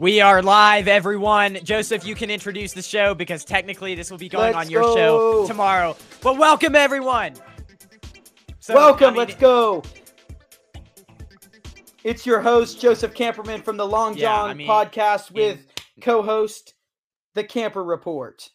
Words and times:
We 0.00 0.22
are 0.22 0.42
live, 0.42 0.88
everyone. 0.88 1.58
Joseph, 1.62 2.06
you 2.06 2.14
can 2.14 2.30
introduce 2.30 2.72
the 2.72 2.80
show 2.80 3.14
because 3.14 3.44
technically 3.44 3.94
this 3.94 4.10
will 4.10 4.16
be 4.16 4.30
going 4.30 4.54
Let's 4.54 4.66
on 4.66 4.70
your 4.70 4.80
go. 4.80 4.94
show 4.94 5.46
tomorrow. 5.46 5.94
But 6.22 6.38
welcome, 6.38 6.74
everyone. 6.74 7.34
So, 8.60 8.72
Welcome, 8.74 9.08
I 9.08 9.10
mean, 9.10 9.18
let's 9.18 9.34
go. 9.34 9.82
It's 12.02 12.24
your 12.24 12.40
host, 12.40 12.80
Joseph 12.80 13.12
Kamperman 13.12 13.62
from 13.62 13.76
the 13.76 13.86
Long 13.86 14.16
Yeah, 14.16 14.22
Jawn 14.22 14.50
I 14.50 14.54
mean, 14.54 14.66
podcast 14.66 15.32
with 15.32 15.58
in- 15.58 16.02
co 16.02 16.22
host, 16.22 16.72
The 17.34 17.44
Kamper 17.44 17.84
Report. 17.84 18.48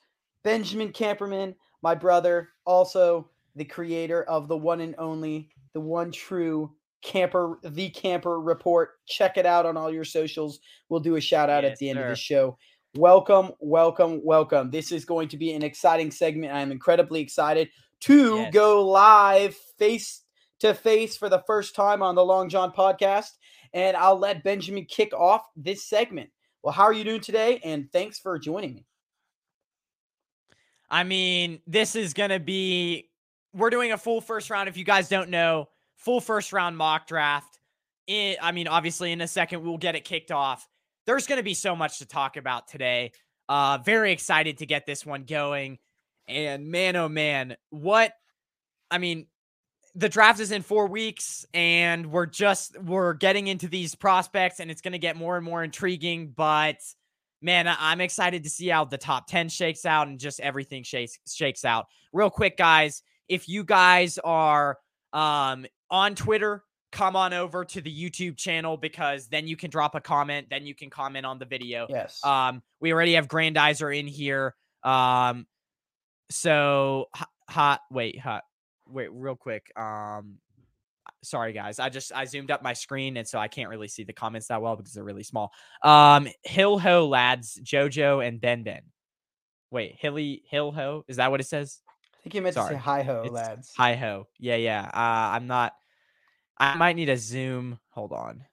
Benjamin 0.44 0.92
Kamperman, 0.94 1.54
my 1.84 1.94
brother, 1.94 2.50
also 2.66 3.30
the 3.56 3.66
creator 3.66 4.24
of 4.24 4.48
the 4.48 4.58
one 4.58 4.82
and 4.82 4.96
only, 4.98 5.50
the 5.74 5.80
one 5.80 6.12
true 6.12 6.72
Kamper, 7.06 7.60
The 7.64 7.90
Kamper 7.90 8.42
Report. 8.42 8.92
Check 9.06 9.38
it 9.38 9.46
out 9.46 9.66
on 9.66 9.78
all 9.78 9.92
your 9.92 10.04
socials. 10.04 10.60
We'll 10.90 11.00
do 11.00 11.16
a 11.16 11.22
shout 11.22 11.50
out 11.50 11.64
Yes, 11.64 11.74
at 11.74 11.78
the 11.78 11.90
end 11.90 12.00
of 12.00 12.10
the 12.10 12.16
show. 12.16 12.58
Welcome, 12.96 13.52
welcome, 13.60 14.22
welcome. 14.24 14.72
This 14.72 14.92
is 14.92 15.06
going 15.06 15.28
to 15.30 15.38
be 15.38 15.54
an 15.54 15.64
exciting 15.64 16.12
segment. 16.12 16.54
I'm 16.54 16.72
incredibly 16.72 17.22
excited 17.22 17.70
to 18.02 18.38
Yes. 18.38 18.54
go 18.54 18.86
live 18.88 19.56
face 19.78 20.24
to 20.60 20.74
face 20.74 21.16
for 21.16 21.30
the 21.30 21.44
first 21.46 21.76
time 21.76 22.02
on 22.02 22.16
the 22.16 22.26
Long 22.26 22.50
Jawn 22.50 22.72
podcast. 22.72 23.32
And 23.74 23.96
I'll 23.96 24.18
let 24.18 24.44
Benjamin 24.44 24.86
kick 24.86 25.14
off 25.14 25.46
this 25.56 25.86
segment. 25.86 26.30
Well, 26.64 26.74
how 26.74 26.84
are 26.84 26.94
you 26.94 27.04
doing 27.04 27.22
today? 27.22 27.60
And 27.64 27.92
thanks 27.92 28.18
for 28.18 28.40
joining 28.40 28.74
me. 28.74 28.86
I 30.90 31.04
mean, 31.04 31.60
this 31.68 31.96
is 31.96 32.14
going 32.14 32.30
to 32.30 32.40
be, 32.40 33.10
we're 33.54 33.70
doing 33.70 33.92
a 33.92 33.98
full 33.98 34.22
first 34.22 34.50
round. 34.50 34.70
If 34.70 34.78
you 34.78 34.86
guys 34.86 35.10
don't 35.10 35.30
know, 35.30 35.68
full 36.06 36.22
first 36.22 36.54
round 36.54 36.78
mock 36.78 37.08
draft. 37.08 37.60
I 38.10 38.38
I 38.42 38.52
mean, 38.52 38.68
obviously, 38.68 39.12
in 39.12 39.20
a 39.22 39.28
second, 39.28 39.64
we'll 39.64 39.78
get 39.78 39.96
it 39.96 40.06
kicked 40.06 40.32
off. 40.32 40.68
There's 41.06 41.28
going 41.28 41.38
to 41.38 41.44
be 41.44 41.56
so 41.56 41.76
much 41.76 42.00
to 42.00 42.06
talk 42.06 42.38
about 42.38 42.68
today. 42.68 43.12
Uh, 43.50 43.80
very 43.84 44.12
excited 44.12 44.60
to 44.60 44.66
get 44.66 44.86
this 44.86 45.06
one 45.06 45.24
going. 45.24 45.80
And 46.28 46.68
man, 46.68 46.96
oh 46.96 47.10
man, 47.10 47.56
what, 47.70 48.14
I 48.90 48.98
mean, 48.98 49.28
the 49.94 50.10
draft 50.10 50.40
is 50.40 50.52
in 50.52 50.64
four 50.64 50.88
weeks 50.88 51.46
and 51.54 52.08
we're 52.08 52.26
just, 52.26 52.80
we're 52.82 53.14
getting 53.14 53.48
into 53.48 53.68
these 53.68 53.94
prospects 53.94 54.60
and 54.60 54.72
it's 54.72 54.82
going 54.82 54.94
to 54.94 55.00
get 55.00 55.16
more 55.16 55.38
and 55.38 55.46
more 55.46 55.64
intriguing. 55.64 56.34
But 56.36 56.78
man, 57.42 57.68
I'm 57.68 58.02
excited 58.02 58.44
to 58.44 58.50
see 58.50 58.70
how 58.70 58.86
the 58.86 58.98
top 58.98 59.28
10 59.28 59.50
shakes 59.50 59.86
out 59.86 60.08
and 60.08 60.20
just 60.20 60.40
everything 60.40 60.82
shakes 60.82 61.20
shakes 61.28 61.64
out. 61.64 61.86
Real 62.12 62.32
quick, 62.32 62.58
guys, 62.58 63.04
if 63.30 63.48
you 63.48 63.64
guys 63.64 64.18
are 64.24 64.78
um 65.14 65.66
on 65.96 66.14
Twitter, 66.14 66.62
come 66.92 67.16
on 67.16 67.34
over 67.34 67.64
to 67.64 67.80
the 67.80 67.90
YouTube 67.90 68.36
channel 68.36 68.76
because 68.76 69.28
then 69.28 69.48
you 69.48 69.56
can 69.56 69.70
drop 69.70 69.96
a 69.96 70.02
comment, 70.02 70.48
then 70.50 70.66
you 70.66 70.76
can 70.76 70.90
comment 70.90 71.26
on 71.26 71.40
the 71.40 71.46
video. 71.46 71.88
Yes. 71.90 72.20
Um, 72.24 72.62
we 72.82 72.92
already 72.92 73.14
have 73.14 73.30
Grandizer 73.30 73.98
in 73.98 74.06
here. 74.06 74.56
Um, 74.84 75.48
so 76.30 77.08
hot, 77.16 77.30
hot 77.50 77.82
wait, 77.90 78.20
hot, 78.20 78.44
wait, 78.90 79.10
real 79.12 79.36
quick. 79.36 79.72
Um, 79.80 80.40
sorry 81.24 81.54
guys, 81.54 81.80
I 81.80 81.88
just 81.88 82.12
I 82.14 82.26
zoomed 82.26 82.52
up 82.52 82.62
my 82.62 82.74
screen 82.74 83.16
and 83.16 83.28
so 83.28 83.40
I 83.40 83.48
can't 83.48 83.70
really 83.70 83.88
see 83.88 84.04
the 84.04 84.14
comments 84.14 84.48
that 84.48 84.62
well 84.62 84.76
because 84.76 84.92
they're 84.92 85.04
really 85.04 85.24
small. 85.24 85.54
Um, 85.82 86.28
Hill 86.44 86.78
Ho 86.78 87.08
lads, 87.08 87.58
Jojo 87.64 88.26
and 88.26 88.42
Ben 88.42 88.64
Ben. 88.64 88.82
Wait, 89.72 89.96
Hilly 89.98 90.44
Hill 90.50 90.74
Ho, 90.74 91.06
is 91.08 91.18
that 91.18 91.32
what 91.32 91.40
it 91.40 91.48
says? 91.48 91.80
I 91.86 92.18
think 92.24 92.36
you 92.36 92.42
meant 92.42 92.56
to 92.56 92.68
say 92.68 92.76
hi 92.76 93.04
ho, 93.04 93.24
lads. 93.32 93.72
Hi 93.78 93.96
ho. 93.96 94.28
Yeah, 94.40 94.56
yeah. 94.56 94.90
Uh, 94.94 95.36
I'm 95.36 95.48
not. 95.48 95.74
I 96.58 96.76
might 96.76 96.96
need 96.96 97.10
a 97.10 97.18
zoom. 97.18 97.80
Hold 97.90 98.14
on. 98.14 98.46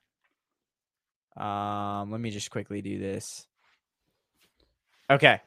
Um, 1.36 2.11
let 2.11 2.20
me 2.20 2.31
just 2.31 2.50
quickly 2.50 2.83
do 2.83 2.98
this. 2.98 3.46
Okay. 5.08 5.40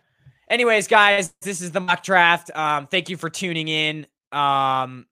Anyways, 0.50 0.88
guys, 0.88 1.34
this 1.42 1.62
is 1.62 1.72
the 1.72 1.80
mock 1.80 2.04
draft. 2.04 2.52
Um, 2.56 2.88
thank 2.88 3.10
you 3.10 3.18
for 3.18 3.30
tuning 3.30 3.68
in. 3.68 4.08
Um, 4.32 5.06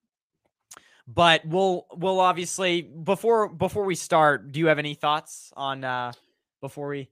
but 1.07 1.45
we'll 1.45 1.85
we'll 1.95 2.19
obviously 2.19 2.81
before 2.81 3.49
before 3.49 3.83
we 3.83 3.95
start, 3.95 4.51
do 4.51 4.59
you 4.59 4.67
have 4.67 4.79
any 4.79 4.93
thoughts 4.93 5.51
on 5.55 5.83
uh 5.83 6.13
before 6.61 6.87
we 6.87 7.09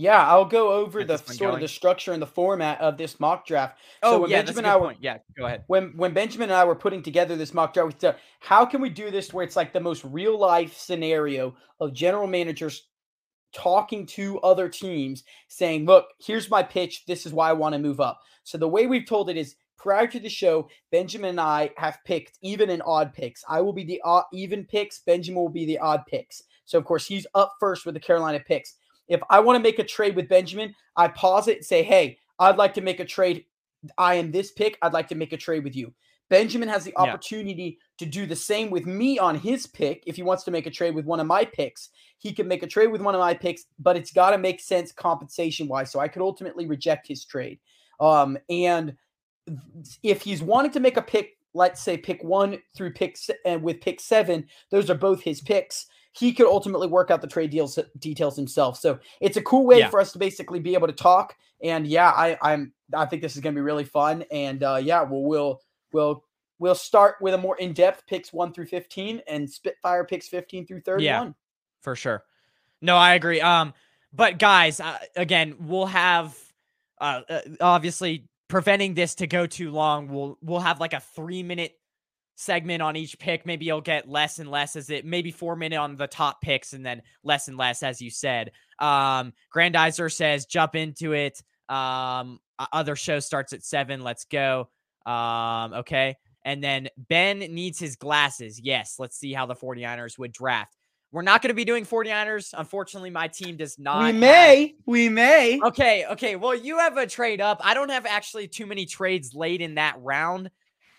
Yeah, 0.00 0.26
I'll 0.26 0.46
go 0.46 0.72
over 0.72 1.04
the 1.04 1.18
sort 1.18 1.54
of 1.54 1.60
the 1.60 1.68
structure 1.68 2.12
and 2.12 2.22
the 2.22 2.26
format 2.26 2.80
of 2.80 2.96
this 2.96 3.20
mock 3.20 3.46
draft. 3.46 3.78
Oh 4.02 4.20
when 4.20 4.30
yeah, 4.30 4.38
Benjamin 4.38 4.64
and 4.64 4.72
I 4.72 4.76
were- 4.76 4.86
point. 4.86 4.98
Yeah, 5.02 5.18
go 5.36 5.44
ahead. 5.44 5.64
when 5.66 5.92
when 5.94 6.14
Benjamin 6.14 6.48
and 6.48 6.56
I 6.56 6.64
were 6.64 6.74
putting 6.74 7.02
together 7.02 7.36
this 7.36 7.52
mock 7.52 7.74
draft, 7.74 7.92
we 7.92 7.94
said, 7.98 8.16
how 8.40 8.64
can 8.64 8.80
we 8.80 8.88
do 8.88 9.10
this 9.10 9.32
where 9.32 9.44
it's 9.44 9.56
like 9.56 9.74
the 9.74 9.80
most 9.80 10.02
real 10.04 10.38
life 10.38 10.74
scenario 10.74 11.54
of 11.80 11.92
general 11.92 12.26
managers 12.26 12.88
talking 13.52 14.06
to 14.06 14.40
other 14.40 14.70
teams, 14.70 15.22
saying, 15.48 15.84
"Look, 15.84 16.06
here's 16.18 16.48
my 16.48 16.62
pitch. 16.62 17.04
This 17.06 17.26
is 17.26 17.34
why 17.34 17.50
I 17.50 17.52
want 17.52 17.74
to 17.74 17.78
move 17.78 18.00
up." 18.00 18.20
So 18.42 18.56
the 18.56 18.68
way 18.68 18.86
we've 18.86 19.06
told 19.06 19.28
it 19.28 19.36
is 19.36 19.56
prior 19.76 20.06
to 20.06 20.20
the 20.20 20.30
show, 20.30 20.68
Benjamin 20.90 21.30
and 21.30 21.40
I 21.40 21.70
have 21.76 21.98
picked 22.06 22.38
even 22.42 22.70
and 22.70 22.82
odd 22.86 23.12
picks. 23.12 23.44
I 23.48 23.60
will 23.60 23.72
be 23.74 23.84
the 23.84 24.00
odd, 24.02 24.24
even 24.32 24.64
picks. 24.64 25.00
Benjamin 25.00 25.42
will 25.42 25.50
be 25.50 25.66
the 25.66 25.78
odd 25.78 26.04
picks. 26.06 26.42
So 26.64 26.78
of 26.78 26.84
course 26.84 27.06
he's 27.06 27.26
up 27.34 27.54
first 27.60 27.84
with 27.84 27.94
the 27.94 28.00
Carolina 28.00 28.40
picks. 28.40 28.76
If 29.10 29.20
I 29.28 29.40
want 29.40 29.56
to 29.56 29.62
make 29.62 29.78
a 29.78 29.84
trade 29.84 30.16
with 30.16 30.28
Benjamin, 30.28 30.74
I 30.96 31.08
pause 31.08 31.48
it 31.48 31.58
and 31.58 31.66
say, 31.66 31.82
"Hey, 31.82 32.18
I'd 32.38 32.56
like 32.56 32.72
to 32.74 32.80
make 32.80 33.00
a 33.00 33.04
trade. 33.04 33.44
I 33.98 34.14
am 34.14 34.30
this 34.30 34.52
pick. 34.52 34.78
I'd 34.80 34.94
like 34.94 35.08
to 35.08 35.14
make 35.14 35.34
a 35.34 35.36
trade 35.36 35.64
with 35.64 35.76
you." 35.76 35.92
Benjamin 36.30 36.68
has 36.68 36.84
the 36.84 36.92
Yeah. 36.92 37.02
opportunity 37.02 37.78
to 37.98 38.06
do 38.06 38.24
the 38.24 38.36
same 38.36 38.70
with 38.70 38.86
me 38.86 39.18
on 39.18 39.36
his 39.36 39.66
pick. 39.66 40.04
If 40.06 40.14
he 40.14 40.22
wants 40.22 40.44
to 40.44 40.52
make 40.52 40.66
a 40.66 40.70
trade 40.70 40.94
with 40.94 41.04
one 41.04 41.18
of 41.18 41.26
my 41.26 41.44
picks, 41.44 41.90
he 42.18 42.32
can 42.32 42.46
make 42.46 42.62
a 42.62 42.68
trade 42.68 42.86
with 42.86 43.02
one 43.02 43.16
of 43.16 43.20
my 43.20 43.34
picks, 43.34 43.66
but 43.80 43.96
it's 43.96 44.12
got 44.12 44.30
to 44.30 44.38
make 44.38 44.60
sense 44.60 44.92
compensation 44.92 45.66
wise. 45.66 45.90
So 45.90 45.98
I 45.98 46.06
could 46.06 46.22
ultimately 46.22 46.66
reject 46.66 47.08
his 47.08 47.24
trade. 47.24 47.58
Um, 47.98 48.38
and 48.48 48.96
if 50.04 50.22
he's 50.22 50.40
wanting 50.40 50.70
to 50.70 50.80
make 50.80 50.96
a 50.96 51.02
pick, 51.02 51.36
let's 51.52 51.82
say 51.82 51.96
pick 51.96 52.22
one 52.22 52.62
through 52.76 52.92
pick 52.92 53.18
and 53.44 53.60
with 53.60 53.80
pick 53.80 54.00
seven, 54.00 54.48
those 54.70 54.88
are 54.88 54.94
both 54.94 55.22
his 55.22 55.40
picks. 55.40 55.86
He 56.12 56.32
could 56.32 56.46
ultimately 56.46 56.88
work 56.88 57.10
out 57.10 57.20
the 57.20 57.28
trade 57.28 57.50
deals 57.50 57.78
details 57.98 58.36
himself. 58.36 58.78
So 58.78 58.98
it's 59.20 59.36
a 59.36 59.42
cool 59.42 59.64
way 59.66 59.78
Yeah. 59.78 59.90
for 59.90 60.00
us 60.00 60.12
to 60.12 60.18
basically 60.18 60.58
be 60.60 60.74
able 60.74 60.88
to 60.88 60.92
talk. 60.92 61.36
And 61.62 61.86
yeah, 61.86 62.10
I, 62.10 62.36
I'm 62.42 62.72
I 62.94 63.06
think 63.06 63.22
this 63.22 63.36
is 63.36 63.42
gonna 63.42 63.54
be 63.54 63.60
really 63.60 63.84
fun. 63.84 64.24
And 64.32 64.62
uh, 64.62 64.80
yeah, 64.82 65.02
we'll 65.02 65.22
we'll 65.22 65.60
we'll 65.92 66.24
we'll 66.58 66.74
start 66.74 67.16
with 67.20 67.34
a 67.34 67.38
more 67.38 67.56
in 67.58 67.72
depth 67.72 68.06
picks 68.06 68.32
one 68.32 68.52
through 68.52 68.66
fifteen 68.66 69.22
and 69.28 69.48
Spitfire 69.48 70.04
picks 70.04 70.26
fifteen 70.28 70.66
through 70.66 70.80
thirty 70.80 71.04
one. 71.20 71.34
for 71.80 71.94
sure. 71.94 72.24
No, 72.80 72.96
I 72.96 73.14
agree. 73.14 73.40
Um, 73.40 73.72
but 74.12 74.38
guys, 74.38 74.80
uh, 74.80 74.98
again, 75.16 75.54
we'll 75.60 75.86
have 75.86 76.36
uh, 77.00 77.20
uh, 77.28 77.40
obviously 77.60 78.26
preventing 78.48 78.94
this 78.94 79.14
to 79.16 79.26
go 79.28 79.46
too 79.46 79.70
long. 79.70 80.08
We'll 80.08 80.38
we'll 80.42 80.60
have 80.60 80.80
like 80.80 80.92
a 80.92 81.00
three 81.00 81.42
minute 81.44 81.78
segment 82.40 82.80
on 82.82 82.96
each 82.96 83.18
pick. 83.18 83.44
Maybe 83.44 83.66
you'll 83.66 83.80
get 83.82 84.08
less 84.08 84.38
and 84.38 84.50
less 84.50 84.74
as 84.74 84.88
it 84.88 85.04
maybe 85.04 85.30
four 85.30 85.56
minute 85.56 85.76
on 85.76 85.96
the 85.96 86.06
top 86.06 86.40
picks 86.40 86.72
and 86.72 86.84
then 86.84 87.02
less 87.22 87.48
and 87.48 87.56
less 87.56 87.82
as 87.82 88.00
you 88.00 88.10
said. 88.10 88.52
Um, 88.78 89.34
Grandizer 89.54 90.10
says 90.10 90.46
jump 90.46 90.74
into 90.74 91.12
it. 91.12 91.42
Um, 91.68 92.40
other 92.72 92.96
show 92.96 93.20
starts 93.20 93.52
at 93.52 93.62
seven. 93.62 94.02
Let's 94.02 94.24
go. 94.24 94.70
Um, 95.06 95.74
okay. 95.74 96.16
And 96.44 96.64
then 96.64 96.88
Ben 96.96 97.38
needs 97.40 97.78
his 97.78 97.96
glasses. 97.96 98.58
Yes, 98.58 98.96
let's 98.98 99.16
see 99.16 99.34
how 99.34 99.44
the 99.44 99.54
49ers 99.54 100.18
would 100.18 100.32
draft. 100.32 100.74
We're 101.12 101.22
not 101.22 101.42
going 101.42 101.48
to 101.48 101.54
be 101.54 101.64
doing 101.64 101.84
49ers. 101.84 102.54
Unfortunately, 102.56 103.10
my 103.10 103.28
team 103.28 103.56
does 103.56 103.78
not. 103.78 104.00
We 104.00 104.06
have- 104.06 104.14
may, 104.14 104.74
we 104.86 105.08
may. 105.08 105.60
Okay, 105.62 106.06
okay. 106.12 106.36
Well, 106.36 106.54
you 106.54 106.78
have 106.78 106.96
a 106.96 107.06
trade 107.06 107.40
up. 107.40 107.60
I 107.62 107.74
don't 107.74 107.90
have 107.90 108.06
actually 108.06 108.48
too 108.48 108.64
many 108.64 108.86
trades 108.86 109.34
late 109.34 109.60
in 109.60 109.74
that 109.74 109.96
round. 110.00 110.50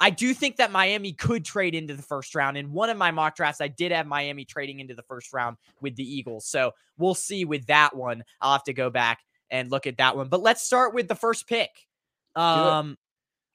I 0.02 0.10
do 0.10 0.34
think 0.34 0.58
that 0.58 0.72
Miami 0.72 1.14
could 1.14 1.46
trade 1.46 1.76
into 1.76 1.96
the 1.96 2.02
first 2.02 2.36
round. 2.36 2.58
In 2.58 2.74
one 2.74 2.90
of 2.90 2.98
my 2.98 3.12
mock 3.12 3.36
drafts, 3.36 3.62
I 3.62 3.68
did 3.68 3.92
have 3.92 4.08
Miami 4.08 4.44
trading 4.44 4.80
into 4.80 4.96
the 4.96 5.04
first 5.04 5.32
round 5.32 5.58
with 5.80 5.96
the 5.96 6.04
Eagles. 6.04 6.46
So 6.48 6.72
we'll 6.98 7.14
see 7.14 7.46
with 7.46 7.68
that 7.68 7.96
one. 7.96 8.24
I'll 8.42 8.54
have 8.54 8.64
to 8.64 8.74
go 8.74 8.90
back 8.90 9.20
and 9.52 9.70
look 9.70 9.86
at 9.86 9.98
that 9.98 10.18
one. 10.18 10.28
But 10.28 10.42
let's 10.42 10.64
start 10.64 10.94
with 10.94 11.08
the 11.08 11.16
first 11.16 11.48
pick. 11.48 11.70
Um 12.36 12.98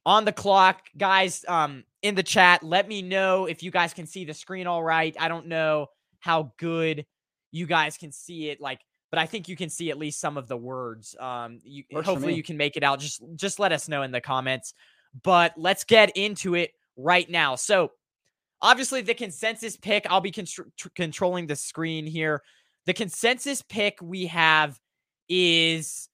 on 0.06 0.24
the 0.24 0.32
clock, 0.32 0.82
guys, 0.96 1.44
um, 1.48 1.82
in 2.00 2.14
the 2.14 2.22
chat, 2.22 2.62
let 2.62 2.86
me 2.86 3.02
know 3.02 3.46
if 3.46 3.64
you 3.64 3.72
guys 3.72 3.92
can 3.92 4.06
see 4.06 4.24
the 4.24 4.32
screen 4.32 4.68
all 4.68 4.84
right. 4.84 5.16
I 5.18 5.26
don't 5.26 5.48
know 5.48 5.88
how 6.20 6.52
good 6.58 7.04
you 7.50 7.66
guys 7.66 7.98
can 7.98 8.12
see 8.12 8.50
it, 8.50 8.60
like, 8.60 8.78
but 9.10 9.18
I 9.18 9.26
think 9.26 9.48
you 9.48 9.56
can 9.56 9.68
see 9.68 9.90
at 9.90 9.98
least 9.98 10.20
some 10.20 10.36
of 10.36 10.46
the 10.46 10.56
words. 10.56 11.16
Um, 11.18 11.58
you 11.64 11.82
hopefully 11.92 12.34
you 12.34 12.44
can 12.44 12.56
make 12.56 12.76
it 12.76 12.84
out. 12.84 13.00
Just 13.00 13.20
just 13.34 13.58
let 13.58 13.72
us 13.72 13.88
know 13.88 14.02
in 14.02 14.12
the 14.12 14.20
comments. 14.20 14.74
But 15.22 15.54
let's 15.56 15.84
get 15.84 16.16
into 16.16 16.54
it 16.54 16.72
right 16.96 17.28
now. 17.28 17.56
So 17.56 17.92
obviously 18.60 19.02
the 19.02 19.14
consensus 19.14 19.76
pick, 19.76 20.06
I'll 20.10 20.20
be 20.20 20.30
tr- 20.30 20.62
controlling 20.94 21.46
the 21.46 21.56
screen 21.56 22.06
here. 22.06 22.42
The 22.86 22.94
consensus 22.94 23.62
pick 23.62 23.98
we 24.00 24.26
have 24.26 24.78
is 25.28 26.08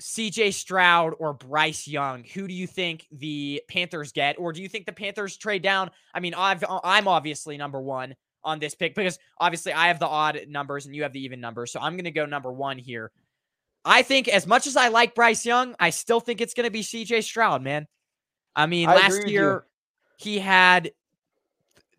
CJ 0.00 0.54
Stroud 0.54 1.14
or 1.18 1.32
Bryce 1.34 1.86
Young. 1.86 2.24
Who 2.34 2.48
do 2.48 2.54
you 2.54 2.66
think 2.66 3.06
the 3.12 3.62
Panthers 3.68 4.12
get? 4.12 4.38
Or 4.38 4.52
do 4.52 4.62
you 4.62 4.68
think 4.68 4.86
the 4.86 4.92
Panthers 4.92 5.36
trade 5.36 5.62
down? 5.62 5.90
I 6.14 6.20
mean, 6.20 6.34
I've, 6.34 6.64
uh, 6.64 6.80
I'm 6.82 7.08
obviously 7.08 7.56
number 7.56 7.80
one. 7.80 8.14
on 8.44 8.58
this 8.58 8.74
pick 8.74 8.94
because 8.94 9.18
obviously 9.38 9.72
I 9.72 9.86
have 9.86 10.00
the 10.00 10.06
odd 10.06 10.46
numbers 10.48 10.86
and 10.86 10.96
you 10.96 11.04
have 11.04 11.12
the 11.12 11.22
even 11.24 11.40
numbers. 11.40 11.70
So 11.70 11.78
I'm 11.80 11.92
going 11.92 12.04
to 12.04 12.10
go 12.10 12.26
number 12.26 12.52
one 12.52 12.76
here. 12.76 13.12
I 13.84 14.02
think 14.02 14.28
as 14.28 14.46
much 14.46 14.66
as 14.66 14.76
I 14.76 14.88
like 14.88 15.14
Bryce 15.14 15.46
Young, 15.46 15.74
I 15.78 15.90
still 15.90 16.20
think 16.20 16.40
it's 16.40 16.54
going 16.54 16.66
to 16.66 16.70
be 16.70 16.82
CJ 16.82 17.22
Stroud, 17.22 17.62
man. 17.62 17.86
I 18.54 18.66
mean, 18.66 18.88
I 18.88 18.94
last 18.94 19.26
year 19.26 19.66
he 20.18 20.38
had 20.38 20.92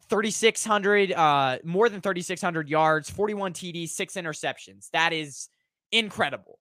3600 0.10 1.12
uh 1.12 1.58
more 1.64 1.90
than 1.90 2.02
3600 2.02 2.70
yards, 2.70 3.10
41 3.10 3.54
TDs, 3.54 3.90
6 3.90 4.14
interceptions. 4.14 4.90
That 4.92 5.14
is 5.14 5.50
incredible. 5.92 6.60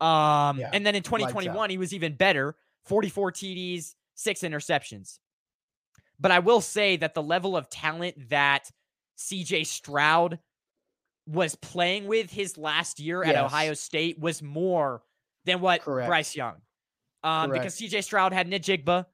Um 0.00 0.58
Yeah, 0.58 0.70
and 0.72 0.86
then 0.86 0.94
in 0.94 1.02
2021 1.02 1.70
he 1.70 1.78
was 1.78 1.92
even 1.92 2.14
better, 2.14 2.56
44 2.84 3.32
TDs, 3.32 3.94
6 4.14 4.40
interceptions. 4.40 5.18
But 6.20 6.30
I 6.30 6.38
will 6.38 6.60
say 6.60 6.96
that 6.98 7.14
the 7.14 7.22
level 7.22 7.56
of 7.56 7.68
talent 7.68 8.28
that 8.28 8.70
CJ 9.18 9.66
Stroud 9.66 10.38
was 11.26 11.54
playing 11.54 12.06
with 12.06 12.30
his 12.30 12.58
last 12.58 13.00
year 13.00 13.22
at 13.22 13.36
Ohio 13.36 13.74
State 13.74 14.18
was 14.18 14.42
more 14.42 15.02
than 15.44 15.60
what 15.60 15.82
Correct. 15.82 16.08
Bryce 16.08 16.36
Young. 16.36 16.56
Um, 17.24 17.50
because 17.50 17.76
CJ 17.76 18.02
Stroud 18.04 18.32
had 18.32 18.50
Njigba. 18.50 19.06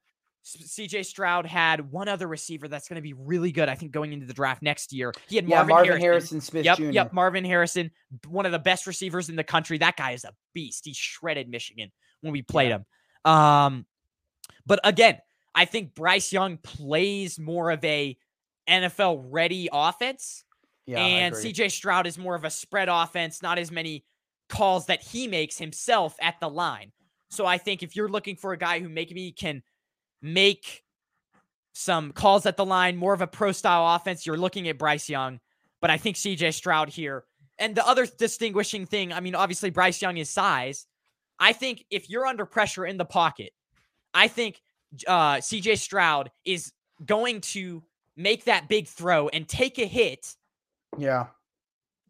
CJ 0.57 1.05
Stroud 1.05 1.47
had 1.47 1.91
one 1.91 2.09
other 2.09 2.27
receiver 2.27 2.69
that's 2.69 2.89
going 2.89 2.97
to 2.97 3.03
be 3.03 3.13
really 3.13 3.53
good, 3.53 3.69
I 3.69 3.75
think, 3.75 3.93
going 3.93 4.13
into 4.13 4.27
the 4.27 4.33
draft 4.33 4.63
next 4.63 4.93
year. 4.93 5.13
He 5.29 5.37
had 5.37 5.49
Yeah, 5.49 5.57
Marvin, 5.57 5.75
Marvin, 5.75 5.89
Harrison. 5.89 6.03
Harrison 6.03 6.41
Smith 6.41 6.65
Yep, 6.65 6.79
Jr. 6.79 6.85
yep, 6.85 7.13
Marvin 7.13 7.45
Harrison, 7.45 7.91
one 8.27 8.47
of 8.47 8.53
the 8.53 8.59
best 8.59 8.87
receivers 8.87 9.29
in 9.29 9.37
the 9.37 9.45
country. 9.45 9.79
That 9.79 9.97
guy 9.97 10.13
is 10.13 10.25
a 10.25 10.33
beast. 10.55 10.85
He 10.85 10.95
shredded 10.95 11.49
Michigan 11.49 11.91
when 12.23 12.33
we 12.33 12.43
played 12.43 12.71
him. 12.71 12.85
Um, 13.25 13.87
but 14.65 14.81
again, 14.85 15.19
I 15.55 15.65
think 15.65 15.95
Bryce 15.95 16.33
Young 16.33 16.57
plays 16.59 17.39
more 17.39 17.71
of 17.71 17.85
a 17.85 18.17
NFL 18.69 19.27
ready 19.31 19.69
offense, 19.73 20.45
Yeah, 20.87 21.01
and. 21.01 21.35
CJ 21.35 21.71
Stroud 21.73 22.07
is 22.07 22.17
more 22.17 22.35
of 22.35 22.45
a 22.45 22.51
spread 22.51 22.89
offense, 22.89 23.43
not 23.43 23.59
as 23.59 23.71
many 23.71 24.05
calls 24.49 24.87
that 24.87 25.03
he 25.03 25.27
makes 25.27 25.59
himself 25.59 26.17
at 26.21 26.41
the 26.41 26.49
line. 26.49 26.93
So 27.31 27.45
I 27.45 27.59
think 27.59 27.83
if 27.83 27.97
you're 27.97 28.09
looking 28.09 28.37
for 28.37 28.53
a 28.53 28.59
guy 28.59 28.81
who 28.81 28.89
maybe 28.89 29.33
can 29.33 29.63
make 30.23 30.85
some 31.73 32.13
calls 32.13 32.45
at 32.47 32.57
the 32.57 32.65
line, 32.65 32.97
more 32.97 33.15
of 33.15 33.21
a 33.21 33.27
pro 33.27 33.53
style 33.53 33.95
offense, 33.95 34.27
you're 34.27 34.37
looking 34.37 34.69
at 34.69 34.79
Bryce 34.79 35.09
Young. 35.09 35.41
But 35.81 35.91
I 35.91 35.97
think 35.97 36.17
CJ 36.17 36.55
Stroud 36.55 36.89
here. 36.89 37.25
And 37.59 37.75
the 37.75 37.87
other 37.87 38.07
distinguishing 38.07 38.87
thing, 38.87 39.13
I 39.13 39.21
mean, 39.21 39.35
obviously 39.35 39.71
Bryce 39.71 40.03
Young 40.03 40.17
is 40.17 40.29
size. 40.29 40.87
I 41.39 41.53
think 41.53 41.85
if 41.91 42.11
you're 42.11 42.27
under 42.27 42.45
pressure 42.45 42.85
in 42.85 42.97
the 42.97 43.05
pocket, 43.05 43.53
I 44.13 44.29
think 44.29 44.61
uh, 45.07 45.37
CJ 45.37 45.79
Stroud 45.79 46.31
is 46.45 46.73
going 47.05 47.41
to 47.41 47.83
make 48.17 48.45
that 48.45 48.69
big 48.69 48.89
throw 48.89 49.29
and 49.29 49.49
take 49.49 49.79
a 49.79 49.87
hit. 49.87 50.35
Yeah, 50.97 51.27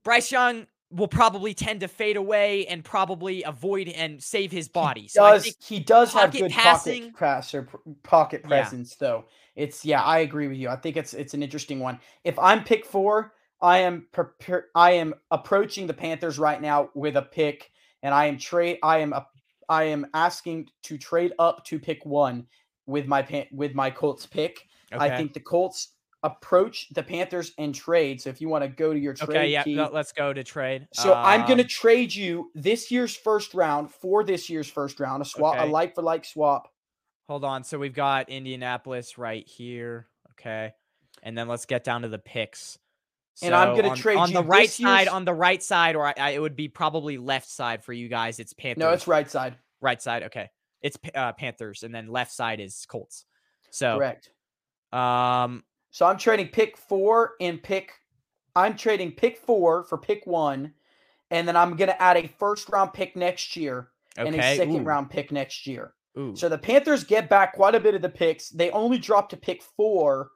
Bryce 0.03 0.33
Young 0.33 0.67
will 0.91 1.09
probably 1.09 1.53
tend 1.53 1.81
to 1.81 1.89
fade 1.89 2.17
away 2.17 2.67
and 2.67 2.83
probably 2.85 3.43
avoid 3.43 3.89
and 3.89 4.23
save 4.23 4.51
his 4.51 4.69
body. 4.69 5.07
So 5.09 5.23
I 5.23 5.33
does 5.33 5.45
think 5.45 5.57
he 5.63 5.81
does 5.81 6.13
have 6.15 6.33
good 6.33 6.51
passing- 6.51 7.13
pocket 7.13 7.69
pocket 8.03 8.41
Yeah. 8.45 8.49
presence 8.49 8.97
though. 8.97 9.27
It's 9.55 9.85
yeah, 9.85 10.03
I 10.03 10.21
agree 10.21 10.49
with 10.49 10.57
you. 10.57 10.69
I 10.69 10.77
think 10.77 10.97
it's 10.97 11.13
it's 11.15 11.35
an 11.35 11.43
interesting 11.43 11.81
one. 11.81 12.01
If 12.25 12.39
I'm 12.39 12.65
pick 12.65 12.87
four, 12.87 13.35
I 13.61 13.79
am 13.79 14.07
prepar- 14.13 14.67
I 14.75 14.93
am 14.93 15.15
approaching 15.31 15.87
the 15.87 15.95
Panthers 15.95 16.39
right 16.39 16.61
now 16.63 16.91
with 16.95 17.17
a 17.17 17.23
pick, 17.23 17.71
and 18.03 18.15
I 18.15 18.27
am 18.27 18.39
trade. 18.39 18.79
I 18.83 18.99
am 18.99 19.13
a, 19.13 19.27
I 19.69 19.85
am 19.85 20.07
asking 20.15 20.69
to 20.85 20.97
trade 20.97 21.33
up 21.39 21.65
to 21.67 21.79
pick 21.79 22.07
one 22.07 22.47
with 22.87 23.07
my 23.07 23.21
pan- 23.21 23.49
with 23.53 23.75
my 23.75 23.91
Colts 23.91 24.25
pick. 24.27 24.65
I 24.91 25.15
think 25.15 25.35
the 25.35 25.41
Colts 25.41 25.89
approach 26.23 26.89
the 26.95 27.03
Panthers 27.03 27.53
and 27.59 27.75
trade. 27.75 28.21
So 28.21 28.31
if 28.31 28.41
you 28.41 28.49
want 28.49 28.65
to 28.65 28.69
go 28.69 28.93
to 28.93 28.99
your 28.99 29.15
trade 29.15 29.29
Okay, 29.31 29.49
yeah, 29.49 29.63
key, 29.63 29.75
no, 29.77 29.89
let's 29.93 30.13
go 30.13 30.33
to 30.33 30.43
trade. 30.43 30.89
so 30.93 31.15
I'm 31.15 31.47
going 31.47 31.59
to 31.59 31.65
Um, 31.65 31.69
trade 31.69 32.15
you 32.15 32.51
this 32.55 32.91
year's 32.91 33.15
first 33.17 33.55
round 33.55 33.91
for 33.93 34.25
this 34.25 34.51
year's 34.51 34.69
first 34.69 34.99
round, 35.01 35.23
a 35.23 35.25
swap, 35.25 35.55
Okay. 35.57 35.65
a 35.65 35.71
like 35.71 35.95
for 35.95 36.03
like 36.03 36.25
swap. 36.25 36.69
hold 37.29 37.45
on. 37.45 37.63
So 37.63 37.79
we've 37.79 37.95
got 37.95 38.29
Indianapolis 38.31 39.17
right 39.19 39.47
here. 39.47 40.09
Okay. 40.33 40.73
And 41.23 41.37
then 41.37 41.47
let's 41.47 41.67
get 41.67 41.85
down 41.85 42.03
to 42.03 42.09
the 42.09 42.19
picks. 42.19 42.79
And 43.43 43.55
I'm 43.55 43.77
gonna 43.77 43.95
trade 43.95 44.17
on 44.17 44.33
the 44.33 44.43
right 44.43 44.69
side, 44.71 45.07
on 45.07 45.25
the 45.25 45.35
right 45.35 45.63
side, 45.63 45.95
or 45.95 46.07
I, 46.07 46.15
I, 46.19 46.31
it 46.31 46.41
would 46.41 46.57
be 46.57 46.67
probably 46.69 47.19
left 47.19 47.49
side 47.49 47.85
for 47.85 47.93
you 47.93 48.09
guys. 48.09 48.41
It's 48.41 48.53
Panthers. 48.53 48.81
No, 48.81 48.91
it's 48.91 49.07
right 49.07 49.31
side. 49.31 49.57
right 49.81 50.03
side. 50.03 50.25
Okay. 50.25 50.51
It's 50.83 50.97
uh, 51.15 51.33
Panthers, 51.35 51.83
and 51.85 51.95
then 51.95 52.09
left 52.09 52.33
side 52.33 52.59
is 52.61 52.85
Colts. 52.89 53.25
So, 53.71 53.97
Correct. 53.99 54.31
um, 54.93 55.63
So 55.99 56.07
I'm 56.07 56.17
trading 56.17 56.47
pick 56.47 56.77
four 56.77 57.33
and 57.41 57.61
pick. 57.61 57.91
I'm 58.55 58.77
trading 58.77 59.11
pick 59.11 59.37
four 59.37 59.83
for 59.83 59.99
pick 59.99 60.29
one, 60.29 60.73
and 61.33 61.49
then 61.49 61.57
I'm 61.57 61.75
going 61.75 61.89
to 61.89 62.01
add 62.01 62.17
a 62.17 62.29
first 62.39 62.69
round 62.69 62.93
pick 62.93 63.17
next 63.17 63.57
year 63.57 63.89
okay. 64.17 64.29
and 64.29 64.37
a 64.37 64.57
second 64.57 64.83
ooh, 64.83 64.85
round 64.85 65.11
pick 65.11 65.33
next 65.33 65.67
year. 65.67 65.95
Ooh. 66.17 66.37
So 66.37 66.49
the 66.49 66.57
Panthers 66.57 67.03
get 67.03 67.29
back 67.29 67.53
quite 67.53 67.75
a 67.75 67.81
bit 67.81 67.97
of 67.97 68.03
the 68.03 68.09
picks. 68.09 68.51
They 68.51 68.71
only 68.71 68.99
drop 68.99 69.29
to 69.31 69.37
pick 69.37 69.61
four, 69.61 70.31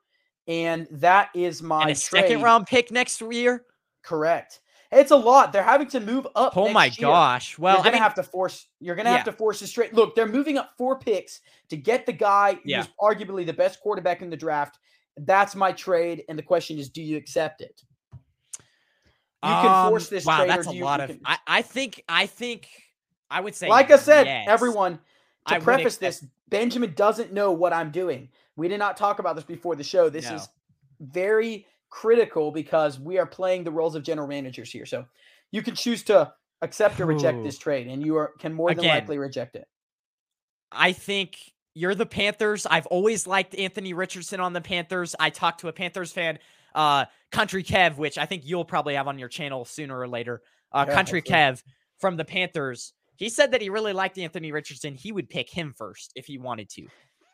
and 0.49 0.89
that 0.91 1.29
is 1.33 1.63
my 1.63 1.83
and 1.83 1.91
a 1.93 1.95
trade. 1.95 2.23
second 2.23 2.43
round 2.43 2.67
pick 2.67 2.91
next 2.91 3.21
year. 3.21 3.65
Correct. 4.03 4.59
It's 4.91 5.13
a 5.13 5.17
lot. 5.17 5.53
They're 5.53 5.63
having 5.63 5.87
to 5.91 6.01
move 6.01 6.27
up. 6.35 6.57
Oh 6.57 6.73
my 6.73 6.87
year. 6.87 7.07
gosh. 7.07 7.57
Well, 7.57 7.77
you're 7.77 7.85
gonna 7.85 7.95
mean, 7.95 8.03
have 8.03 8.17
to 8.17 8.25
force. 8.25 8.67
You're 8.81 8.97
gonna 8.97 9.11
Yeah. 9.11 9.19
have 9.19 9.27
to 9.27 9.33
force 9.33 9.63
a 9.63 9.69
straight. 9.69 9.95
Look, 9.95 10.17
they're 10.17 10.27
moving 10.27 10.59
up 10.59 10.73
four 10.77 10.99
picks 10.99 11.41
to 11.69 11.77
get 11.77 12.05
the 12.05 12.13
guy 12.13 12.59
who's 12.65 12.89
arguably 13.01 13.47
the 13.47 13.53
best 13.53 13.81
quarterback 13.81 14.23
in 14.23 14.29
the 14.29 14.37
draft. 14.37 14.81
That's 15.17 15.55
my 15.55 15.73
trade, 15.73 16.25
and 16.29 16.39
the 16.39 16.43
question 16.43 16.79
is, 16.79 16.89
do 16.89 17.03
you 17.03 17.17
accept 17.17 17.61
it? 17.61 17.83
You 19.45 19.49
can 19.51 19.89
force 19.91 20.09
um, 20.11 20.15
this 20.17 20.25
Wow, 20.25 20.39
trade, 20.39 20.51
that's 20.51 20.69
a 20.69 20.75
you- 20.75 20.85
lot 20.85 21.01
you 21.01 21.05
of. 21.05 21.11
can- 21.11 21.21
I, 21.25 21.39
I 21.47 21.63
think. 21.63 22.03
I 22.09 22.27
think. 22.27 22.69
I 23.31 23.41
would 23.41 23.55
say. 23.55 23.69
Like 23.69 23.91
I 23.91 23.97
said, 23.97 24.27
yes. 24.27 24.47
everyone. 24.49 24.99
To 25.49 25.55
I 25.57 25.59
preface 25.59 25.97
accept- 25.97 26.21
this, 26.23 26.31
Benjamin 26.49 26.95
doesn't 26.95 27.33
know 27.33 27.51
what 27.51 27.73
I'm 27.73 27.91
doing. 27.91 28.29
We 28.55 28.69
did 28.69 28.79
not 28.79 28.97
talk 28.97 29.19
about 29.19 29.35
this 29.35 29.45
before 29.45 29.75
the 29.75 29.83
show. 29.83 30.09
This 30.09 30.29
No. 30.29 30.37
is 30.37 30.49
very 31.01 31.67
critical 31.91 32.53
because 32.53 33.01
we 33.01 33.19
are 33.19 33.27
playing 33.27 33.65
the 33.65 33.71
roles 33.73 33.97
of 33.97 34.05
general 34.05 34.29
managers 34.29 34.71
here. 34.71 34.87
So 34.87 35.05
you 35.51 35.61
can 35.63 35.75
choose 35.75 36.05
to 36.05 36.33
accept 36.63 37.01
or 37.01 37.07
reject 37.07 37.39
Ooh. 37.39 37.43
this 37.43 37.59
trade, 37.59 37.89
and 37.89 38.05
you 38.07 38.17
are, 38.17 38.33
can 38.39 38.55
more 38.55 38.69
than 38.71 38.79
Again, 38.79 38.95
likely 38.99 39.19
reject 39.19 39.57
it. 39.57 39.67
I 40.71 40.93
think 40.93 41.39
you're 41.75 41.95
the 41.95 42.07
Panthers. 42.07 42.67
I've 42.67 42.87
always 42.87 43.27
liked 43.27 43.55
Anthony 43.57 43.93
Richardson 43.95 44.41
on 44.41 44.53
the 44.53 44.61
Panthers. 44.61 45.15
I 45.19 45.31
talked 45.31 45.61
to 45.61 45.69
a 45.69 45.73
Panthers 45.73 46.13
fan, 46.13 46.39
uh, 46.75 47.07
Country 47.31 47.63
Kev, 47.65 47.97
which 47.97 48.19
I 48.19 48.27
think 48.27 48.43
you'll 48.45 48.65
probably 48.65 48.95
have 48.95 49.09
on 49.09 49.19
your 49.19 49.29
channel 49.29 49.65
sooner 49.65 49.99
or 49.99 50.09
later. 50.09 50.43
Uh, 50.73 50.85
Yeah, 50.89 50.95
Country. 50.95 51.23
Kev 51.23 51.63
from 51.99 52.17
the 52.17 52.25
Panthers. 52.25 52.93
He 53.17 53.29
said 53.29 53.53
that 53.53 53.61
he 53.63 53.69
really 53.69 53.93
liked 53.93 54.19
Anthony 54.19 54.53
Richardson. 54.53 54.95
He 54.95 55.13
would 55.13 55.29
pick 55.29 55.49
him 55.51 55.75
first 55.77 56.13
if 56.17 56.27
he 56.27 56.39
wanted 56.39 56.69
to. 56.71 56.87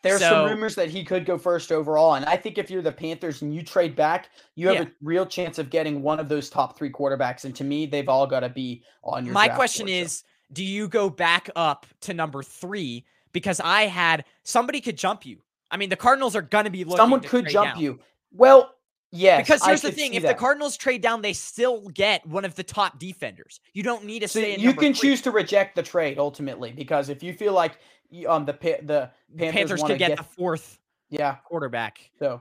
There's 0.04 0.20
So- 0.20 0.30
some 0.30 0.50
rumors 0.50 0.76
that 0.76 0.90
he 0.90 1.02
could 1.04 1.24
go 1.26 1.38
first 1.38 1.72
overall, 1.72 2.14
and 2.14 2.24
I 2.24 2.36
think 2.36 2.56
if 2.58 2.70
you're 2.70 2.82
the 2.82 2.92
Panthers 2.92 3.42
and 3.42 3.52
you 3.52 3.62
trade 3.62 3.96
back, 3.96 4.28
you 4.54 4.68
have 4.68 4.76
Yeah. 4.76 4.82
a 4.82 4.86
real 5.02 5.26
chance 5.26 5.58
of 5.58 5.70
getting 5.70 6.02
one 6.02 6.20
of 6.20 6.28
those 6.28 6.48
top 6.50 6.78
three 6.78 6.90
quarterbacks. 6.90 7.44
And 7.44 7.54
to 7.56 7.64
me, 7.64 7.86
they've 7.86 8.08
all 8.08 8.26
got 8.26 8.40
to 8.40 8.48
be 8.48 8.84
on 9.02 9.24
your. 9.24 9.32
My 9.34 9.48
question 9.48 9.86
board, 9.86 9.96
so- 9.98 10.02
is 10.04 10.24
do 10.52 10.64
you 10.64 10.86
go 10.88 11.10
back 11.10 11.50
up 11.56 11.84
to 12.02 12.14
number 12.14 12.42
three? 12.44 13.06
Because 13.32 13.60
I 13.60 13.82
had 13.82 14.24
somebody 14.42 14.80
could 14.80 14.96
jump 14.96 15.24
you. 15.26 15.38
I 15.70 15.76
mean, 15.76 15.90
the 15.90 15.96
Cardinals 15.96 16.34
are 16.34 16.42
going 16.42 16.64
to 16.64 16.70
be 16.70 16.84
looking. 16.84 16.96
someone 16.96 17.20
could 17.20 17.48
jump 17.48 17.74
down. 17.74 17.82
you. 17.82 18.00
Well, 18.32 18.74
yes, 19.10 19.46
Because 19.46 19.62
I 19.62 19.68
here's 19.68 19.82
the 19.82 19.92
thing: 19.92 20.14
if 20.14 20.22
the. 20.22 20.34
Cardinals 20.34 20.76
trade 20.76 21.02
down, 21.02 21.22
they 21.22 21.32
still 21.34 21.88
get 21.88 22.26
one 22.26 22.44
of 22.44 22.54
the 22.54 22.62
top 22.62 22.98
defenders. 22.98 23.60
You 23.74 23.82
don't 23.82 24.04
need 24.04 24.20
to 24.20 24.28
So 24.28 24.40
stay. 24.40 24.56
you 24.58 24.72
can 24.72 24.94
three. 24.94 25.10
choose 25.10 25.22
to 25.22 25.30
reject 25.30 25.76
the 25.76 25.82
trade 25.82 26.18
ultimately 26.18 26.72
because 26.72 27.08
if 27.08 27.22
you 27.22 27.32
feel 27.34 27.52
like 27.52 27.78
um 28.26 28.44
the 28.46 28.52
the 28.52 29.10
Panthers, 29.36 29.52
Panthers 29.54 29.82
could 29.82 29.98
get, 29.98 30.08
get 30.08 30.18
the 30.18 30.24
fourth 30.24 30.78
yeah 31.10 31.36
quarterback. 31.44 32.10
so 32.18 32.40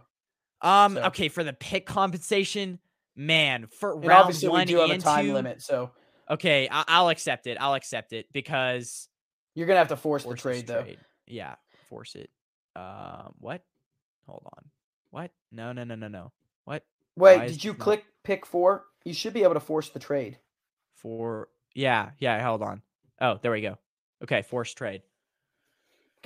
Um. 0.62 0.96
So- 0.96 1.04
Okay, 1.08 1.28
for 1.30 1.44
the 1.44 1.54
pick 1.54 1.86
compensation, 1.86 2.80
man, 3.16 3.68
for 3.68 3.94
and 3.94 4.06
round 4.06 4.22
obviously 4.24 4.48
one 4.50 4.60
we 4.62 4.66
do 4.66 4.78
have 4.78 4.90
a 4.90 4.98
time 4.98 5.26
two- 5.26 5.34
limit 5.34 5.62
so 5.62 5.92
Okay, 6.30 6.68
I- 6.72 6.84
I'll 6.90 7.08
accept 7.10 7.48
it. 7.48 7.58
I'll 7.60 7.74
accept 7.76 8.12
it 8.14 8.28
because 8.34 9.08
you're 9.58 9.66
gonna 9.68 9.80
have 9.80 9.88
to 9.90 9.98
force, 9.98 10.24
force 10.24 10.36
the 10.38 10.42
trade 10.42 10.68
though. 10.68 10.84
trade. 10.84 11.00
Yeah, 11.26 11.56
force 11.90 12.14
it. 12.16 12.30
Um. 12.76 13.34
What? 13.40 13.64
Hold 14.28 14.44
on. 14.56 14.66
What? 15.10 15.32
No. 15.52 15.72
No. 15.74 15.84
No. 15.84 15.96
No. 15.96 16.08
No. 16.08 16.32
What? 16.66 16.84
Wait, 17.16 17.38
Why 17.40 17.48
did 17.48 17.64
you 17.64 17.72
not- 17.72 17.80
click 17.80 18.06
pick 18.24 18.46
four? 18.46 18.86
You 19.04 19.14
should 19.14 19.34
be 19.34 19.42
able 19.44 19.56
to 19.56 19.60
force 19.60 19.90
the 19.90 20.00
trade. 20.00 20.38
For 20.96 21.50
yeah. 21.74 22.12
Yeah. 22.20 22.42
Hold 22.44 22.62
on. 22.62 22.82
Oh, 23.20 23.40
there 23.42 23.52
we 23.52 23.62
go. 23.62 23.78
Okay, 24.24 24.42
force 24.44 24.74
trade. 24.74 25.02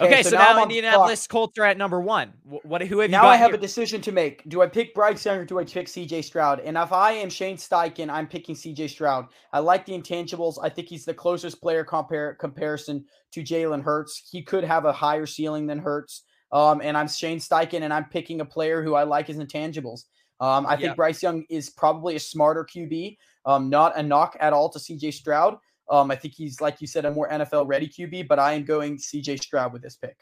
Okay, 0.02 0.14
Okay, 0.14 0.24
so 0.24 0.32
so, 0.32 0.38
now 0.38 0.54
now. 0.56 0.64
Indianapolis 0.64 1.28
Colts 1.28 1.58
are 1.60 1.66
at 1.66 1.78
number 1.78 2.02
one. 2.02 2.34
What? 2.44 2.82
Who 2.82 3.00
have 3.00 3.10
you 3.10 3.12
Now 3.12 3.28
I 3.28 3.36
have 3.36 3.50
here? 3.52 3.56
a 3.56 3.62
decision 3.62 4.02
to 4.02 4.12
make. 4.12 4.48
Do 4.50 4.62
I 4.62 4.68
pick 4.68 4.96
Bryce 4.96 5.26
Young 5.26 5.38
or 5.38 5.46
do 5.46 5.60
I 5.60 5.64
pick 5.64 5.88
CJ 5.88 6.24
Stroud? 6.24 6.60
And 6.62 6.78
if 6.78 6.92
I 6.92 7.12
am 7.14 7.30
Shane 7.30 7.58
Steichen, 7.58 8.10
I'm 8.10 8.28
picking 8.28 8.56
CJ 8.56 8.90
Stroud. 8.90 9.28
I 9.54 9.60
like 9.60 9.86
the 9.86 9.94
intangibles. 9.94 10.56
I 10.62 10.70
think 10.70 10.88
he's 10.88 11.06
the 11.06 11.14
closest 11.14 11.62
player 11.62 11.84
compare 11.84 12.34
comparison 12.36 13.06
to 13.34 13.42
Jalen 13.44 13.84
Hurts. 13.84 14.30
He 14.32 14.42
could 14.42 14.64
have 14.64 14.86
a 14.86 14.92
higher 14.94 15.26
ceiling 15.26 15.68
than 15.68 15.80
Hurts. 15.80 16.24
Um, 16.52 16.82
and 16.84 16.98
I'm 16.98 17.08
Shane 17.08 17.40
Steichen, 17.40 17.82
and 17.84 17.94
I'm 17.94 18.06
picking 18.06 18.42
a 18.42 18.46
player 18.46 18.84
who 18.84 18.96
I 18.96 19.04
like 19.04 19.28
his 19.28 19.38
intangibles. 19.38 20.02
Um, 20.40 20.66
I 20.66 20.72
think 20.72 20.88
Yep. 20.88 20.96
Bryce 20.98 21.22
Young 21.24 21.46
is 21.50 21.70
probably 21.70 22.16
a 22.16 22.20
smarter 22.20 22.66
QB. 22.66 23.18
Um, 23.46 23.70
not 23.70 23.98
a 23.98 24.04
knock 24.04 24.36
at 24.40 24.52
all 24.54 24.70
to 24.70 24.80
CJ 24.80 25.14
Stroud. 25.14 25.58
Um, 25.92 26.10
I 26.10 26.16
think 26.16 26.34
he's 26.36 26.62
like 26.62 26.80
you 26.82 26.88
said, 26.88 27.06
a 27.06 27.12
more 27.12 27.30
NFL 27.30 27.68
ready 27.68 27.88
QB, 27.88 28.28
but 28.28 28.40
I 28.40 28.54
am 28.54 28.64
going 28.64 28.98
CJ 28.98 29.42
Stroud 29.42 29.74
with 29.74 29.82
this 29.82 29.98
pick. 29.98 30.18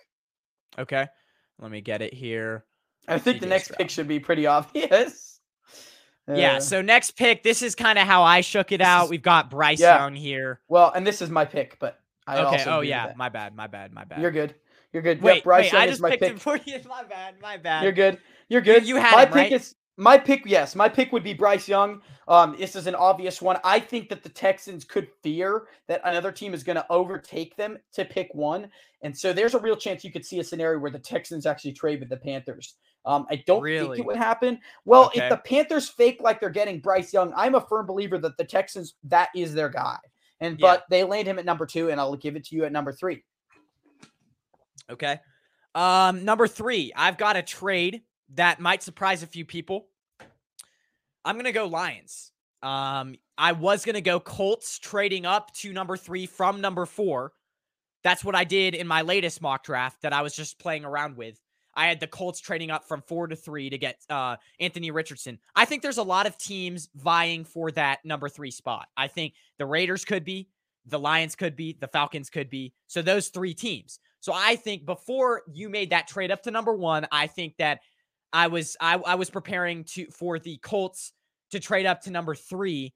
Okay. 0.77 1.07
Let 1.59 1.71
me 1.71 1.81
get 1.81 2.01
it 2.01 2.13
here. 2.13 2.65
I 3.07 3.19
think 3.19 3.39
the 3.39 3.45
next 3.47 3.65
Stroud. 3.65 3.77
pick 3.77 3.89
should 3.89 4.07
be 4.07 4.19
pretty 4.19 4.45
obvious. 4.57 5.39
yeah. 6.27 6.55
Uh, 6.55 6.59
So 6.59 6.81
next 6.81 7.11
pick, 7.11 7.43
this 7.43 7.61
is 7.61 7.75
kind 7.75 7.99
of 7.99 8.07
how 8.07 8.23
I 8.23 8.41
shook 8.41 8.71
it 8.71 8.81
out. 8.81 9.05
is- 9.05 9.09
We've 9.11 9.21
got 9.21 9.49
Bryce 9.49 9.79
Yeah. 9.79 9.99
Young 9.99 10.15
here. 10.15 10.59
well, 10.67 10.91
and 10.93 11.05
this 11.05 11.21
is 11.21 11.29
my 11.29 11.45
pick, 11.45 11.77
but 11.79 11.99
I 12.27 12.37
okay. 12.39 12.57
also 12.57 12.77
Oh 12.77 12.81
yeah. 12.81 13.13
My 13.15 13.29
bad. 13.29 13.55
My 13.55 13.67
bad. 13.67 13.93
My 13.93 14.03
bad. 14.05 14.21
You're 14.21 14.31
good. 14.31 14.55
You're 14.93 15.03
good. 15.03 15.21
Wait, 15.21 15.35
yep, 15.35 15.43
Bryce 15.43 15.65
wait. 15.65 15.73
Young 15.73 15.81
I 15.81 15.85
is 15.85 15.91
just 15.91 16.01
my 16.01 16.09
picked 16.09 16.21
pick. 16.23 16.31
him 16.31 16.37
for 16.39 16.57
you. 16.65 16.79
My 16.87 17.03
bad. 17.03 17.35
My 17.41 17.57
bad. 17.57 17.83
You're 17.83 17.91
good. 17.91 18.17
You're 18.47 18.61
good. 18.61 18.87
you 18.87 18.95
had 18.95 19.11
my 19.15 19.21
him, 19.23 19.27
pick 19.27 19.35
right? 19.35 19.51
is 19.53 19.75
my 19.99 20.17
pick. 20.17 20.43
Yes, 20.45 20.75
my 20.75 20.89
pick 20.89 21.11
would 21.11 21.23
be 21.23 21.33
Bryce 21.33 21.67
Young. 21.67 22.01
Um, 22.27 22.55
this 22.57 22.75
is 22.75 22.87
an 22.87 22.95
obvious 22.95 23.41
one. 23.41 23.57
I 23.63 23.79
think 23.79 24.07
that 24.09 24.23
the 24.23 24.29
Texans 24.29 24.83
could 24.85 25.07
fear 25.21 25.67
that 25.87 26.01
another 26.05 26.31
team 26.31 26.53
is 26.53 26.63
going 26.63 26.77
to 26.77 26.85
overtake 26.89 27.55
them 27.57 27.77
to 27.93 28.05
pick 28.05 28.29
one, 28.33 28.69
and 29.01 29.15
so 29.15 29.33
there's 29.33 29.53
a 29.55 29.59
real 29.59 29.75
chance 29.75 30.03
you 30.03 30.11
could 30.11 30.25
see 30.25 30.39
a 30.39 30.43
scenario 30.43 30.79
where 30.79 30.91
the 30.91 30.99
Texans 30.99 31.45
actually 31.45 31.73
trade 31.73 31.99
with 31.99 32.09
the 32.09 32.17
Panthers. 32.17 32.75
Um, 33.05 33.25
I 33.29 33.43
don't 33.45 33.63
think 33.63 33.99
it 33.99 34.05
would 34.05 34.15
happen. 34.17 34.59
Well, 34.85 35.05
Okay. 35.07 35.21
if 35.21 35.29
the 35.29 35.37
Panthers 35.37 35.89
fake 35.89 36.19
like 36.21 36.39
they're 36.39 36.49
getting 36.49 36.79
Bryce 36.79 37.13
Young, 37.13 37.33
I'm 37.35 37.55
a 37.55 37.61
firm 37.61 37.85
believer 37.85 38.17
that 38.19 38.37
the 38.37 38.45
Texans 38.45 38.95
that 39.05 39.29
is 39.35 39.53
their 39.53 39.69
guy, 39.69 39.97
and 40.39 40.59
Yeah. 40.59 40.67
but 40.67 40.85
they 40.89 41.03
land 41.03 41.27
him 41.27 41.39
at 41.39 41.45
number 41.45 41.65
two, 41.65 41.89
and 41.89 41.99
I'll 41.99 42.15
give 42.15 42.35
it 42.35 42.45
to 42.45 42.55
you 42.55 42.65
at 42.65 42.71
number 42.71 42.93
three. 42.93 43.23
Okay. 44.89 45.19
Um, 45.75 46.25
number 46.25 46.47
three, 46.47 46.91
I've 46.95 47.17
got 47.17 47.35
a 47.35 47.43
trade 47.43 48.01
that 48.35 48.59
might 48.59 48.83
surprise 48.83 49.23
a 49.23 49.27
few 49.27 49.45
people. 49.45 49.87
I'm 51.29 51.35
gonna 51.35 51.51
go 51.51 51.67
Lions. 51.67 52.31
Um, 52.63 53.13
I 53.37 53.51
was 53.51 53.85
gonna 53.85 54.01
go 54.01 54.19
Colts 54.19 54.79
trading 54.79 55.27
up 55.27 55.53
to 55.57 55.71
number 55.71 55.95
three 55.95 56.25
from 56.25 56.59
number 56.59 56.87
four. 56.87 57.33
That's 58.03 58.25
what 58.25 58.33
I 58.33 58.43
did 58.45 58.73
in 58.73 58.87
my 58.87 59.03
latest 59.03 59.39
mock 59.39 59.63
draft 59.63 60.01
that 60.01 60.11
I 60.11 60.23
was 60.23 60.35
just 60.35 60.57
playing 60.57 60.85
around 60.85 61.17
with. 61.17 61.39
I 61.75 61.85
had 61.85 61.99
the 61.99 62.07
Colts 62.07 62.39
trading 62.39 62.71
up 62.71 62.83
from 62.83 63.03
four 63.03 63.27
to 63.27 63.35
three 63.35 63.69
to 63.69 63.77
get 63.77 63.97
uh, 64.09 64.37
Anthony 64.59 64.89
Richardson. 64.89 65.37
I 65.55 65.65
think 65.65 65.83
there's 65.83 65.99
a 65.99 66.03
lot 66.03 66.25
of 66.25 66.35
teams 66.39 66.89
vying 66.95 67.45
for 67.45 67.69
that 67.73 68.03
number 68.03 68.27
three 68.27 68.49
spot. 68.49 68.87
I 68.97 69.07
think 69.07 69.35
the 69.59 69.67
Raiders 69.67 70.05
could 70.05 70.25
be, 70.25 70.49
the 70.87 70.97
Lions 70.97 71.35
could 71.35 71.55
be, 71.55 71.77
the 71.79 71.89
Falcons 71.89 72.31
could 72.31 72.49
be. 72.49 72.73
So 72.87 73.03
those 73.03 73.27
three 73.27 73.53
teams. 73.53 73.99
So 74.19 74.33
I 74.35 74.55
think 74.55 74.83
before 74.83 75.43
you 75.53 75.69
made 75.69 75.91
that 75.91 76.07
trade 76.07 76.31
up 76.31 76.41
to 76.43 76.51
number 76.51 76.73
one, 76.73 77.05
I 77.11 77.27
think 77.27 77.55
that 77.57 77.81
I 78.33 78.47
was 78.47 78.75
I, 78.81 78.95
I 78.95 79.13
was 79.13 79.29
preparing 79.29 79.83
to 79.85 80.07
for 80.07 80.39
the 80.39 80.57
Colts 80.57 81.13
to 81.51 81.59
trade 81.59 81.85
up 81.85 82.01
to 82.01 82.11
number 82.11 82.35
three 82.35 82.93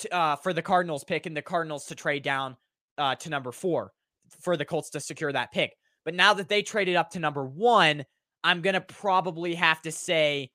to, 0.00 0.14
uh, 0.14 0.36
for 0.36 0.52
the 0.52 0.62
Cardinals 0.62 1.04
pick 1.04 1.26
and 1.26 1.36
the 1.36 1.42
Cardinals 1.42 1.86
to 1.86 1.94
trade 1.94 2.22
down 2.22 2.56
uh, 2.96 3.14
to 3.16 3.30
number 3.30 3.52
four 3.52 3.92
for 4.40 4.56
the 4.56 4.64
Colts 4.64 4.90
to 4.90 5.00
secure 5.00 5.32
that 5.32 5.52
pick. 5.52 5.74
But 6.04 6.14
now 6.14 6.34
that 6.34 6.48
they 6.48 6.62
traded 6.62 6.96
up 6.96 7.10
to 7.10 7.18
number 7.18 7.44
one, 7.44 8.04
I'm 8.44 8.62
gonna 8.62 8.80
probably 8.80 9.54
have 9.54 9.82
to 9.82 9.92
say 9.92 10.50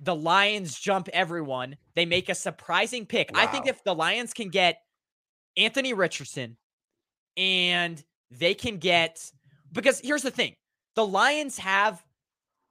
the 0.00 0.14
Lions 0.14 0.78
jump 0.78 1.08
everyone. 1.12 1.76
They 1.94 2.06
make 2.06 2.28
a 2.28 2.34
surprising 2.34 3.06
pick. 3.06 3.30
I 3.34 3.46
think 3.46 3.66
if 3.66 3.82
the 3.84 3.94
Lions 3.94 4.32
can 4.32 4.48
get 4.48 4.78
Anthony 5.56 5.94
Richardson 5.94 6.56
and 7.36 8.02
they 8.30 8.54
can 8.54 8.78
get 8.78 9.30
because 9.72 10.00
here's 10.00 10.22
the 10.22 10.30
thing 10.30 10.56
the 10.94 11.06
Lions 11.06 11.58
have 11.58 12.02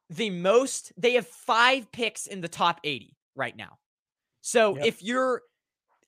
the 0.09 0.29
most, 0.29 0.91
they 0.97 1.13
have 1.13 1.27
five 1.27 1.91
picks 1.91 2.27
in 2.27 2.41
the 2.41 2.47
top 2.47 2.79
80 2.83 3.15
right 3.35 3.55
now. 3.55 3.77
So 4.41 4.75
Yep. 4.77 4.85
if 4.85 5.03
you're, 5.03 5.41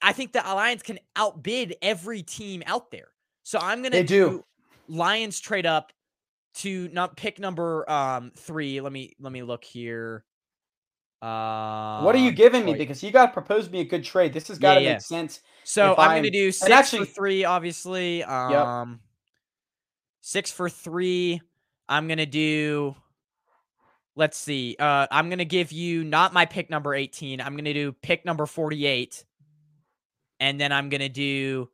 I 0.02 0.12
think 0.14 0.34
the 0.34 0.40
Lions 0.40 0.82
can 0.84 1.00
outbid 1.16 1.76
every 1.82 2.24
team 2.24 2.64
out 2.66 2.92
there. 2.92 3.10
So 3.44 3.60
I'm 3.60 3.82
going 3.82 3.92
They 3.92 4.02
to 4.02 4.08
do. 4.08 4.46
Lions 4.88 5.40
trade 5.40 5.66
up 5.66 5.94
to 6.56 6.88
not 6.90 7.16
pick 7.18 7.40
number 7.40 7.90
um 7.90 8.32
three. 8.36 8.80
Let 8.82 8.92
me 8.92 9.14
let 9.20 9.32
me 9.32 9.42
look 9.44 9.64
here. 9.64 10.24
Uh, 11.22 12.02
What 12.02 12.14
are 12.16 12.20
you 12.20 12.32
giving 12.32 12.66
me? 12.66 12.74
Because 12.74 13.02
you 13.02 13.10
got 13.12 13.32
proposed 13.34 13.72
me 13.72 13.80
a 13.80 13.86
good 13.86 14.04
trade. 14.04 14.34
This 14.34 14.50
has 14.50 14.60
got 14.60 14.76
to 14.76 14.82
Yeah, 14.82 14.88
yeah. 14.90 14.94
make 14.96 15.02
sense. 15.02 15.40
So 15.64 15.94
I'm, 15.96 16.10
I'm- 16.10 16.18
gonna 16.20 16.32
do 16.32 16.52
six 16.52 16.70
actually- 16.70 17.06
for 17.06 17.14
three, 17.14 17.46
obviously. 17.46 18.24
Um, 18.26 19.00
six 20.22 20.52
for 20.52 20.70
three. 20.70 21.42
I'm 21.88 22.08
gonna 22.10 22.26
do. 22.26 22.96
Let's 24.16 24.38
see. 24.38 24.76
Uh, 24.78 25.08
I'm 25.10 25.30
gonna 25.30 25.46
give 25.46 25.72
you 25.72 26.04
not 26.04 26.34
my 26.34 26.46
pick 26.46 26.70
number 26.70 26.94
18. 26.94 27.42
I'm 27.42 27.56
gonna 27.56 27.74
do 27.74 27.92
pick 27.92 28.26
number 28.26 28.46
48, 28.46 29.26
and 30.40 30.62
then 30.62 30.72
I'm 30.72 30.90
gonna 30.90 31.10
do 31.10 31.70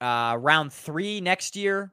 uh 0.00 0.36
round 0.40 0.72
three 0.72 1.20
next 1.20 1.54
year, 1.54 1.92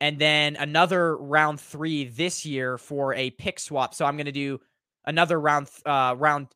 and 0.00 0.18
then 0.18 0.56
another 0.56 1.16
round 1.16 1.60
three 1.60 2.04
this 2.04 2.44
year 2.44 2.78
for 2.78 3.14
a 3.14 3.30
pick 3.30 3.60
swap. 3.60 3.94
So 3.94 4.04
I'm 4.06 4.16
gonna 4.16 4.32
do 4.32 4.60
another 5.04 5.40
round 5.40 5.68
uh 5.86 6.16
round 6.18 6.48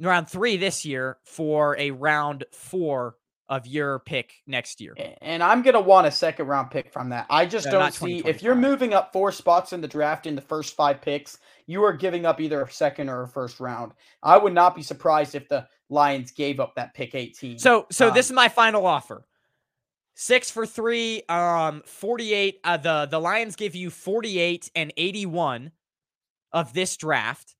round 0.00 0.28
three 0.28 0.56
this 0.56 0.84
year 0.84 1.18
for 1.24 1.76
a 1.78 1.92
round 1.92 2.44
four 2.52 3.16
of 3.48 3.66
your 3.66 4.00
pick 4.00 4.42
next 4.46 4.80
year. 4.80 4.94
And 5.22 5.42
I'm 5.42 5.62
going 5.62 5.74
to 5.74 5.80
want 5.80 6.06
a 6.06 6.10
second 6.10 6.46
round 6.46 6.70
pick 6.70 6.92
from 6.92 7.10
that. 7.10 7.26
I 7.30 7.46
just 7.46 7.66
No, 7.66 7.72
don't 7.72 7.94
see 7.94 8.18
if 8.24 8.42
you're 8.42 8.54
moving 8.56 8.92
up 8.92 9.12
four 9.12 9.30
spots 9.30 9.72
in 9.72 9.80
the 9.80 9.88
draft 9.88 10.26
in 10.26 10.34
the 10.34 10.42
first 10.42 10.74
five 10.74 11.00
picks, 11.00 11.38
you 11.66 11.84
are 11.84 11.92
giving 11.92 12.26
up 12.26 12.40
either 12.40 12.62
a 12.62 12.70
second 12.70 13.08
or 13.08 13.22
a 13.22 13.28
first 13.28 13.60
round. 13.60 13.92
I 14.22 14.36
would 14.36 14.52
not 14.52 14.74
be 14.74 14.82
surprised 14.82 15.34
if 15.34 15.48
the 15.48 15.66
Lions 15.88 16.32
gave 16.32 16.58
up 16.58 16.74
that 16.74 16.94
pick 16.94 17.14
18. 17.14 17.58
So 17.58 17.86
so 17.90 18.10
this 18.10 18.30
Um, 18.30 18.34
is 18.34 18.36
my 18.36 18.48
final 18.48 18.86
offer. 18.86 19.26
Six 20.14 20.50
for 20.50 20.66
three, 20.66 21.22
um, 21.28 21.82
48. 21.86 22.60
Uh, 22.64 22.76
the 22.78 23.06
the 23.08 23.20
Lions 23.20 23.54
give 23.54 23.74
you 23.74 23.90
48 23.90 24.70
and 24.74 24.92
81 24.96 25.72
of 26.52 26.72
this 26.72 26.96
draft, 26.96 27.54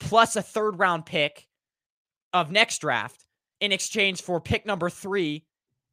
plus 0.00 0.36
a 0.36 0.42
third 0.42 0.78
round 0.78 1.06
pick 1.06 1.46
of 2.32 2.50
next 2.50 2.78
draft 2.80 3.25
in 3.60 3.72
exchange 3.72 4.22
for 4.22 4.40
pick 4.40 4.66
number 4.66 4.90
three 4.90 5.44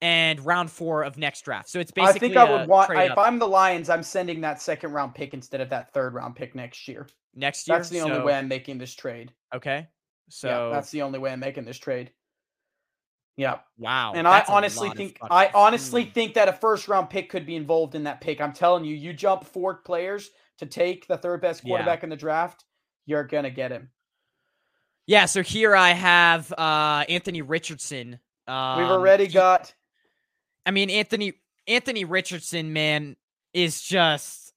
and 0.01 0.45
round 0.45 0.69
four 0.69 1.03
of 1.03 1.17
next 1.17 1.41
draft. 1.45 1.69
So 1.69 1.79
it's 1.79 1.91
basically. 1.91 2.15
I 2.15 2.19
think 2.19 2.37
I 2.37 2.51
would 2.59 2.67
want, 2.67 2.91
if 2.91 3.17
I'm 3.17 3.39
the 3.39 3.47
Lions, 3.47 3.89
I'm 3.89 4.03
sending 4.03 4.41
that 4.41 4.61
second 4.61 4.91
round 4.91 5.15
pick 5.15 5.33
instead 5.33 5.61
of 5.61 5.69
that 5.69 5.93
third 5.93 6.13
round 6.13 6.35
pick 6.35 6.55
next 6.55 6.87
year. 6.87 7.07
next 7.33 7.67
year. 7.67 7.77
That's 7.77 7.89
the 7.89 8.01
only 8.01 8.19
way 8.19 8.33
I'm 8.33 8.47
making 8.47 8.77
this 8.77 8.93
trade. 8.93 9.31
Okay. 9.55 9.87
So 10.29 10.47
yeah, 10.47 10.75
that's 10.75 10.91
the 10.91 11.01
only 11.01 11.19
way 11.19 11.31
I'm 11.31 11.39
making 11.39 11.65
this 11.65 11.77
trade. 11.77 12.11
Yeah. 13.35 13.59
wow. 13.77 14.13
And 14.13 14.27
I 14.27 14.43
honestly 14.47 14.89
think 14.91 15.17
I 15.21 15.49
honestly 15.55 16.03
Hmm. 16.03 16.11
think 16.11 16.33
that 16.35 16.47
a 16.47 16.53
first 16.53 16.87
round 16.87 17.09
pick 17.09 17.29
could 17.29 17.45
be 17.45 17.55
involved 17.55 17.95
in 17.95 18.03
that 18.03 18.21
pick. 18.21 18.39
I'm 18.41 18.53
telling 18.53 18.85
you, 18.85 18.95
you 18.95 19.13
jump 19.13 19.43
four 19.43 19.75
players 19.75 20.29
to 20.59 20.65
take 20.65 21.07
the 21.07 21.17
third 21.17 21.41
best 21.41 21.63
Yeah. 21.63 21.69
quarterback 21.69 22.03
in 22.03 22.09
the 22.09 22.15
draft, 22.15 22.63
you're 23.05 23.23
gonna 23.23 23.49
get 23.49 23.71
him. 23.71 23.89
Yeah, 25.05 25.25
so 25.25 25.41
here 25.43 25.75
I 25.75 25.91
have 25.91 26.51
uh 26.53 27.03
Anthony 27.09 27.41
Richardson. 27.41 28.19
Um, 28.47 28.77
We've 28.79 28.87
already 28.87 29.25
he- 29.25 29.33
got 29.33 29.73
I 30.65 30.71
mean, 30.71 30.89
Anthony 30.89 31.33
Anthony 31.67 32.05
Richardson, 32.05 32.73
man, 32.73 33.15
is 33.53 33.81
just 33.81 34.53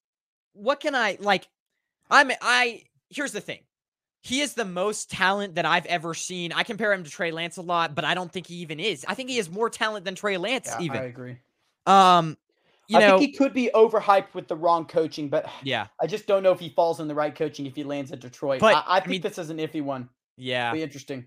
what 0.53 0.81
can 0.81 0.95
I 0.95 1.19
like? 1.21 1.49
I'm 2.11 2.31
I 2.41 2.83
here's 3.11 3.33
the 3.33 3.41
thing. 3.41 3.61
He 4.23 4.41
is 4.41 4.55
the 4.55 4.65
most 4.65 5.09
talent 5.11 5.55
that 5.55 5.65
I've 5.67 5.87
ever 5.87 6.12
seen. 6.15 6.53
I 6.53 6.65
compare 6.65 6.93
him 6.93 7.05
to 7.05 7.11
Trey 7.11 7.31
Lance 7.31 7.59
a 7.59 7.62
lot, 7.62 7.95
but 7.95 8.05
I 8.05 8.15
don't 8.15 8.31
think 8.33 8.49
he 8.49 8.57
even 8.57 8.81
is. 8.81 9.05
I 9.07 9.15
think 9.15 9.31
he 9.31 9.37
has 9.37 9.49
more 9.49 9.71
talent 9.71 10.05
than 10.05 10.17
Trey 10.17 10.37
Lance, 10.37 10.69
yeah, 10.81 10.93
I 10.93 10.97
agree. 11.05 11.37
Um, 11.87 12.37
you 12.88 12.99
I 12.99 13.00
know, 13.03 13.19
think 13.19 13.31
he 13.31 13.37
could 13.37 13.53
be 13.53 13.71
overhyped 13.73 14.35
with 14.35 14.49
the 14.49 14.57
wrong 14.57 14.85
coaching, 14.87 15.29
but 15.29 15.49
yeah, 15.62 15.87
I 16.00 16.07
just 16.09 16.26
don't 16.26 16.43
know 16.43 16.50
if 16.50 16.59
he 16.59 16.69
falls 16.71 16.99
in 16.99 17.07
the 17.07 17.15
right 17.15 17.33
coaching 17.35 17.67
if 17.67 17.76
he 17.76 17.85
lands 17.85 18.11
at 18.11 18.19
Detroit. 18.21 18.61
But, 18.61 18.75
I, 18.75 18.81
I 18.81 18.97
I 18.97 19.00
think 19.00 19.11
mean- 19.11 19.21
this 19.23 19.38
is 19.38 19.50
an 19.50 19.59
iffy 19.59 19.83
one. 19.83 20.09
Yeah. 20.37 20.73
Be 20.73 20.83
interesting. 20.83 21.26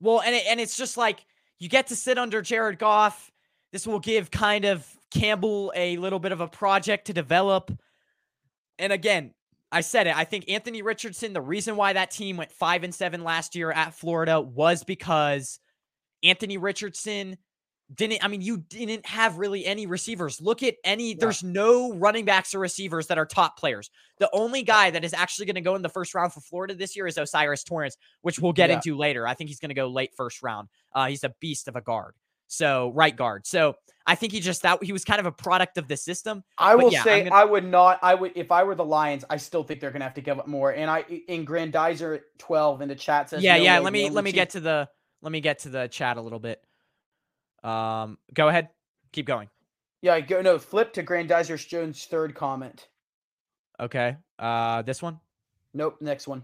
Well, 0.00 0.20
and 0.20 0.34
it, 0.34 0.44
and 0.48 0.60
it's 0.60 0.76
just 0.76 0.96
like 0.96 1.24
you 1.58 1.68
get 1.68 1.88
to 1.88 1.96
sit 1.96 2.18
under 2.18 2.42
Jared 2.42 2.78
Goff. 2.78 3.30
This 3.72 3.86
will 3.86 4.00
give 4.00 4.30
kind 4.30 4.64
of 4.64 4.86
Campbell 5.12 5.72
a 5.74 5.96
little 5.96 6.18
bit 6.18 6.32
of 6.32 6.40
a 6.40 6.48
project 6.48 7.06
to 7.06 7.12
develop. 7.12 7.72
And 8.78 8.92
again, 8.92 9.32
I 9.72 9.80
said 9.80 10.06
it. 10.06 10.16
I 10.16 10.24
think 10.24 10.48
Anthony 10.48 10.82
Richardson, 10.82 11.32
the 11.32 11.40
reason 11.40 11.74
why 11.76 11.92
that 11.94 12.10
team 12.10 12.36
went 12.36 12.52
5 12.52 12.84
and 12.84 12.94
7 12.94 13.24
last 13.24 13.56
year 13.56 13.72
at 13.72 13.94
Florida 13.94 14.40
was 14.40 14.84
because 14.84 15.58
Anthony 16.22 16.58
Richardson 16.58 17.36
didn't 17.94 18.24
I 18.24 18.28
mean 18.28 18.40
you 18.40 18.58
didn't 18.58 19.04
have 19.06 19.38
really 19.38 19.66
any 19.66 19.86
receivers. 19.86 20.40
Look 20.40 20.62
at 20.62 20.76
any 20.84 21.10
Yeah. 21.10 21.16
there's 21.20 21.42
no 21.42 21.92
running 21.94 22.24
backs 22.24 22.54
or 22.54 22.58
receivers 22.60 23.08
that 23.08 23.18
are 23.18 23.26
top 23.26 23.58
players. 23.58 23.90
The 24.18 24.30
only 24.32 24.62
guy 24.62 24.90
that 24.90 25.04
is 25.04 25.12
actually 25.12 25.46
going 25.46 25.56
to 25.56 25.60
go 25.60 25.74
in 25.74 25.82
the 25.82 25.88
first 25.90 26.14
round 26.14 26.32
for 26.32 26.40
Florida 26.40 26.74
this 26.74 26.96
year 26.96 27.06
is 27.06 27.18
O'Cyrus 27.18 27.62
Torrence, 27.64 27.96
which 28.22 28.38
we'll 28.38 28.52
get 28.54 28.70
Yeah. 28.70 28.76
into 28.76 28.96
later. 28.96 29.26
I 29.26 29.34
think 29.34 29.50
he's 29.50 29.58
going 29.60 29.68
to 29.68 29.74
go 29.74 29.88
late 29.88 30.14
first 30.16 30.42
round. 30.42 30.68
Uh, 30.94 31.06
he's 31.08 31.24
a 31.24 31.34
beast 31.40 31.68
of 31.68 31.76
a 31.76 31.80
guard. 31.82 32.14
So 32.46 32.90
right 32.94 33.14
guard. 33.14 33.46
So 33.46 33.74
I 34.06 34.14
think 34.14 34.32
he 34.32 34.40
just 34.40 34.62
that 34.62 34.82
he 34.84 34.92
was 34.92 35.04
kind 35.04 35.18
of 35.18 35.26
a 35.26 35.32
product 35.32 35.76
of 35.78 35.88
the 35.88 35.96
system. 35.96 36.44
I 36.58 36.74
will 36.76 36.92
yeah, 36.92 37.02
say 37.02 37.24
gonna- 37.24 37.34
I 37.34 37.44
would 37.44 37.64
not. 37.64 37.98
I 38.02 38.14
would 38.14 38.32
if 38.36 38.52
I 38.52 38.62
were 38.64 38.74
the 38.74 38.84
Lions. 38.84 39.24
I 39.28 39.38
still 39.38 39.64
think 39.64 39.80
they're 39.80 39.90
gonna 39.90 40.04
have 40.04 40.14
to 40.14 40.20
give 40.20 40.38
up 40.38 40.46
more. 40.46 40.70
And 40.70 40.90
I 40.90 41.00
in 41.26 41.44
Grandizer 41.46 42.20
twelve 42.38 42.80
in 42.82 42.88
the 42.88 42.94
chat 42.94 43.30
says 43.30 43.42
yeah, 43.42 43.56
no 43.56 43.62
yeah. 43.62 43.78
way, 43.78 43.84
Let 43.84 43.92
me 43.94 44.10
let 44.10 44.24
me 44.24 44.32
get 44.32 44.50
to 44.50 44.60
the 44.60 44.88
let 45.22 45.32
me 45.32 45.40
get 45.40 45.60
to 45.60 45.70
the 45.70 45.88
chat 45.88 46.16
a 46.18 46.20
little 46.20 46.38
bit. 46.38 46.62
Um, 47.64 48.18
go 48.32 48.48
ahead. 48.48 48.68
Keep 49.12 49.26
going. 49.26 49.48
Yeah, 50.02 50.20
go 50.20 50.42
no 50.42 50.58
flip 50.58 50.92
to 50.94 51.02
Grandizer 51.02 51.56
Jones' 51.66 52.04
third 52.04 52.34
comment. 52.34 52.88
Okay. 53.80 54.16
Uh, 54.38 54.82
this 54.82 55.02
one. 55.02 55.18
Nope, 55.72 55.96
next 56.00 56.28
one. 56.28 56.42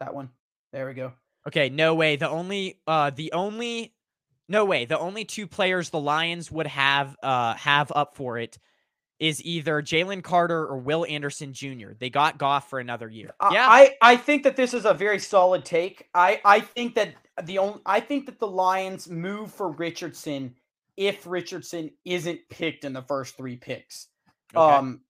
That 0.00 0.14
one. 0.14 0.30
There 0.72 0.86
we 0.86 0.94
go. 0.94 1.12
Okay, 1.46 1.68
no 1.68 1.94
way. 1.94 2.16
The 2.16 2.28
only 2.28 2.80
uh 2.86 3.10
the 3.10 3.32
only 3.32 3.94
no 4.48 4.64
way. 4.64 4.84
The 4.84 4.98
only 4.98 5.24
two 5.24 5.46
players 5.46 5.90
the 5.90 6.00
Lions 6.00 6.50
would 6.50 6.66
have 6.66 7.16
uh 7.22 7.54
have 7.54 7.92
up 7.94 8.16
for 8.16 8.38
it 8.38 8.58
is 9.20 9.44
either 9.44 9.82
Jalen 9.82 10.22
Carter 10.22 10.66
or 10.66 10.78
Will 10.78 11.04
Anderson 11.06 11.52
Jr. 11.52 11.90
They 11.98 12.08
got 12.08 12.38
Goff 12.38 12.70
for 12.70 12.80
another 12.80 13.08
year. 13.08 13.34
Yeah. 13.52 13.66
I, 13.68 13.94
I 14.00 14.16
think 14.16 14.44
that 14.44 14.56
this 14.56 14.72
is 14.72 14.86
a 14.86 14.94
very 14.94 15.18
solid 15.18 15.64
take. 15.64 16.08
I, 16.14 16.40
I 16.42 16.60
think 16.60 16.94
that 16.94 17.14
the 17.44 17.58
only 17.58 17.80
I 17.86 18.00
think 18.00 18.26
that 18.26 18.38
the 18.38 18.46
Lions 18.46 19.08
move 19.08 19.52
for 19.52 19.70
Richardson 19.70 20.54
if 20.96 21.26
Richardson 21.26 21.90
isn't 22.04 22.40
picked 22.50 22.84
in 22.84 22.92
the 22.92 23.02
first 23.02 23.36
three 23.36 23.56
picks. 23.56 24.08
Okay. 24.54 24.76
Um 24.76 25.00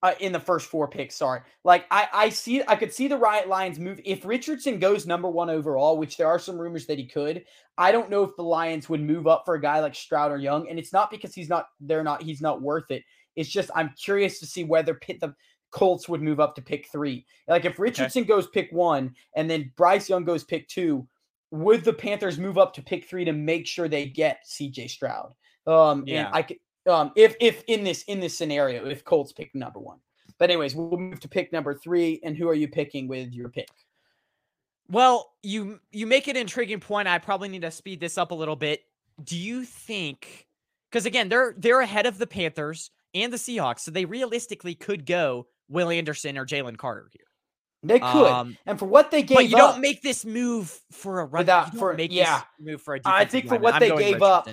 uh, 0.00 0.12
in 0.20 0.32
the 0.32 0.38
first 0.38 0.68
four 0.68 0.86
picks, 0.86 1.16
sorry. 1.16 1.40
Like 1.64 1.84
I, 1.90 2.08
I 2.12 2.28
see 2.28 2.62
I 2.68 2.76
could 2.76 2.92
see 2.92 3.08
the 3.08 3.16
Riot 3.16 3.48
Lions 3.48 3.78
move 3.78 4.00
if 4.04 4.24
Richardson 4.24 4.78
goes 4.78 5.06
number 5.06 5.28
one 5.28 5.50
overall, 5.50 5.98
which 5.98 6.16
there 6.16 6.28
are 6.28 6.38
some 6.38 6.58
rumors 6.58 6.86
that 6.86 6.98
he 6.98 7.06
could. 7.06 7.44
I 7.76 7.90
don't 7.90 8.10
know 8.10 8.22
if 8.22 8.36
the 8.36 8.44
Lions 8.44 8.88
would 8.88 9.00
move 9.02 9.26
up 9.26 9.42
for 9.44 9.54
a 9.54 9.60
guy 9.60 9.80
like 9.80 9.94
Stroud 9.94 10.30
or 10.30 10.38
Young, 10.38 10.68
and 10.68 10.78
it's 10.78 10.92
not 10.92 11.10
because 11.10 11.34
he's 11.34 11.48
not 11.48 11.66
they're 11.80 12.04
not 12.04 12.22
he's 12.22 12.40
not 12.40 12.62
worth 12.62 12.90
it. 12.90 13.02
It's 13.34 13.48
just 13.48 13.70
I'm 13.74 13.92
curious 14.00 14.38
to 14.40 14.46
see 14.46 14.62
whether 14.62 14.94
Pitt 14.94 15.20
the 15.20 15.34
Colts 15.70 16.08
would 16.08 16.22
move 16.22 16.40
up 16.40 16.54
to 16.54 16.62
pick 16.62 16.88
three. 16.88 17.26
Like 17.46 17.64
if 17.64 17.78
Richardson 17.78 18.24
goes 18.24 18.46
pick 18.48 18.70
one 18.70 19.14
and 19.34 19.50
then 19.50 19.72
Bryce 19.76 20.08
Young 20.08 20.24
goes 20.24 20.44
pick 20.44 20.68
two, 20.68 21.06
would 21.50 21.84
the 21.84 21.92
Panthers 21.92 22.38
move 22.38 22.58
up 22.58 22.74
to 22.74 22.82
pick 22.82 23.04
three 23.06 23.24
to 23.24 23.32
make 23.32 23.66
sure 23.66 23.88
they 23.88 24.06
get 24.06 24.44
CJ 24.46 24.88
Stroud? 24.90 25.34
Um, 25.66 26.04
Yeah. 26.06 26.26
and 26.26 26.34
I 26.34 26.42
could 26.42 26.58
um 26.86 27.12
if 27.16 27.36
if 27.40 27.64
in 27.66 27.84
this 27.84 28.02
in 28.04 28.20
this 28.20 28.36
scenario 28.36 28.86
if 28.86 29.04
Colts 29.04 29.32
pick 29.32 29.54
number 29.54 29.78
one. 29.80 30.00
But 30.38 30.50
anyways, 30.50 30.74
we'll 30.74 30.98
move 30.98 31.20
to 31.20 31.28
pick 31.28 31.52
number 31.52 31.74
three. 31.74 32.20
And 32.24 32.36
who 32.36 32.48
are 32.48 32.54
you 32.54 32.68
picking 32.68 33.08
with 33.08 33.32
your 33.32 33.48
pick? 33.50 33.68
Well, 34.88 35.34
you 35.42 35.80
you 35.90 36.06
make 36.06 36.28
an 36.28 36.36
intriguing 36.36 36.80
point. 36.80 37.08
I 37.08 37.18
probably 37.18 37.48
need 37.48 37.62
to 37.62 37.70
speed 37.70 38.00
this 38.00 38.16
up 38.16 38.30
a 38.30 38.34
little 38.34 38.56
bit. 38.56 38.82
Do 39.22 39.36
you 39.36 39.64
think 39.64 40.46
because 40.90 41.04
again, 41.06 41.28
they're 41.28 41.54
they're 41.58 41.80
ahead 41.80 42.06
of 42.06 42.18
the 42.18 42.26
Panthers 42.26 42.90
and 43.14 43.32
the 43.32 43.36
Seahawks, 43.36 43.80
so 43.80 43.90
they 43.90 44.04
realistically 44.06 44.74
could 44.74 45.04
go 45.04 45.48
Will 45.68 45.90
Anderson 45.90 46.38
or 46.38 46.46
Jalen 46.46 46.78
Carter 46.78 47.10
here. 47.12 47.26
They 47.82 48.00
could. 48.00 48.26
Um, 48.26 48.56
and 48.66 48.78
for 48.78 48.86
what 48.86 49.10
they 49.10 49.22
gave 49.22 49.36
but 49.36 49.48
you 49.48 49.56
up, 49.56 49.72
don't 49.72 49.80
make 49.80 50.02
this 50.02 50.24
move 50.24 50.80
for 50.90 51.20
a 51.20 51.24
run. 51.24 51.42
Without- 51.42 51.74
for- 51.76 51.94
make 51.94 52.12
yeah. 52.12 52.38
this 52.38 52.44
move 52.66 52.82
for 52.82 52.96
a 52.96 53.00
I 53.04 53.24
think 53.24 53.48
for 53.48 53.58
what 53.58 53.78
they 53.78 53.94
gave 53.96 54.22
up, 54.22 54.48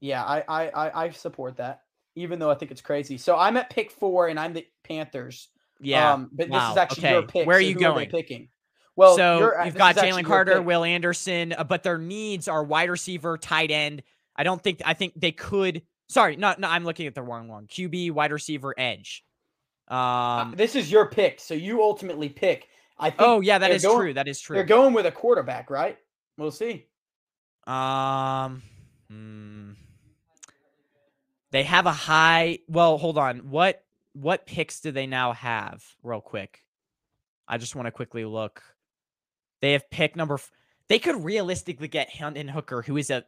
yeah, 0.00 0.22
I, 0.22 0.44
I 0.48 1.04
I 1.04 1.10
support 1.10 1.56
that. 1.56 1.82
Even 2.14 2.38
though 2.38 2.50
I 2.50 2.54
think 2.54 2.70
it's 2.70 2.80
crazy. 2.80 3.18
So 3.18 3.36
I'm 3.36 3.56
at 3.56 3.68
pick 3.68 3.90
four 3.90 4.28
and 4.28 4.40
I'm 4.40 4.54
the 4.54 4.66
Panthers. 4.84 5.48
Yeah. 5.80 6.14
Um, 6.14 6.30
but 6.32 6.48
this 6.48 6.62
is 6.70 6.76
actually 6.76 7.10
your 7.10 7.22
pick. 7.22 7.46
Where 7.46 7.58
are 7.58 7.60
so 7.60 7.66
you 7.66 7.74
going? 7.74 8.08
picking? 8.08 8.48
Well, 8.96 9.16
so 9.16 9.52
you've 9.64 9.74
got 9.74 9.96
Jalen 9.96 10.24
Carter. 10.24 10.62
Will 10.62 10.82
Anderson, 10.82 11.52
uh, 11.52 11.64
but 11.64 11.82
their 11.82 11.98
needs 11.98 12.48
are 12.48 12.64
wide 12.64 12.88
receiver, 12.88 13.36
tight 13.36 13.70
end. 13.70 14.02
I 14.34 14.42
don't 14.42 14.62
think 14.62 14.80
I 14.84 14.94
think 14.94 15.12
they 15.16 15.32
could. 15.32 15.82
Sorry, 16.08 16.36
no, 16.36 16.54
no, 16.56 16.68
I'm 16.68 16.84
looking 16.84 17.06
at 17.06 17.14
the 17.14 17.22
wrong 17.22 17.48
one. 17.48 17.66
QB, 17.66 18.12
wide 18.12 18.32
receiver, 18.32 18.74
edge. 18.78 19.22
Uh, 19.90 19.94
Um. 19.94 20.54
this 20.56 20.74
is 20.74 20.90
your 20.90 21.06
pick, 21.06 21.40
so 21.40 21.54
you 21.54 21.82
ultimately 21.82 22.28
pick. 22.28 22.68
I 22.98 23.10
think. 23.10 23.22
Oh 23.22 23.40
yeah, 23.40 23.58
that 23.58 23.70
is 23.70 23.82
going- 23.82 23.98
true. 23.98 24.14
That 24.14 24.26
is 24.28 24.40
true. 24.40 24.56
They're 24.56 24.64
going 24.64 24.94
with 24.94 25.06
a 25.06 25.12
quarterback, 25.12 25.70
right? 25.70 25.98
We'll 26.38 26.50
see. 26.50 26.86
Um. 27.66 28.62
hmm. 29.08 29.72
They 31.52 31.62
have 31.62 31.86
a 31.86 31.92
high. 31.92 32.58
Well, 32.68 32.98
hold 32.98 33.18
on. 33.18 33.50
What 33.50 33.84
what 34.12 34.46
picks 34.46 34.80
do 34.80 34.90
they 34.92 35.06
now 35.06 35.32
have? 35.32 35.84
Real 36.02 36.20
quick. 36.20 36.62
I 37.48 37.58
just 37.58 37.76
want 37.76 37.86
to 37.86 37.92
quickly 37.92 38.24
look. 38.24 38.62
They 39.60 39.72
have 39.72 39.88
pick 39.90 40.16
number. 40.16 40.34
F- 40.34 40.50
they 40.88 40.98
could 40.98 41.24
realistically 41.24 41.88
get 41.88 42.10
Hendon 42.10 42.48
Hooker, 42.48 42.82
who 42.82 42.96
is 42.96 43.10
a 43.10 43.24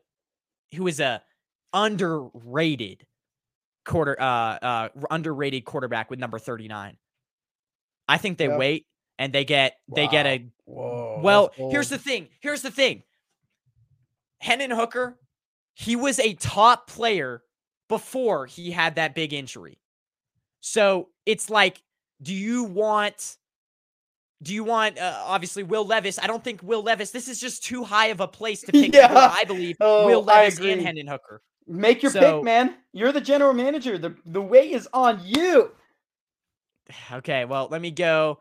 who 0.75 0.87
is 0.87 0.99
a 1.01 1.23
underrated 1.73 3.07
quarter 3.85 4.21
uh 4.21 4.25
uh 4.25 4.89
underrated 5.11 5.65
quarterback 5.65 6.11
with 6.11 6.19
number 6.19 6.39
39. 6.39 6.97
I 8.09 8.19
think 8.19 8.39
they 8.39 8.47
Yeah. 8.49 8.57
wait 8.57 8.87
and 9.19 9.33
they 9.33 9.45
get 9.45 9.77
they 9.95 10.07
get 10.09 10.27
a 10.27 10.47
Whoa. 10.65 11.21
well, 11.23 11.51
here's 11.57 11.89
the 11.89 11.99
thing. 11.99 12.29
Here's 12.41 12.63
the 12.63 12.71
thing. 12.71 13.03
Hendon 14.41 14.71
Hooker, 14.71 15.19
he 15.75 15.97
was 15.97 16.19
a 16.19 16.35
top 16.35 16.89
player 16.89 17.43
before 17.89 18.47
he 18.47 18.71
had 18.71 18.97
that 18.97 19.15
big 19.15 19.33
injury. 19.33 19.79
So 20.61 21.09
it's 21.27 21.49
like, 21.51 21.83
do 22.23 22.35
you 22.35 22.65
want, 22.65 23.37
do 24.43 24.53
you 24.55 24.63
want, 24.65 24.99
uh, 24.99 25.23
obviously, 25.25 25.63
Will 25.63 25.85
Levis? 25.87 26.19
I 26.19 26.27
don't 26.27 26.45
think 26.45 26.63
Will 26.63 26.83
Levis, 26.83 27.11
this 27.13 27.29
is 27.29 27.41
just 27.41 27.65
too 27.65 27.83
high 27.85 28.09
of 28.09 28.21
a 28.21 28.29
place 28.29 28.61
to 28.63 28.73
pick, 28.73 28.93
Yeah. 28.95 29.09
I 29.13 29.45
believe, 29.45 29.77
Oh, 29.81 30.07
Will 30.07 30.23
Levis 30.23 30.59
and. 30.61 30.83
Hendon 30.83 31.07
Hooker. 31.07 31.41
Make 31.69 32.03
your 32.03 32.11
So- 32.13 32.21
pick, 32.39 32.45
man. 32.45 32.77
You're 32.93 33.13
the 33.13 33.21
general 33.21 33.53
manager. 33.53 33.99
The 33.99 34.17
the 34.25 34.41
weight 34.43 34.73
is 34.73 34.89
on 34.93 35.21
you. 35.25 35.73
Okay, 37.13 37.45
well, 37.45 37.69
let 37.71 37.81
me 37.81 37.91
go. 37.91 38.41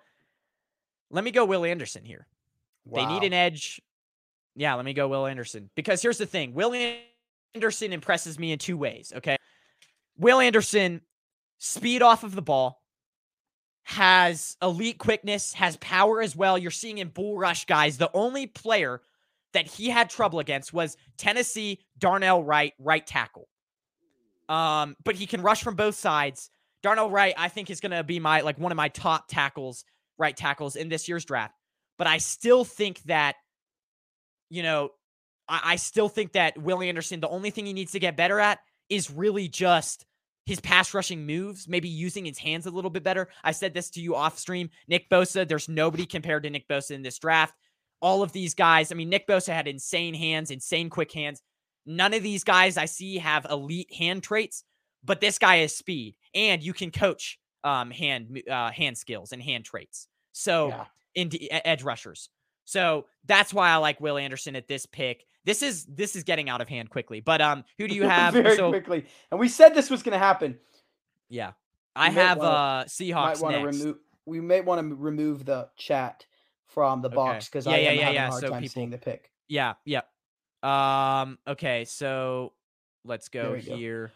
Let 1.09 1.23
me 1.23 1.31
go 1.31 1.45
Will 1.45 1.65
Anderson 1.65 2.05
here. 2.05 2.27
They 2.85 3.05
need 3.05 3.23
an 3.23 3.33
edge. 3.33 3.81
Yeah, 4.55 4.75
let 4.75 4.85
me 4.85 4.93
go 4.93 5.07
Will 5.09 5.27
Anderson. 5.27 5.69
Because 5.75 6.01
here's 6.01 6.17
the 6.17 6.25
thing 6.25 6.53
Will 6.53 6.73
Anderson 7.53 7.91
impresses 7.93 8.39
me 8.39 8.51
in 8.51 8.59
two 8.59 8.77
ways. 8.77 9.11
Okay. 9.15 9.37
Will 10.17 10.39
Anderson, 10.39 11.01
speed 11.59 12.01
off 12.01 12.23
of 12.23 12.33
the 12.33 12.41
ball, 12.41 12.81
has 13.83 14.57
elite 14.61 14.97
quickness, 14.97 15.53
has 15.53 15.77
power 15.77 16.21
as 16.21 16.35
well. 16.35 16.57
You're 16.57 16.71
seeing 16.71 16.97
in 16.97 17.09
bull 17.09 17.37
rush 17.37 17.65
guys. 17.65 17.97
The 17.97 18.09
only 18.13 18.47
player 18.47 19.01
that 19.58 19.65
he 19.65 19.89
had 19.89 20.08
trouble 20.08 20.38
against 20.38 20.72
was 20.72 20.96
Tennessee 21.17 21.80
Darnell 21.98 22.43
Wright, 22.43 22.74
right 22.78 23.06
tackle. 23.06 23.48
Um, 24.48 24.96
but 25.04 25.15
he 25.15 25.26
can 25.26 25.41
rush 25.41 25.63
from 25.63 25.74
both 25.74 25.96
sides. 25.96 26.52
Darnell 26.84 27.10
Wright, 27.10 27.34
I 27.36 27.50
think, 27.50 27.72
is 27.72 27.80
gonna 27.80 28.04
be 28.04 28.20
my 28.20 28.41
like 28.41 28.60
one 28.60 28.72
of 28.72 28.76
my 28.76 28.89
top 28.89 29.28
tackles, 29.28 29.84
right 30.20 30.38
tackles 30.38 30.76
in 30.76 30.89
this 30.89 31.08
year's 31.08 31.26
draft. 31.26 31.56
But 31.98 32.06
I 32.06 32.20
still 32.20 32.65
think 32.65 33.02
that, 33.06 33.36
you 34.52 34.62
know, 34.62 34.91
I, 35.50 35.62
I 35.63 35.76
still 35.78 36.08
think 36.08 36.34
that 36.34 36.56
Willie 36.62 36.88
Anderson, 36.88 37.20
the 37.20 37.28
only 37.28 37.50
thing 37.50 37.65
he 37.65 37.74
needs 37.74 37.93
to 37.93 38.00
get 38.00 38.15
better 38.15 38.39
at 38.39 38.60
is 38.89 39.10
really 39.10 39.48
just 39.48 40.06
his 40.46 40.60
pass 40.60 40.93
rushing 40.93 41.26
moves, 41.26 41.67
maybe 41.67 41.89
using 41.89 42.26
his 42.26 42.38
hands 42.38 42.67
a 42.67 42.72
little 42.72 42.91
bit 42.91 43.04
better. 43.04 43.28
I 43.43 43.54
said 43.54 43.74
this 43.74 43.89
to 43.91 44.02
you 44.02 44.15
off 44.15 44.38
stream. 44.38 44.70
Nick 44.88 45.10
Bosa, 45.10 45.48
there's 45.48 45.67
nobody 45.67 46.06
compared 46.06 46.43
to 46.43 46.50
Nick 46.52 46.67
Bosa 46.67 46.91
in 46.91 47.02
this 47.02 47.17
draft. 47.17 47.56
All 48.01 48.21
of 48.23 48.31
these 48.31 48.53
guys, 48.53 48.91
I 48.91 48.95
mean, 48.95 49.10
Nick 49.10 49.27
Bosa 49.27 49.53
had 49.53 49.67
insane 49.67 50.13
hands, 50.13 50.51
insane 50.51 50.89
quick 50.89 51.12
hands. 51.12 51.41
None 51.86 52.13
of 52.13 52.21
these 52.23 52.43
guys 52.43 52.77
I 52.77 52.86
see 52.86 53.17
have 53.17 53.45
elite 53.49 53.93
hand 53.93 54.21
traits, 54.23 54.63
but 55.03 55.19
this 55.21 55.39
guy 55.39 55.57
has 55.57 55.75
speed, 55.75 56.15
and 56.36 56.62
you 56.62 56.73
can 56.73 56.91
coach 56.91 57.39
um, 57.63 57.89
hand 57.91 58.41
uh, 58.49 58.71
hand 58.71 58.97
skills 58.97 59.31
and 59.31 59.41
hand 59.41 59.65
traits. 59.65 60.07
So 60.33 60.67
Yeah. 60.69 60.86
into 61.15 61.43
e- 61.43 61.49
edge 61.51 61.83
rushers. 61.83 62.29
So 62.65 63.05
that's 63.25 63.53
why 63.53 63.69
I 63.69 63.77
like 63.77 63.99
Will 64.01 64.17
Anderson 64.17 64.55
at 64.55 64.67
this 64.67 64.86
pick. 64.86 65.25
This 65.45 65.62
is 65.63 65.86
this 65.86 66.15
is 66.15 66.23
getting 66.23 66.49
out 66.49 66.60
of 66.62 66.67
hand 66.67 66.89
quickly. 66.89 67.21
But 67.21 67.41
um, 67.41 67.63
who 67.77 67.88
do 67.88 67.95
you 67.95 68.03
have? 68.07 68.33
very 68.33 68.55
so 68.57 68.69
quickly? 68.69 69.05
And 69.31 69.39
we 69.39 69.47
said 69.47 69.73
this 69.73 69.89
was 69.89 70.03
going 70.03 70.12
to 70.13 70.19
happen. 70.19 70.60
yeah, 71.29 71.53
I 71.95 72.10
might 72.10 72.13
have 72.15 72.38
wanna- 72.39 72.49
uh 72.49 72.77
Might 72.79 72.88
Seahawks 72.88 73.41
want 73.41 73.55
to 73.55 73.63
next. 73.63 73.79
remove. 73.79 73.97
We 74.25 74.41
may 74.41 74.60
want 74.62 74.88
to 74.89 74.95
remove 74.95 75.45
the 75.45 75.69
chat 75.77 76.25
from 76.67 77.01
the 77.01 77.08
Okay. 77.10 77.15
box 77.15 77.45
because 77.47 77.65
Yeah, 77.65 77.73
I 77.73 77.77
yeah, 77.77 77.89
am 77.89 77.95
yeah, 77.95 78.01
having 78.01 78.15
yeah, 78.15 78.27
a 78.27 78.30
hard 78.32 78.41
so 78.41 78.49
time 78.49 78.62
people- 78.62 78.73
seeing 78.73 78.89
the 78.89 78.97
pick. 78.97 79.32
Yeah, 79.47 79.73
yeah. 79.86 80.01
Um, 80.63 81.38
okay, 81.47 81.86
so 81.86 82.53
let's 83.06 83.30
go 83.30 83.53
we 83.53 83.62
go. 83.62 83.75
here. 83.75 84.12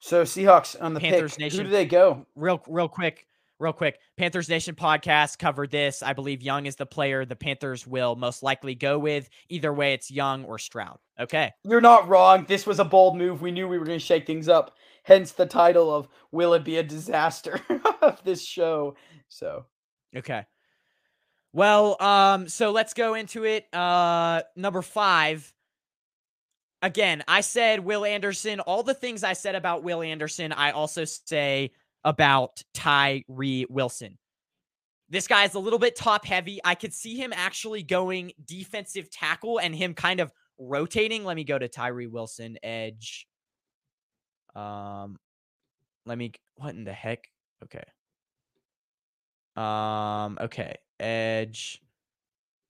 So 0.00 0.24
Seahawks 0.24 0.80
on 0.80 0.94
the 0.94 1.00
Panthers 1.00 1.32
pick. 1.32 1.40
Nation. 1.40 1.58
Who 1.60 1.64
do 1.64 1.70
they 1.70 1.86
go? 1.86 2.26
real 2.34 2.62
real 2.66 2.88
quick 2.88 3.26
real 3.58 3.72
quick 3.74 3.98
panthers 4.16 4.48
nation 4.48 4.74
podcast 4.74 5.38
covered 5.38 5.70
this 5.70 6.02
i 6.02 6.14
believe 6.14 6.40
young 6.40 6.64
is 6.64 6.76
the 6.76 6.86
player 6.86 7.26
the 7.26 7.36
panthers 7.36 7.86
will 7.86 8.16
most 8.16 8.42
likely 8.42 8.74
go 8.74 8.98
with 8.98 9.28
either 9.50 9.70
way 9.70 9.92
it's 9.92 10.10
young 10.10 10.46
or 10.46 10.58
stroud 10.58 10.98
okay 11.20 11.52
You're 11.64 11.82
not 11.82 12.08
wrong. 12.08 12.46
This 12.48 12.66
was 12.66 12.78
a 12.78 12.84
bold 12.86 13.18
move. 13.18 13.42
We 13.42 13.50
knew 13.50 13.68
we 13.68 13.76
were 13.78 13.84
going 13.84 13.98
to 13.98 14.04
shake 14.04 14.26
things 14.26 14.48
up. 14.48 14.76
Hence 15.02 15.32
the 15.32 15.44
title 15.44 15.94
of 15.94 16.08
"Will 16.32 16.54
It 16.54 16.64
Be 16.64 16.78
a 16.78 16.82
Disaster?" 16.82 17.60
of 18.02 18.22
this 18.24 18.42
show. 18.42 18.96
So 19.28 19.66
okay 20.16 20.46
well 21.52 22.00
um 22.00 22.48
so 22.48 22.70
let's 22.70 22.94
go 22.94 23.14
into 23.14 23.44
it 23.44 23.66
uh 23.74 24.42
number 24.56 24.82
five 24.82 25.52
again, 26.82 27.22
I 27.28 27.40
said 27.40 27.80
Will 27.80 28.04
Anderson. 28.04 28.60
All 28.60 28.82
the 28.82 28.94
things 28.94 29.24
I 29.24 29.32
said 29.32 29.54
about 29.54 29.82
Will 29.82 30.02
Anderson, 30.02 30.52
I 30.52 30.70
also 30.72 31.04
say 31.04 31.72
about 32.04 32.62
Tyree 32.74 33.66
Wilson. 33.68 34.18
This 35.08 35.26
guy 35.26 35.44
is 35.44 35.54
a 35.54 35.58
little 35.58 35.78
bit 35.78 35.96
top 35.96 36.24
heavy. 36.24 36.60
I 36.64 36.74
could 36.74 36.94
see 36.94 37.16
him 37.16 37.32
actually 37.34 37.82
going 37.82 38.32
defensive 38.44 39.10
tackle 39.10 39.58
and 39.58 39.74
him 39.74 39.92
kind 39.94 40.20
of 40.20 40.32
rotating. 40.58 41.24
Let 41.24 41.36
me 41.36 41.44
go 41.44 41.58
to 41.58 41.68
Tyree 41.68 42.06
Wilson, 42.06 42.56
edge. 42.62 43.26
Um, 44.54 45.18
let 46.06 46.16
me. 46.16 46.32
What 46.54 46.74
in 46.74 46.84
the 46.84 46.92
heck? 46.92 47.28
Okay. 47.64 47.82
Um. 49.56 50.38
Okay. 50.40 50.76
Edge. 51.00 51.80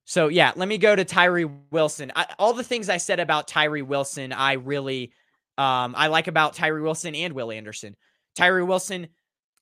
So 0.05 0.27
yeah, 0.27 0.51
let 0.55 0.67
me 0.67 0.77
go 0.77 0.95
to 0.95 1.05
Tyree 1.05 1.49
Wilson. 1.71 2.11
I, 2.15 2.27
all 2.39 2.53
the 2.53 2.63
things 2.63 2.89
I 2.89 2.97
said 2.97 3.19
about 3.19 3.47
Tyree 3.47 3.81
Wilson, 3.81 4.33
I 4.33 4.53
really, 4.53 5.13
um, 5.57 5.93
I 5.97 6.07
like 6.07 6.27
about 6.27 6.53
Tyree 6.53 6.81
Wilson 6.81 7.15
and 7.15 7.33
Will 7.33 7.51
Anderson. 7.51 7.95
Tyree 8.35 8.63
Wilson 8.63 9.07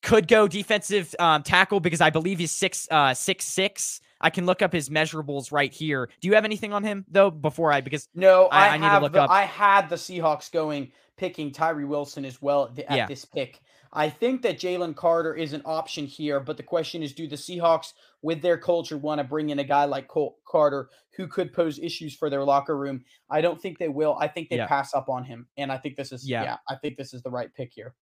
could 0.02 0.26
go 0.26 0.48
defensive 0.48 1.14
um, 1.18 1.42
tackle 1.42 1.78
because 1.78 2.00
I 2.00 2.10
believe 2.10 2.38
he's 2.38 2.52
six 2.52 2.88
uh 2.90 3.12
six 3.14 3.44
six. 3.44 4.00
I 4.20 4.30
can 4.30 4.44
look 4.46 4.60
up 4.62 4.72
his 4.72 4.88
measurables 4.88 5.52
right 5.52 5.72
here. 5.72 6.08
Do 6.20 6.28
you 6.28 6.34
have 6.34 6.44
anything 6.44 6.72
on 6.72 6.82
him 6.84 7.04
though? 7.08 7.30
Before 7.30 7.72
I 7.72 7.80
because 7.80 8.08
no, 8.14 8.46
I, 8.46 8.68
I, 8.68 8.68
I 8.70 8.76
need 8.78 8.84
have 8.84 9.00
to 9.00 9.02
look 9.04 9.12
the, 9.12 9.22
up. 9.22 9.30
I 9.30 9.42
had 9.42 9.88
the 9.88 9.96
Seahawks 9.96 10.50
going 10.50 10.92
picking 11.16 11.52
Tyree 11.52 11.84
Wilson 11.84 12.24
as 12.24 12.40
well 12.40 12.64
at, 12.64 12.76
the- 12.76 12.90
at 12.90 12.96
Yeah. 12.96 13.06
this 13.06 13.24
pick. 13.24 13.60
I 13.92 14.08
think 14.08 14.42
that 14.42 14.58
Jalen 14.58 14.94
Carter 14.94 15.34
is 15.34 15.52
an 15.52 15.62
option 15.64 16.06
here, 16.06 16.38
but 16.38 16.56
the 16.56 16.62
question 16.62 17.02
is, 17.02 17.12
do 17.12 17.26
the 17.26 17.36
Seahawks, 17.36 17.92
with 18.22 18.40
their 18.42 18.56
culture, 18.58 18.98
want 18.98 19.18
to 19.18 19.24
bring 19.24 19.50
in 19.50 19.58
a 19.58 19.64
guy 19.64 19.84
like 19.84 20.08
Carter 20.46 20.90
who 21.16 21.26
could 21.26 21.52
pose 21.52 21.78
issues 21.78 22.14
for 22.14 22.30
their 22.30 22.44
locker 22.44 22.76
room? 22.76 23.04
I 23.30 23.40
don't 23.40 23.60
think 23.60 23.78
they 23.78 23.88
will. 23.88 24.16
I 24.20 24.28
think 24.28 24.48
they 24.48 24.56
Yeah. 24.56 24.66
pass 24.66 24.94
up 24.94 25.08
on 25.08 25.24
him, 25.24 25.48
and 25.56 25.72
I 25.72 25.78
think 25.78 25.96
this 25.96 26.12
is 26.12 26.28
Yeah. 26.28 26.42
yeah. 26.44 26.56
I 26.68 26.76
think 26.76 26.96
this 26.96 27.12
is 27.14 27.22
the 27.22 27.30
right 27.30 27.52
pick 27.54 27.72
here. 27.74 27.94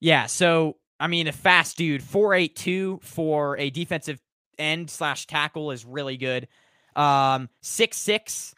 Yeah, 0.00 0.26
so 0.26 0.78
I 0.98 1.06
mean, 1.06 1.28
a 1.28 1.32
fast 1.32 1.76
dude, 1.76 2.02
four 2.02 2.34
eight 2.34 2.56
two 2.56 3.00
for 3.02 3.56
a 3.58 3.70
defensive 3.70 4.20
end 4.58 4.90
slash 4.90 5.26
tackle 5.26 5.70
is 5.70 5.84
really 5.84 6.16
good. 6.16 6.48
Um, 6.96 7.48
six 7.62 7.96
six. 7.98 8.54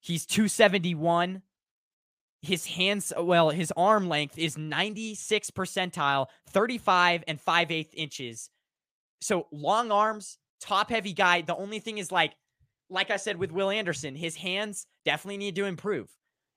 He's 0.00 0.26
two 0.26 0.48
seventy 0.48 0.94
one. 0.94 1.42
His 2.44 2.66
hands, 2.66 3.12
well, 3.18 3.50
his 3.50 3.72
arm 3.76 4.08
length 4.08 4.38
is 4.38 4.58
ninety 4.58 5.14
six 5.14 5.50
percentile, 5.50 6.26
thirty 6.50 6.78
five 6.78 7.24
and 7.26 7.40
five 7.40 7.70
eighth 7.70 7.94
inches. 7.94 8.50
So 9.20 9.46
long 9.50 9.90
arms, 9.90 10.38
top 10.60 10.90
heavy 10.90 11.12
guy. 11.12 11.40
The 11.40 11.56
only 11.56 11.78
thing 11.78 11.98
is 11.98 12.12
like, 12.12 12.34
like 12.90 13.10
I 13.10 13.16
said 13.16 13.38
with 13.38 13.52
Will 13.52 13.70
Anderson, 13.70 14.14
his 14.14 14.36
hands 14.36 14.86
definitely 15.04 15.38
need 15.38 15.56
to 15.56 15.64
improve. 15.64 16.10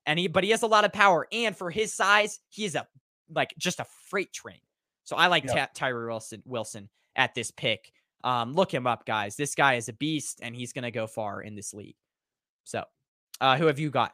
And 0.05 0.19
he, 0.19 0.27
but 0.27 0.43
he 0.43 0.49
has 0.51 0.63
a 0.63 0.67
lot 0.67 0.85
of 0.85 0.93
power, 0.93 1.27
and 1.31 1.55
for 1.55 1.69
his 1.69 1.93
size, 1.93 2.39
he 2.49 2.65
is 2.65 2.75
a 2.75 2.87
like 3.33 3.53
just 3.57 3.79
a 3.79 3.85
freight 4.09 4.33
train. 4.33 4.59
So 5.03 5.15
I 5.15 5.27
like 5.27 5.45
Yeah. 5.45 5.67
Tyree 5.73 6.07
Wilson 6.07 6.43
Wilson 6.45 6.89
at 7.15 7.33
this 7.33 7.51
pick. 7.51 7.91
Um, 8.23 8.53
look 8.53 8.73
him 8.73 8.87
up, 8.87 9.05
guys. 9.05 9.35
This 9.35 9.55
guy 9.55 9.75
is 9.75 9.89
a 9.89 9.93
beast, 9.93 10.39
and 10.41 10.55
he's 10.55 10.73
gonna 10.73 10.91
go 10.91 11.07
far 11.07 11.41
in 11.41 11.55
this 11.55 11.73
league. 11.73 11.95
So, 12.65 12.83
uh, 13.39 13.57
who 13.57 13.67
have 13.67 13.79
you 13.79 13.89
got? 13.89 14.13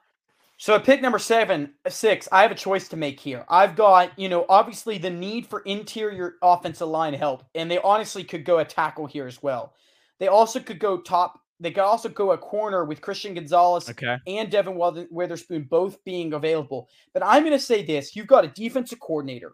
So 0.58 0.76
at 0.76 0.84
pick 0.84 1.02
number 1.02 1.20
seven, 1.20 1.74
six, 1.90 2.28
I 2.32 2.42
have 2.42 2.52
a 2.52 2.56
choice 2.56 2.88
to 2.90 2.96
make 2.96 3.20
here. 3.20 3.44
I've 3.50 3.76
got, 3.76 4.18
you 4.18 4.30
know, 4.30 4.46
obviously 4.48 4.98
the 4.98 5.10
need 5.10 5.46
for 5.48 5.60
interior 5.62 6.36
offensive 6.42 6.88
line 6.88 7.14
help, 7.14 7.44
and 7.56 7.70
they 7.70 7.80
honestly 7.80 8.24
could 8.24 8.46
go 8.46 8.60
a 8.60 8.66
tackle 8.66 9.06
here 9.06 9.28
as 9.28 9.44
well. 9.44 9.74
They 10.20 10.28
also 10.28 10.60
could 10.60 10.80
go 10.80 11.02
top. 11.02 11.40
They 11.60 11.72
could 11.72 11.84
also 11.84 12.08
go 12.10 12.32
a 12.32 12.38
corner 12.38 12.86
with 12.86 13.02
Christian 13.02 13.34
Gonzalez 13.34 13.90
Okay. 13.90 14.18
and 14.28 14.50
Devon 14.50 14.76
Wither- 14.76 15.08
Witherspoon 15.12 15.64
both 15.70 16.04
being 16.04 16.34
available. 16.34 16.88
But 17.14 17.24
I'm 17.26 17.44
going 17.44 17.54
to 17.58 17.60
say 17.60 17.84
this: 17.84 18.16
you've 18.16 18.28
got 18.28 18.46
a 18.46 18.50
defensive 18.50 19.00
coordinator, 19.00 19.54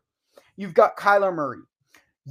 you've 0.58 0.74
got 0.74 0.98
Kyler 0.98 1.34
Murray. 1.34 1.60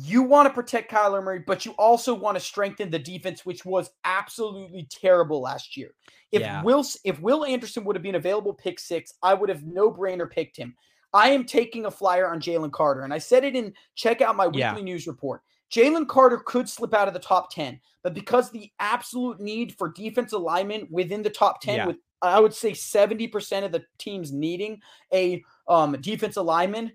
You 0.00 0.22
want 0.22 0.46
to 0.48 0.54
protect 0.54 0.90
Kyler 0.90 1.22
Murray, 1.22 1.42
but 1.46 1.64
you 1.64 1.72
also 1.72 2.14
want 2.14 2.36
to 2.36 2.40
strengthen 2.40 2.90
the 2.90 2.98
defense, 2.98 3.44
which 3.44 3.64
was 3.64 3.90
absolutely 4.04 4.86
terrible 4.90 5.40
last 5.40 5.76
year. 5.76 5.94
If 6.30 6.42
Yeah. 6.42 6.62
Will 6.62 6.84
if 7.04 7.20
Will 7.20 7.44
Anderson 7.44 7.84
would 7.84 7.96
have 7.96 8.02
been 8.02 8.14
available 8.14 8.54
pick 8.54 8.78
six, 8.78 9.14
I 9.22 9.34
would 9.34 9.48
have 9.48 9.64
no 9.64 9.90
brainer 9.90 10.30
picked 10.30 10.56
him. 10.56 10.76
I 11.12 11.30
am 11.30 11.44
taking 11.44 11.86
a 11.86 11.90
flyer 11.90 12.28
on 12.30 12.40
Jalen 12.40 12.70
Carter, 12.72 13.02
and 13.02 13.14
I 13.14 13.18
said 13.18 13.44
it 13.44 13.56
in 13.56 13.72
check 13.94 14.20
out 14.20 14.36
my 14.36 14.46
weekly 14.46 14.60
Yeah. 14.60 14.80
news 14.80 15.06
report. 15.06 15.42
Jalen 15.70 16.06
Carter 16.08 16.38
could 16.38 16.68
slip 16.68 16.94
out 16.94 17.08
of 17.08 17.14
the 17.14 17.20
top 17.20 17.52
10, 17.52 17.80
but 18.02 18.14
because 18.14 18.50
the 18.50 18.70
absolute 18.78 19.40
need 19.40 19.76
for 19.76 19.88
defensive 19.88 20.40
linemen 20.40 20.86
within 20.90 21.22
the 21.22 21.30
top 21.30 21.60
10, 21.60 21.76
Yeah. 21.76 21.86
with 21.86 21.96
I 22.20 22.40
would 22.40 22.52
say 22.52 22.72
70% 22.72 23.64
of 23.64 23.70
the 23.70 23.84
teams 23.96 24.32
needing 24.32 24.80
a 25.14 25.42
um, 25.68 25.92
defensive 26.00 26.44
lineman, 26.44 26.92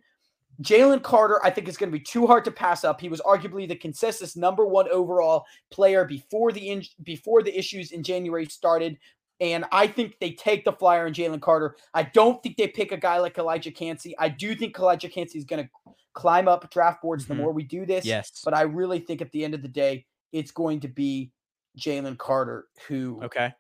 Jalen 0.61 1.01
Carter, 1.01 1.43
I 1.43 1.49
think, 1.49 1.67
is 1.67 1.77
going 1.77 1.91
to 1.91 1.97
be 1.97 2.03
too 2.03 2.27
hard 2.27 2.45
to 2.45 2.51
pass 2.51 2.83
up. 2.83 3.01
He 3.01 3.09
was 3.09 3.21
arguably 3.21 3.67
the 3.67 3.75
consensus 3.75 4.35
number 4.35 4.65
one 4.65 4.87
overall 4.89 5.45
player 5.71 6.05
before 6.05 6.51
the 6.51 6.69
in- 6.69 6.85
before 7.03 7.41
the 7.41 7.57
issues 7.57 7.91
in 7.91 8.03
January 8.03 8.45
started. 8.45 8.97
And 9.39 9.65
I 9.71 9.87
think 9.87 10.19
they 10.19 10.31
take 10.31 10.63
the 10.63 10.71
flyer 10.71 11.07
on 11.07 11.13
Jalen 11.13 11.41
Carter. 11.41 11.75
I 11.93 12.03
don't 12.03 12.41
think 12.43 12.55
they 12.55 12.67
pick 12.67 12.91
a 12.91 12.97
guy 12.97 13.17
like 13.17 13.33
Calijah 13.35 13.75
Kancey. 13.75 14.15
I 14.19 14.29
do 14.29 14.55
think 14.55 14.75
Calijah 14.75 15.11
Kancey 15.11 15.39
is 15.39 15.43
going 15.43 15.63
to 15.63 15.69
climb 16.13 16.47
up 16.47 16.69
draft 16.69 17.01
boards 17.01 17.25
Mhm. 17.25 17.29
the 17.29 17.35
more 17.35 17.51
we 17.51 17.63
do 17.63 17.85
this. 17.85 18.05
Yes. 18.05 18.41
But 18.45 18.53
I 18.53 18.61
really 18.61 18.99
think 18.99 19.21
at 19.21 19.31
the 19.31 19.43
end 19.43 19.55
of 19.55 19.63
the 19.63 19.67
day, 19.67 20.05
it's 20.31 20.51
going 20.51 20.79
to 20.81 20.87
be 20.87 21.31
Jalen 21.79 22.19
Carter 22.19 22.67
who 22.87 23.19
okay. 23.23 23.53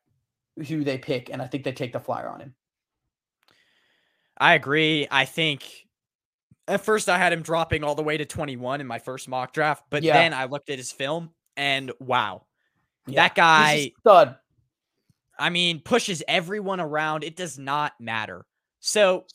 who 0.67 0.83
they 0.83 0.99
pick, 0.99 1.31
and 1.31 1.41
I 1.41 1.47
think 1.47 1.63
they 1.63 1.71
take 1.71 1.91
the 1.91 1.99
flyer 1.99 2.29
on 2.29 2.39
him. 2.39 2.55
I 4.37 4.53
agree. 4.53 5.07
I 5.09 5.25
think 5.25 5.82
at 6.67 6.81
first 6.81 7.09
I 7.09 7.17
had 7.17 7.33
him 7.33 7.41
dropping 7.41 7.83
all 7.83 7.95
the 7.95 8.03
way 8.03 8.17
to 8.17 8.25
21 8.25 8.81
in 8.81 8.87
my 8.87 8.99
first 8.99 9.27
mock 9.27 9.53
draft, 9.53 9.83
but 9.89 10.03
Yeah. 10.03 10.13
then 10.13 10.33
I 10.33 10.45
looked 10.45 10.69
at 10.69 10.77
his 10.77 10.91
film 10.91 11.31
and 11.57 11.91
wow. 11.99 12.45
Yeah. 13.07 13.23
That 13.23 13.35
guy, 13.35 13.91
stud. 13.99 14.37
I 15.37 15.49
mean, 15.49 15.81
pushes 15.81 16.23
everyone 16.27 16.79
around. 16.79 17.23
It 17.23 17.35
does 17.35 17.59
not 17.59 17.93
matter. 17.99 18.45
So 18.79 19.25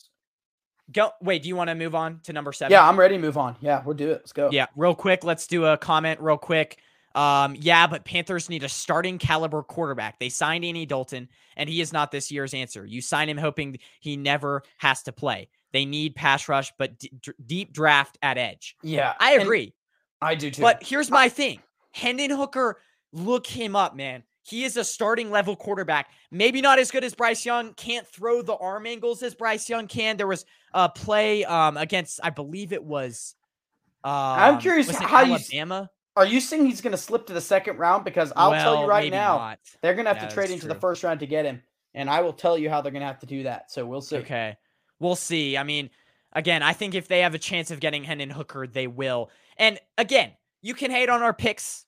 go 0.91 1.11
wait, 1.21 1.43
do 1.43 1.49
you 1.49 1.55
want 1.55 1.69
to 1.69 1.75
move 1.75 1.93
on 1.93 2.19
to 2.23 2.33
number 2.33 2.51
7? 2.51 2.71
Yeah, 2.71 2.87
I'm 2.87 2.99
ready 2.99 3.15
to 3.15 3.21
move 3.21 3.37
on. 3.37 3.55
Yeah, 3.61 3.83
we'll 3.85 3.95
do 3.95 4.09
it. 4.09 4.21
Let's 4.21 4.33
go. 4.33 4.49
Yeah, 4.51 4.65
real 4.75 4.95
quick, 4.95 5.23
let's 5.23 5.45
do 5.45 5.65
a 5.65 5.77
comment 5.77 6.19
real 6.21 6.37
quick. 6.37 6.79
Um, 7.15 7.55
yeah, 7.59 7.87
but 7.87 8.05
Panthers 8.05 8.49
need 8.49 8.63
a 8.63 8.69
starting 8.69 9.17
caliber 9.17 9.63
quarterback. 9.63 10.19
They 10.19 10.29
signed 10.29 10.63
Andy 10.63 10.85
Dalton, 10.85 11.27
and 11.57 11.67
he 11.67 11.81
is 11.81 11.91
not 11.91 12.11
this 12.11 12.31
year's 12.31 12.53
answer. 12.53 12.85
You 12.85 13.01
sign 13.01 13.29
him 13.29 13.37
hoping 13.37 13.77
he 13.99 14.15
never 14.15 14.63
has 14.77 15.03
to 15.03 15.11
play. 15.11 15.49
They 15.71 15.85
need 15.85 16.15
pass 16.15 16.47
rush, 16.47 16.71
but 16.77 16.97
d- 16.97 17.11
d- 17.21 17.31
deep 17.45 17.73
draft 17.73 18.17
at 18.21 18.37
edge. 18.37 18.75
Yeah, 18.81 19.13
I 19.19 19.33
agree. 19.33 19.73
I 20.21 20.35
do 20.35 20.51
too. 20.51 20.61
But 20.61 20.83
here's 20.83 21.11
my 21.11 21.29
thing 21.29 21.59
Hendon 21.91 22.31
Hooker, 22.31 22.79
look 23.13 23.47
him 23.47 23.75
up, 23.75 23.95
man. 23.95 24.23
He 24.43 24.63
is 24.63 24.77
a 24.77 24.83
starting 24.83 25.29
level 25.29 25.55
quarterback. 25.55 26.09
Maybe 26.31 26.59
not 26.61 26.79
as 26.79 26.89
good 26.89 27.03
as 27.03 27.13
Bryce 27.13 27.45
Young. 27.45 27.73
Can't 27.75 28.07
throw 28.07 28.41
the 28.41 28.55
arm 28.55 28.87
angles 28.87 29.21
as 29.21 29.35
Bryce 29.35 29.69
Young 29.69 29.87
can. 29.87 30.17
There 30.17 30.27
was 30.27 30.43
a 30.73 30.89
play 30.89 31.45
um, 31.45 31.77
against, 31.77 32.19
I 32.23 32.31
believe 32.31 32.73
it 32.73 32.83
was. 32.83 33.35
Um, 34.03 34.11
I'm 34.11 34.59
curious 34.59 34.89
how 34.89 35.23
you 35.23 35.33
Alabama. 35.35 35.89
Are 36.15 36.25
you 36.25 36.41
saying 36.41 36.65
he's 36.65 36.81
going 36.81 36.91
to 36.91 36.97
slip 36.97 37.27
to 37.27 37.33
the 37.33 37.41
second 37.41 37.77
round? 37.77 38.03
Because 38.03 38.33
I'll 38.35 38.51
tell 38.51 38.81
you 38.81 38.87
right 38.87 39.11
now, 39.11 39.37
not. 39.37 39.59
they're 39.81 39.93
going 39.93 40.05
to 40.05 40.09
have 40.13 40.21
Yeah, 40.23 40.27
to 40.29 40.33
trade 40.33 40.49
into 40.49 40.67
the 40.67 40.75
first 40.75 41.03
round 41.03 41.19
to 41.19 41.27
get 41.27 41.45
him, 41.45 41.61
and 41.93 42.09
I 42.09 42.21
will 42.21 42.33
tell 42.33 42.57
you 42.57 42.69
how 42.69 42.81
they're 42.81 42.91
going 42.91 43.01
to 43.01 43.07
have 43.07 43.19
to 43.19 43.25
do 43.25 43.43
that. 43.43 43.71
So 43.71 43.85
we'll 43.85 44.01
see. 44.01 44.17
Okay. 44.17 44.57
We'll 44.99 45.15
see. 45.15 45.57
I 45.57 45.63
mean, 45.63 45.89
again, 46.33 46.61
I 46.63 46.73
think 46.73 46.95
if 46.95 47.07
they 47.07 47.21
have 47.21 47.33
a 47.35 47.39
chance 47.39 47.71
of 47.71 47.79
getting 47.79 48.03
Hendon 48.03 48.29
Hooker, 48.29 48.67
they 48.67 48.87
will. 48.87 49.29
And 49.57 49.79
again, 49.97 50.31
you 50.61 50.73
can 50.73 50.91
hate 50.91 51.09
on 51.09 51.21
our 51.21 51.33
picks 51.33 51.85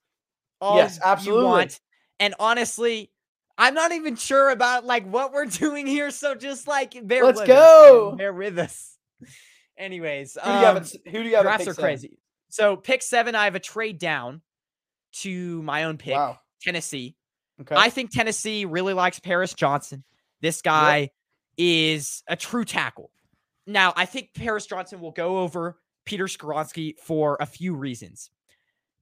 all 0.60 0.78
Yes, 0.78 0.96
you 0.98 1.02
absolutely. 1.04 1.44
want. 1.46 1.80
And 2.20 2.36
honestly, 2.40 3.12
I'm 3.58 3.74
not 3.74 3.92
even 3.92 4.16
sure 4.16 4.50
about 4.50 4.86
like 4.86 5.06
what 5.06 5.34
we're 5.34 5.46
doing 5.48 5.86
here. 5.88 6.12
So 6.12 6.36
just 6.36 6.68
like 6.68 6.96
bear 7.06 7.26
Let's 7.26 7.40
with 7.40 7.48
go. 7.48 8.08
man. 8.12 8.18
Bear 8.18 8.34
with 8.34 8.58
us. 8.60 8.98
Anyways, 9.78 10.38
Who 10.42 10.50
do 10.52 10.58
you 10.58 10.66
have? 10.66 10.70
um, 10.70 10.78
At, 10.78 10.84
s- 10.84 10.98
who 11.06 11.24
do 11.24 11.30
you 11.30 11.36
have? 11.36 11.44
drafts 11.44 11.68
are 11.68 11.74
seven? 11.74 11.84
crazy. 11.84 12.18
So 12.50 12.76
pick 12.76 13.02
seven, 13.02 13.34
I 13.36 13.46
have 13.46 13.56
a 13.56 13.60
trade 13.60 13.98
down 13.98 14.42
to 15.14 15.62
my 15.64 15.86
own 15.86 15.98
pick, 15.98 16.14
Wow. 16.16 16.40
Tennessee. 16.62 17.16
Okay. 17.62 17.76
I 17.76 17.90
think 17.90 18.12
Tennessee 18.12 18.66
really 18.66 18.94
likes 18.94 19.20
Paris 19.20 19.54
Johnson. 19.54 20.04
This 20.42 20.62
guy 20.62 21.10
is 21.64 22.24
a 22.28 22.36
true 22.36 22.66
tackle. 22.66 23.12
Now, 23.68 23.94
I 23.96 24.06
think 24.06 24.30
Paris 24.34 24.66
Johnson 24.66 25.00
will 25.00 25.12
go 25.12 25.38
over 25.40 25.78
Peter 26.06 26.26
Skoronski 26.26 26.98
for 26.98 27.38
a 27.40 27.46
few 27.46 27.76
reasons. 27.76 28.32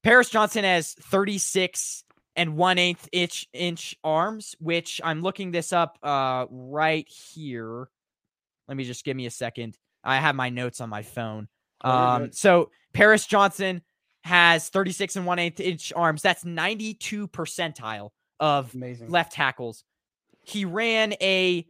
Paris 0.04 0.30
Johnson 0.30 0.66
has 0.66 0.94
36 0.94 2.04
and 2.36 2.58
one 2.58 2.78
eighth 2.78 3.08
inch 3.14 3.48
inch 3.54 3.96
arms, 4.04 4.56
which 4.60 5.00
I'm 5.04 5.22
looking 5.22 5.52
this 5.52 5.72
up 5.72 5.98
uh, 6.04 6.46
right 6.50 7.08
here. 7.08 7.88
Let 8.68 8.76
me 8.78 8.84
just 8.84 9.06
give 9.06 9.16
me 9.16 9.26
a 9.26 9.32
second. 9.32 9.78
I 10.04 10.18
have 10.18 10.36
my 10.36 10.50
notes 10.50 10.82
on 10.82 10.90
my 10.90 11.02
phone. 11.04 11.48
Oh, 11.84 11.90
Um, 11.92 12.32
so 12.34 12.72
Paris 12.94 13.26
Johnson 13.26 13.82
has 14.26 14.68
36 14.68 15.16
and 15.16 15.26
one 15.26 15.40
eighth 15.40 15.62
inch 15.62 15.94
arms. 15.96 16.22
That's 16.22 16.44
92 16.44 17.30
percentile 17.30 18.10
of 18.42 18.74
Amazing. 18.76 19.10
left 19.10 19.32
tackles. 19.32 19.86
He 20.44 20.66
ran 20.66 21.14
a 21.22 21.66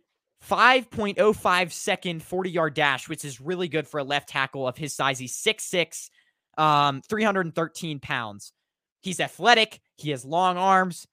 5.05 0.47 1.71
second 1.71 2.23
40 2.23 2.49
yard 2.49 2.73
dash, 2.73 3.09
which 3.09 3.25
is 3.25 3.41
really 3.41 3.67
good 3.67 3.87
for 3.87 3.99
a 3.99 4.03
left 4.03 4.29
tackle 4.29 4.67
of 4.67 4.77
his 4.77 4.93
size. 4.93 5.19
He's 5.19 5.35
6'6, 5.35 6.09
um, 6.57 7.01
313 7.09 7.99
pounds. 7.99 8.53
He's 9.01 9.19
athletic, 9.19 9.79
he 9.95 10.11
has 10.11 10.25
long 10.25 10.57
arms, 10.57 11.07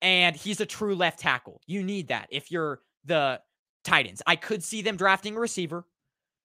and 0.00 0.36
he's 0.36 0.60
a 0.60 0.66
true 0.66 0.94
left 0.94 1.20
tackle. 1.20 1.60
You 1.66 1.82
need 1.82 2.08
that 2.08 2.28
if 2.30 2.50
you're 2.50 2.80
the 3.04 3.40
Titans. 3.84 4.22
I 4.26 4.36
could 4.36 4.62
see 4.62 4.82
them 4.82 4.96
drafting 4.96 5.36
a 5.36 5.40
receiver. 5.40 5.84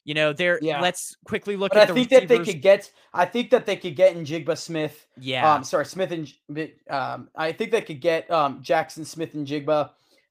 You 0.04 0.14
know, 0.14 0.32
there. 0.32 0.58
Yeah. 0.62 0.80
Let's 0.80 1.18
quickly 1.26 1.58
look 1.58 1.74
But 1.74 1.80
at 1.80 1.84
I 1.84 1.86
the 1.88 1.94
think 1.94 2.10
that 2.12 2.28
they 2.30 2.40
could 2.40 2.62
get. 2.62 2.90
I 3.14 3.26
think 3.26 3.50
that 3.50 3.66
they 3.66 3.76
could 3.76 3.96
get 3.98 4.16
in 4.16 4.24
Jigba 4.24 4.58
Smith. 4.58 5.06
yeah, 5.20 5.54
Um, 5.54 5.66
sorry, 5.66 5.86
Smith 5.86 6.12
and 6.14 6.72
um, 6.90 7.30
I 7.36 7.52
think 7.52 7.72
they 7.72 7.82
could 7.82 8.00
get 8.00 8.32
um 8.32 8.64
Jaxon 8.64 9.06
Smith 9.06 9.34
and 9.34 9.46
Jigba, 9.46 9.90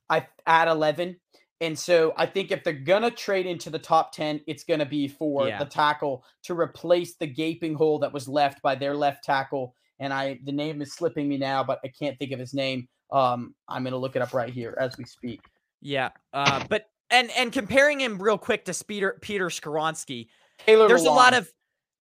I 0.08 0.26
at 0.46 0.68
eleven. 0.68 1.16
And 1.60 1.78
so 1.78 2.12
I 2.16 2.26
think 2.26 2.50
if 2.50 2.62
they're 2.64 2.72
gonna 2.72 3.10
trade 3.10 3.46
into 3.46 3.70
the 3.70 3.78
top 3.78 4.12
ten, 4.12 4.40
it's 4.46 4.64
gonna 4.64 4.84
be 4.86 5.08
for 5.08 5.48
Yeah. 5.48 5.58
the 5.58 5.64
tackle 5.64 6.24
to 6.44 6.58
replace 6.58 7.16
the 7.16 7.26
gaping 7.26 7.74
hole 7.74 7.98
that 8.00 8.12
was 8.12 8.28
left 8.28 8.60
by 8.62 8.74
their 8.74 8.94
left 8.94 9.24
tackle. 9.24 9.74
And 9.98 10.12
I 10.12 10.38
the 10.44 10.52
name 10.52 10.82
is 10.82 10.92
slipping 10.92 11.28
me 11.28 11.38
now, 11.38 11.64
but 11.64 11.80
I 11.84 11.88
can't 11.88 12.18
think 12.18 12.32
of 12.32 12.38
his 12.38 12.52
name. 12.52 12.88
Um, 13.10 13.54
I'm 13.68 13.84
gonna 13.84 13.96
look 13.96 14.16
it 14.16 14.22
up 14.22 14.34
right 14.34 14.52
here 14.52 14.76
as 14.78 14.96
we 14.98 15.04
speak. 15.04 15.40
yeah. 15.80 16.10
Uh, 16.32 16.64
but 16.68 16.90
and 17.10 17.30
and 17.36 17.52
comparing 17.52 18.00
him 18.00 18.20
real 18.20 18.36
quick 18.38 18.64
to 18.66 18.84
Peter 18.84 19.16
Peter 19.22 19.46
Skoronski, 19.46 20.28
Taylor. 20.58 20.88
there's 20.88 21.04
a 21.04 21.10
lot 21.10 21.32
of 21.34 21.50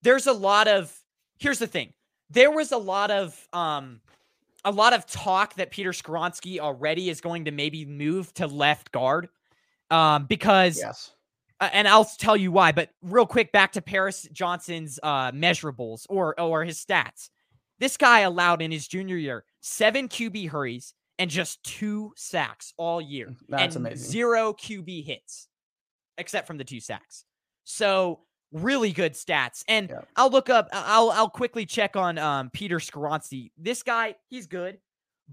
there's 0.02 0.28
a 0.28 0.34
lot 0.34 0.68
of 0.68 0.94
here's 1.40 1.60
the 1.60 1.68
thing 1.68 1.94
there 2.30 2.50
was 2.52 2.72
a 2.72 2.78
lot 2.78 3.12
of 3.12 3.48
um 3.54 4.02
a 4.64 4.72
lot 4.72 4.94
of 4.94 5.06
talk 5.06 5.54
that 5.56 5.70
peter 5.70 5.92
skoronski 5.92 6.58
already 6.60 7.10
is 7.10 7.22
going 7.22 7.46
to 7.46 7.52
maybe 7.52 7.86
move 7.86 8.34
to 8.34 8.48
left 8.48 8.92
guard 8.92 9.30
um 9.92 10.26
because 10.26 10.78
yes. 10.78 11.12
uh, 11.60 11.70
and 11.74 11.88
i'll 11.88 12.06
tell 12.06 12.36
you 12.38 12.52
why 12.52 12.72
but 12.72 12.90
real 13.02 13.26
quick 13.26 13.52
back 13.52 13.72
to 13.72 13.82
paris 13.82 14.28
johnson's 14.32 15.00
uh 15.04 15.32
measurables 15.32 16.06
or 16.10 16.40
or 16.40 16.64
his 16.64 16.84
stats 16.84 17.30
this 17.80 17.98
guy 17.98 18.22
allowed 18.22 18.62
in 18.62 18.72
his 18.72 18.88
junior 18.88 19.18
year 19.18 19.44
seven 19.62 20.08
qb 20.08 20.50
hurries 20.50 20.94
and 21.20 21.30
just 21.30 21.64
two 21.64 22.14
sacks 22.16 22.74
all 22.78 23.00
year 23.02 23.34
That's 23.48 23.76
and 23.76 23.86
amazing. 23.88 24.12
zero 24.12 24.54
QB 24.54 25.06
hits, 25.06 25.48
except 26.18 26.48
from 26.48 26.58
the 26.58 26.64
two 26.64 26.80
sacks. 26.80 27.24
So 27.64 28.20
really 28.52 28.92
good 28.92 29.14
stats. 29.14 29.64
And 29.68 29.90
Yeah. 29.90 30.02
I'll 30.16 30.30
look 30.30 30.50
up. 30.50 30.68
I'll 30.74 31.12
I'll 31.12 31.30
quickly 31.30 31.66
check 31.66 31.96
on 31.96 32.18
um, 32.18 32.50
Peter 32.50 32.80
Skoronski. 32.80 33.52
This 33.58 33.84
guy, 33.84 34.16
he's 34.30 34.48
good, 34.48 34.80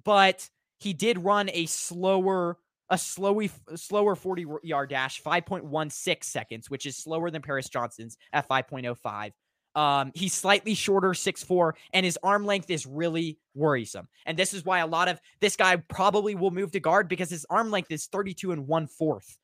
but 0.04 0.48
he 0.78 0.92
did 0.92 1.18
run 1.18 1.50
a 1.52 1.66
slower 1.66 2.58
a 2.92 2.96
slowy 2.96 3.50
slower 3.74 4.14
40 4.14 4.46
yard 4.62 4.90
dash 4.90 5.20
5.16 5.22 6.22
seconds 6.22 6.70
which 6.70 6.86
is 6.86 6.96
slower 6.96 7.30
than 7.30 7.42
paris 7.42 7.68
johnson's 7.68 8.16
at 8.32 8.48
5.05 8.48 9.32
um, 9.74 10.12
he's 10.14 10.34
slightly 10.34 10.74
shorter, 10.74 11.10
6'4, 11.10 11.72
and 11.94 12.04
his 12.04 12.18
arm 12.22 12.44
length 12.44 12.70
is 12.70 12.86
really 12.86 13.38
worrisome. 13.54 14.06
And 14.26 14.38
this 14.38 14.52
is 14.52 14.64
why 14.66 14.80
a 14.80 14.86
lot 14.86 15.08
of 15.08 15.18
this 15.40 15.56
guy 15.56 15.76
probably 15.76 16.34
will 16.34 16.50
move 16.50 16.72
to 16.72 16.80
guard 16.80 17.08
because 17.08 17.30
his 17.30 17.46
arm 17.48 17.70
length 17.70 17.90
is 17.90 18.04
32 18.06 18.52
and 18.52 18.66
one 18.66 18.86
fourth 18.86 19.38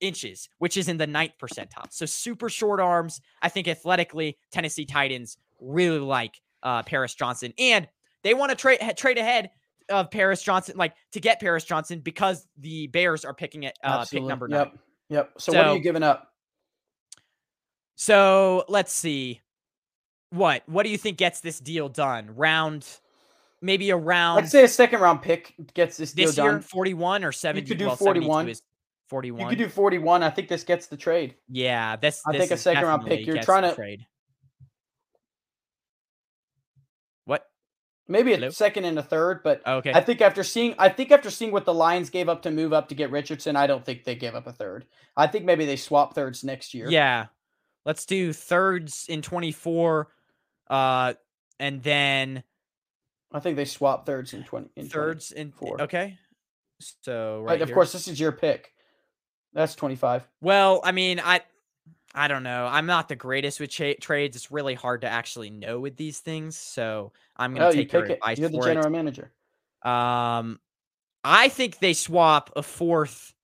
inches, 0.00 0.48
which 0.58 0.76
is 0.76 0.88
in 0.88 0.96
the 0.96 1.06
ninth 1.06 1.34
percentile. 1.40 1.90
So 1.90 2.04
super 2.06 2.48
short 2.48 2.80
arms. 2.80 3.20
I 3.42 3.48
think 3.48 3.68
athletically, 3.68 4.38
Tennessee 4.50 4.86
Titans 4.86 5.36
really 5.60 6.00
like 6.00 6.40
uh, 6.62 6.82
Paris 6.82 7.14
Johnson, 7.14 7.52
and 7.58 7.86
they 8.22 8.34
want 8.34 8.50
to 8.50 8.56
trade 8.56 8.80
trade 8.96 9.18
ahead 9.18 9.50
of 9.88 10.10
Paris 10.10 10.42
Johnson, 10.42 10.76
like 10.76 10.94
to 11.12 11.20
get 11.20 11.40
Paris 11.40 11.64
Johnson 11.64 12.00
because 12.00 12.46
the 12.58 12.86
Bears 12.88 13.24
are 13.24 13.34
picking 13.34 13.64
it 13.64 13.78
uh, 13.82 14.04
pick 14.04 14.24
number 14.24 14.48
nine. 14.48 14.60
Yep. 14.60 14.78
Yep. 15.10 15.30
So, 15.38 15.52
what 15.52 15.66
are 15.66 15.74
you 15.76 15.82
giving 15.82 16.02
up? 16.02 16.32
So 17.96 18.64
let's 18.68 18.92
see. 18.92 19.40
What? 20.30 20.62
What 20.66 20.82
do 20.82 20.88
you 20.88 20.98
think 20.98 21.16
gets 21.16 21.40
this 21.40 21.60
deal 21.60 21.88
done? 21.88 22.34
Round, 22.34 22.84
maybe 23.62 23.90
a 23.90 23.96
round 23.96 24.36
Let's 24.36 24.50
say 24.50 24.64
a 24.64 24.68
second 24.68 25.00
round 25.00 25.22
pick 25.22 25.54
gets 25.74 25.96
this 25.96 26.12
deal 26.12 26.26
this 26.26 26.36
year, 26.36 26.52
done. 26.52 26.60
41 26.60 27.24
or 27.24 27.30
70? 27.32 27.60
You 27.60 27.68
could 27.68 27.78
do 27.78 27.86
well, 27.86 27.96
41. 27.96 28.48
is 28.48 28.62
41. 29.08 29.42
You 29.42 29.48
could 29.48 29.58
do 29.58 29.68
41. 29.68 30.22
I 30.22 30.30
think 30.30 30.48
this 30.48 30.64
gets 30.64 30.86
the 30.86 30.96
trade. 30.96 31.36
yeah, 31.48 31.94
this, 31.96 32.20
I 32.26 32.32
this 32.32 32.40
think 32.40 32.50
a 32.50 32.56
second 32.56 32.84
round 32.84 33.06
pick. 33.06 33.26
You're 33.26 33.42
trying 33.42 33.62
to- 33.62 33.74
trade. 33.74 34.06
What? 37.26 37.46
Maybe 38.06 38.32
a 38.32 38.36
Hello? 38.36 38.50
second 38.50 38.84
and 38.84 38.98
a 38.98 39.02
third, 39.02 39.40
but 39.42 39.66
Okay. 39.66 39.92
I 39.94 40.00
think 40.00 40.20
after 40.20 40.42
seeing 40.44 40.74
I 40.78 40.88
think 40.90 41.10
after 41.10 41.30
seeing 41.30 41.52
what 41.52 41.64
the 41.64 41.72
Lions 41.74 42.10
gave 42.10 42.28
up 42.28 42.42
to 42.42 42.50
move 42.50 42.72
up 42.72 42.88
to 42.90 42.94
get 42.94 43.10
Richardson, 43.10 43.56
I 43.56 43.66
don't 43.66 43.84
think 43.84 44.04
they 44.04 44.14
gave 44.14 44.34
up 44.34 44.46
a 44.46 44.52
third. 44.52 44.84
I 45.16 45.26
think 45.26 45.44
maybe 45.46 45.64
they 45.64 45.76
swap 45.76 46.14
thirds 46.14 46.44
next 46.44 46.74
year. 46.74 46.90
Yeah. 46.90 47.26
Let's 47.86 48.04
do 48.06 48.32
thirds 48.32 49.06
in 49.08 49.22
24 49.22 50.08
uh 50.68 51.14
and 51.58 51.82
then 51.82 52.42
I 53.32 53.40
think 53.40 53.56
they 53.56 53.64
swap 53.64 54.06
thirds 54.06 54.32
in 54.34 54.44
20 54.44 54.68
in 54.76 54.88
20. 54.88 54.88
thirds 54.90 55.32
in 55.32 55.50
four. 55.52 55.80
okay. 55.82 56.18
So 57.02 57.40
Right, 57.42 57.52
right 57.52 57.62
of 57.62 57.72
course 57.72 57.92
this 57.92 58.06
is 58.08 58.20
your 58.20 58.32
pick. 58.32 58.72
That's 59.54 59.74
25. 59.76 60.26
Well, 60.40 60.80
I 60.84 60.90
mean, 60.92 61.20
I 61.20 61.40
I 62.14 62.28
don't 62.28 62.42
know. 62.44 62.66
I'm 62.66 62.86
not 62.86 63.08
the 63.08 63.16
greatest 63.16 63.58
with 63.58 63.70
cha- 63.70 63.94
trades. 64.00 64.36
It's 64.36 64.50
really 64.52 64.74
hard 64.74 65.00
to 65.00 65.08
actually 65.08 65.50
know 65.50 65.80
with 65.80 65.96
these 65.96 66.20
things. 66.20 66.56
So 66.56 67.12
I'm 67.36 67.54
gonna 67.54 67.66
Oh, 67.66 67.68
you 67.70 67.84
take 67.84 67.92
your 67.92 68.02
pick 68.02 68.10
it. 68.10 68.14
advice 68.14 68.38
You're 68.38 68.48
the 68.50 68.58
for 68.58 68.64
general 68.66 68.90
manager. 68.90 69.32
Um, 69.82 70.60
I 71.24 71.48
think 71.48 71.78
they 71.80 71.92
swap 71.92 72.50
a 72.56 72.62
fourth. 72.62 73.34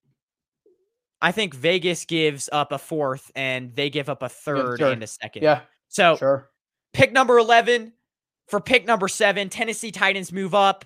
I 1.22 1.32
think 1.32 1.54
Vegas 1.54 2.04
gives 2.04 2.48
up 2.52 2.72
a 2.72 2.78
fourth, 2.78 3.30
and 3.34 3.74
they 3.74 3.90
give 3.90 4.08
up 4.08 4.22
a 4.22 4.28
third, 4.28 4.78
third. 4.78 4.92
and 4.92 5.02
a 5.02 5.06
second. 5.06 5.42
Yeah, 5.42 5.62
So 5.88 6.16
sure. 6.16 6.50
pick 6.92 7.12
number 7.12 7.38
11 7.38 7.92
for 8.48 8.60
pick 8.60 8.84
number 8.86 9.06
7 9.08 9.48
tennessee 9.48 9.92
titans 9.92 10.32
move 10.32 10.54
up 10.56 10.84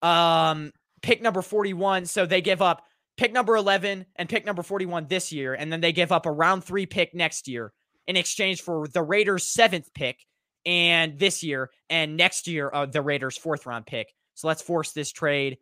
um 0.00 0.72
pick 1.02 1.20
number 1.20 1.42
41 1.42 2.06
so 2.06 2.24
they 2.24 2.40
give 2.40 2.62
up 2.62 2.86
pick 3.16 3.32
number 3.32 3.56
11 3.56 4.06
and 4.16 4.28
pick 4.28 4.44
number 4.44 4.62
41 4.62 5.06
this 5.06 5.32
year 5.32 5.54
and 5.54 5.72
then 5.72 5.80
they 5.80 5.92
give 5.92 6.12
up 6.12 6.26
a 6.26 6.32
round 6.32 6.64
3 6.64 6.86
pick 6.86 7.14
next 7.14 7.48
year 7.48 7.72
in 8.06 8.16
exchange 8.16 8.62
for 8.62 8.86
the 8.88 9.02
raiders 9.02 9.44
7th 9.44 9.92
pick 9.94 10.26
and 10.66 11.18
this 11.18 11.42
year 11.42 11.70
and 11.90 12.16
next 12.16 12.48
year 12.48 12.70
uh, 12.72 12.86
the 12.86 13.02
raiders 13.02 13.38
4th 13.38 13.66
round 13.66 13.86
pick. 13.86 14.12
So 14.34 14.48
let's 14.48 14.62
force 14.62 14.92
this 14.92 15.12
trade 15.12 15.58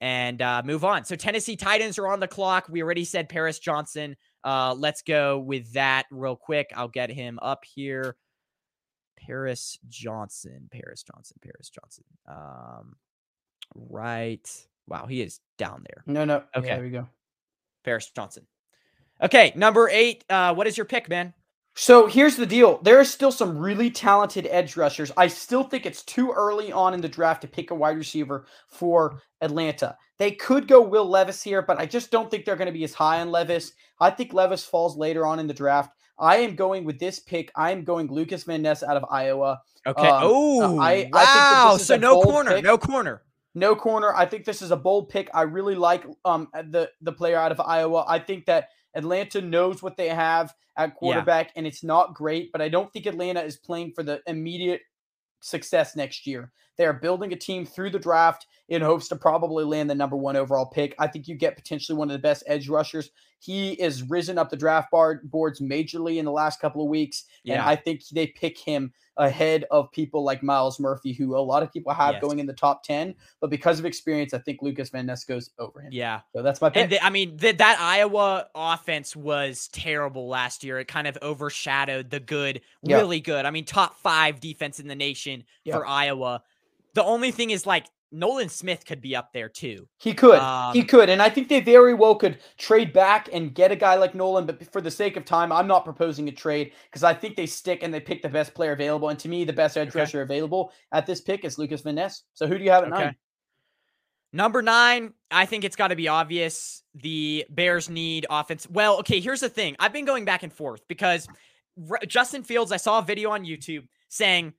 and 0.00 0.42
uh, 0.42 0.62
move 0.64 0.84
on. 0.84 1.04
So 1.04 1.16
tennessee 1.16 1.56
titans 1.56 1.98
are 1.98 2.08
on 2.08 2.20
the 2.20 2.28
clock. 2.28 2.66
We 2.68 2.82
already 2.82 3.04
said 3.04 3.28
paris 3.28 3.58
johnson. 3.58 4.16
Uh, 4.42 4.74
let's 4.76 5.02
go 5.02 5.38
with 5.38 5.72
that 5.72 6.06
real 6.10 6.36
quick. 6.36 6.70
I'll 6.76 6.88
get 6.88 7.10
him 7.10 7.38
up 7.40 7.64
here. 7.64 8.16
Paris 9.26 9.78
Johnson, 9.88 10.68
Paris 10.70 11.02
Johnson, 11.02 11.38
Paris 11.42 11.70
Johnson. 11.70 12.04
Um, 12.28 12.96
right. 13.74 14.46
Wow, 14.86 15.06
he 15.06 15.22
is 15.22 15.40
down 15.58 15.84
there. 15.88 16.02
No, 16.06 16.24
no. 16.24 16.42
Okay. 16.56 16.68
Yeah, 16.68 16.74
there 16.76 16.84
we 16.84 16.90
go. 16.90 17.08
Paris 17.84 18.10
Johnson. 18.14 18.46
Okay, 19.22 19.52
number 19.54 19.88
eight. 19.88 20.24
Uh, 20.28 20.54
what 20.54 20.66
is 20.66 20.76
your 20.76 20.86
pick, 20.86 21.08
man? 21.08 21.32
So 21.76 22.06
here's 22.06 22.36
the 22.36 22.46
deal. 22.46 22.78
There 22.82 23.00
are 23.00 23.04
still 23.04 23.32
some 23.32 23.58
really 23.58 23.90
talented 23.90 24.46
edge 24.48 24.76
rushers. 24.76 25.10
I 25.16 25.26
still 25.26 25.64
think 25.64 25.86
it's 25.86 26.04
too 26.04 26.30
early 26.30 26.70
on 26.70 26.94
in 26.94 27.00
the 27.00 27.08
draft 27.08 27.42
to 27.42 27.48
pick 27.48 27.72
a 27.72 27.74
wide 27.74 27.96
receiver 27.96 28.46
for 28.68 29.20
Atlanta. 29.40 29.96
They 30.18 30.30
could 30.30 30.68
go 30.68 30.80
Will 30.80 31.08
Levis 31.08 31.42
here, 31.42 31.62
but 31.62 31.80
I 31.80 31.86
just 31.86 32.12
don't 32.12 32.30
think 32.30 32.44
they're 32.44 32.54
going 32.54 32.66
to 32.66 32.72
be 32.72 32.84
as 32.84 32.94
high 32.94 33.20
on 33.20 33.32
Levis. 33.32 33.72
I 34.00 34.10
think 34.10 34.32
Levis 34.32 34.64
falls 34.64 34.96
later 34.96 35.26
on 35.26 35.40
in 35.40 35.48
the 35.48 35.54
draft. 35.54 35.90
I 36.16 36.36
am 36.36 36.54
going 36.54 36.84
with 36.84 37.00
this 37.00 37.18
pick. 37.18 37.50
I 37.56 37.72
am 37.72 37.82
going 37.82 38.06
Lucas 38.06 38.44
Van 38.44 38.62
Ness 38.62 38.84
out 38.84 38.96
of 38.96 39.04
Iowa. 39.10 39.60
Okay. 39.84 40.08
Um, 40.08 40.20
oh, 40.24 40.78
I- 40.78 41.10
I 41.12 41.24
wow. 41.70 41.74
is 41.74 41.86
so 41.86 41.96
no 41.96 42.22
corner. 42.22 42.54
pick. 42.54 42.64
No 42.64 42.78
corner. 42.78 43.22
No 43.54 43.76
corner. 43.76 44.12
I 44.14 44.26
think 44.26 44.44
this 44.44 44.62
is 44.62 44.70
a 44.70 44.76
bold 44.76 45.08
pick. 45.08 45.30
I 45.32 45.42
really 45.42 45.74
like 45.74 46.04
um 46.24 46.48
the 46.52 46.90
the 47.00 47.12
player 47.12 47.36
out 47.36 47.52
of 47.52 47.60
Iowa. 47.60 48.04
I 48.06 48.18
think 48.18 48.46
that 48.46 48.68
Atlanta 48.94 49.40
knows 49.40 49.82
what 49.82 49.96
they 49.96 50.08
have 50.08 50.54
at 50.76 50.96
quarterback, 50.96 51.52
and 51.56 51.66
it's 51.66 51.84
not 51.84 52.14
great. 52.14 52.50
But 52.52 52.60
I 52.62 52.68
don't 52.68 52.92
think 52.92 53.06
Atlanta 53.06 53.42
is 53.42 53.56
playing 53.56 53.92
for 53.94 54.02
the 54.02 54.20
immediate 54.26 54.82
success 55.40 55.94
next 55.94 56.26
year. 56.26 56.52
They 56.76 56.86
are 56.86 56.92
building 56.92 57.32
a 57.32 57.36
team 57.36 57.64
through 57.66 57.90
the 57.90 57.98
draft 57.98 58.46
in 58.68 58.82
hopes 58.82 59.08
to 59.08 59.16
probably 59.16 59.64
land 59.64 59.90
the 59.90 59.94
number 59.94 60.16
one 60.16 60.36
overall 60.36 60.66
pick. 60.66 60.94
I 60.98 61.06
think 61.06 61.28
you 61.28 61.34
get 61.34 61.54
potentially 61.56 61.96
one 61.98 62.10
of 62.10 62.14
the 62.14 62.18
best 62.22 62.42
edge 62.46 62.68
rushers. 62.68 63.10
He 63.38 63.72
is 63.72 64.02
risen 64.08 64.38
up 64.38 64.48
the 64.48 64.56
draft 64.56 64.90
bar- 64.90 65.20
boards 65.24 65.60
majorly 65.60 66.16
in 66.16 66.24
the 66.24 66.32
last 66.32 66.60
couple 66.60 66.82
of 66.82 66.88
weeks, 66.88 67.24
and 67.46 67.60
I 67.60 67.76
think 67.76 68.02
they 68.08 68.28
pick 68.28 68.58
him 68.58 68.92
ahead 69.18 69.64
of 69.70 69.92
people 69.92 70.24
like 70.24 70.42
Myles 70.42 70.80
Murphy, 70.80 71.12
who 71.12 71.36
a 71.36 71.38
lot 71.38 71.62
of 71.62 71.72
people 71.72 71.92
have 71.92 72.14
Yes. 72.14 72.20
going 72.22 72.40
in 72.40 72.46
the 72.46 72.52
top 72.54 72.82
10. 72.82 73.14
But 73.40 73.48
because 73.48 73.78
of 73.78 73.84
experience, 73.84 74.34
I 74.34 74.38
think 74.38 74.60
Lucas 74.60 74.88
Van 74.90 75.06
Ness 75.06 75.24
goes 75.24 75.50
over 75.60 75.80
him. 75.82 75.90
Yeah. 75.92 76.22
So 76.34 76.42
that's 76.42 76.60
my 76.60 76.68
pick. 76.68 76.82
And 76.84 76.90
the, 76.92 77.04
I 77.04 77.10
mean, 77.10 77.36
the, 77.36 77.52
that 77.52 77.78
Iowa 77.78 78.48
offense 78.56 79.14
was 79.14 79.68
terrible 79.68 80.26
last 80.26 80.64
year. 80.64 80.80
It 80.80 80.88
kind 80.88 81.06
of 81.06 81.16
overshadowed 81.22 82.10
the 82.10 82.18
good, 82.18 82.60
Yeah. 82.82 82.96
really 82.96 83.20
good. 83.20 83.44
I 83.46 83.52
mean, 83.52 83.64
top 83.66 83.94
five 84.00 84.40
defense 84.40 84.80
in 84.80 84.88
the 84.88 84.96
nation 84.96 85.44
Yeah. 85.62 85.76
for 85.76 85.86
Iowa. 85.86 86.42
The 86.94 87.04
only 87.04 87.30
thing 87.30 87.50
is 87.50 87.66
like 87.66 87.86
Nolan 88.12 88.48
Smith 88.48 88.86
could 88.86 89.00
be 89.00 89.16
up 89.16 89.32
there 89.32 89.48
too. 89.48 89.88
He 89.98 90.14
could. 90.14 90.38
Um, 90.38 90.72
he 90.72 90.84
could. 90.84 91.08
And 91.10 91.20
I 91.20 91.28
think 91.28 91.48
they 91.48 91.60
very 91.60 91.94
well 91.94 92.14
could 92.14 92.38
trade 92.58 92.92
back 92.92 93.28
and 93.32 93.52
get 93.52 93.72
a 93.72 93.76
guy 93.76 93.96
like 93.96 94.14
Nolan. 94.14 94.46
But 94.46 94.70
for 94.72 94.80
the 94.80 94.90
sake 94.90 95.16
of 95.16 95.24
time, 95.24 95.50
I'm 95.50 95.66
not 95.66 95.84
proposing 95.84 96.28
a 96.28 96.32
trade 96.32 96.72
because 96.84 97.02
I 97.02 97.12
think 97.12 97.34
they 97.34 97.46
stick 97.46 97.80
and 97.82 97.92
they 97.92 97.98
pick 98.00 98.22
the 98.22 98.28
best 98.28 98.54
player 98.54 98.72
available. 98.72 99.08
And 99.08 99.18
to 99.18 99.28
me, 99.28 99.44
the 99.44 99.52
best 99.52 99.76
edge 99.76 99.88
Okay. 99.88 99.98
rusher 100.00 100.22
available 100.22 100.72
at 100.92 101.06
this 101.06 101.20
pick 101.20 101.44
is 101.44 101.58
Lucas 101.58 101.80
Van 101.82 101.96
Ness. 101.96 102.22
So 102.34 102.46
who 102.46 102.56
do 102.56 102.62
you 102.64 102.70
have 102.70 102.84
at 102.84 102.92
Okay. 102.92 103.04
nine? 103.06 103.16
Number 104.32 104.62
nine, 104.62 105.12
I 105.30 105.46
think 105.46 105.62
it's 105.64 105.76
got 105.76 105.88
to 105.88 105.96
be 105.96 106.08
obvious. 106.08 106.82
The 106.94 107.44
Bears 107.50 107.88
need 107.88 108.26
offense. 108.28 108.68
Well, 108.68 108.98
okay, 108.98 109.20
here's 109.20 109.40
the 109.40 109.48
thing. 109.48 109.76
I've 109.78 109.92
been 109.92 110.04
going 110.04 110.24
back 110.24 110.42
and 110.42 110.52
forth 110.52 110.82
because 110.88 111.28
R- 111.90 112.00
Justin 112.06 112.42
Fields, 112.42 112.72
I 112.72 112.76
saw 112.76 112.98
a 112.98 113.02
video 113.02 113.30
on 113.30 113.44
YouTube 113.44 113.86
saying, 114.08 114.54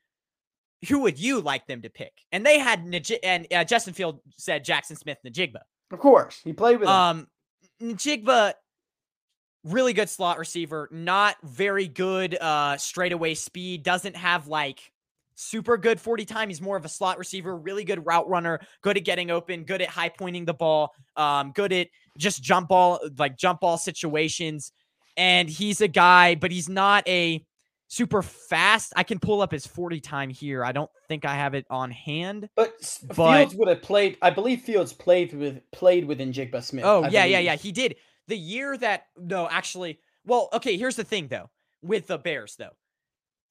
who 0.87 0.99
would 0.99 1.19
you 1.19 1.41
like 1.41 1.67
them 1.67 1.81
to 1.81 1.89
pick? 1.89 2.13
And 2.31 2.45
they 2.45 2.59
had, 2.59 2.85
Naj- 2.85 3.19
and 3.23 3.47
uh, 3.51 3.63
Justin 3.63 3.93
Field 3.93 4.19
said 4.37 4.65
Jaxon 4.65 4.97
Smith-Njigba. 4.97 5.59
Of 5.91 5.99
course. 5.99 6.41
He 6.43 6.53
played 6.53 6.79
with 6.79 6.87
him. 6.87 6.95
Um, 6.95 7.27
Njigba, 7.81 8.53
really 9.63 9.93
good 9.93 10.09
slot 10.09 10.37
receiver, 10.37 10.87
not 10.91 11.35
very 11.43 11.87
good 11.87 12.37
uh 12.39 12.77
straightaway 12.77 13.33
speed, 13.33 13.83
doesn't 13.83 14.15
have 14.15 14.47
like 14.47 14.79
super 15.35 15.77
good 15.77 15.99
40 15.99 16.25
time. 16.25 16.49
He's 16.49 16.61
more 16.61 16.77
of 16.77 16.85
a 16.85 16.89
slot 16.89 17.17
receiver, 17.17 17.55
really 17.55 17.83
good 17.83 18.05
route 18.05 18.29
runner, 18.29 18.59
good 18.81 18.97
at 18.97 19.03
getting 19.03 19.31
open, 19.31 19.63
good 19.63 19.81
at 19.81 19.89
high 19.89 20.09
pointing 20.09 20.45
the 20.45 20.53
ball, 20.53 20.91
um, 21.17 21.51
good 21.51 21.73
at 21.73 21.87
just 22.17 22.41
jump 22.41 22.69
ball, 22.69 22.99
like 23.17 23.37
jump 23.37 23.59
ball 23.61 23.77
situations. 23.77 24.71
And 25.17 25.49
he's 25.49 25.81
a 25.81 25.87
guy, 25.87 26.35
but 26.35 26.51
he's 26.51 26.69
not 26.69 27.07
a 27.07 27.43
super 27.95 28.21
fast. 28.21 28.91
I 28.95 29.03
can 29.03 29.19
pull 29.19 29.41
up 29.41 29.51
his 29.51 29.65
40 29.65 30.01
time 30.01 30.29
here. 30.29 30.65
I 30.65 30.71
don't 30.73 30.89
think 31.07 31.23
I 31.23 31.35
have 31.35 31.53
it 31.53 31.65
on 31.69 31.91
hand. 31.91 32.49
but, 32.55 32.73
but- 33.15 33.15
Fields 33.15 33.55
would 33.55 33.67
have 33.69 33.81
played. 33.81 34.17
I 34.21 34.29
believe 34.31 34.61
Fields 34.61 34.91
played 34.91 35.33
with 35.33 35.61
played 35.71 36.05
with 36.05 36.19
Njigba 36.19 36.61
Smith. 36.63 36.83
Oh, 36.85 37.03
I 37.03 37.09
yeah, 37.09 37.25
yeah, 37.25 37.39
yeah. 37.39 37.55
He 37.55 37.71
did. 37.71 37.95
The 38.27 38.37
year 38.37 38.75
that 38.77 39.07
no, 39.17 39.47
actually, 39.47 39.99
well, 40.25 40.49
okay, 40.53 40.77
here's 40.77 40.95
the 40.95 41.03
thing 41.03 41.27
though, 41.27 41.49
with 41.81 42.07
the 42.07 42.17
Bears 42.17 42.55
though, 42.57 42.75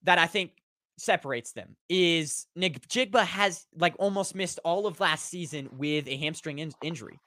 that 0.03 0.19
I 0.19 0.27
think 0.27 0.51
separates 0.99 1.53
them 1.53 1.77
is 1.89 2.47
Njigba 2.59 3.25
has 3.25 3.67
like 3.77 3.95
almost 3.99 4.35
missed 4.35 4.61
all 4.65 4.87
of 4.87 5.01
last 5.01 5.29
season 5.29 5.69
with 5.73 6.07
a 6.07 6.17
hamstring 6.17 6.59
in- 6.59 6.73
injury. 6.83 7.19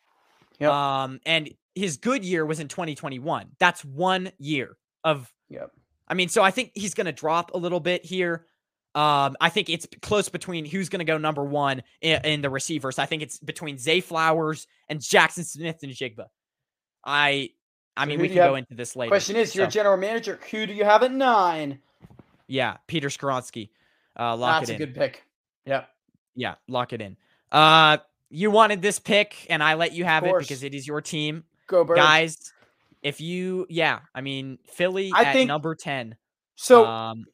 Yep. 0.60 0.72
Um, 0.72 1.20
and 1.26 1.50
his 1.76 1.98
good 1.98 2.24
year 2.26 2.46
was 2.46 2.60
in 2.60 2.68
2021. 2.68 3.50
That's 3.60 3.84
one 3.84 4.32
year 4.40 4.78
of 5.04 5.32
Yep. 5.50 5.72
I 6.08 6.14
mean, 6.14 6.30
so 6.30 6.42
I 6.44 6.52
think 6.52 6.72
he's 6.74 6.94
going 6.94 7.06
to 7.06 7.12
drop 7.12 7.54
a 7.54 7.58
little 7.58 7.80
bit 7.80 8.06
here. 8.06 8.46
Um, 8.96 9.36
I 9.42 9.50
think 9.50 9.70
it's 9.70 9.86
close 10.02 10.30
between 10.30 10.66
who's 10.66 10.90
going 10.90 11.00
to 11.00 11.06
go 11.06 11.18
number 11.18 11.44
one 11.44 11.84
in, 12.02 12.20
in 12.26 12.42
the 12.42 12.50
receivers. 12.50 12.98
I 12.98 13.06
think 13.06 13.22
it's 13.22 13.38
between 13.40 13.78
Zay 13.78 14.00
Flowers 14.02 14.66
and 14.90 15.00
Jaxon 15.00 15.46
Smith-Njigba. 15.46 16.26
I, 17.06 17.50
I 17.96 18.04
So 18.06 18.10
mean, 18.10 18.20
we 18.22 18.28
can 18.30 18.38
go 18.38 18.44
have- 18.44 18.56
into 18.56 18.74
this 18.76 18.96
later. 18.96 19.10
Question 19.10 19.36
is, 19.36 19.54
you're 19.56 19.66
a 19.68 19.70
general 19.70 19.98
manager. 19.98 20.40
Who 20.52 20.66
do 20.66 20.74
you 20.74 20.84
have 20.84 21.04
at 21.04 21.12
nine? 21.12 21.80
yeah, 22.48 22.78
Peter 22.88 23.10
Skoronski. 23.10 23.70
Uh, 24.20 24.36
lock 24.36 24.62
That's 24.62 24.70
it 24.72 24.76
in. 24.76 24.82
a 24.82 24.86
good 24.86 24.96
pick. 24.96 25.24
Yep. 25.66 25.90
Yeah, 26.36 26.56
lock 26.68 26.94
it 26.94 27.02
in. 27.02 27.18
Uh, 27.52 27.98
you 28.30 28.50
wanted 28.52 28.82
this 28.82 29.00
pick, 29.00 29.46
and 29.50 29.62
I 29.62 29.74
let 29.76 29.92
you 29.94 30.06
have 30.06 30.24
it 30.26 30.34
because 30.40 30.64
it 30.64 30.74
is 30.74 30.88
your 30.88 31.02
team, 31.02 31.44
Go 31.68 31.84
Birds. 31.84 32.00
guys. 32.00 32.54
If 33.08 33.22
you, 33.22 33.66
yeah, 33.70 34.00
I 34.14 34.20
mean, 34.22 34.60
Philly 34.68 35.12
I 35.16 35.24
at 35.24 35.34
think- 35.34 35.48
number 35.48 35.76
ten. 35.76 36.16
So 36.56 36.86
um, 36.86 37.26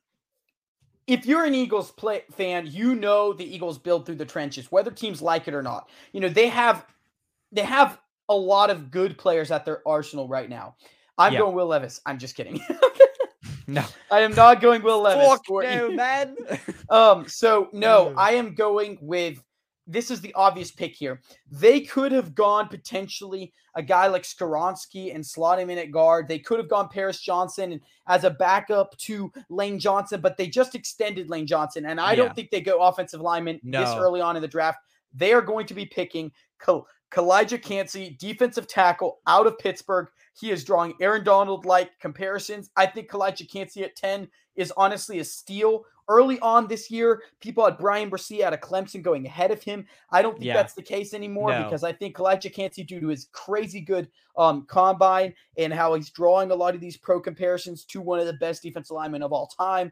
if 1.08 1.26
you're 1.26 1.46
an 1.46 1.56
Eagles 1.56 1.92
play 1.92 2.24
fan, 2.34 2.68
you 2.70 2.94
know 2.96 3.34
the 3.34 3.44
Eagles 3.44 3.78
build 3.80 4.06
through 4.06 4.16
the 4.16 4.26
trenches, 4.26 4.72
whether 4.72 4.92
teams 4.92 5.22
like 5.22 5.48
it 5.48 5.54
or 5.54 5.64
not. 5.64 5.90
You 6.12 6.20
know 6.22 6.30
they 6.30 6.48
have 6.50 6.86
they 7.52 7.64
have 7.64 7.98
a 8.30 8.36
lot 8.36 8.70
of 8.70 8.92
good 8.92 9.18
players 9.18 9.50
at 9.52 9.66
their 9.66 9.82
arsenal 9.88 10.28
right 10.28 10.50
now. 10.50 10.76
I'm 11.18 11.34
Yeah. 11.34 11.40
going 11.40 11.56
Will 11.56 11.68
Levis. 11.68 12.02
I'm 12.06 12.18
just 12.18 12.36
kidding. 12.36 12.60
no, 13.68 13.84
I 14.12 14.22
am 14.22 14.34
not 14.34 14.62
going 14.62 14.82
Will 14.84 15.02
Levis. 15.02 15.28
Fuck 15.28 15.42
no, 15.50 15.92
man. 15.92 16.36
Um, 16.90 17.28
so 17.28 17.70
no, 17.74 18.14
I 18.18 18.34
am 18.34 18.54
going 18.54 19.00
with 19.02 19.42
this 19.86 20.10
is 20.12 20.22
the 20.22 20.34
obvious 20.34 20.72
pick 20.72 20.96
here. 20.96 21.22
They 21.52 21.82
could 21.82 22.12
have 22.12 22.34
gone 22.36 22.68
potentially 22.68 23.54
a 23.76 23.82
guy 23.84 24.08
like 24.08 24.24
Skoronski 24.24 25.14
and 25.14 25.26
slot 25.26 25.60
him 25.60 25.70
in 25.70 25.78
at 25.78 25.92
guard. 25.92 26.28
They 26.28 26.40
could 26.40 26.60
have 26.60 26.70
gone 26.70 26.88
Paris 26.90 27.20
Johnson 27.20 27.74
and 27.74 27.82
as 28.08 28.24
a 28.24 28.30
backup 28.30 28.96
to 29.00 29.32
Lane 29.50 29.80
Johnson, 29.80 30.22
but 30.22 30.38
they 30.38 30.48
just 30.48 30.76
extended 30.76 31.30
Lane 31.30 31.48
Johnson. 31.48 31.86
And 31.86 32.00
I 32.00 32.12
Yeah. 32.12 32.16
don't 32.18 32.36
think 32.36 32.52
they 32.52 32.62
go 32.62 32.82
offensive 32.82 33.22
lineman 33.22 33.60
this 33.64 33.90
early 33.98 34.22
on 34.22 34.36
in 34.36 34.42
the 34.42 34.48
draft. 34.48 34.80
They 35.14 35.34
are 35.34 35.42
going 35.42 35.66
to 35.68 35.74
be 35.74 35.86
picking 35.86 36.32
Kal- 36.60 36.88
Calijah 37.12 37.62
Kancey, 37.62 38.16
defensive 38.20 38.68
tackle 38.68 39.20
out 39.28 39.46
of 39.46 39.58
Pittsburgh. 39.60 40.08
He 40.34 40.50
is 40.50 40.64
drawing 40.64 40.96
Aaron 41.00 41.24
Donald 41.24 41.66
like 41.66 41.92
comparisons. 42.00 42.72
I 42.76 42.88
think 42.88 43.10
Calijah 43.10 43.48
Kancey 43.52 43.84
at 43.84 43.96
10 43.96 44.28
is 44.56 44.74
honestly 44.78 45.20
a 45.20 45.24
steal. 45.24 45.84
Early 46.08 46.40
on 46.40 46.68
this 46.68 46.92
year, 46.92 47.24
people 47.40 47.64
had 47.64 47.78
Bryan 47.78 48.10
Bresee 48.10 48.42
out 48.42 48.54
of 48.54 48.60
Clemson 48.60 49.02
going 49.02 49.26
ahead 49.26 49.52
of 49.52 49.64
him. 49.64 49.86
I 50.10 50.22
don't 50.22 50.34
think 50.34 50.46
Yeah. 50.46 50.54
that's 50.56 50.74
the 50.74 50.82
case 50.82 51.14
anymore 51.14 51.52
No. 51.52 51.64
because 51.64 51.84
I 51.84 51.94
think 51.94 52.16
Calijah 52.16 52.54
Kancey, 52.54 52.84
due 52.84 53.00
to 53.00 53.08
his 53.08 53.30
crazy 53.32 53.80
good 53.82 54.10
um, 54.38 54.66
combine 54.66 55.34
and 55.58 55.72
how 55.74 55.94
he's 55.94 56.10
drawing 56.10 56.52
a 56.52 56.56
lot 56.56 56.76
of 56.76 56.82
these 56.82 56.98
pro 56.98 57.20
comparisons 57.22 57.86
to 57.86 58.02
one 58.02 58.20
of 58.20 58.26
the 58.26 58.34
best 58.34 58.64
defensive 58.64 58.96
linemen 58.96 59.24
of 59.24 59.32
all 59.32 59.48
time, 59.48 59.92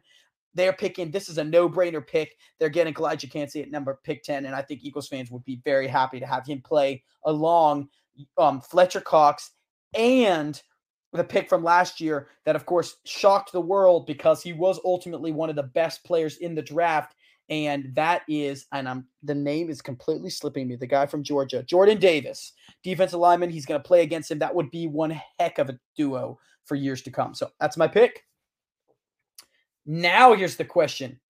they're 0.54 0.72
picking 0.72 1.10
this 1.10 1.28
is 1.30 1.38
a 1.38 1.44
no-brainer 1.44 2.06
pick. 2.06 2.36
They're 2.58 2.68
getting 2.68 2.92
Calijah 2.92 3.30
Kancey 3.30 3.62
at 3.62 3.70
number 3.70 3.98
pick 4.04 4.22
10, 4.22 4.44
and 4.44 4.54
I 4.54 4.60
think 4.62 4.84
Eagles 4.84 5.08
fans 5.08 5.30
would 5.30 5.44
be 5.44 5.62
very 5.64 5.88
happy 5.88 6.20
to 6.20 6.26
have 6.26 6.46
him 6.46 6.60
play 6.60 7.02
along 7.24 7.88
um, 8.36 8.60
Fletcher 8.60 9.00
Cox 9.00 9.52
and 9.94 10.62
the 11.12 11.24
pick 11.24 11.48
from 11.48 11.62
last 11.62 12.00
year 12.00 12.28
that, 12.44 12.56
of 12.56 12.64
course, 12.64 12.96
shocked 13.04 13.52
the 13.52 13.60
world 13.60 14.06
because 14.06 14.42
he 14.42 14.52
was 14.52 14.80
ultimately 14.84 15.30
one 15.32 15.50
of 15.50 15.56
the 15.56 15.62
best 15.62 16.04
players 16.04 16.38
in 16.38 16.54
the 16.54 16.62
draft. 16.62 17.14
And 17.48 17.94
that 17.94 18.22
is, 18.28 18.66
and 18.72 18.88
I'm 18.88 19.06
the 19.22 19.34
name 19.34 19.68
is 19.68 19.82
completely 19.82 20.30
slipping 20.30 20.68
me. 20.68 20.76
The 20.76 20.86
guy 20.86 21.04
from 21.06 21.22
Georgia, 21.22 21.62
Jordan 21.62 21.98
Davis, 21.98 22.52
defensive 22.82 23.20
lineman. 23.20 23.50
He's 23.50 23.66
going 23.66 23.80
to 23.80 23.86
play 23.86 24.02
against 24.02 24.30
him. 24.30 24.38
That 24.38 24.54
would 24.54 24.70
be 24.70 24.86
one 24.86 25.20
heck 25.38 25.58
of 25.58 25.68
a 25.68 25.78
duo 25.96 26.38
for 26.64 26.76
years 26.76 27.02
to 27.02 27.10
come. 27.10 27.34
So 27.34 27.50
that's 27.60 27.76
my 27.76 27.88
pick. 27.88 28.24
Now 29.84 30.34
here's 30.34 30.56
the 30.56 30.64
question: 30.64 31.20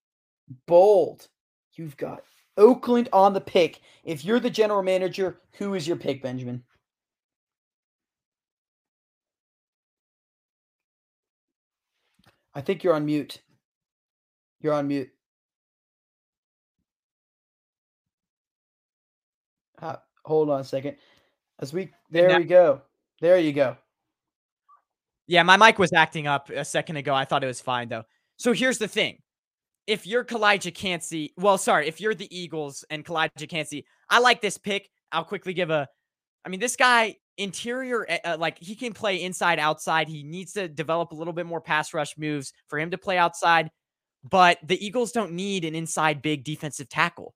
Bold, 0.66 1.26
you've 1.74 1.96
got 1.96 2.22
Oakland 2.56 3.08
on 3.12 3.32
the 3.32 3.40
pick. 3.40 3.80
If 4.04 4.24
you're 4.24 4.38
the 4.38 4.50
general 4.50 4.82
manager, 4.82 5.40
who 5.54 5.74
is 5.74 5.88
your 5.88 5.96
pick, 5.96 6.22
Benjamin? 6.22 6.62
I 12.54 12.60
think 12.60 12.84
you're 12.84 12.94
on 12.94 13.06
mute. 13.06 13.40
You're 14.60 14.74
on 14.74 14.88
mute. 14.88 15.10
Uh, 19.80 19.96
hold 20.24 20.50
on 20.50 20.60
a 20.60 20.64
second. 20.64 20.96
As 21.58 21.72
we 21.72 21.90
there 22.10 22.28
now- 22.28 22.38
we 22.38 22.44
go. 22.44 22.82
There 23.20 23.38
you 23.38 23.52
go. 23.52 23.76
Yeah, 25.28 25.44
my 25.44 25.56
mic 25.56 25.78
was 25.78 25.92
acting 25.92 26.26
up 26.26 26.50
a 26.50 26.64
second 26.64 26.96
ago. 26.96 27.14
I 27.14 27.24
thought 27.24 27.44
it 27.44 27.46
was 27.46 27.60
fine 27.60 27.88
though. 27.88 28.02
So 28.36 28.52
here's 28.52 28.78
the 28.78 28.88
thing. 28.88 29.18
If 29.86 30.06
you're 30.06 30.24
Calijah 30.24 30.74
Kancey, 30.74 31.32
well, 31.36 31.58
sorry, 31.58 31.88
if 31.88 32.00
you're 32.00 32.14
the 32.14 32.28
Eagles 32.36 32.84
and 32.90 33.04
Calijah 33.04 33.48
Kancey, 33.48 33.84
I 34.10 34.18
like 34.18 34.40
this 34.40 34.58
pick. 34.58 34.88
I'll 35.12 35.24
quickly 35.24 35.54
give 35.54 35.70
a 35.70 35.88
I 36.44 36.48
mean, 36.48 36.60
this 36.60 36.76
guy 36.76 37.16
interior 37.38 38.06
uh, 38.10 38.18
uh, 38.24 38.36
like 38.38 38.58
he 38.58 38.74
can 38.74 38.92
play 38.92 39.22
inside 39.22 39.58
outside. 39.58 40.08
He 40.08 40.22
needs 40.22 40.52
to 40.54 40.68
develop 40.68 41.12
a 41.12 41.14
little 41.14 41.32
bit 41.32 41.46
more 41.46 41.60
pass 41.60 41.94
rush 41.94 42.16
moves 42.16 42.52
for 42.68 42.78
him 42.78 42.90
to 42.90 42.98
play 42.98 43.18
outside. 43.18 43.70
But 44.28 44.58
the 44.62 44.84
Eagles 44.84 45.12
don't 45.12 45.32
need 45.32 45.64
an 45.64 45.74
inside 45.74 46.22
big 46.22 46.44
defensive 46.44 46.88
tackle. 46.88 47.34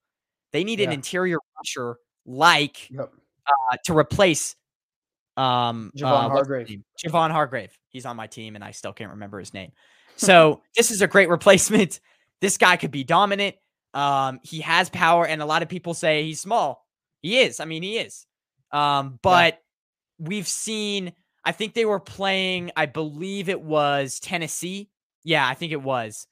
They 0.52 0.62
need 0.64 0.80
an 0.80 0.92
interior 0.92 1.38
rusher 1.58 1.96
like 2.24 2.88
Yep. 2.90 3.12
uh, 3.46 3.76
to 3.86 3.96
replace 3.96 4.54
um 5.36 5.92
Javon 5.96 6.26
uh, 6.26 6.28
Hargrave. 6.30 6.82
Javon 7.04 7.30
Hargrave. 7.30 7.76
He's 7.88 8.06
on 8.06 8.16
my 8.16 8.26
team 8.26 8.54
and 8.54 8.64
I 8.64 8.70
still 8.70 8.92
can't 8.92 9.10
remember 9.10 9.38
his 9.38 9.52
name. 9.52 9.72
So 10.16 10.62
this 10.76 10.90
is 10.90 11.02
a 11.02 11.06
great 11.06 11.28
replacement. 11.28 12.00
This 12.42 12.58
guy 12.58 12.76
could 12.76 12.90
be 12.90 13.02
dominant. 13.02 13.56
Um, 13.94 14.40
he 14.42 14.60
has 14.60 14.90
power, 14.90 15.26
and 15.26 15.40
a 15.40 15.46
lot 15.46 15.62
of 15.62 15.70
people 15.70 15.94
say 15.94 16.22
he's 16.24 16.38
small. 16.38 16.86
He 17.22 17.38
is. 17.38 17.60
I 17.60 17.64
mean, 17.64 17.82
he 17.82 17.96
is. 17.96 18.26
Um, 18.70 19.18
but 19.22 19.62
we've 20.18 20.48
seen. 20.48 21.12
I 21.44 21.52
think 21.52 21.74
they 21.74 21.84
were 21.84 22.00
playing. 22.00 22.70
I 22.76 22.86
believe 22.86 23.48
it 23.48 23.60
was 23.60 24.18
Tennessee. 24.20 24.90
Yeah, 25.24 25.46
I 25.46 25.54
think 25.54 25.72
it 25.72 25.82
was. 25.82 26.26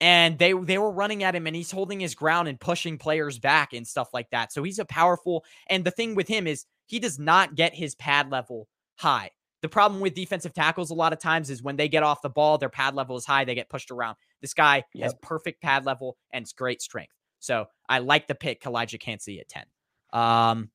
And 0.00 0.38
they 0.38 0.52
they 0.52 0.78
were 0.78 0.90
running 0.90 1.22
at 1.22 1.34
him, 1.34 1.46
and 1.46 1.54
he's 1.54 1.70
holding 1.70 2.00
his 2.00 2.14
ground 2.14 2.48
and 2.48 2.58
pushing 2.58 2.98
players 2.98 3.38
back 3.38 3.72
and 3.72 3.86
stuff 3.86 4.08
like 4.12 4.30
that. 4.30 4.52
So 4.52 4.62
he's 4.62 4.78
a 4.78 4.84
powerful. 4.84 5.44
And 5.68 5.84
the 5.84 5.90
thing 5.90 6.14
with 6.14 6.28
him 6.28 6.46
is 6.46 6.64
he 6.86 6.98
does 6.98 7.18
not 7.18 7.54
get 7.54 7.74
his 7.74 7.94
pad 7.94 8.30
level 8.30 8.68
high. 8.96 9.30
The 9.62 9.68
problem 9.68 10.00
with 10.00 10.14
defensive 10.14 10.52
tackles 10.52 10.90
a 10.90 10.94
lot 10.94 11.12
of 11.12 11.20
times 11.20 11.48
is 11.48 11.62
when 11.62 11.76
they 11.76 11.88
get 11.88 12.02
off 12.02 12.20
the 12.20 12.28
ball, 12.28 12.58
their 12.58 12.68
pad 12.68 12.94
level 12.94 13.16
is 13.16 13.24
high, 13.24 13.44
they 13.44 13.54
get 13.54 13.70
pushed 13.70 13.92
around. 13.92 14.16
This 14.40 14.54
guy 14.54 14.82
has 15.00 15.14
perfect 15.22 15.62
pad 15.62 15.86
level 15.86 16.16
and 16.32 16.42
it's 16.42 16.52
great 16.52 16.82
strength. 16.82 17.14
So 17.38 17.66
I 17.88 18.00
like 18.00 18.26
the 18.26 18.34
pick, 18.34 18.60
Calijah 18.60 19.00
Kancey 19.00 19.40
at 19.40 19.48
10. 19.48 19.64
Um, 20.12 20.70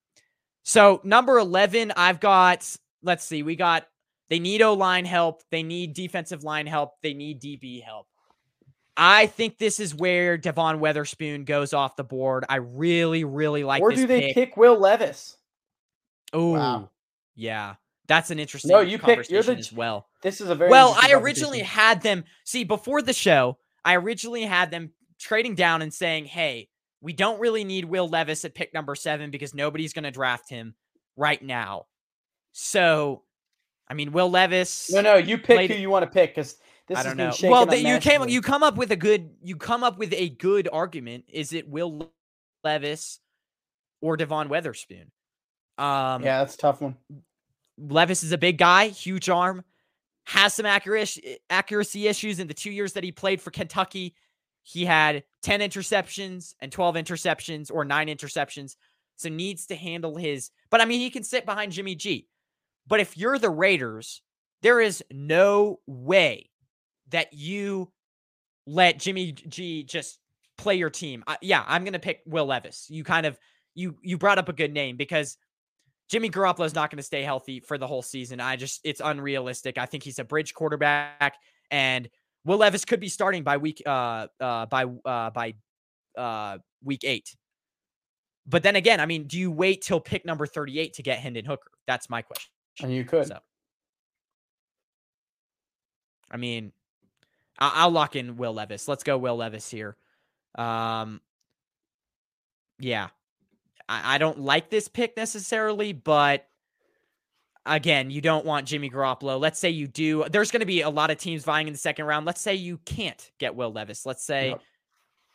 so 0.68 1.00
number 1.06 1.38
11, 1.38 1.94
I've 1.96 2.20
got, 2.20 2.70
let's 3.02 3.24
see, 3.24 3.42
we 3.42 3.56
got, 3.56 3.88
they 4.30 4.38
need 4.40 4.62
O 4.62 4.74
line 4.74 5.06
help. 5.06 5.42
They 5.50 5.64
need 5.64 5.94
defensive 5.94 6.44
line 6.44 6.68
help. 6.68 6.96
They 7.02 7.14
need 7.14 7.42
DB 7.42 7.82
help. 7.82 8.06
I 8.98 9.28
think 9.28 9.58
this 9.58 9.80
is 9.80 9.96
where 9.96 10.38
Devon 10.38 10.82
Witherspoon 10.82 11.46
goes 11.46 11.74
off 11.74 11.96
the 11.96 12.04
board. 12.04 12.44
I 12.50 12.58
really, 12.58 13.24
really 13.24 13.64
like 13.64 13.82
or 13.82 13.92
this 13.92 14.00
do 14.02 14.08
they 14.08 14.22
pick. 14.22 14.34
pick 14.34 14.58
Will 14.58 14.78
Levis? 14.78 15.38
Oh, 16.34 16.52
Wow. 16.54 16.90
yeah. 17.34 17.76
That's 18.08 18.30
an 18.30 18.40
interesting 18.40 18.72
No, 18.72 18.82
you 18.82 19.00
pick- 19.00 19.30
you're 19.30 19.44
the 19.44 19.56
as 19.56 19.72
well. 19.72 20.08
This 20.22 20.42
is 20.42 20.50
a 20.50 20.56
very 20.56 20.70
Well, 20.70 20.98
I 21.00 21.14
originally 21.14 21.60
had 21.60 22.02
them 22.02 22.26
see 22.44 22.66
before 22.66 23.02
the 23.02 23.14
show. 23.14 23.58
I 23.86 23.96
originally 23.96 24.44
had 24.44 24.70
them 24.72 24.92
trading 25.18 25.56
down 25.56 25.82
and 25.82 25.94
saying, 25.94 26.26
"Hey, 26.26 26.68
we 27.02 27.14
don't 27.14 27.40
really 27.40 27.64
need 27.64 27.86
Will 27.86 28.08
Levis 28.08 28.46
at 28.46 28.56
pick 28.56 28.74
number 28.74 28.96
seven 28.96 29.32
because 29.32 29.54
nobody's 29.54 29.94
going 29.94 30.04
to 30.04 30.12
draft 30.12 30.50
him 30.50 30.76
right 31.16 31.42
now." 31.42 31.88
So, 32.54 33.24
I 33.88 33.94
mean, 33.94 34.12
Will 34.12 34.30
Levis. 34.30 34.92
no, 34.92 35.02
no. 35.02 35.16
You 35.16 35.38
pick 35.38 35.58
played- 35.58 35.72
who 35.72 35.78
you 35.78 35.90
want 35.90 36.04
to 36.04 36.12
pick 36.12 36.36
because 36.36 36.58
this 36.88 36.98
I 36.98 37.04
don't 37.04 37.18
know. 37.18 37.34
Well, 37.44 37.66
that 37.66 37.82
you 37.82 38.00
came 38.00 38.28
you 38.30 38.42
come 38.42 38.64
up 38.64 38.78
with 38.78 38.92
a 38.92 38.96
good 38.96 39.30
you 39.42 39.58
come 39.58 39.84
up 39.84 39.98
with 39.98 40.14
a 40.14 40.30
good 40.30 40.70
argument. 40.72 41.26
Is 41.28 41.54
it 41.54 41.68
Will 41.68 42.12
Levis 42.64 43.20
or 44.02 44.18
Devon 44.18 44.50
Witherspoon? 44.50 45.12
Um, 45.78 46.24
yeah, 46.24 46.40
that's 46.40 46.56
a 46.56 46.58
tough 46.58 46.82
one. 46.82 46.96
Levis 47.78 48.24
is 48.24 48.32
a 48.32 48.38
big 48.38 48.58
guy, 48.58 48.88
huge 48.88 49.30
arm, 49.30 49.64
has 50.26 50.54
some 50.54 50.66
accuracy 50.66 51.38
accuracy 51.50 52.08
issues 52.08 52.40
in 52.40 52.48
the 52.48 52.54
two 52.54 52.72
years 52.72 52.94
that 52.94 53.04
he 53.04 53.12
played 53.12 53.42
for 53.42 53.52
Kentucky. 53.52 54.16
He 54.70 54.84
had 54.84 55.24
10 55.44 55.62
interceptions 55.62 56.54
and 56.60 56.74
12 56.74 56.96
interceptions 56.96 57.72
or 57.74 57.86
nine 57.86 58.08
interceptions. 58.08 58.76
So 59.16 59.30
needs 59.30 59.68
to 59.68 59.76
handle 59.76 60.18
his, 60.18 60.52
but 60.70 60.82
I 60.82 60.86
mean, 60.86 61.00
he 61.00 61.10
can 61.10 61.24
sit 61.24 61.46
behind 61.46 61.72
Jimmy 61.72 61.96
G. 61.96 62.28
But 62.86 63.00
if 63.00 63.18
you're 63.18 63.40
the 63.40 63.50
Raiders, 63.50 64.22
there 64.62 64.82
is 64.82 65.04
no 65.10 65.80
way 65.88 66.50
that 67.10 67.32
you 67.32 67.92
let 68.68 69.00
Jimmy 69.00 69.32
G 69.32 69.84
just 69.84 70.20
play 70.58 70.76
your 70.76 70.90
team. 70.90 71.24
I, 71.26 71.38
yeah, 71.42 71.64
I'm 71.66 71.84
going 71.84 71.94
to 71.94 72.00
pick 72.00 72.22
Will 72.26 72.46
Levis. 72.46 72.88
You 72.90 73.06
kind 73.06 73.26
of, 73.26 73.40
you, 73.74 73.96
you 74.04 74.18
brought 74.18 74.38
up 74.38 74.50
a 74.50 74.54
good 74.54 74.74
name 74.74 74.98
because 74.98 75.38
Jimmy 76.10 76.30
Garoppolo 76.30 76.66
is 76.66 76.76
not 76.76 76.92
going 76.92 76.98
to 76.98 77.04
stay 77.04 77.24
healthy 77.24 77.62
for 77.62 77.78
the 77.78 77.88
whole 77.88 78.02
season. 78.02 78.42
I 78.42 78.58
just, 78.58 78.82
it's 78.84 79.02
unrealistic. 79.04 79.78
I 79.78 79.86
think 79.86 80.04
he's 80.04 80.20
a 80.20 80.24
bridge 80.26 80.54
quarterback, 80.54 81.36
and 81.72 82.10
Will 82.48 82.58
Levis 82.58 82.86
could 82.86 83.02
be 83.02 83.10
starting 83.10 83.44
by 83.44 83.58
week, 83.58 83.84
uh, 83.86 84.28
uh, 84.40 84.66
by, 84.68 84.86
uh, 84.86 85.30
by, 85.32 85.54
uh, 86.18 86.58
week 86.82 87.04
eight. 87.04 87.36
But 88.48 88.64
then 88.64 88.78
again, 88.78 89.02
I 89.02 89.06
mean, 89.06 89.26
do 89.26 89.38
you 89.38 89.52
wait 89.52 89.82
till 89.82 90.00
pick 90.00 90.26
number 90.26 90.48
38 90.48 90.94
to 90.94 91.04
get 91.04 91.20
Hendon 91.20 91.44
Hooker? 91.44 91.70
That's 91.88 92.10
my 92.10 92.22
question. 92.22 92.50
And 92.82 92.94
you 92.94 93.04
could. 93.04 93.28
So, 93.28 93.40
I 96.32 96.38
mean, 96.38 96.72
I- 97.60 97.74
I'll 97.76 97.92
lock 97.92 98.16
in 98.16 98.38
Will 98.38 98.54
Levis. 98.54 98.88
Let's 98.88 99.04
go 99.04 99.18
Will 99.18 99.36
Levis 99.36 99.70
here. 99.70 99.98
Um, 100.56 101.20
yeah, 102.80 103.10
I, 103.90 104.16
I 104.16 104.18
don't 104.20 104.40
like 104.40 104.70
this 104.70 104.88
pick 104.88 105.18
necessarily, 105.18 105.92
but 105.92 106.48
again, 107.68 108.10
you 108.10 108.22
don't 108.22 108.46
want 108.46 108.68
Jimmy 108.68 108.90
Garoppolo. 108.90 109.40
Let's 109.40 109.60
say 109.60 109.70
you 109.70 109.88
do. 109.88 110.26
There's 110.30 110.52
going 110.52 110.62
to 110.62 110.66
be 110.66 110.82
a 110.82 110.90
lot 110.90 111.12
of 111.12 111.18
teams 111.18 111.44
vying 111.44 111.68
in 111.68 111.74
the 111.74 111.80
second 111.80 112.06
round. 112.06 112.26
Let's 112.26 112.42
say 112.42 112.56
you 112.56 112.80
can't 112.86 113.32
get 113.40 113.56
Will 113.56 113.72
Levis. 113.72 114.06
Let's 114.06 114.24
say 114.24 114.50
Yep. 114.50 114.62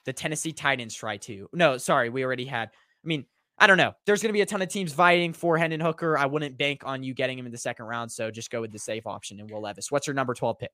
the 0.06 0.12
Tennessee 0.12 0.52
Titans 0.52 0.94
try 0.94 1.16
to. 1.18 1.48
No, 1.52 1.78
sorry, 1.78 2.08
we 2.10 2.24
already 2.24 2.44
had. 2.44 2.68
I 2.68 3.06
mean, 3.06 3.26
I 3.58 3.66
don't 3.66 3.76
know. 3.76 3.92
There's 4.06 4.22
going 4.22 4.30
to 4.30 4.32
be 4.34 4.40
a 4.40 4.46
ton 4.46 4.62
of 4.62 4.68
teams 4.68 4.92
vying 4.92 5.32
for 5.32 5.56
Hendon 5.58 5.80
Hooker. 5.80 6.18
I 6.18 6.26
wouldn't 6.26 6.58
bank 6.58 6.82
on 6.84 7.02
you 7.02 7.14
getting 7.14 7.38
him 7.38 7.46
in 7.46 7.52
the 7.52 7.58
second 7.58 7.86
round, 7.86 8.10
so 8.10 8.30
just 8.30 8.50
go 8.50 8.60
with 8.60 8.72
the 8.72 8.78
safe 8.78 9.06
option 9.06 9.38
and 9.38 9.50
Will 9.50 9.60
Levis. 9.62 9.90
What's 9.90 10.06
your 10.06 10.14
number 10.14 10.34
12 10.34 10.58
pick? 10.58 10.72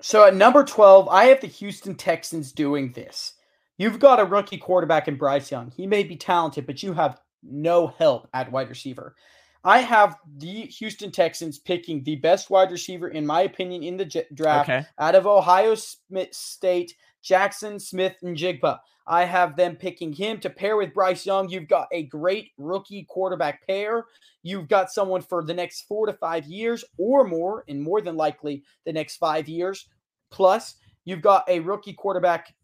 So 0.00 0.24
at 0.24 0.34
number 0.34 0.64
12, 0.64 1.08
I 1.08 1.24
have 1.26 1.40
the 1.40 1.48
Houston 1.48 1.94
Texans 1.96 2.52
doing 2.52 2.92
this. 2.92 3.34
You've 3.78 3.98
got 3.98 4.20
a 4.20 4.24
rookie 4.24 4.58
quarterback 4.58 5.08
in 5.08 5.16
Bryce 5.16 5.50
Young. 5.50 5.70
He 5.76 5.86
may 5.86 6.02
be 6.02 6.16
talented, 6.16 6.66
but 6.66 6.82
you 6.82 6.92
have 6.94 7.20
no 7.42 7.88
help 7.88 8.28
at 8.32 8.50
wide 8.50 8.68
receiver. 8.68 9.14
I 9.64 9.80
have 9.80 10.16
the 10.38 10.62
Houston 10.66 11.10
Texans 11.10 11.58
picking 11.58 12.02
the 12.04 12.16
best 12.16 12.48
wide 12.50 12.70
receiver, 12.70 13.08
in 13.08 13.26
my 13.26 13.42
opinion, 13.42 13.82
in 13.82 13.96
the 13.96 14.24
draft 14.34 14.68
Okay. 14.68 14.86
out 14.98 15.14
of 15.14 15.26
Ohio 15.26 15.74
Smith 15.74 16.32
State, 16.34 16.94
Jaxon 17.24 17.80
Smith-Njigba. 17.80 18.78
I 19.06 19.24
have 19.24 19.56
them 19.56 19.74
picking 19.74 20.12
him 20.12 20.38
to 20.40 20.50
pair 20.50 20.76
with 20.76 20.92
Bryce 20.94 21.24
Young. 21.24 21.48
You've 21.48 21.66
got 21.68 21.88
a 21.92 22.04
great 22.04 22.50
rookie 22.58 23.04
quarterback 23.08 23.66
pair. 23.66 24.04
You've 24.42 24.68
got 24.68 24.92
someone 24.92 25.22
for 25.22 25.42
the 25.42 25.54
next 25.54 25.82
four 25.82 26.06
to 26.06 26.12
five 26.12 26.46
years 26.46 26.84
or 26.98 27.24
more, 27.24 27.64
and 27.68 27.82
more 27.82 28.00
than 28.00 28.16
likely 28.16 28.62
the 28.84 28.92
next 28.92 29.16
five 29.16 29.48
years. 29.48 29.88
Plus, 30.30 30.76
you've 31.04 31.22
got 31.22 31.48
a 31.48 31.60
rookie 31.60 31.94
quarterback 31.94 32.54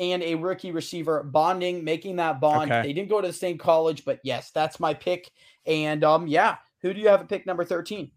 and 0.00 0.22
a 0.22 0.34
rookie 0.34 0.72
receiver 0.72 1.22
bonding, 1.22 1.82
making 1.84 2.16
that 2.16 2.40
bond. 2.40 2.70
Okay. 2.70 2.82
They 2.88 2.92
didn't 2.92 3.08
go 3.08 3.20
to 3.20 3.28
the 3.28 3.32
same 3.32 3.58
college, 3.58 4.04
but 4.04 4.20
yes, 4.22 4.50
that's 4.50 4.78
my 4.78 4.94
pick. 4.94 5.30
And 5.64 6.04
um, 6.04 6.26
yeah, 6.26 6.56
who 6.82 6.92
do 6.92 7.00
you 7.00 7.08
have 7.08 7.20
at 7.20 7.28
pick 7.28 7.46
number 7.46 7.64
13? 7.64 8.10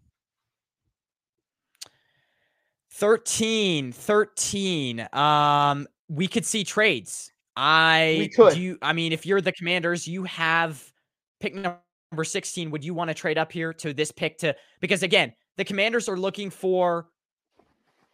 13, 2.92 3.92
13. 3.92 5.08
Um, 5.12 5.86
we 6.08 6.26
could 6.26 6.44
see 6.44 6.64
trades. 6.64 7.32
I 7.56 8.30
could. 8.34 8.54
do. 8.54 8.60
You, 8.60 8.78
I 8.82 8.92
mean, 8.92 9.12
if 9.12 9.24
you're 9.24 9.40
the 9.40 9.52
Commanders, 9.52 10.06
you 10.06 10.24
have 10.24 10.92
pick 11.40 11.54
number 11.54 11.78
16. 12.22 12.70
Would 12.70 12.84
you 12.84 12.94
want 12.94 13.08
to 13.08 13.14
trade 13.14 13.38
up 13.38 13.50
here 13.52 13.72
to 13.74 13.94
this 13.94 14.12
pick 14.12 14.38
to 14.38 14.54
because 14.80 15.02
again, 15.02 15.32
the 15.56 15.64
Commanders 15.64 16.08
are 16.08 16.16
looking 16.16 16.50
for 16.50 17.08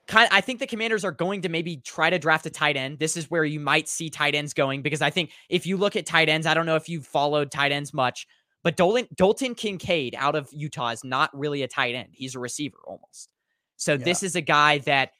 kind 0.06 0.28
I 0.30 0.40
think 0.40 0.60
the 0.60 0.66
Commanders 0.66 1.04
are 1.04 1.12
going 1.12 1.42
to 1.42 1.48
maybe 1.48 1.78
try 1.78 2.10
to 2.10 2.18
draft 2.18 2.46
a 2.46 2.50
tight 2.50 2.76
end. 2.76 2.98
This 2.98 3.16
is 3.16 3.30
where 3.30 3.44
you 3.44 3.60
might 3.60 3.88
see 3.88 4.10
tight 4.10 4.34
ends 4.34 4.54
going 4.54 4.82
because 4.82 5.02
I 5.02 5.10
think 5.10 5.30
if 5.48 5.66
you 5.66 5.76
look 5.76 5.96
at 5.96 6.06
tight 6.06 6.28
ends, 6.28 6.46
I 6.46 6.54
don't 6.54 6.66
know 6.66 6.76
if 6.76 6.88
you've 6.88 7.06
followed 7.06 7.50
tight 7.50 7.72
ends 7.72 7.92
much, 7.92 8.26
but 8.62 8.76
Dolan, 8.76 9.08
Dalton 9.14 9.54
Kincaid 9.54 10.14
out 10.16 10.34
of 10.34 10.48
Utah 10.52 10.90
is 10.90 11.04
not 11.04 11.36
really 11.36 11.62
a 11.62 11.68
tight 11.68 11.94
end. 11.94 12.10
He's 12.12 12.34
a 12.34 12.38
receiver 12.38 12.78
almost. 12.86 13.28
So 13.76 13.92
Yeah. 13.92 14.04
this 14.04 14.22
is 14.22 14.36
a 14.36 14.40
guy 14.40 14.78
that 14.78 15.10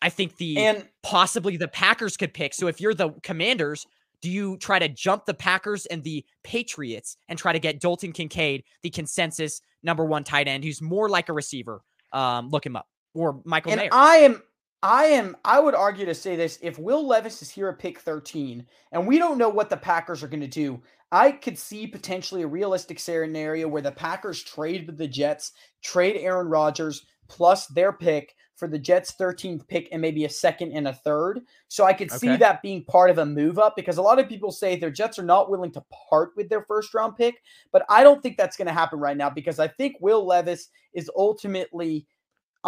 I 0.00 0.10
think 0.10 0.36
the 0.36 0.58
And 0.58 0.88
possibly 1.02 1.56
the 1.56 1.68
Packers 1.68 2.16
could 2.16 2.32
pick. 2.32 2.54
So 2.54 2.68
if 2.68 2.80
you're 2.80 2.94
the 2.94 3.10
Commanders, 3.22 3.86
do 4.20 4.30
you 4.30 4.56
try 4.58 4.78
to 4.78 4.88
jump 4.88 5.26
the 5.26 5.34
Packers 5.34 5.86
and 5.86 6.04
the 6.04 6.24
Patriots 6.44 7.16
and 7.28 7.38
try 7.38 7.52
to 7.52 7.58
get 7.58 7.80
Dalton 7.80 8.12
Kincaid, 8.12 8.64
the 8.82 8.90
consensus 8.90 9.60
number 9.82 10.04
one 10.04 10.22
tight 10.24 10.46
end, 10.48 10.64
who's 10.64 10.80
more 10.80 11.08
like 11.08 11.28
a 11.28 11.32
receiver? 11.32 11.82
Um, 12.12 12.48
look 12.48 12.64
him 12.64 12.76
up 12.76 12.86
or 13.18 13.40
Michael 13.44 13.72
and 13.72 13.80
Mayer. 13.80 13.90
I 13.92 14.16
am 14.18 14.42
I 14.82 15.04
am 15.06 15.36
I 15.44 15.58
would 15.60 15.74
argue 15.74 16.06
to 16.06 16.14
say 16.14 16.36
this 16.36 16.58
if 16.62 16.78
Will 16.78 17.06
Levis 17.06 17.42
is 17.42 17.50
here 17.50 17.68
at 17.68 17.78
pick 17.78 17.98
13 17.98 18.64
and 18.92 19.06
we 19.06 19.18
don't 19.18 19.38
know 19.38 19.48
what 19.48 19.70
the 19.70 19.76
Packers 19.76 20.22
are 20.22 20.28
going 20.28 20.40
to 20.40 20.46
do, 20.46 20.80
I 21.10 21.32
could 21.32 21.58
see 21.58 21.86
potentially 21.86 22.42
a 22.42 22.46
realistic 22.46 22.98
scenario 23.00 23.66
where 23.66 23.82
the 23.82 23.92
Packers 23.92 24.42
trade 24.42 24.86
with 24.86 24.96
the 24.96 25.08
Jets, 25.08 25.52
trade 25.82 26.16
Aaron 26.18 26.48
Rodgers 26.48 27.06
plus 27.28 27.66
their 27.66 27.92
pick 27.92 28.34
for 28.58 28.66
the 28.66 28.78
Jets 28.78 29.14
13th 29.18 29.66
pick 29.68 29.88
and 29.92 30.02
maybe 30.02 30.24
a 30.24 30.28
second 30.28 30.72
and 30.72 30.88
a 30.88 30.92
third. 30.92 31.40
So 31.68 31.84
I 31.84 31.92
could 31.92 32.10
see 32.10 32.36
that 32.36 32.60
being 32.60 32.84
part 32.84 33.08
of 33.08 33.18
a 33.18 33.26
move 33.26 33.58
up 33.58 33.76
because 33.76 33.98
a 33.98 34.02
lot 34.02 34.18
of 34.18 34.28
people 34.28 34.50
say 34.50 34.74
their 34.74 34.90
Jets 34.90 35.18
are 35.18 35.24
not 35.24 35.48
willing 35.48 35.70
to 35.72 35.84
part 36.10 36.30
with 36.36 36.48
their 36.48 36.62
first 36.62 36.92
round 36.92 37.16
pick, 37.16 37.40
but 37.70 37.84
I 37.88 38.02
don't 38.02 38.20
think 38.20 38.36
that's 38.36 38.56
going 38.56 38.66
to 38.66 38.74
happen 38.74 38.98
right 38.98 39.16
now 39.16 39.30
because 39.30 39.60
I 39.60 39.68
think 39.68 39.96
Will 40.00 40.26
Levis 40.26 40.70
is 40.92 41.10
ultimately 41.16 42.06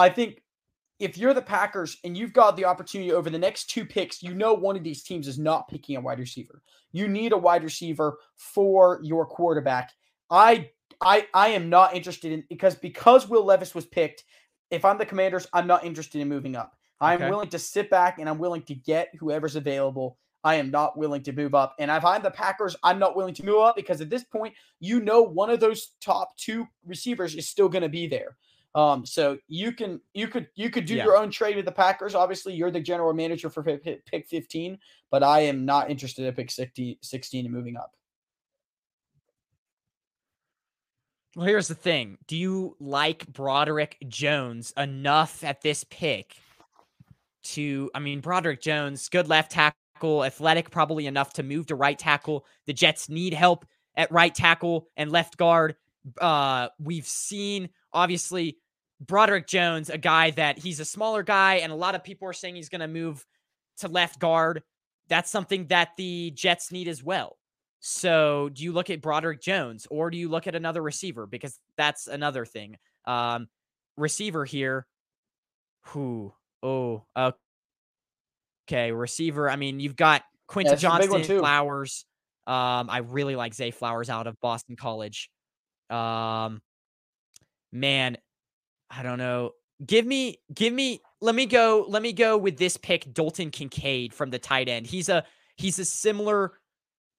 I 0.01 0.09
think 0.09 0.43
if 0.99 1.19
you're 1.19 1.35
the 1.35 1.43
Packers 1.43 1.99
and 2.05 2.17
you've 2.17 2.33
got 2.33 2.57
the 2.57 2.65
opportunity 2.65 3.13
over 3.13 3.29
the 3.31 3.39
next 3.39 3.71
two 3.71 3.85
picks, 3.85 4.23
you 4.23 4.35
know 4.35 4.55
one 4.55 4.77
of 4.77 4.83
these 4.83 5.03
teams 5.03 5.29
is 5.29 5.39
not 5.39 5.69
picking 5.69 5.97
a 5.97 6.01
wide 6.01 6.19
receiver. 6.19 6.63
You 6.93 7.07
need 7.07 7.33
a 7.33 7.39
wide 7.39 7.65
receiver 7.65 8.19
for 8.37 9.01
your 9.03 9.27
quarterback. 9.27 9.93
I 10.31 10.71
I 11.01 11.27
I 11.35 11.49
am 11.49 11.69
not 11.69 11.95
interested 11.95 12.33
in 12.33 12.45
because 12.49 12.75
because 12.75 13.29
Will 13.29 13.45
Levis 13.45 13.75
was 13.75 13.87
picked. 13.87 14.25
If 14.71 14.85
I'm 14.85 14.99
the 14.99 15.07
Commanders, 15.07 15.47
I'm 15.53 15.67
not 15.67 15.85
interested 15.85 16.21
in 16.21 16.29
moving 16.29 16.57
up. 16.57 16.77
I'm 17.01 17.21
Okay. 17.21 17.29
willing 17.31 17.49
to 17.51 17.59
sit 17.59 17.91
back 17.91 18.19
and 18.19 18.29
I'm 18.29 18.39
willing 18.39 18.63
to 18.63 18.75
get 18.75 19.09
whoever's 19.19 19.57
available. 19.57 20.19
I 20.45 20.55
am 20.55 20.71
not 20.71 20.97
willing 20.97 21.23
to 21.25 21.33
move 21.33 21.55
up. 21.55 21.75
And 21.79 21.91
if 21.91 22.05
I'm 22.05 22.23
the 22.23 22.31
Packers, 22.31 22.75
I'm 22.83 22.99
not 22.99 23.17
willing 23.17 23.35
to 23.35 23.45
move 23.45 23.61
up 23.61 23.77
because 23.77 24.01
at 24.01 24.09
this 24.09 24.25
point, 24.25 24.55
you 24.79 25.01
know 25.01 25.21
one 25.23 25.51
of 25.51 25.61
those 25.61 25.93
top 26.01 26.37
two 26.37 26.67
receivers 26.85 27.35
is 27.35 27.49
still 27.49 27.69
going 27.69 27.83
to 27.83 27.89
be 27.91 28.07
there. 28.07 28.37
Um, 28.75 29.05
so 29.05 29.37
you 29.49 29.73
can 29.73 30.01
you 30.15 30.29
could 30.29 30.47
you 30.55 30.71
could 30.71 30.85
do 30.85 30.95
Yeah. 30.95 31.05
your 31.05 31.17
own 31.17 31.31
trade 31.31 31.57
with 31.57 31.65
the 31.65 31.73
Packers. 31.73 32.15
Obviously, 32.15 32.55
you're 32.55 32.71
the 32.71 32.81
general 32.81 33.13
manager 33.13 33.51
for 33.51 33.63
pick, 33.65 33.83
pick- 33.83 34.07
pick 34.07 34.27
15, 34.29 34.79
but 35.11 35.23
I 35.25 35.41
am 35.41 35.65
not 35.65 35.91
interested 35.91 36.25
in 36.25 36.35
pick 36.35 36.51
16, 36.51 36.97
16 37.03 37.47
and 37.47 37.55
moving 37.55 37.77
up. 37.77 37.93
Well, 41.37 41.47
here's 41.47 41.69
the 41.69 41.75
thing. 41.75 42.19
Do 42.27 42.37
you 42.37 42.77
like 42.81 43.27
Broderick 43.33 43.97
Jones 44.09 44.73
enough 44.77 45.45
at 45.45 45.63
this 45.63 45.85
pick 45.85 46.37
to, 47.45 47.91
I 47.95 48.01
mean, 48.01 48.21
Broderick 48.21 48.61
Jones, 48.61 49.09
good 49.09 49.29
left 49.29 49.53
tackle, 49.53 50.25
athletic, 50.25 50.71
probably 50.71 51.07
enough 51.07 51.33
to 51.35 51.43
move 51.45 51.67
to 51.67 51.77
right 51.77 51.99
tackle. 51.99 52.47
The 52.67 52.73
Jets 52.73 53.09
need 53.09 53.33
help 53.33 53.65
at 53.97 54.11
right 54.11 54.35
tackle 54.35 54.89
and 54.97 55.11
left 55.13 55.37
guard. 55.37 55.77
Uh, 56.21 56.69
we've 56.79 57.07
seen 57.07 57.71
obviously 57.93 58.59
Broderick 59.01 59.47
Jones, 59.47 59.91
a 59.91 59.99
guy 59.99 60.31
that 60.33 60.59
he's 60.59 60.81
a 60.81 60.85
smaller 60.85 61.23
guy, 61.23 61.57
and 61.57 61.73
a 61.73 61.77
lot 61.77 61.95
of 61.95 62.05
people 62.05 62.29
are 62.29 62.33
saying 62.33 62.57
he's 62.57 62.69
going 62.69 62.81
to 62.81 62.89
move 62.89 63.25
to 63.79 63.89
left 63.89 64.19
guard. 64.19 64.63
That's 65.09 65.31
something 65.31 65.67
that 65.69 65.91
the 65.97 66.31
Jets 66.33 66.71
need 66.71 66.87
as 66.87 67.03
well. 67.03 67.37
So, 67.81 68.51
do 68.53 68.63
you 68.63 68.73
look 68.73 68.91
at 68.91 69.01
Broderick 69.01 69.41
Jones 69.41 69.87
or 69.91 70.11
do 70.11 70.19
you 70.19 70.29
look 70.29 70.47
at 70.47 70.55
another 70.55 70.83
receiver? 70.83 71.27
Because 71.27 71.59
that's 71.79 72.07
another 72.07 72.45
thing. 72.45 72.77
Um, 73.07 73.49
receiver 73.97 74.45
here. 74.45 74.87
Who? 75.87 76.35
Oh, 76.63 77.05
okay. 78.69 78.93
Receiver. 78.93 79.49
I 79.49 79.57
mean, 79.57 79.81
you've 79.81 79.97
got 79.97 80.23
Quentin 80.47 80.75
yeah, 80.75 80.79
Johnston, 80.79 81.39
Flowers. 81.39 82.05
Um, 82.47 82.91
I 82.91 82.99
really 82.99 83.35
like 83.35 83.55
Zay 83.55 83.71
Flowers 83.71 84.11
out 84.11 84.27
of 84.27 84.39
Boston 84.41 84.77
College. 84.77 85.31
Um, 85.91 86.63
man, 87.73 88.17
I 88.91 89.03
don't 89.03 89.19
know. 89.19 89.53
Give 89.85 90.07
me, 90.07 90.39
give 90.55 90.73
me. 90.73 91.01
Let 91.21 91.35
me 91.35 91.47
go. 91.47 91.85
Let 91.89 92.03
me 92.03 92.13
go 92.13 92.39
with 92.39 92.57
this 92.57 92.77
pick, 92.77 93.13
Dalton 93.13 93.51
Kincaid 93.51 94.15
from 94.15 94.31
the 94.31 94.39
tight 94.39 94.69
end. 94.69 94.87
He's 94.87 95.09
a 95.09 95.25
he's 95.57 95.79
a 95.79 95.85
similar 95.85 96.53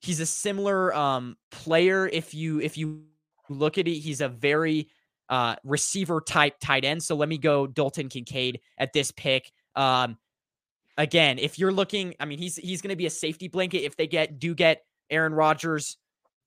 he's 0.02 0.20
a 0.20 0.26
similar 0.26 0.94
um 0.96 1.38
player. 1.52 2.08
If 2.08 2.34
you 2.34 2.60
if 2.62 2.78
you 2.78 3.04
look 3.50 3.78
at 3.78 3.88
it, 3.88 4.00
he's 4.00 4.22
a 4.22 4.30
very 4.30 4.90
uh 5.30 5.56
receiver 5.64 6.22
type 6.22 6.56
tight 6.60 6.84
end. 6.84 7.04
So 7.04 7.16
let 7.16 7.30
me 7.30 7.38
go 7.38 7.68
Dalton 7.68 8.10
Kincaid 8.10 8.60
at 8.78 8.94
this 8.94 9.12
pick. 9.12 9.52
Um, 9.76 10.18
again, 10.98 11.40
if 11.40 11.58
you're 11.58 11.72
looking, 11.72 12.16
I 12.20 12.26
mean, 12.26 12.40
he's 12.40 12.58
he's 12.58 12.82
going 12.82 12.90
to 12.90 12.96
be 12.96 13.06
a 13.06 13.12
safety 13.12 13.48
blanket 13.48 13.84
if 13.84 13.96
they 13.96 14.08
get 14.08 14.40
do 14.40 14.54
get 14.56 14.84
Aaron 15.10 15.34
Rodgers. 15.34 15.98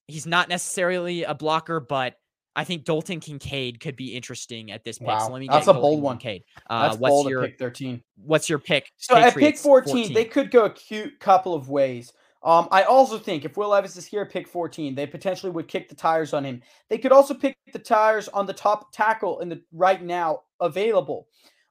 He's 0.06 0.26
not 0.26 0.48
necessarily 0.48 1.24
a 1.24 1.34
blocker, 1.34 1.80
but 1.80 2.16
I 2.56 2.64
think 2.64 2.84
Dalton 2.84 3.20
Kincaid 3.20 3.80
could 3.80 3.96
be 3.96 4.14
interesting 4.14 4.70
at 4.70 4.84
this 4.84 4.98
pick. 4.98 5.08
Wow. 5.08 5.26
So 5.26 5.32
let 5.32 5.40
me 5.40 5.48
That's 5.48 5.66
a 5.66 5.72
Dalton 5.72 5.82
bold 5.82 6.02
one. 6.02 6.18
Kincaid. 6.18 6.42
Uh, 6.68 6.88
That's 6.88 6.98
what's 6.98 7.10
bold 7.10 7.28
your 7.28 7.42
pick 7.42 7.58
13? 7.58 8.02
What's 8.16 8.48
your 8.48 8.58
pick? 8.58 8.90
So 8.96 9.14
Patriots, 9.14 9.36
at 9.36 9.40
pick 9.40 9.58
14, 9.58 9.92
14, 9.92 10.14
they 10.14 10.24
could 10.24 10.50
go 10.50 10.66
a 10.66 10.70
cute 10.70 11.18
couple 11.18 11.54
of 11.54 11.68
ways. 11.68 12.12
Um, 12.44 12.68
I 12.70 12.82
also 12.82 13.18
think 13.18 13.44
if 13.44 13.56
Will 13.56 13.70
Levis 13.70 13.96
is 13.96 14.04
here 14.04 14.26
pick 14.26 14.46
14, 14.46 14.94
they 14.94 15.06
potentially 15.06 15.50
would 15.50 15.66
kick 15.66 15.88
the 15.88 15.94
tires 15.94 16.34
on 16.34 16.44
him. 16.44 16.62
They 16.90 16.98
could 16.98 17.10
also 17.10 17.32
pick 17.32 17.56
the 17.72 17.78
tires 17.78 18.28
on 18.28 18.44
the 18.46 18.52
top 18.52 18.92
tackle 18.92 19.40
in 19.40 19.48
the 19.48 19.62
right 19.72 20.02
now 20.02 20.40
available. 20.60 21.26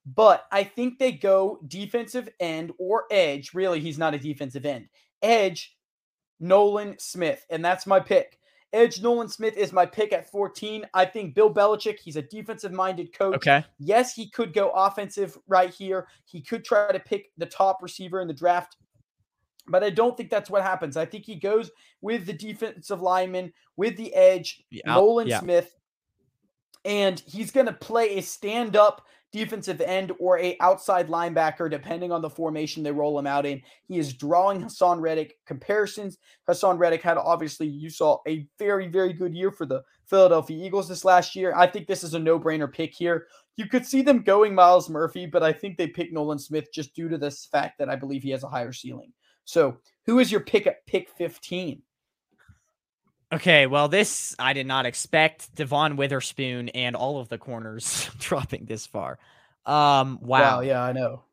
But 0.06 0.46
I 0.52 0.64
think 0.64 0.98
they 0.98 1.12
go 1.12 1.60
defensive 1.68 2.28
end 2.40 2.74
or 2.80 3.06
edge. 3.12 3.54
Really, 3.54 3.80
he's 3.80 4.00
not 4.00 4.16
a 4.16 4.20
defensive 4.20 4.66
end. 4.66 4.88
Edge, 5.22 5.78
Nolan 6.40 6.96
Smith. 7.00 7.46
And 7.50 7.64
that's 7.64 7.86
my 7.86 8.00
pick. 8.00 8.40
Edge 8.72 9.02
Nolan 9.02 9.30
Smith 9.30 9.56
is 9.56 9.72
my 9.72 9.86
pick 9.86 10.14
at 10.14 10.32
14. 10.32 10.86
I 10.94 11.06
think 11.06 11.36
Bill 11.36 11.54
Belichick, 11.54 12.00
he's 12.00 12.16
a 12.16 12.24
defensive 12.24 12.72
minded 12.72 13.16
coach. 13.18 13.36
Okay. 13.36 13.64
Yes, 13.78 14.16
he 14.16 14.30
could 14.30 14.52
go 14.54 14.72
offensive 14.72 15.38
right 15.48 15.72
here. 15.72 16.08
He 16.26 16.42
could 16.42 16.66
try 16.66 16.92
to 16.92 17.00
pick 17.00 17.32
the 17.38 17.46
top 17.46 17.84
receiver 17.84 18.20
in 18.20 18.28
the 18.28 18.34
draft 18.34 18.78
but 19.68 19.84
I 19.84 19.90
don't 19.90 20.16
think 20.18 20.30
that's 20.30 20.50
what 20.50 20.62
happens. 20.62 20.98
I 20.98 21.06
think 21.06 21.26
he 21.26 21.36
goes 21.36 21.72
with 22.02 22.26
the 22.26 22.34
defensive 22.34 23.02
lineman, 23.02 23.54
with 23.78 23.96
the 23.98 24.14
edge, 24.14 24.64
yeah, 24.70 24.82
Nolan 24.88 25.28
yeah. 25.28 25.40
Smith, 25.40 25.76
and 26.86 27.22
he's 27.26 27.52
going 27.52 27.68
to 27.68 27.74
play 27.74 28.18
a 28.18 28.22
stand-up 28.22 29.06
defensive 29.34 29.82
end 29.82 30.14
or 30.20 30.40
a 30.40 30.56
outside 30.62 31.10
linebacker, 31.10 31.70
depending 31.70 32.12
on 32.12 32.22
the 32.22 32.30
formation 32.30 32.84
they 32.84 32.92
roll 32.92 33.20
him 33.20 33.28
out 33.28 33.46
in. 33.46 33.62
He 33.88 33.98
is 33.98 34.14
drawing 34.14 34.62
Haason 34.62 35.02
Reddick 35.02 35.38
comparisons. 35.46 36.20
Haason 36.48 36.78
Reddick 36.78 37.02
had 37.02 37.18
obviously 37.18 37.68
you 37.68 37.90
saw 37.90 38.20
a 38.28 38.48
very 38.58 38.88
very 38.88 39.12
good 39.12 39.34
year 39.34 39.52
for 39.52 39.66
the 39.66 39.82
Philadelphia 40.06 40.64
Eagles 40.64 40.88
this 40.88 41.04
last 41.04 41.36
year. 41.36 41.54
I 41.56 41.68
think 41.68 41.88
this 41.88 42.04
is 42.04 42.14
a 42.14 42.20
no-brainer 42.20 42.72
pick 42.72 42.94
here. 42.94 43.28
You 43.58 43.68
could 43.68 43.86
see 43.86 44.02
them 44.02 44.24
going 44.24 44.56
Myles 44.56 44.90
Murphy, 44.90 45.26
but 45.26 45.44
I 45.44 45.52
think 45.52 45.78
they 45.78 45.88
pick 45.88 46.14
Nolan 46.14 46.40
Smith 46.40 46.72
just 46.74 46.96
due 46.96 47.10
to 47.10 47.18
this 47.18 47.46
fact 47.46 47.78
that 47.80 47.90
I 47.90 47.96
believe 47.96 48.24
he 48.24 48.32
has 48.32 48.44
a 48.44 48.50
higher 48.50 48.72
ceiling. 48.72 49.12
So, 49.46 49.78
who 50.06 50.20
is 50.20 50.32
your 50.32 50.42
pick 50.42 50.68
at 50.68 50.86
pick 50.86 51.10
15? 51.18 51.82
Okay, 53.34 53.66
well, 53.66 53.88
this 53.88 54.36
I 54.38 54.54
did 54.54 54.68
not 54.68 54.86
expect 54.86 55.56
Devon 55.56 55.96
Witherspoon 55.96 56.70
and 56.70 56.96
all 56.96 57.20
of 57.20 57.30
the 57.30 57.40
corners 57.40 58.10
dropping 58.20 58.66
this 58.66 58.86
far. 58.86 59.18
Um, 59.66 60.20
wow. 60.22 60.42
wow. 60.42 60.60
Yeah, 60.62 60.84
I 60.84 60.92
know. 60.92 61.24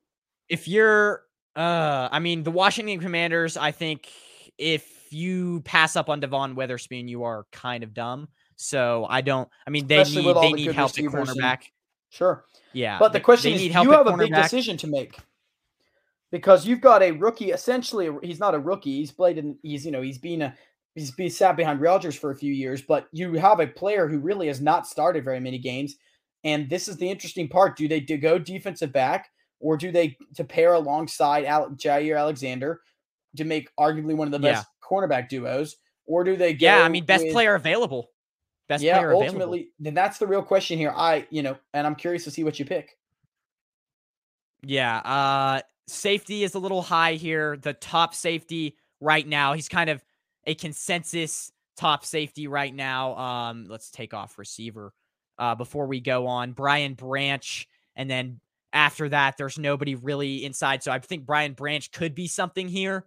If 0.48 0.66
you're, 0.66 1.22
uh, 1.54 2.08
I 2.10 2.18
mean, 2.18 2.42
the 2.42 2.50
Washington 2.50 3.00
Commanders, 3.00 3.56
I 3.56 3.72
think 3.72 4.08
if 4.56 5.12
you 5.12 5.60
pass 5.60 5.94
up 5.94 6.08
on 6.08 6.20
Devon 6.20 6.54
Witherspoon, 6.54 7.06
you 7.06 7.24
are 7.24 7.44
kind 7.52 7.84
of 7.84 7.92
dumb. 7.92 8.28
So 8.56 9.06
I 9.08 9.20
don't. 9.20 9.48
I 9.66 9.70
mean, 9.70 9.86
they 9.86 10.00
Especially 10.00 10.32
need 10.32 10.36
they 10.36 10.50
the 10.50 10.56
need 10.56 10.72
help 10.72 10.90
at 10.90 11.04
cornerback. 11.04 11.58
And, 11.58 11.70
sure. 12.10 12.44
Yeah, 12.72 12.98
but 12.98 13.12
the 13.12 13.20
question 13.20 13.52
is, 13.52 13.62
you 13.62 13.72
have 13.72 14.06
a 14.06 14.16
big 14.16 14.34
decision 14.34 14.76
to 14.78 14.86
make 14.86 15.18
because 16.30 16.66
you've 16.66 16.80
got 16.80 17.02
a 17.02 17.10
rookie. 17.10 17.50
Essentially, 17.50 18.10
he's 18.22 18.38
not 18.38 18.54
a 18.54 18.58
rookie. 18.58 18.98
He's 18.98 19.10
played 19.10 19.38
in. 19.38 19.58
He's 19.62 19.84
you 19.84 19.92
know 19.92 20.02
he's 20.02 20.18
been 20.18 20.42
a 20.42 20.54
he's 20.94 21.10
been 21.10 21.30
sat 21.30 21.56
behind 21.56 21.80
Rodgers 21.80 22.16
for 22.16 22.30
a 22.30 22.36
few 22.36 22.52
years, 22.52 22.82
but 22.82 23.08
you 23.12 23.34
have 23.34 23.60
a 23.60 23.66
player 23.66 24.08
who 24.08 24.18
really 24.18 24.48
has 24.48 24.60
not 24.60 24.86
started 24.86 25.24
very 25.24 25.40
many 25.40 25.58
games. 25.58 25.96
And 26.44 26.68
this 26.68 26.88
is 26.88 26.96
the 26.96 27.10
interesting 27.10 27.48
part: 27.48 27.76
do 27.76 27.88
they 27.88 28.00
do 28.00 28.16
go 28.16 28.38
defensive 28.38 28.92
back, 28.92 29.30
or 29.60 29.76
do 29.76 29.92
they 29.92 30.16
to 30.36 30.44
pair 30.44 30.74
alongside 30.74 31.44
Jaire 31.44 32.18
Alexander 32.18 32.80
to 33.36 33.44
make 33.44 33.68
arguably 33.78 34.14
one 34.14 34.26
of 34.28 34.32
the 34.32 34.38
best 34.38 34.66
yeah. 34.66 34.88
cornerback 34.88 35.28
duos, 35.28 35.76
or 36.06 36.24
do 36.24 36.36
they? 36.36 36.52
yeah, 36.58 36.82
I 36.82 36.88
mean, 36.88 37.04
best 37.04 37.24
with, 37.24 37.32
player 37.32 37.54
available. 37.54 38.10
Best 38.68 38.82
yeah, 38.82 38.98
player 38.98 39.12
ultimately, 39.12 39.58
available. 39.58 39.72
then 39.80 39.94
that's 39.94 40.18
the 40.18 40.26
real 40.26 40.42
question 40.42 40.78
here. 40.78 40.92
I, 40.96 41.26
you 41.30 41.42
know, 41.42 41.58
and 41.74 41.86
I'm 41.86 41.94
curious 41.94 42.24
to 42.24 42.30
see 42.30 42.44
what 42.44 42.58
you 42.58 42.64
pick. 42.64 42.96
Yeah, 44.62 44.98
uh, 44.98 45.60
Safety 45.90 46.44
is 46.44 46.54
a 46.54 46.58
little 46.58 46.82
high 46.82 47.14
here. 47.14 47.56
The 47.56 47.72
top 47.72 48.14
safety 48.14 48.76
right 49.00 49.26
now, 49.26 49.54
he's 49.54 49.68
kind 49.68 49.90
of 49.90 50.02
a 50.50 50.54
consensus 50.54 51.52
top 51.76 52.04
safety 52.04 52.48
right 52.48 52.74
now. 52.74 53.16
Um, 53.16 53.66
let's 53.68 53.90
take 53.90 54.12
off 54.12 54.36
receiver 54.36 54.92
uh, 55.38 55.54
before 55.54 55.86
we 55.86 56.00
go 56.00 56.26
on. 56.26 56.52
Brian 56.52 56.94
Branch, 56.94 57.68
and 57.94 58.10
then 58.10 58.40
after 58.72 59.08
that, 59.08 59.36
there's 59.36 59.58
nobody 59.58 59.94
really 59.94 60.44
inside. 60.44 60.82
So 60.82 60.90
I 60.90 60.98
think 60.98 61.24
Brian 61.24 61.52
Branch 61.52 61.90
could 61.92 62.14
be 62.14 62.26
something 62.26 62.68
here 62.68 63.06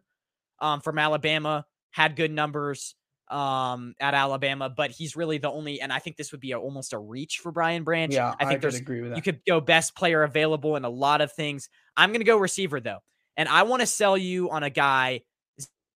um, 0.60 0.80
from 0.80 0.98
Alabama. 0.98 1.66
Had 1.91 2.16
good 2.16 2.32
numbers 2.32 2.96
um, 3.30 3.94
at 4.00 4.14
Alabama, 4.14 4.70
but 4.70 4.89
he's 4.91 5.16
really 5.16 5.38
the 5.38 5.52
only. 5.52 5.82
And 5.82 5.91
I 5.91 6.00
think 6.00 6.16
this 6.16 6.32
would 6.32 6.41
be 6.41 6.54
a, 6.54 6.60
almost 6.60 6.94
a 6.94 6.98
reach 6.98 7.39
for 7.39 7.52
Brian 7.52 7.84
Branch. 7.84 8.14
Yeah, 8.14 8.34
I 8.39 8.46
think 8.46 8.58
I 8.58 8.62
there's 8.62 8.76
agree 8.76 9.02
with 9.02 9.12
that. 9.12 9.18
You 9.18 9.22
could 9.22 9.41
go 9.46 9.60
best 9.60 9.96
player 9.96 10.24
available 10.24 10.78
in 10.78 10.86
a 10.86 10.89
lot 10.89 11.20
of 11.20 11.34
things. 11.34 11.68
I'm 11.98 12.10
going 12.12 12.22
to 12.22 12.26
go 12.26 12.38
receiver 12.38 12.80
though. 12.80 13.00
And 13.36 13.50
I 13.50 13.64
want 13.64 13.82
to 13.82 13.88
sell 13.88 14.18
you 14.18 14.50
on 14.50 14.64
a 14.64 14.70
guy, 14.70 15.22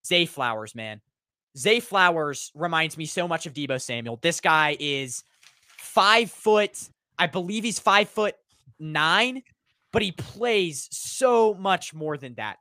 Zay 0.06 0.26
Flowers, 0.26 0.76
man. 0.76 1.02
Zay 1.58 1.80
Flowers 1.80 2.52
reminds 2.54 2.98
me 2.98 3.06
so 3.06 3.28
much 3.28 3.46
of 3.46 3.54
Deebo 3.54 3.82
Samuel. 3.82 4.20
This 4.22 4.40
guy 4.40 4.78
is 4.80 5.24
five 5.78 6.30
foot, 6.30 6.78
I 7.18 7.28
believe 7.28 7.64
he's 7.64 7.80
five 7.80 8.10
foot 8.10 8.36
nine, 8.80 9.42
but 9.92 10.02
he 10.02 10.12
plays 10.12 10.88
so 10.92 11.54
much 11.56 11.94
more 11.94 12.18
than 12.18 12.36
that. 12.36 12.58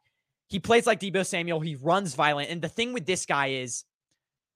He 0.49 0.59
plays 0.61 0.87
like 0.87 1.01
Deebo 1.01 1.27
Samuel. 1.27 1.61
He 1.61 1.75
runs 1.77 2.15
violent. 2.15 2.51
And 2.51 2.63
the 2.63 2.69
thing 2.69 2.93
with 2.93 3.05
this 3.05 3.27
guy 3.27 3.49
is, 3.49 3.85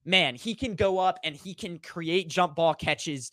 man, 0.04 0.36
he 0.36 0.54
can 0.54 0.74
go 0.74 0.98
up 0.98 1.18
and 1.24 1.34
he 1.36 1.52
can 1.52 1.78
create 1.78 2.28
jump 2.28 2.54
ball 2.54 2.74
catches 2.74 3.32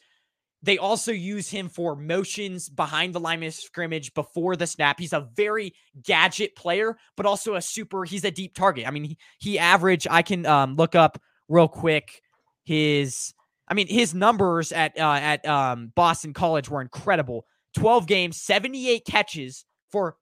they 0.64 0.78
also 0.78 1.12
use 1.12 1.50
him 1.50 1.70
for 1.70 1.96
motions 1.96 2.68
behind 2.68 3.14
the 3.14 3.20
line 3.20 3.44
of 3.44 3.54
scrimmage 3.54 4.14
before 4.14 4.56
the 4.56 4.66
snap. 4.66 5.00
He's 5.00 5.14
a 5.14 5.30
very 5.36 5.74
gadget 6.02 6.56
player, 6.56 6.98
but 7.16 7.26
also 7.26 7.56
a 7.56 7.62
super, 7.62 8.04
he's 8.06 8.24
a 8.24 8.32
deep 8.32 8.56
target. 8.56 8.88
I 8.88 8.92
mean, 8.92 9.04
he, 9.04 9.18
he 9.40 9.60
average, 9.60 10.08
I 10.10 10.24
can 10.24 10.46
um, 10.46 10.76
look 10.76 10.96
up 10.96 11.22
real 11.48 11.68
quick 11.68 12.22
his, 12.64 13.34
I 13.68 13.76
mean, 13.76 13.88
his 13.88 14.14
numbers 14.14 14.72
at, 14.72 14.98
uh, 15.00 15.14
at 15.14 15.46
um, 15.46 15.92
Boston 15.96 16.34
College 16.34 16.70
were 16.70 16.82
incredible 16.82 17.46
12 17.76 18.08
games, 18.08 18.42
78 18.42 19.06
catches 19.06 19.64
for 19.92 20.16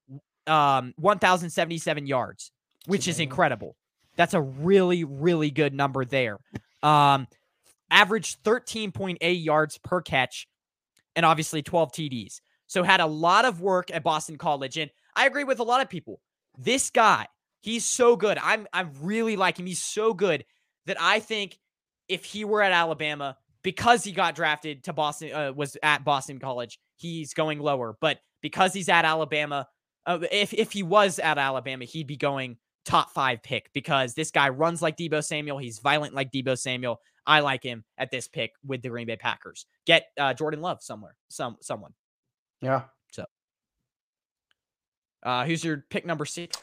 um, 0.46 0.92
1,077 0.96 2.06
yards, 2.06 2.52
which 2.86 3.08
is 3.08 3.18
incredible. 3.18 3.76
That's 4.16 4.34
a 4.34 4.40
really, 4.40 5.04
really 5.04 5.50
good 5.50 5.74
number 5.74 6.04
there. 6.04 6.38
Um, 6.82 7.26
averaged 7.90 8.42
13.8 8.44 9.44
yards 9.44 9.78
per 9.78 10.00
catch, 10.00 10.48
and 11.14 11.24
obviously 11.24 11.62
12 11.62 11.92
TDs. 11.92 12.40
So 12.66 12.82
had 12.82 13.00
a 13.00 13.06
lot 13.06 13.44
of 13.44 13.60
work 13.60 13.90
at 13.92 14.02
Boston 14.02 14.38
College. 14.38 14.76
And 14.76 14.90
I 15.14 15.26
agree 15.26 15.44
with 15.44 15.60
a 15.60 15.64
lot 15.64 15.80
of 15.80 15.88
people. 15.88 16.20
This 16.58 16.90
guy, 16.90 17.26
he's 17.60 17.84
so 17.84 18.16
good. 18.16 18.38
I'm 18.42 18.66
I 18.72 18.86
really 19.00 19.36
like 19.36 19.58
him. 19.58 19.66
He's 19.66 19.82
so 19.82 20.14
good 20.14 20.44
that 20.86 20.96
I 21.00 21.20
think 21.20 21.58
if 22.08 22.24
he 22.24 22.44
were 22.44 22.62
at 22.62 22.72
Alabama, 22.72 23.36
because 23.62 24.04
he 24.04 24.12
got 24.12 24.34
drafted 24.34 24.84
to 24.84 24.92
Boston, 24.92 25.32
uh, 25.32 25.52
was 25.52 25.76
at 25.82 26.04
Boston 26.04 26.38
College, 26.38 26.78
he's 26.96 27.34
going 27.34 27.58
lower. 27.58 27.96
But 28.00 28.18
because 28.40 28.72
he's 28.72 28.88
at 28.88 29.04
Alabama, 29.04 29.68
uh, 30.06 30.20
if 30.30 30.54
if 30.54 30.72
he 30.72 30.82
was 30.82 31.18
at 31.18 31.38
Alabama, 31.38 31.84
he'd 31.84 32.06
be 32.06 32.16
going 32.16 32.56
top 32.84 33.10
five 33.10 33.42
pick 33.42 33.70
because 33.72 34.14
this 34.14 34.30
guy 34.30 34.48
runs 34.48 34.80
like 34.80 34.96
Deebo 34.96 35.22
Samuel. 35.22 35.58
He's 35.58 35.80
violent 35.80 36.14
like 36.14 36.30
Deebo 36.30 36.56
Samuel. 36.56 37.00
I 37.26 37.40
like 37.40 37.62
him 37.62 37.84
at 37.98 38.10
this 38.10 38.28
pick 38.28 38.52
with 38.64 38.82
the 38.82 38.88
Green 38.88 39.06
Bay 39.06 39.16
Packers. 39.16 39.66
Get 39.84 40.06
uh, 40.18 40.34
Jordan 40.34 40.60
Love 40.60 40.82
somewhere, 40.82 41.16
some 41.28 41.56
someone. 41.60 41.92
Yeah. 42.60 42.82
So, 43.12 43.24
uh, 45.22 45.44
who's 45.44 45.64
your 45.64 45.84
pick 45.90 46.06
number 46.06 46.24
six? 46.24 46.56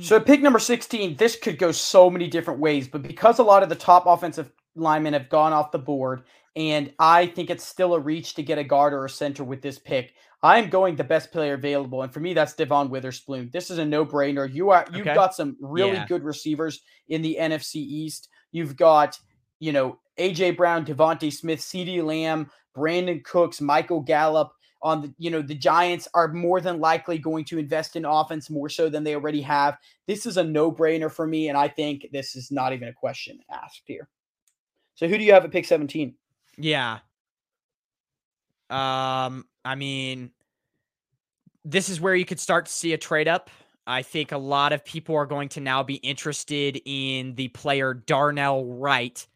So 0.00 0.18
pick 0.20 0.40
number 0.40 0.60
16, 0.60 1.16
this 1.16 1.36
could 1.36 1.58
go 1.58 1.70
so 1.70 2.08
many 2.08 2.26
different 2.28 2.60
ways, 2.60 2.88
but 2.88 3.02
because 3.02 3.38
a 3.38 3.42
lot 3.42 3.62
of 3.62 3.68
the 3.68 3.74
top 3.74 4.06
offensive 4.06 4.50
linemen 4.76 5.12
have 5.12 5.28
gone 5.28 5.52
off 5.52 5.72
the 5.72 5.78
board, 5.78 6.22
and 6.56 6.92
I 6.98 7.26
think 7.26 7.50
it's 7.50 7.64
still 7.64 7.94
a 7.94 8.00
reach 8.00 8.34
to 8.34 8.42
get 8.42 8.56
a 8.56 8.64
guard 8.64 8.94
or 8.94 9.04
a 9.04 9.10
center 9.10 9.44
with 9.44 9.60
this 9.60 9.78
pick, 9.78 10.14
I 10.42 10.58
am 10.58 10.70
going 10.70 10.96
the 10.96 11.04
best 11.04 11.32
player 11.32 11.54
available, 11.54 12.02
and 12.02 12.12
for 12.12 12.20
me, 12.20 12.32
that's 12.34 12.54
Devon 12.54 12.88
Witherspoon. 12.88 13.50
This 13.52 13.70
is 13.70 13.78
a 13.78 13.84
no-brainer. 13.84 14.50
You 14.50 14.70
are 14.70 14.86
you've 14.92 15.02
Okay. 15.06 15.14
got 15.14 15.34
some 15.34 15.56
really 15.60 15.96
Yeah. 15.96 16.06
good 16.06 16.22
receivers 16.22 16.80
in 17.08 17.20
the 17.20 17.36
NFC 17.38 17.76
East. 17.76 18.28
You've 18.52 18.76
got 18.76 19.18
you 19.64 19.72
know 19.72 19.98
AJ 20.18 20.56
Brown, 20.56 20.84
DeVonta 20.84 21.32
Smith, 21.32 21.60
CeeDee 21.60 22.04
Lamb, 22.04 22.50
Brandin 22.76 23.24
Cooks, 23.24 23.60
Michael 23.60 24.00
Gallup. 24.00 24.52
On 24.82 25.00
the 25.00 25.14
you 25.16 25.30
know 25.30 25.40
the 25.40 25.54
Giants 25.54 26.06
are 26.12 26.28
more 26.28 26.60
than 26.60 26.78
likely 26.78 27.16
going 27.16 27.46
to 27.46 27.58
invest 27.58 27.96
in 27.96 28.04
offense 28.04 28.50
more 28.50 28.68
so 28.68 28.90
than 28.90 29.02
they 29.02 29.14
already 29.14 29.40
have. 29.40 29.78
This 30.06 30.26
is 30.26 30.36
a 30.36 30.44
no-brainer 30.44 31.10
for 31.10 31.26
me, 31.26 31.48
and 31.48 31.56
I 31.56 31.68
think 31.68 32.08
this 32.12 32.36
is 32.36 32.50
not 32.50 32.74
even 32.74 32.88
a 32.88 32.92
question 32.92 33.38
asked 33.50 33.84
here. 33.86 34.10
So 34.94 35.08
who 35.08 35.16
do 35.16 35.24
you 35.24 35.32
have 35.32 35.44
at 35.44 35.50
pick 35.50 35.64
17? 35.64 36.14
Yeah. 36.58 36.98
Um, 38.68 39.46
I 39.64 39.74
mean, 39.74 40.32
this 41.64 41.88
is 41.88 41.98
where 41.98 42.14
you 42.14 42.26
could 42.26 42.38
start 42.38 42.66
to 42.66 42.72
see 42.72 42.92
a 42.92 42.98
trade 42.98 43.26
up. 43.26 43.48
I 43.86 44.02
think 44.02 44.32
a 44.32 44.38
lot 44.38 44.74
of 44.74 44.84
people 44.84 45.16
are 45.16 45.26
going 45.26 45.48
to 45.50 45.60
now 45.60 45.82
be 45.82 45.96
interested 45.96 46.80
in 46.84 47.34
the 47.36 47.48
player 47.48 47.94
Darnell 47.94 48.66
Wright 48.66 49.26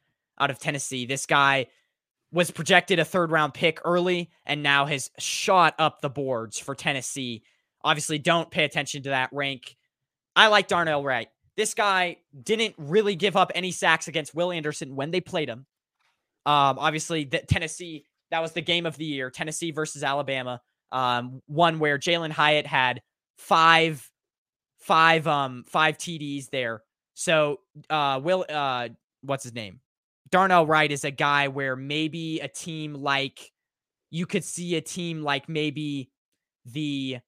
out 0.40 0.50
of 0.50 0.58
Tennessee. 0.58 1.06
This 1.06 1.26
guy 1.26 1.66
was 2.32 2.50
projected 2.50 2.98
a 2.98 3.04
third 3.04 3.30
round 3.30 3.54
pick 3.54 3.80
early 3.84 4.30
and 4.44 4.62
now 4.62 4.86
has 4.86 5.10
shot 5.18 5.74
up 5.78 6.00
the 6.00 6.10
boards 6.10 6.58
for 6.58 6.74
Tennessee. 6.74 7.42
Obviously, 7.82 8.18
don't 8.18 8.50
pay 8.50 8.64
attention 8.64 9.02
to 9.04 9.10
that 9.10 9.30
rank. 9.32 9.76
I 10.36 10.48
like 10.48 10.68
Darnell 10.68 11.02
Wright. 11.02 11.28
This 11.56 11.74
guy 11.74 12.18
didn't 12.42 12.74
really 12.78 13.16
give 13.16 13.36
up 13.36 13.50
any 13.54 13.72
sacks 13.72 14.08
against 14.08 14.34
Will 14.34 14.52
Anderson 14.52 14.94
when 14.94 15.10
they 15.10 15.20
played 15.20 15.48
him. 15.48 15.66
Um, 16.46 16.78
obviously, 16.78 17.24
the, 17.24 17.38
Tennessee, 17.40 18.04
that 18.30 18.40
was 18.40 18.52
the 18.52 18.60
game 18.60 18.86
of 18.86 18.96
the 18.96 19.04
year, 19.04 19.30
Tennessee 19.30 19.70
versus 19.70 20.04
Alabama. 20.04 20.60
Um, 20.92 21.42
one 21.46 21.78
where 21.78 21.98
Jalin 21.98 22.30
Hyatt 22.30 22.66
had 22.66 23.02
five, 23.36 24.08
five, 24.78 25.26
um, 25.26 25.64
five 25.66 25.98
TDs 25.98 26.50
there. 26.50 26.82
So, 27.14 27.60
uh, 27.90 28.20
Will, 28.22 28.44
uh, 28.48 28.90
what's 29.22 29.42
his 29.42 29.54
name? 29.54 29.80
Darnell 30.30 30.66
Wright 30.66 30.90
is 30.90 31.04
a 31.04 31.10
guy 31.10 31.48
where 31.48 31.76
maybe 31.76 32.40
a 32.40 32.48
team 32.48 32.94
like 32.94 33.52
you 34.10 34.26
could 34.26 34.44
see 34.44 34.76
a 34.76 34.80
team 34.80 35.22
like 35.22 35.48
maybe 35.48 36.10
the 36.64 37.18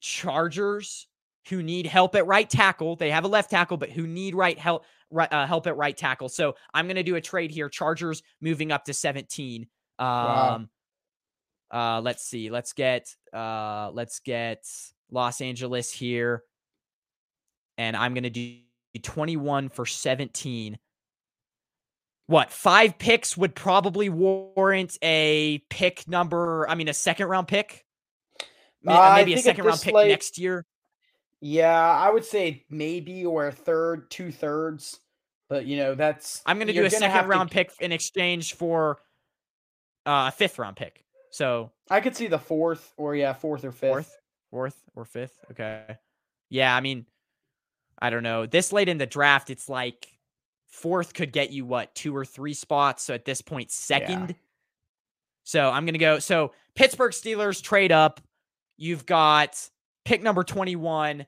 Chargers 0.00 1.08
who 1.48 1.62
need 1.62 1.86
help 1.86 2.14
at 2.14 2.26
right 2.26 2.48
tackle. 2.48 2.96
They 2.96 3.10
have 3.10 3.24
a 3.24 3.28
left 3.28 3.50
tackle, 3.50 3.76
but 3.76 3.90
who 3.90 4.06
need 4.06 4.34
right 4.34 4.58
help 4.58 4.84
right, 5.10 5.32
uh, 5.32 5.46
help 5.46 5.66
at 5.66 5.76
right 5.76 5.96
tackle. 5.96 6.28
So 6.28 6.56
I'm 6.72 6.86
going 6.86 6.96
to 6.96 7.02
do 7.02 7.16
a 7.16 7.20
trade 7.20 7.50
here. 7.50 7.68
Chargers 7.68 8.22
moving 8.40 8.72
up 8.72 8.84
to 8.84 8.94
17. 8.94 9.66
Um, 9.98 10.06
Wow. 10.06 10.60
uh, 11.70 12.00
let's 12.00 12.24
see. 12.24 12.50
Let's 12.50 12.72
get 12.72 13.14
uh, 13.32 13.90
let's 13.92 14.20
get 14.20 14.64
Los 15.10 15.40
Angeles 15.40 15.90
here, 15.92 16.42
and 17.78 17.96
I'm 17.96 18.14
going 18.14 18.24
to 18.24 18.30
do 18.30 18.58
21 19.02 19.68
for 19.68 19.86
17. 19.86 20.78
What 22.26 22.50
five 22.50 22.98
picks 22.98 23.36
would 23.36 23.54
probably 23.54 24.08
warrant 24.08 24.96
a 25.02 25.58
pick 25.68 26.08
number? 26.08 26.68
I 26.68 26.74
mean, 26.74 26.88
a 26.88 26.94
second 26.94 27.26
round 27.28 27.48
pick. 27.48 27.84
Uh, 28.86 29.14
Maybe 29.16 29.34
a 29.34 29.38
second 29.38 29.64
round 29.64 29.80
pick 29.80 29.94
late- 29.94 30.08
next 30.08 30.38
year. 30.38 30.64
Yeah, 31.40 31.78
I 31.78 32.10
would 32.10 32.24
say 32.24 32.64
maybe 32.70 33.26
or 33.26 33.48
a 33.48 33.52
third, 33.52 34.10
two 34.10 34.30
thirds. 34.32 34.98
But 35.50 35.66
you 35.66 35.76
know, 35.76 35.94
that's 35.94 36.42
I'm 36.46 36.56
going 36.56 36.68
to 36.68 36.72
do 36.72 36.84
a 36.86 36.90
second 36.90 37.10
have 37.10 37.24
to- 37.24 37.28
round 37.28 37.50
pick 37.50 37.70
in 37.80 37.92
exchange 37.92 38.54
for 38.54 38.98
uh, 40.06 40.28
a 40.28 40.32
fifth 40.32 40.58
round 40.58 40.76
pick. 40.76 41.04
So 41.30 41.70
I 41.90 42.00
could 42.00 42.16
see 42.16 42.28
the 42.28 42.38
fourth 42.38 42.92
or 42.96 43.14
yeah, 43.14 43.34
fourth 43.34 43.64
or 43.64 43.72
fifth. 43.72 43.90
fourth, 43.90 44.20
fourth 44.50 44.82
or 44.96 45.04
fifth. 45.04 45.38
Okay. 45.50 45.98
Yeah, 46.48 46.74
I 46.74 46.80
mean, 46.80 47.04
I 47.98 48.08
don't 48.10 48.22
know. 48.22 48.46
This 48.46 48.72
late 48.72 48.88
in 48.88 48.96
the 48.98 49.06
draft, 49.06 49.50
it's 49.50 49.68
like 49.68 50.08
fourth 50.74 51.14
could 51.14 51.32
get 51.32 51.50
you 51.50 51.64
what 51.64 51.94
two 51.94 52.14
or 52.14 52.24
three 52.24 52.54
spots. 52.54 53.04
So 53.04 53.14
at 53.14 53.24
this 53.24 53.40
point, 53.40 53.70
second. 53.70 54.34
So 55.44 55.70
I'm 55.70 55.86
gonna 55.86 55.98
go. 55.98 56.18
So 56.18 56.52
Pittsburgh 56.74 57.12
Steelers 57.12 57.62
trade 57.62 57.92
up. 57.92 58.20
You've 58.76 59.06
got 59.06 59.68
pick 60.04 60.22
number 60.22 60.42
21. 60.42 61.26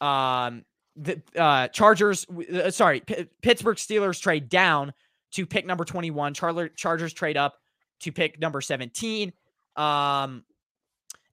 Um, 0.00 0.64
the 0.96 1.22
uh, 1.36 1.68
Chargers. 1.68 2.26
Uh, 2.28 2.70
sorry, 2.70 3.00
P- 3.00 3.26
Pittsburgh 3.42 3.76
Steelers 3.76 4.20
trade 4.20 4.48
down 4.48 4.92
to 5.32 5.46
pick 5.46 5.66
number 5.66 5.84
21. 5.84 6.34
Charler 6.34 6.74
Chargers 6.74 7.12
trade 7.12 7.36
up 7.36 7.58
to 8.00 8.12
pick 8.12 8.40
number 8.40 8.60
17. 8.60 9.32
Um, 9.76 10.44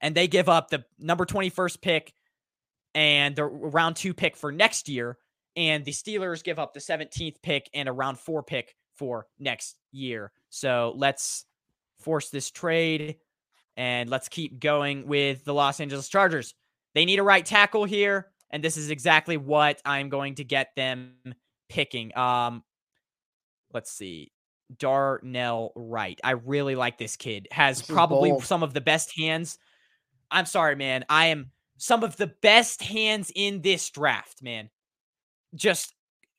and 0.00 0.14
they 0.14 0.28
give 0.28 0.48
up 0.48 0.70
the 0.70 0.84
number 0.98 1.24
21st 1.26 1.80
pick 1.80 2.12
and 2.94 3.34
the 3.34 3.44
round 3.44 3.96
two 3.96 4.14
pick 4.14 4.36
for 4.36 4.52
next 4.52 4.88
year. 4.88 5.18
And 5.58 5.84
the 5.84 5.90
Steelers 5.90 6.44
give 6.44 6.60
up 6.60 6.72
the 6.72 6.78
17th 6.78 7.42
pick 7.42 7.68
and 7.74 7.88
a 7.88 7.92
round 7.92 8.16
four 8.20 8.44
pick 8.44 8.76
for 8.94 9.26
next 9.40 9.76
year. 9.90 10.30
So 10.50 10.92
let's 10.96 11.46
force 11.98 12.30
this 12.30 12.48
trade 12.52 13.16
and 13.76 14.08
let's 14.08 14.28
keep 14.28 14.60
going 14.60 15.08
with 15.08 15.44
the 15.44 15.52
Los 15.52 15.80
Angeles 15.80 16.08
Chargers. 16.08 16.54
They 16.94 17.04
need 17.04 17.18
a 17.18 17.24
right 17.24 17.44
tackle 17.44 17.84
here, 17.84 18.28
and 18.50 18.62
this 18.62 18.76
is 18.76 18.90
exactly 18.90 19.36
what 19.36 19.82
I'm 19.84 20.08
going 20.10 20.36
to 20.36 20.44
get 20.44 20.68
them 20.76 21.14
picking. 21.68 22.16
Um, 22.16 22.62
let's 23.74 23.90
see. 23.90 24.30
Darnell 24.78 25.72
Wright. 25.74 26.20
I 26.22 26.32
really 26.32 26.76
like 26.76 26.98
this 26.98 27.16
kid. 27.16 27.48
Has 27.50 27.78
This 27.80 27.90
probably 27.90 28.30
bold. 28.30 28.44
some 28.44 28.62
of 28.62 28.74
the 28.74 28.80
best 28.80 29.16
hands. 29.18 29.58
I'm 30.30 30.46
sorry, 30.46 30.76
man. 30.76 31.04
I 31.08 31.26
am 31.26 31.50
some 31.78 32.04
of 32.04 32.16
the 32.16 32.28
best 32.28 32.82
hands 32.82 33.32
in 33.34 33.62
this 33.62 33.90
draft, 33.90 34.40
man. 34.40 34.70
Just 35.54 35.94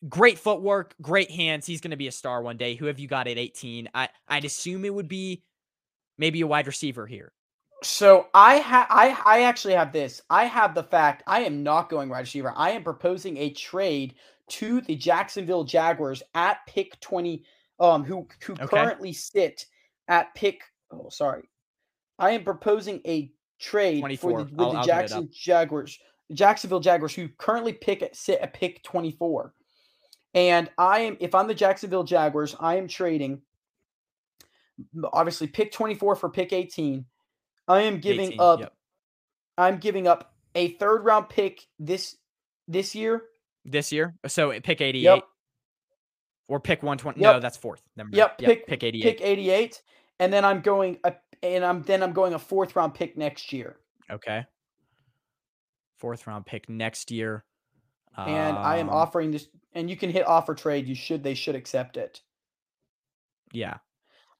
great 0.07 0.37
footwork, 0.39 0.95
great 1.01 1.31
hands. 1.31 1.65
He's 1.65 1.81
going 1.81 1.91
to 1.91 1.97
be 1.97 2.07
a 2.07 2.11
star 2.11 2.41
one 2.41 2.57
day. 2.57 2.75
Who 2.75 2.85
have 2.85 2.99
you 2.99 3.07
got 3.07 3.27
at 3.27 3.37
18? 3.37 3.89
I 3.93 4.09
I'd 4.27 4.45
assume 4.45 4.85
it 4.85 4.93
would 4.93 5.07
be 5.07 5.43
maybe 6.17 6.41
a 6.41 6.47
wide 6.47 6.67
receiver 6.67 7.07
here. 7.07 7.31
So 7.83 8.27
I 8.33 8.55
have 8.55 8.87
I 8.89 9.17
I 9.25 9.41
actually 9.43 9.73
have 9.73 9.91
this. 9.93 10.21
I 10.29 10.45
have 10.45 10.75
the 10.75 10.83
fact 10.83 11.23
I 11.27 11.41
am 11.41 11.63
not 11.63 11.89
going 11.89 12.09
wide 12.09 12.19
receiver. 12.19 12.53
I 12.55 12.71
am 12.71 12.83
proposing 12.83 13.37
a 13.37 13.51
trade 13.51 14.15
to 14.49 14.81
the 14.81 14.95
Jacksonville 14.95 15.63
Jaguars 15.63 16.21
at 16.33 16.57
pick 16.67 16.99
20 16.99 17.43
um 17.79 18.03
who 18.03 18.27
who 18.43 18.53
Okay. 18.53 18.65
currently 18.67 19.13
sit 19.13 19.65
at 20.07 20.33
pick 20.35 20.61
oh 20.91 21.09
sorry. 21.09 21.43
I 22.17 22.31
am 22.31 22.43
proposing 22.43 22.99
a 23.07 23.31
trade 23.59 23.99
24. 24.01 24.31
for 24.31 24.37
the, 24.39 24.43
with 24.51 24.59
I'll- 24.59 24.71
the 24.73 24.77
I'll 24.79 24.85
get 24.85 24.97
it 24.97 25.03
up. 25.03 25.07
Jackson 25.09 25.29
Jaguars. 25.31 25.99
Jacksonville 26.33 26.79
Jaguars 26.79 27.13
who 27.13 27.27
currently 27.37 27.73
pick 27.73 28.01
at 28.01 28.15
sit 28.15 28.39
at 28.41 28.53
pick 28.53 28.83
24. 28.83 29.53
And 30.35 30.69
I 30.77 30.99
am 30.99 31.17
if 31.19 31.33
I'm 31.33 31.47
the 31.47 31.55
Jacksonville 31.55 32.03
Jaguars, 32.03 32.55
I 32.59 32.75
am 32.75 32.87
trading 32.87 33.41
obviously 35.11 35.47
pick 35.47 35.71
24 35.71 36.15
for 36.15 36.29
pick 36.29 36.53
18. 36.53 37.05
I 37.67 37.81
am 37.81 37.99
giving 37.99 38.27
18, 38.27 38.39
up 38.39 38.59
yep. 38.61 38.73
I'm 39.57 39.77
giving 39.77 40.07
up 40.07 40.33
a 40.55 40.69
third 40.73 41.03
round 41.03 41.29
pick 41.29 41.61
this 41.79 42.15
this 42.67 42.95
year. 42.95 43.23
this 43.65 43.91
year. 43.91 44.15
So 44.27 44.51
uh, 44.51 44.59
pick 44.63 44.81
88 44.81 45.03
Yep. 45.03 45.23
or 46.47 46.59
pick 46.59 46.81
120. 46.83 47.19
Yep. 47.19 47.33
No, 47.35 47.39
that's 47.39 47.57
fourth. 47.57 47.81
Number. 47.97 48.15
mind. 48.15 48.17
Yep, 48.17 48.37
pick- 48.37 48.67
pick 48.67 48.83
88. 48.83 49.03
Pick 49.03 49.21
88 49.25 49.81
and 50.19 50.31
then 50.31 50.45
I'm 50.45 50.61
going 50.61 50.97
a, 51.03 51.13
and 51.43 51.63
I'm 51.65 51.81
then 51.83 52.03
I'm 52.03 52.13
going 52.13 52.33
a 52.33 52.39
fourth 52.39 52.75
round 52.75 52.93
pick 52.93 53.17
next 53.17 53.51
year. 53.51 53.77
Okay. 54.11 54.45
Fourth 55.99 56.25
round 56.27 56.45
pick 56.45 56.69
next 56.69 57.11
year. 57.11 57.43
And 58.17 58.57
I 58.57 58.77
am 58.77 58.89
Um, 58.89 58.95
offering 58.95 59.31
this 59.31 59.47
and 59.73 59.89
you 59.89 59.95
can 59.95 60.09
hit 60.09 60.27
offer 60.27 60.53
trade. 60.55 60.87
You 60.87 60.95
should 60.95 61.23
they 61.23 61.35
should 61.35 61.55
accept 61.55 61.95
it. 61.95 62.21
Yeah. 63.53 63.77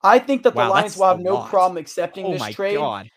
I 0.02 0.18
think 0.18 0.42
that 0.42 0.54
the 0.54 0.58
Wow, 0.60 0.70
Lions 0.70 0.96
will 0.96 1.06
have 1.06 1.20
no 1.20 1.34
lot. 1.34 1.50
problem 1.50 1.76
accepting 1.78 2.26
Oh 2.26 2.32
this 2.32 2.40
my 2.40 2.52
trade. 2.52 2.76
god. 2.76 3.10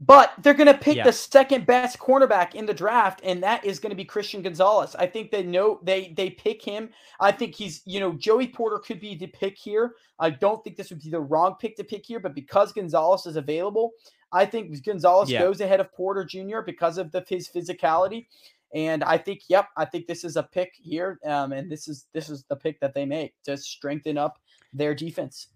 But 0.00 0.32
they're 0.38 0.54
going 0.54 0.68
to 0.72 0.78
pick 0.78 0.96
Yeah. 0.96 1.04
the 1.04 1.12
second 1.12 1.66
best 1.66 1.98
cornerback 1.98 2.54
in 2.54 2.66
the 2.66 2.72
draft, 2.74 3.20
and 3.24 3.42
that 3.42 3.64
is 3.64 3.80
going 3.80 3.90
to 3.90 3.96
be 3.96 4.04
Christian 4.04 4.42
Gonzalez. 4.42 4.94
I 4.94 5.06
think 5.08 5.30
they 5.32 5.42
know 5.42 5.80
they 5.82 6.12
they 6.16 6.30
pick 6.30 6.62
him. 6.62 6.90
I 7.18 7.32
think 7.32 7.54
he's 7.56 7.82
you 7.84 7.98
know 7.98 8.12
Joey 8.12 8.46
Porter 8.46 8.78
could 8.78 9.00
be 9.00 9.16
the 9.16 9.26
pick 9.26 9.58
here. 9.58 9.96
I 10.20 10.30
don't 10.30 10.62
think 10.62 10.76
this 10.76 10.90
would 10.90 11.00
be 11.02 11.10
the 11.10 11.20
wrong 11.20 11.56
pick 11.58 11.76
to 11.78 11.84
pick 11.84 12.06
here, 12.06 12.20
but 12.20 12.34
because 12.34 12.72
Gonzalez 12.72 13.26
is 13.26 13.34
available, 13.36 13.90
I 14.32 14.44
think 14.44 14.84
Gonzalez 14.84 15.30
Yeah. 15.30 15.40
goes 15.40 15.60
ahead 15.60 15.80
of 15.80 15.92
Porter 15.92 16.24
Jr. 16.24 16.60
because 16.60 16.98
of 16.98 17.10
the 17.12 17.24
his 17.28 17.48
physicality. 17.48 18.26
And 18.74 19.02
I 19.02 19.16
think, 19.16 19.42
yep, 19.48 19.68
I 19.78 19.86
think 19.86 20.06
this 20.06 20.24
is 20.24 20.36
a 20.36 20.42
pick 20.42 20.74
here, 20.78 21.18
um, 21.24 21.52
and 21.52 21.72
this 21.72 21.88
is 21.88 22.06
this 22.12 22.28
is 22.28 22.44
the 22.44 22.56
pick 22.56 22.78
that 22.80 22.92
they 22.92 23.06
make 23.06 23.34
to 23.44 23.56
strengthen 23.56 24.18
up 24.18 24.38
their 24.74 24.94
defense. 24.94 25.48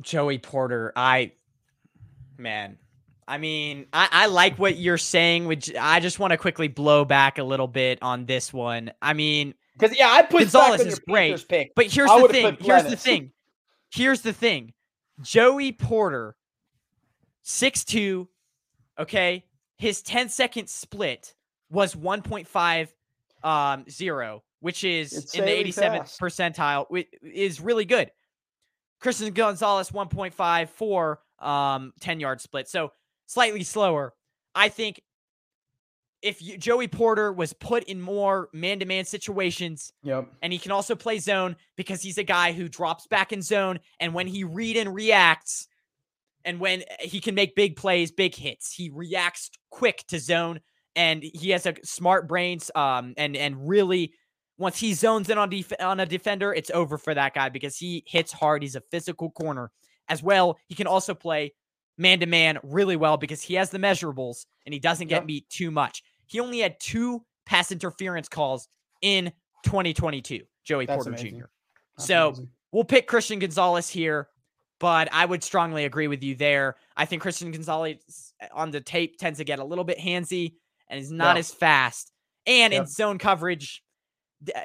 Joey 0.00 0.38
Porter, 0.38 0.92
I 0.96 1.32
man, 2.38 2.78
I 3.26 3.36
mean, 3.36 3.86
I, 3.92 4.08
I 4.10 4.26
like 4.26 4.58
what 4.58 4.78
you're 4.78 4.96
saying. 4.96 5.46
Which 5.46 5.74
I 5.74 6.00
just 6.00 6.18
want 6.18 6.30
to 6.30 6.38
quickly 6.38 6.68
blow 6.68 7.04
back 7.04 7.36
a 7.36 7.44
little 7.44 7.68
bit 7.68 7.98
on 8.00 8.24
this 8.24 8.54
one. 8.54 8.90
I 9.02 9.12
mean, 9.12 9.52
because 9.78 9.96
yeah, 9.96 10.08
I 10.10 10.22
put 10.22 10.40
Gonzalez 10.40 10.80
is 10.86 10.98
great, 11.00 11.46
pick. 11.46 11.74
but 11.76 11.86
here's 11.86 12.08
the 12.08 12.28
thing. 12.28 12.56
Here's 12.58 12.84
the 12.84 12.96
thing. 12.96 13.32
Here's 13.90 14.22
the 14.22 14.32
thing. 14.32 14.72
Joey 15.20 15.72
Porter, 15.72 16.36
six 17.42 17.84
two, 17.84 18.28
okay. 18.98 19.44
His 19.76 20.02
10 20.02 20.28
second 20.28 20.68
split 20.68 21.34
was 21.70 21.94
1.5 21.94 22.88
um, 23.44 23.84
zero, 23.88 24.42
which 24.60 24.82
is 24.82 25.12
It's 25.12 25.34
in 25.36 25.44
the 25.44 25.60
insanely 25.66 25.98
87th 25.98 25.98
fast. 26.00 26.20
percentile, 26.20 26.86
which 26.88 27.06
is 27.22 27.60
really 27.60 27.84
good. 27.84 28.10
Christian 29.00 29.32
Gonzalez 29.32 29.90
1.54 29.90 31.16
um 31.46 31.92
10 32.00 32.18
yard 32.18 32.40
split. 32.40 32.68
So 32.68 32.90
slightly 33.26 33.62
slower. 33.62 34.14
I 34.56 34.68
think 34.68 35.00
if 36.20 36.42
you, 36.42 36.58
Joey 36.58 36.88
Porter 36.88 37.32
was 37.32 37.52
put 37.52 37.84
in 37.84 38.00
more 38.00 38.48
man 38.52 38.80
to 38.80 38.86
man 38.86 39.04
situations 39.04 39.92
Yep. 40.02 40.26
and 40.42 40.52
he 40.52 40.58
can 40.58 40.72
also 40.72 40.96
play 40.96 41.20
zone 41.20 41.54
because 41.76 42.02
he's 42.02 42.18
a 42.18 42.24
guy 42.24 42.50
who 42.50 42.68
drops 42.68 43.06
back 43.06 43.32
in 43.32 43.40
zone 43.40 43.78
and 44.00 44.12
when 44.12 44.26
he 44.26 44.42
read 44.42 44.76
and 44.76 44.92
reacts 44.92 45.68
and 46.44 46.60
when 46.60 46.84
he 47.00 47.20
can 47.20 47.34
make 47.34 47.54
big 47.54 47.76
plays, 47.76 48.10
big 48.10 48.34
hits, 48.34 48.72
he 48.72 48.90
reacts 48.90 49.50
quick 49.70 50.04
to 50.08 50.18
zone 50.18 50.60
and 50.96 51.22
he 51.22 51.50
has 51.50 51.66
a 51.66 51.74
smart 51.84 52.26
brains 52.28 52.70
um 52.74 53.14
and 53.16 53.36
and 53.36 53.68
really 53.68 54.12
once 54.58 54.78
he 54.78 54.92
zones 54.94 55.30
in 55.30 55.38
on 55.38 55.48
def- 55.50 55.72
on 55.80 56.00
a 56.00 56.06
defender, 56.06 56.52
it's 56.52 56.70
over 56.70 56.98
for 56.98 57.14
that 57.14 57.32
guy 57.34 57.48
because 57.48 57.76
he 57.76 58.02
hits 58.06 58.32
hard. 58.32 58.62
He's 58.62 58.74
a 58.74 58.80
physical 58.90 59.30
corner 59.30 59.70
as 60.08 60.20
well. 60.22 60.58
He 60.66 60.74
can 60.74 60.86
also 60.88 61.14
play 61.14 61.54
man 61.96 62.18
to 62.20 62.26
man 62.26 62.58
really 62.64 62.96
well 62.96 63.16
because 63.16 63.40
he 63.42 63.54
has 63.54 63.70
the 63.70 63.78
measurables 63.78 64.46
and 64.66 64.72
he 64.72 64.80
doesn't 64.80 65.06
get 65.08 65.18
Yep. 65.18 65.26
beat 65.26 65.48
too 65.48 65.70
much. 65.70 66.02
He 66.26 66.40
only 66.40 66.58
had 66.60 66.78
two 66.80 67.24
pass 67.46 67.70
interference 67.72 68.28
calls 68.28 68.68
in 69.00 69.32
2022, 69.64 70.42
Joey 70.64 70.86
That's 70.86 70.96
Porter 71.04 71.10
amazing. 71.10 71.38
Jr. 71.40 71.44
That's 71.96 72.06
So 72.08 72.28
amazing. 72.28 72.48
we'll 72.72 72.84
pick 72.84 73.06
Christian 73.06 73.38
Gonzalez 73.38 73.88
here, 73.88 74.28
but 74.80 75.08
I 75.12 75.24
would 75.24 75.42
strongly 75.42 75.84
agree 75.84 76.06
with 76.08 76.22
you 76.22 76.34
there. 76.34 76.76
I 76.96 77.04
think 77.04 77.22
Christian 77.22 77.50
Gonzalez 77.50 78.32
on 78.52 78.70
the 78.70 78.80
tape 78.80 79.18
tends 79.18 79.38
to 79.38 79.44
get 79.44 79.58
a 79.58 79.64
little 79.64 79.84
bit 79.84 79.98
handsy 79.98 80.54
and 80.88 81.00
is 81.00 81.10
not 81.10 81.36
Yeah. 81.36 81.40
as 81.40 81.52
fast. 81.52 82.12
And 82.46 82.72
in 82.72 82.86
zone 82.86 83.18
coverage, 83.18 83.82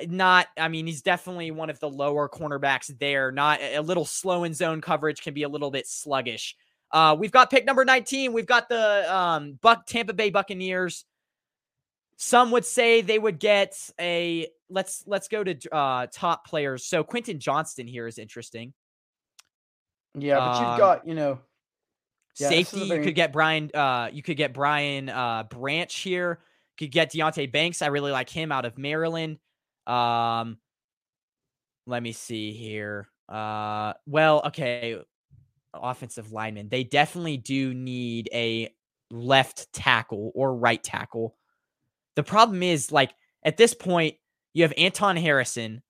not, 0.08 0.48
I 0.58 0.68
mean, 0.68 0.86
he's 0.86 1.02
definitely 1.02 1.52
one 1.52 1.70
of 1.70 1.80
the 1.80 1.90
lower 1.90 2.30
cornerbacks 2.30 2.98
there. 3.00 3.32
Not 3.32 3.60
a 3.62 3.80
little 3.82 4.06
slow 4.06 4.44
in 4.44 4.54
zone 4.54 4.82
coverage, 4.82 5.22
can 5.22 5.34
be 5.34 5.44
a 5.44 5.50
little 5.50 5.72
bit 5.72 5.88
sluggish. 5.88 6.56
Uh, 6.92 7.16
we've 7.20 7.32
got 7.32 7.50
pick 7.50 7.66
number 7.66 7.84
19. 7.84 8.34
We've 8.34 8.46
got 8.46 8.70
the 8.70 9.14
um, 9.14 9.58
Buck 9.62 9.88
Tampa 9.88 10.14
Bay 10.14 10.30
Buccaneers. 10.30 11.06
Some 12.18 12.52
would 12.52 12.66
say 12.66 13.02
they 13.02 13.18
would 13.18 13.40
get 13.40 13.76
a 14.00 14.48
let's 14.70 15.04
let's 15.08 15.28
go 15.28 15.44
to 15.44 15.76
uh 15.76 16.08
top 16.12 16.48
players. 16.48 16.86
So 16.86 17.04
Quentin 17.04 17.40
Johnston 17.40 17.88
here 17.88 18.08
is 18.08 18.20
interesting. 18.20 18.74
Yeah, 20.16 20.40
but 20.40 20.56
um, 20.56 20.70
you've 20.70 20.78
got 20.80 21.08
you 21.08 21.16
know 21.16 21.40
Yeah, 22.40 22.56
this 22.56 22.74
is 22.74 22.82
a 22.82 22.86
Safety, 22.86 22.96
you 22.98 23.02
could 23.04 23.16
get 23.16 23.32
Brian 23.32 23.70
uh 23.74 24.10
you 24.12 24.24
could 24.24 24.38
get 24.38 24.54
Brian 24.54 25.10
uh 25.10 25.44
Branch 25.44 25.94
here. 25.94 26.40
Could 26.78 26.92
get 26.92 27.12
Deonte 27.12 27.52
Banks. 27.52 27.82
I 27.82 27.88
really 27.88 28.12
like 28.12 28.30
him 28.30 28.52
out 28.52 28.66
of 28.66 28.78
Maryland. 28.78 29.40
Um 29.88 30.58
let 31.86 32.02
me 32.02 32.12
see 32.12 32.54
here. 32.54 33.10
Uh 33.30 33.94
well, 34.06 34.42
okay. 34.48 34.98
Offensive 35.74 36.32
lineman. 36.32 36.70
They 36.70 36.84
definitely 36.84 37.38
do 37.38 37.74
need 37.74 38.30
a 38.34 38.70
left 39.12 39.72
tackle 39.74 40.32
or 40.36 40.56
right 40.56 40.84
tackle. 40.84 41.36
The 42.16 42.24
problem 42.24 42.64
is 42.64 42.92
like 42.92 43.14
at 43.44 43.58
this 43.58 43.74
point 43.74 44.16
you 44.54 44.64
have 44.64 44.74
Anton 44.78 45.18
Harrison, 45.18 45.82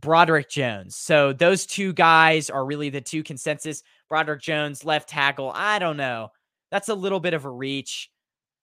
Broderick 0.00 0.48
Jones. 0.48 0.96
So 0.96 1.32
those 1.32 1.66
two 1.66 1.92
guys 1.92 2.50
are 2.50 2.64
really 2.64 2.88
the 2.90 3.00
two 3.00 3.22
consensus. 3.22 3.82
Broderick 4.08 4.40
Jones, 4.42 4.84
left 4.84 5.08
tackle. 5.08 5.52
I 5.54 5.78
don't 5.78 5.96
know. 5.96 6.28
That's 6.70 6.88
a 6.88 6.94
little 6.94 7.20
bit 7.20 7.34
of 7.34 7.44
a 7.44 7.50
reach. 7.50 8.10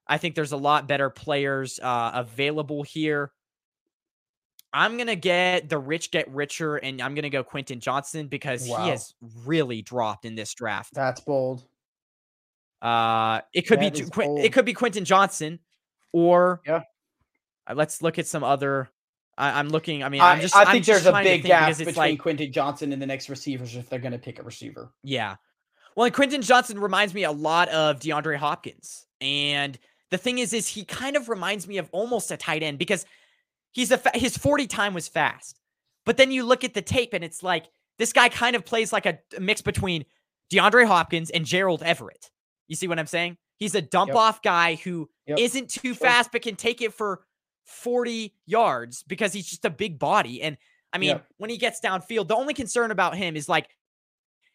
I 0.08 0.18
think 0.18 0.36
there's 0.36 0.54
a 0.54 0.58
lot 0.58 0.88
better 0.88 1.10
players 1.10 1.80
uh, 1.82 2.12
available 2.14 2.84
here. 2.84 3.32
I'm 4.74 4.96
going 4.98 5.08
to 5.08 5.16
get 5.16 5.70
the 5.70 5.78
rich 5.78 6.12
get 6.12 6.30
richer, 6.34 6.76
and 6.76 7.02
I'm 7.02 7.14
going 7.16 7.24
to 7.24 7.30
go 7.30 7.44
Quentin 7.44 7.80
Johnston 7.80 8.28
because 8.28 8.68
Wow. 8.68 8.84
he 8.84 8.90
has 8.90 9.14
really 9.46 9.82
dropped 9.82 10.26
in 10.26 10.36
this 10.36 10.54
draft. 10.54 10.94
that's 10.94 11.22
bold. 11.22 11.64
Uh, 12.82 13.42
it 13.54 13.64
could 13.64 13.80
That 13.80 13.94
be 13.96 14.04
bold. 14.04 14.40
it 14.40 14.54
could 14.54 14.66
be 14.66 14.74
Quentin 14.74 15.04
Johnston, 15.06 15.60
or 16.14 16.62
Yeah. 16.66 16.84
Uh, 17.66 17.74
let's 17.76 18.02
look 18.02 18.20
at 18.20 18.28
some 18.28 18.44
other. 18.44 18.90
I, 19.38 19.60
I'm 19.60 19.70
looking. 19.70 20.04
I 20.04 20.10
mean, 20.10 20.22
I, 20.22 20.34
am 20.34 20.42
just. 20.42 20.56
I 20.56 20.62
I'm 20.62 20.68
think 20.68 20.86
just 20.86 21.04
there's 21.04 21.16
a 21.16 21.24
big 21.24 21.44
gap 21.44 21.78
between 21.78 21.96
like 21.96 22.20
Quentin 22.20 22.52
Johnston 22.52 22.92
and 22.94 23.02
the 23.02 23.06
next 23.06 23.30
receivers 23.30 23.76
if 23.76 23.90
they're 23.90 24.00
going 24.00 24.12
to 24.14 24.18
pick 24.20 24.40
a 24.40 24.44
receiver. 24.44 24.92
Yeah. 25.04 25.36
Well, 25.96 26.06
and 26.06 26.14
Quentin 26.14 26.42
Johnston 26.42 26.80
reminds 26.80 27.14
me 27.14 27.24
a 27.24 27.32
lot 27.32 27.70
of 27.70 28.00
DeAndre 28.00 28.38
Hopkins. 28.38 29.06
And 29.20 29.78
the 30.12 30.18
thing 30.18 30.38
is, 30.38 30.54
is 30.54 30.68
he 30.68 30.86
kind 30.86 31.16
of 31.16 31.28
reminds 31.30 31.68
me 31.68 31.78
of 31.78 31.90
almost 31.92 32.30
a 32.32 32.38
tight 32.38 32.62
end 32.64 32.78
because 32.78 33.06
he's 33.72 33.92
a 33.92 33.98
fa- 33.98 34.12
his 34.14 34.38
40 34.38 34.68
time 34.68 34.94
was 34.94 35.08
fast. 35.08 35.60
But 36.06 36.18
then 36.18 36.32
you 36.32 36.44
look 36.44 36.64
at 36.64 36.74
the 36.74 36.82
tape 36.84 37.14
and 37.14 37.24
it's 37.24 37.42
like 37.44 37.66
this 37.98 38.14
guy 38.14 38.30
kind 38.30 38.56
of 38.56 38.64
plays 38.64 38.94
like 38.94 39.06
a, 39.08 39.18
a 39.36 39.40
mix 39.40 39.62
between 39.62 40.06
DeAndre 40.54 40.86
Hopkins 40.86 41.30
and 41.32 41.46
Gerald 41.46 41.82
Everett. 41.84 42.30
You 42.68 42.76
see 42.76 42.88
what 42.88 43.00
I'm 43.00 43.08
saying? 43.08 43.38
He's 43.58 43.74
a 43.76 43.82
dump 43.82 44.10
Yep. 44.10 44.18
off 44.18 44.42
guy 44.44 44.76
who 44.76 45.10
Yep. 45.26 45.40
not 45.54 45.68
too 45.70 45.94
Sure. 45.94 45.96
fast 45.96 46.32
but 46.32 46.44
can 46.44 46.56
take 46.56 46.82
it 46.82 46.94
for 46.94 47.26
40 47.68 48.34
yards 48.46 49.04
because 49.04 49.34
he's 49.34 49.46
just 49.48 49.66
a 49.66 49.70
big 49.70 50.00
body. 50.00 50.42
And 50.42 50.58
I 50.94 50.98
mean, 50.98 51.10
Yep. 51.10 51.26
when 51.38 51.50
he 51.50 51.58
gets 51.58 51.80
downfield, 51.82 52.28
the 52.28 52.36
only 52.36 52.54
concern 52.54 52.92
about 52.92 53.16
him 53.16 53.36
is 53.36 53.48
like 53.48 53.70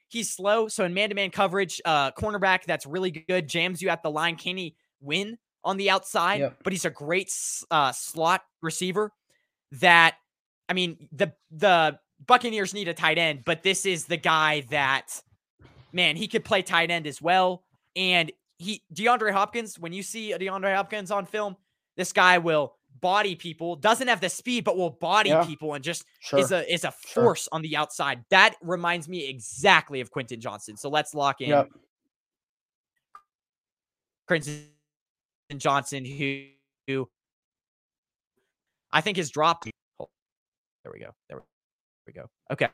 he's 0.09 0.31
slow. 0.31 0.69
So 0.69 0.85
in 0.85 0.95
man-to-man 0.95 1.31
coverage, 1.31 1.81
uh, 1.85 2.11
cornerback 2.13 2.65
that's 2.65 2.87
really 2.87 3.11
good, 3.11 3.49
jams 3.49 3.81
you 3.83 3.91
at 3.91 4.03
the 4.03 4.11
line. 4.11 4.37
Can 4.37 4.57
he 4.57 4.77
win 5.01 5.39
on 5.63 5.77
the 5.77 5.91
outside? 5.91 6.41
Yep. 6.41 6.59
But 6.65 6.73
he's 6.73 6.85
a 6.85 6.91
great 6.91 7.33
uh, 7.71 7.93
slot 7.93 8.43
receiver. 8.61 9.13
That 9.73 10.17
I 10.69 10.73
mean, 10.73 11.09
the 11.13 11.33
the 11.51 11.99
Buccaneers 12.27 12.73
need 12.73 12.89
a 12.89 12.95
tight 12.95 13.19
end, 13.19 13.43
but 13.45 13.63
this 13.63 13.85
is 13.87 14.07
the 14.07 14.17
guy 14.17 14.63
that 14.71 15.23
man 15.93 16.17
he 16.17 16.29
could 16.29 16.45
play 16.45 16.63
tight 16.63 16.91
end 16.91 17.07
as 17.07 17.21
well. 17.21 17.65
And 17.97 18.33
he 18.59 18.83
DeAndre 18.95 19.33
Hopkins, 19.33 19.79
when 19.79 19.93
you 19.93 20.03
see 20.03 20.33
a 20.33 20.39
DeAndre 20.39 20.75
Hopkins 20.75 21.11
on 21.11 21.27
film, 21.27 21.57
this 21.97 22.13
guy 22.13 22.39
will 22.39 22.77
body 23.03 23.35
people. 23.37 23.77
Doesn't 23.77 24.09
have 24.09 24.21
the 24.23 24.31
speed, 24.31 24.65
but 24.65 24.79
will 24.79 24.89
body 24.91 25.29
Yeah. 25.31 25.45
people 25.45 25.75
and 25.75 25.85
just 25.85 26.07
Sure. 26.21 26.39
is 26.39 26.53
a 26.53 26.73
is 26.73 26.85
a 26.85 26.95
Sure. 27.07 27.25
force 27.25 27.49
on 27.53 27.61
the 27.61 27.77
outside. 27.77 28.25
That 28.31 28.57
reminds 28.63 29.09
me 29.09 29.29
exactly 29.29 30.01
of 30.01 30.11
Quentin 30.11 30.41
Johnston. 30.41 30.77
So 30.79 30.89
let's 30.89 31.13
lock 31.15 31.43
in 31.43 31.51
Yep. 31.51 31.69
Quentin 34.27 34.71
Johnston, 35.59 36.05
who, 36.07 36.47
who 36.87 37.11
I 38.93 39.01
think 39.03 39.19
has 39.19 39.31
dropped. 39.31 39.65
Hold- 39.99 40.09
oh, 40.09 40.13
There 40.85 40.93
we 40.93 41.01
go. 41.01 41.11
There 41.29 41.43
we 42.07 42.13
go. 42.15 42.31
Okay. 42.51 42.69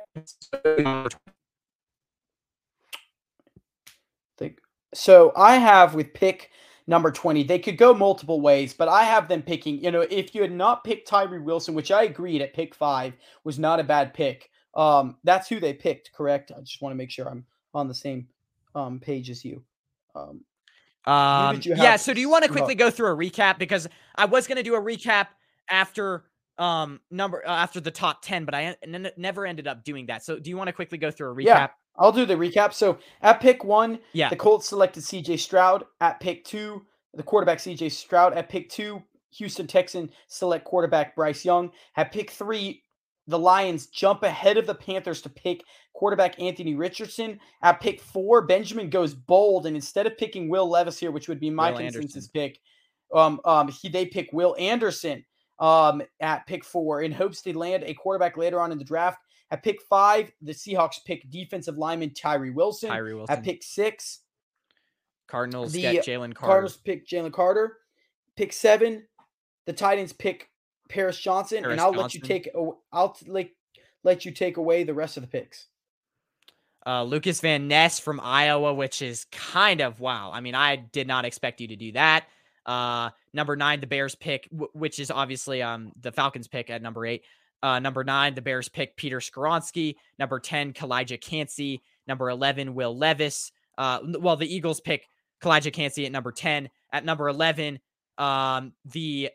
think 4.38 4.60
so 4.94 5.32
i 5.34 5.56
have 5.56 5.96
with 5.96 6.14
pick 6.14 6.50
number 6.88 7.12
20 7.12 7.44
they 7.44 7.58
could 7.58 7.76
go 7.76 7.94
multiple 7.94 8.40
ways 8.40 8.74
but 8.74 8.88
i 8.88 9.04
have 9.04 9.28
them 9.28 9.42
picking 9.42 9.80
you 9.84 9.90
know 9.90 10.00
if 10.00 10.34
you 10.34 10.42
had 10.42 10.50
not 10.50 10.82
picked 10.82 11.06
tyree 11.06 11.38
wilson 11.38 11.74
which 11.74 11.92
i 11.92 12.02
agreed 12.02 12.42
at 12.42 12.54
pick 12.54 12.74
five 12.74 13.12
was 13.44 13.58
not 13.58 13.78
a 13.78 13.84
bad 13.84 14.12
pick 14.12 14.50
um 14.74 15.16
that's 15.24 15.48
who 15.48 15.60
they 15.60 15.72
picked 15.72 16.12
correct? 16.12 16.52
I 16.56 16.60
just 16.60 16.80
want 16.80 16.92
to 16.92 16.96
make 16.96 17.10
sure 17.10 17.28
i'm 17.28 17.44
on 17.74 17.88
the 17.88 17.94
same 17.94 18.28
um 18.74 19.00
page 19.00 19.28
as 19.28 19.44
you. 19.44 19.62
Um 20.14 20.44
Um, 21.06 21.60
you 21.62 21.74
yeah. 21.74 21.96
So 21.96 22.12
do 22.14 22.20
you 22.20 22.28
want 22.28 22.44
to 22.44 22.50
quickly 22.50 22.74
go 22.74 22.90
through 22.90 23.12
a 23.12 23.16
recap? 23.16 23.58
Because 23.58 23.88
I 24.14 24.26
was 24.26 24.46
going 24.46 24.56
to 24.56 24.62
do 24.62 24.74
a 24.74 24.80
recap 24.80 25.28
after 25.70 26.24
um 26.58 27.00
number 27.10 27.42
uh, 27.46 27.50
after 27.50 27.80
the 27.80 27.90
top 27.92 28.20
10 28.20 28.44
but 28.44 28.52
i 28.52 28.76
en- 28.82 29.10
never 29.16 29.46
ended 29.46 29.66
up 29.66 29.84
doing 29.84 30.06
that. 30.06 30.24
So 30.24 30.38
do 30.38 30.50
you 30.50 30.56
want 30.56 30.68
to 30.68 30.72
quickly 30.72 30.98
go 30.98 31.10
through 31.10 31.30
a 31.30 31.34
recap? 31.34 31.44
Yeah. 31.44 31.68
I'll 31.98 32.12
do 32.12 32.24
the 32.24 32.34
recap. 32.34 32.72
So 32.72 32.98
at 33.22 33.40
pick 33.40 33.64
one, 33.64 33.98
Yeah. 34.12 34.28
the 34.30 34.36
Colts 34.36 34.68
selected 34.68 35.02
CJ 35.02 35.36
Stroud. 35.38 35.84
At 36.00 36.20
pick 36.20 36.44
two, 36.44 36.86
the 37.14 37.22
quarterback 37.22 37.58
CJ 37.58 37.90
Stroud. 37.90 38.32
At 38.34 38.48
pick 38.48 38.68
two, 38.70 39.02
Houston 39.32 39.66
Texan 39.66 40.10
select 40.28 40.64
quarterback 40.64 41.14
Bryce 41.16 41.44
Young. 41.44 41.70
At 41.96 42.12
pick 42.12 42.30
three, 42.30 42.82
the 43.26 43.38
Lions 43.38 43.88
jump 43.88 44.22
ahead 44.22 44.56
of 44.56 44.66
the 44.66 44.74
Panthers 44.74 45.20
to 45.22 45.28
pick 45.28 45.62
quarterback 45.92 46.40
Anthony 46.40 46.74
Richardson. 46.74 47.38
At 47.62 47.80
pick 47.80 48.00
four, 48.00 48.42
Benjamin 48.46 48.88
goes 48.88 49.12
bold, 49.12 49.66
and 49.66 49.76
instead 49.76 50.06
of 50.06 50.16
picking 50.16 50.48
Will 50.48 50.68
Levis 50.68 50.98
here, 50.98 51.10
which 51.10 51.28
would 51.28 51.40
be 51.40 51.50
my 51.50 51.70
Will 51.72 51.78
consensus 51.78 52.14
Anderson. 52.14 52.30
pick, 52.32 52.60
Um, 53.12 53.40
um, 53.44 53.68
he 53.68 53.88
they 53.88 54.06
pick 54.06 54.30
Will 54.32 54.54
Anderson 54.58 55.24
um 55.60 56.00
at 56.20 56.46
pick 56.46 56.64
four 56.64 57.02
in 57.02 57.10
hopes 57.10 57.42
to 57.42 57.58
land 57.58 57.82
a 57.84 57.92
quarterback 57.92 58.36
later 58.36 58.60
on 58.60 58.70
in 58.70 58.78
the 58.78 58.84
draft. 58.84 59.18
At 59.50 59.62
pick 59.62 59.80
five, 59.82 60.30
the 60.42 60.52
Seahawks 60.52 61.04
pick 61.04 61.30
defensive 61.30 61.78
lineman 61.78 62.12
Tyree 62.14 62.50
Wilson. 62.50 62.90
Tyree 62.90 63.14
Wilson. 63.14 63.36
At 63.36 63.42
pick 63.44 63.62
six, 63.62 64.20
Cardinals 65.26 65.72
the 65.72 65.82
get 65.82 66.04
Jalen 66.04 66.34
Carter. 66.34 66.52
Cardinals 66.52 66.76
pick 66.76 67.06
Jalen 67.06 67.32
Carter. 67.32 67.78
Pick 68.36 68.52
seven, 68.52 69.04
the 69.66 69.72
Titans 69.72 70.12
pick 70.12 70.50
Paris 70.88 71.18
Johnson, 71.18 71.62
Paris 71.62 71.72
and 71.72 71.80
I'll 71.80 71.92
let 71.92 72.14
you 72.14 72.20
take. 72.20 72.48
I'll 72.92 73.16
like 73.26 73.54
let 74.04 74.24
you 74.24 74.30
take 74.32 74.56
away 74.58 74.84
the 74.84 74.94
rest 74.94 75.16
of 75.16 75.22
the 75.22 75.26
picks. 75.28 75.66
uh, 76.86 77.02
Lukas 77.04 77.40
Van 77.40 77.68
Ness 77.68 77.98
from 77.98 78.20
Iowa, 78.22 78.72
which 78.72 79.02
is 79.02 79.26
kind 79.32 79.80
of 79.80 80.00
wow. 80.00 80.30
I 80.32 80.40
mean, 80.40 80.54
I 80.54 80.76
did 80.76 81.06
not 81.06 81.24
expect 81.24 81.60
you 81.60 81.68
to 81.68 81.76
do 81.76 81.92
that. 81.92 82.26
Uh, 82.64 83.10
number 83.32 83.56
nine, 83.56 83.80
the 83.80 83.86
Bears 83.86 84.14
pick, 84.14 84.48
w- 84.50 84.70
which 84.72 84.98
is 84.98 85.10
obviously 85.10 85.62
um 85.62 85.92
the 86.00 86.12
Falcons 86.12 86.48
pick 86.48 86.70
at 86.70 86.80
number 86.82 87.04
eight. 87.06 87.24
Uh, 87.62 87.78
number 87.78 88.04
nine, 88.04 88.34
the 88.34 88.42
Bears 88.42 88.68
pick 88.68 88.96
Peter 88.96 89.18
Skoronski. 89.18 89.96
Number 90.18 90.38
ten, 90.38 90.72
Calijah 90.72 91.20
Kancey. 91.20 91.82
Number 92.06 92.30
eleven, 92.30 92.74
Will 92.74 92.96
Levis. 92.96 93.52
Uh, 93.76 94.00
well, 94.18 94.36
the 94.36 94.52
Eagles 94.52 94.80
pick 94.80 95.06
Calijah 95.42 95.72
Kancey 95.72 96.06
at 96.06 96.12
number 96.12 96.32
ten. 96.32 96.68
At 96.92 97.04
number 97.04 97.28
eleven, 97.28 97.80
um, 98.16 98.72
the 98.84 99.30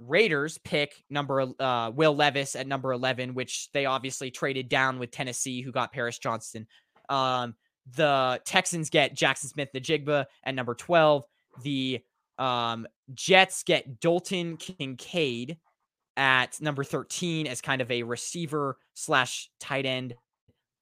Raiders 0.00 0.58
pick 0.58 1.04
number 1.10 1.42
uh 1.60 1.90
Will 1.94 2.14
Levis 2.14 2.56
at 2.56 2.66
number 2.66 2.92
11 2.92 3.34
which 3.34 3.70
they 3.72 3.84
obviously 3.84 4.30
traded 4.30 4.68
down 4.68 4.98
with 4.98 5.10
Tennessee 5.10 5.60
who 5.60 5.70
got 5.70 5.92
Paris 5.92 6.18
Johnson. 6.18 6.66
Um 7.08 7.54
the 7.94 8.40
Texans 8.44 8.88
get 8.88 9.16
Jaxon 9.16 9.48
Smith-Njigba 9.48 10.26
at 10.44 10.54
number 10.54 10.74
12. 10.74 11.24
The 11.62 12.00
um 12.38 12.86
Jets 13.12 13.62
get 13.62 14.00
Dalton 14.00 14.56
Kincaid 14.56 15.58
at 16.20 16.60
number 16.60 16.84
13 16.84 17.46
as 17.46 17.62
kind 17.62 17.80
of 17.80 17.90
a 17.90 18.02
receiver 18.02 18.76
slash 18.92 19.50
tight 19.58 19.86
end 19.86 20.14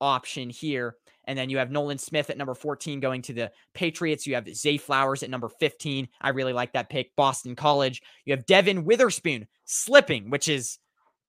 option 0.01 0.51
here. 0.51 0.97
And 1.27 1.39
then 1.39 1.49
you 1.49 1.59
have 1.59 1.71
Nolan 1.71 1.99
Smith 1.99 2.29
at 2.29 2.37
number 2.37 2.55
14 2.55 2.99
going 2.99 3.23
to 3.23 3.33
the 3.33 3.53
Patriots. 3.73 4.27
You 4.27 4.35
have 4.35 4.53
Zay 4.53 4.79
Flowers 4.79 5.23
at 5.23 5.31
number 5.31 5.49
15. 5.49 6.09
I 6.21 6.31
really 6.31 6.53
like 6.53 6.73
that 6.73 6.91
pick. 6.91 7.15
Boston 7.15 7.55
College. 7.55 8.03
You 8.25 8.33
have 8.35 8.47
Devon 8.47 8.85
Witherspoon 8.85 9.47
slipping, 9.65 10.29
which 10.29 10.49
is 10.49 10.79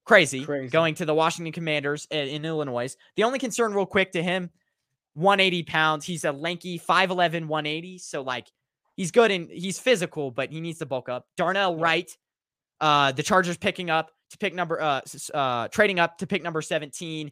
crazy, 0.05 0.43
Crazy. 0.43 0.70
going 0.72 0.95
to 0.95 1.05
the 1.05 1.14
Washington 1.14 1.53
Commanders 1.53 2.07
in 2.10 2.43
Illinois. 2.45 2.95
The 3.16 3.26
only 3.26 3.38
concern, 3.38 3.76
real 3.76 3.86
quick, 3.86 4.14
to 4.14 4.24
him 4.24 4.49
180 5.14 5.64
pounds. 5.64 6.05
He's 6.05 6.26
a 6.26 6.32
lanky 6.32 6.80
5'11, 6.80 7.45
180. 7.45 7.99
So, 7.99 8.24
like, 8.24 8.47
he's 8.95 9.12
good 9.12 9.30
and 9.30 9.49
he's 9.51 9.78
physical, 9.78 10.32
but 10.32 10.51
he 10.51 10.62
needs 10.62 10.80
to 10.80 10.88
bulk 10.88 11.10
up. 11.10 11.28
Darnell. 11.38 11.78
Wright, 11.78 12.10
uh, 12.82 13.11
the 13.11 13.23
Chargers 13.23 13.57
picking 13.57 13.89
up 13.89 14.11
to 14.32 14.38
pick 14.38 14.53
number, 14.53 14.82
uh, 14.82 15.01
uh, 15.34 15.67
trading 15.69 15.99
up 15.99 16.17
to 16.19 16.27
pick 16.27 16.43
number 16.43 16.61
17. 16.61 17.32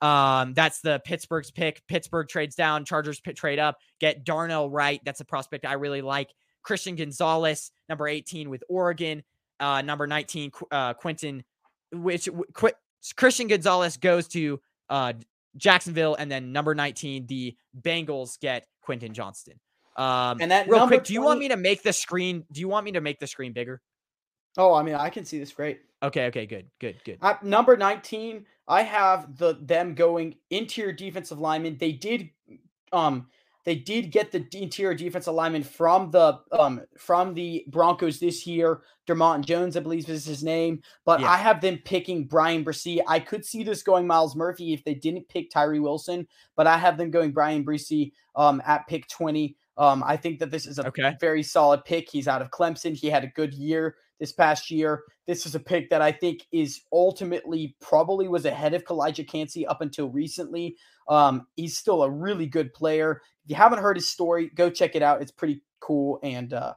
Um, 0.00 0.52
that's 0.54 0.80
the 0.80 1.00
Pittsburgh's 1.04 1.50
pick. 1.50 1.82
Pittsburgh 1.86 2.28
trades 2.28 2.56
down, 2.56 2.84
Chargers 2.84 3.20
pit 3.20 3.36
trade 3.36 3.58
up, 3.58 3.78
get 4.00 4.24
Darnell 4.24 4.68
Wright. 4.68 5.00
That's 5.04 5.20
a 5.20 5.24
prospect 5.24 5.64
I 5.64 5.74
really 5.74 6.02
like. 6.02 6.30
Christian 6.62 6.96
Gonzalez, 6.96 7.70
number 7.88 8.08
18 8.08 8.50
with 8.50 8.64
Oregon. 8.68 9.22
Uh, 9.60 9.82
number 9.82 10.06
19, 10.06 10.50
Qu- 10.50 10.66
uh, 10.70 10.94
Quentin, 10.94 11.44
which 11.92 12.28
Qu- 12.54 12.72
Christian 13.16 13.46
Gonzalez 13.46 13.96
goes 13.96 14.26
to 14.28 14.60
uh, 14.90 15.12
Jacksonville, 15.56 16.16
and 16.16 16.30
then 16.30 16.52
number 16.52 16.74
19, 16.74 17.26
the 17.26 17.56
Bengals 17.80 18.38
get 18.40 18.66
Quentin 18.82 19.14
Johnston. 19.14 19.60
Um, 19.96 20.38
And 20.40 20.50
that 20.50 20.68
real 20.68 20.86
quick, 20.88 21.04
do 21.04 21.12
you 21.12 21.22
want 21.22 21.38
me 21.38 21.48
to 21.48 21.56
make 21.56 21.82
the 21.82 21.92
screen? 21.92 22.44
Do 22.50 22.60
you 22.60 22.68
want 22.68 22.84
me 22.84 22.92
to 22.92 23.00
make 23.00 23.20
the 23.20 23.28
screen 23.28 23.52
bigger? 23.52 23.80
Oh, 24.56 24.74
I 24.74 24.82
mean, 24.82 24.94
I 24.94 25.10
can 25.10 25.24
see 25.24 25.38
this 25.38 25.52
great. 25.52 25.80
Okay, 26.02 26.26
okay, 26.26 26.46
good, 26.46 26.70
good, 26.80 27.02
good. 27.04 27.18
At 27.22 27.42
number 27.42 27.76
19, 27.76 28.44
I 28.68 28.82
have 28.82 29.36
the 29.38 29.58
them 29.60 29.94
going 29.94 30.36
interior 30.50 30.92
defensive 30.92 31.38
lineman. 31.38 31.78
They 31.78 31.92
did 31.92 32.30
um 32.92 33.28
they 33.64 33.74
did 33.74 34.12
get 34.12 34.30
the 34.30 34.46
interior 34.52 34.94
defensive 34.94 35.34
lineman 35.34 35.62
from 35.62 36.10
the 36.10 36.38
um 36.52 36.82
from 36.98 37.34
the 37.34 37.64
Broncos 37.68 38.20
this 38.20 38.46
year. 38.46 38.82
Dre'Mont 39.06 39.44
Jones, 39.46 39.76
I 39.76 39.80
believe 39.80 40.08
is 40.08 40.24
his 40.24 40.42
name. 40.42 40.82
But 41.04 41.20
Yeah. 41.20 41.28
I 41.30 41.36
have 41.38 41.60
them 41.60 41.78
picking 41.84 42.26
Bryan 42.26 42.64
Bresee. 42.64 43.00
I 43.06 43.20
could 43.20 43.44
see 43.44 43.62
this 43.62 43.82
going 43.82 44.06
Myles 44.06 44.36
Murphy 44.36 44.72
if 44.72 44.84
they 44.84 44.94
didn't 44.94 45.28
pick 45.28 45.50
Tyree 45.50 45.80
Wilson, 45.80 46.26
but 46.56 46.66
I 46.66 46.76
have 46.78 46.96
them 46.98 47.10
going 47.10 47.32
Bryan 47.32 47.64
Bresee 47.64 48.12
um 48.36 48.62
at 48.66 48.86
pick 48.86 49.08
20. 49.08 49.56
Um, 49.76 50.04
I 50.06 50.16
think 50.16 50.38
that 50.38 50.50
this 50.50 50.66
is 50.66 50.78
a 50.78 50.86
Okay. 50.86 51.14
very 51.20 51.42
solid 51.42 51.84
pick. 51.84 52.08
He's 52.10 52.28
out 52.28 52.42
of 52.42 52.50
Clemson. 52.50 52.94
He 52.94 53.08
had 53.08 53.24
a 53.24 53.28
good 53.28 53.52
year 53.54 53.96
this 54.24 54.32
past 54.32 54.70
year. 54.70 55.02
This 55.26 55.44
is 55.44 55.54
a 55.54 55.60
pick 55.60 55.90
that 55.90 56.00
I 56.00 56.10
think 56.10 56.46
is 56.50 56.80
ultimately 56.92 57.76
probably 57.80 58.26
was 58.26 58.46
ahead 58.46 58.72
of 58.72 58.84
Calijah 58.84 59.28
Kancey 59.28 59.66
up 59.66 59.82
until 59.82 60.08
recently. 60.08 60.76
Um, 61.08 61.46
he's 61.56 61.76
still 61.76 62.02
a 62.02 62.10
really 62.10 62.46
good 62.46 62.72
player. 62.72 63.20
If 63.44 63.50
you 63.50 63.56
haven't 63.56 63.80
heard 63.80 63.96
his 63.96 64.08
story, 64.08 64.50
go 64.54 64.70
check 64.70 64.96
it 64.96 65.02
out. 65.02 65.20
It's 65.20 65.30
pretty 65.30 65.62
cool. 65.80 66.18
And 66.22 66.54
uh, 66.54 66.72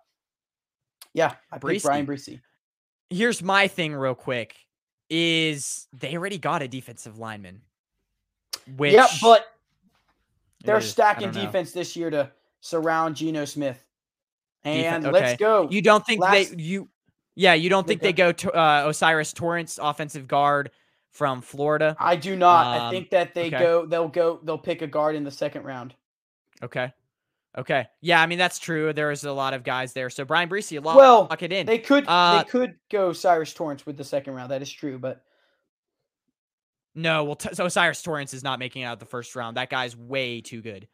yeah, 1.13 1.35
I 1.51 1.57
picked 1.57 1.83
Bryan 1.83 2.05
Bresee. 2.05 2.41
Here's 3.09 3.41
my 3.41 3.69
thing, 3.69 3.95
real 3.95 4.15
quick, 4.15 4.55
is 5.09 5.87
they 5.93 6.17
already 6.17 6.37
got 6.37 6.61
a 6.61 6.67
defensive 6.67 7.17
lineman. 7.17 7.61
Which 8.75 8.91
yeah, 8.91 9.07
but 9.21 9.45
they're 10.65 10.79
is- 10.79 10.91
stacking 10.91 11.31
defense 11.31 11.71
this 11.71 11.95
year 11.95 12.09
to 12.09 12.29
surround 12.59 13.15
Geno 13.15 13.45
Smith. 13.45 13.81
And 14.65 15.05
Defen- 15.05 15.13
let's 15.13 15.39
go. 15.39 15.69
You 15.71 15.81
don't 15.81 16.05
think 16.05 16.19
Last- 16.19 16.57
they 16.57 16.61
you 16.61 16.89
yeah, 17.37 17.53
you 17.53 17.69
don't 17.69 17.87
think 17.87 18.01
they 18.01 18.11
go 18.13 18.31
to 18.31 18.51
uh, 18.51 18.83
O'Cyrus 18.87 19.31
Torrence, 19.31 19.79
offensive 19.81 20.27
guard 20.27 20.71
from 21.11 21.41
Florida? 21.41 21.95
I 21.99 22.15
do 22.15 22.35
not. 22.35 22.65
I 22.67 22.77
Um, 22.87 22.91
think 22.91 23.11
that 23.11 23.33
they 23.33 23.47
okay. 23.47 23.59
go. 23.59 23.85
They'll 23.85 24.07
go. 24.09 24.39
They'll 24.43 24.57
pick 24.57 24.81
a 24.81 24.87
guard 24.87 25.15
in 25.15 25.23
the 25.23 25.31
second 25.31 25.63
round. 25.63 25.93
Okay. 26.63 26.91
Okay. 27.57 27.87
Yeah, 28.01 28.21
I 28.21 28.25
mean 28.25 28.37
that's 28.37 28.59
true. 28.59 28.91
There's 28.93 29.23
a 29.23 29.31
lot 29.31 29.53
of 29.53 29.63
guys 29.63 29.93
there. 29.93 30.09
So 30.09 30.25
Bryan 30.25 30.49
Bresee, 30.49 30.83
lock, 30.83 30.95
Well, 30.97 31.27
lock 31.29 31.41
it 31.43 31.51
in. 31.53 31.65
They 31.65 31.79
could. 31.79 32.05
Uh, 32.07 32.43
they 32.43 32.49
could 32.49 32.75
go 32.91 33.13
Cyrus 33.13 33.53
Torrence 33.53 33.85
with 33.85 33.97
the 33.97 34.03
second 34.03 34.33
round. 34.33 34.51
That 34.51 34.61
is 34.61 34.71
true. 34.71 34.97
But 34.99 35.23
no, 36.95 37.23
well, 37.23 37.35
t- 37.35 37.53
so 37.53 37.65
O'Cyrus 37.65 38.01
Torrence 38.01 38.33
is 38.33 38.43
not 38.43 38.57
making 38.59 38.81
it 38.81 38.85
out 38.85 38.93
of 38.93 38.99
the 38.99 39.05
first 39.05 39.35
round. 39.35 39.57
That 39.57 39.69
guy's 39.69 39.95
way 39.95 40.41
too 40.41 40.61
good. 40.61 40.87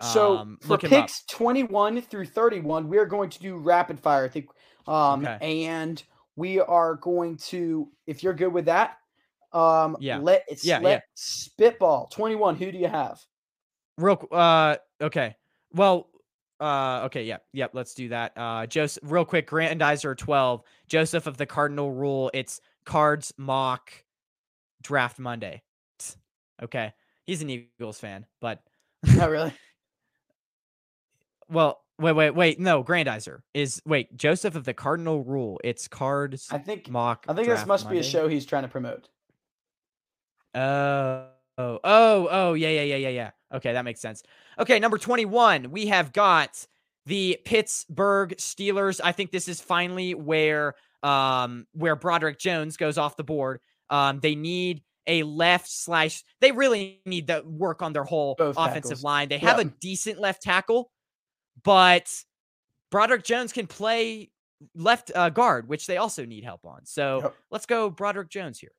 so 0.00 0.38
Um, 0.38 0.58
for 0.60 0.74
up. 0.74 0.80
picks 0.80 1.24
twenty-one 1.26 2.00
through 2.02 2.26
thirty-one, 2.26 2.88
we're 2.88 3.06
going 3.06 3.30
to 3.30 3.38
do 3.40 3.56
rapid 3.56 3.98
fire. 4.00 4.24
I 4.24 4.28
think. 4.28 4.46
Um, 4.86 5.24
Okay. 5.24 5.38
and 5.62 6.02
we 6.36 6.60
are 6.60 6.96
going 6.96 7.36
to. 7.38 7.88
If 8.06 8.22
you're 8.22 8.34
good 8.34 8.52
with 8.52 8.66
that, 8.66 8.98
um, 9.52 9.96
Yeah. 10.00 10.18
Let 10.18 10.44
it's 10.48 10.64
Yeah, 10.64 10.78
let 10.80 10.90
yeah. 10.90 11.00
spitball 11.14 12.08
twenty-one. 12.08 12.56
Who 12.56 12.72
do 12.72 12.78
you 12.78 12.88
have? 12.88 13.20
Real 13.98 14.26
uh 14.32 14.76
okay. 15.00 15.36
Well, 15.72 16.08
uh 16.60 17.02
okay, 17.04 17.22
yeah. 17.24 17.38
Yep, 17.52 17.70
let's 17.74 17.94
do 17.94 18.08
that. 18.08 18.32
Uh 18.36 18.66
Joseph 18.66 19.02
real 19.06 19.24
quick, 19.24 19.48
Grandizer 19.48 20.16
12, 20.16 20.62
Joseph 20.88 21.26
of 21.26 21.36
the 21.36 21.46
Cardinal 21.46 21.92
Rule. 21.92 22.30
It's 22.34 22.60
cards 22.84 23.32
mock 23.36 23.92
draft 24.82 25.18
Monday. 25.18 25.62
Okay. 26.62 26.92
He's 27.24 27.42
an 27.42 27.50
Eagles 27.50 27.98
fan, 27.98 28.26
but 28.40 28.62
Not 29.16 29.28
really. 29.30 29.52
well, 31.48 31.83
wait, 31.98 32.12
wait, 32.12 32.30
wait. 32.30 32.60
No, 32.60 32.82
Grandizer 32.84 33.40
is 33.52 33.80
wait, 33.84 34.16
Joseph 34.16 34.56
of 34.56 34.64
the 34.64 34.74
Cardinal 34.74 35.22
Rule. 35.22 35.60
It's 35.64 35.88
cards 35.88 36.48
I 36.50 36.58
think. 36.58 36.88
mock. 36.88 37.24
I 37.28 37.34
think 37.34 37.48
this 37.48 37.66
must 37.66 37.88
be 37.88 37.98
a 37.98 38.02
show 38.02 38.28
he's 38.28 38.46
trying 38.46 38.62
to 38.62 38.68
promote. 38.68 39.08
Oh, 40.54 41.26
oh, 41.58 41.80
oh, 41.82 42.28
oh, 42.30 42.52
yeah, 42.54 42.68
yeah, 42.68 42.82
yeah, 42.82 42.96
yeah, 42.96 43.08
yeah. 43.08 43.30
Okay, 43.52 43.72
that 43.72 43.84
makes 43.84 44.00
sense. 44.00 44.22
Okay, 44.58 44.78
number 44.78 44.98
21, 44.98 45.70
we 45.70 45.86
have 45.86 46.12
got 46.12 46.66
the 47.06 47.38
Pittsburgh 47.44 48.34
Steelers. 48.36 49.00
I 49.02 49.12
think 49.12 49.30
this 49.30 49.48
is 49.48 49.60
finally 49.60 50.14
where 50.14 50.74
um 51.02 51.66
where 51.72 51.96
Broderick 51.96 52.38
Jones 52.38 52.76
goes 52.76 52.96
off 52.98 53.16
the 53.16 53.24
board. 53.24 53.60
Um, 53.90 54.20
they 54.20 54.34
need 54.34 54.82
a 55.06 55.22
left 55.22 55.68
slash. 55.68 56.24
They 56.40 56.52
really 56.52 57.02
need 57.04 57.28
to 57.28 57.42
work 57.44 57.82
on 57.82 57.92
their 57.92 58.04
whole 58.04 58.34
Both 58.36 58.56
offensive 58.56 58.82
tackles. 58.82 59.04
line. 59.04 59.28
They 59.28 59.38
have 59.38 59.58
a 59.58 59.64
decent 59.64 60.18
left 60.18 60.42
tackle, 60.42 60.90
but 61.62 62.10
Broderick 62.90 63.24
Jones 63.24 63.52
can 63.52 63.66
play 63.66 64.30
left 64.74 65.12
uh, 65.14 65.30
guard, 65.30 65.68
which 65.68 65.86
they 65.86 65.96
also 65.98 66.24
need 66.24 66.44
help 66.44 66.64
on. 66.64 66.84
So 66.84 67.20
Yep. 67.22 67.34
let's 67.50 67.66
go 67.66 67.90
Broderick 67.90 68.28
Jones 68.30 68.58
here. 68.58 68.72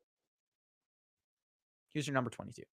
Here's 1.93 2.07
your 2.07 2.13
number 2.13 2.30
22. 2.30 2.63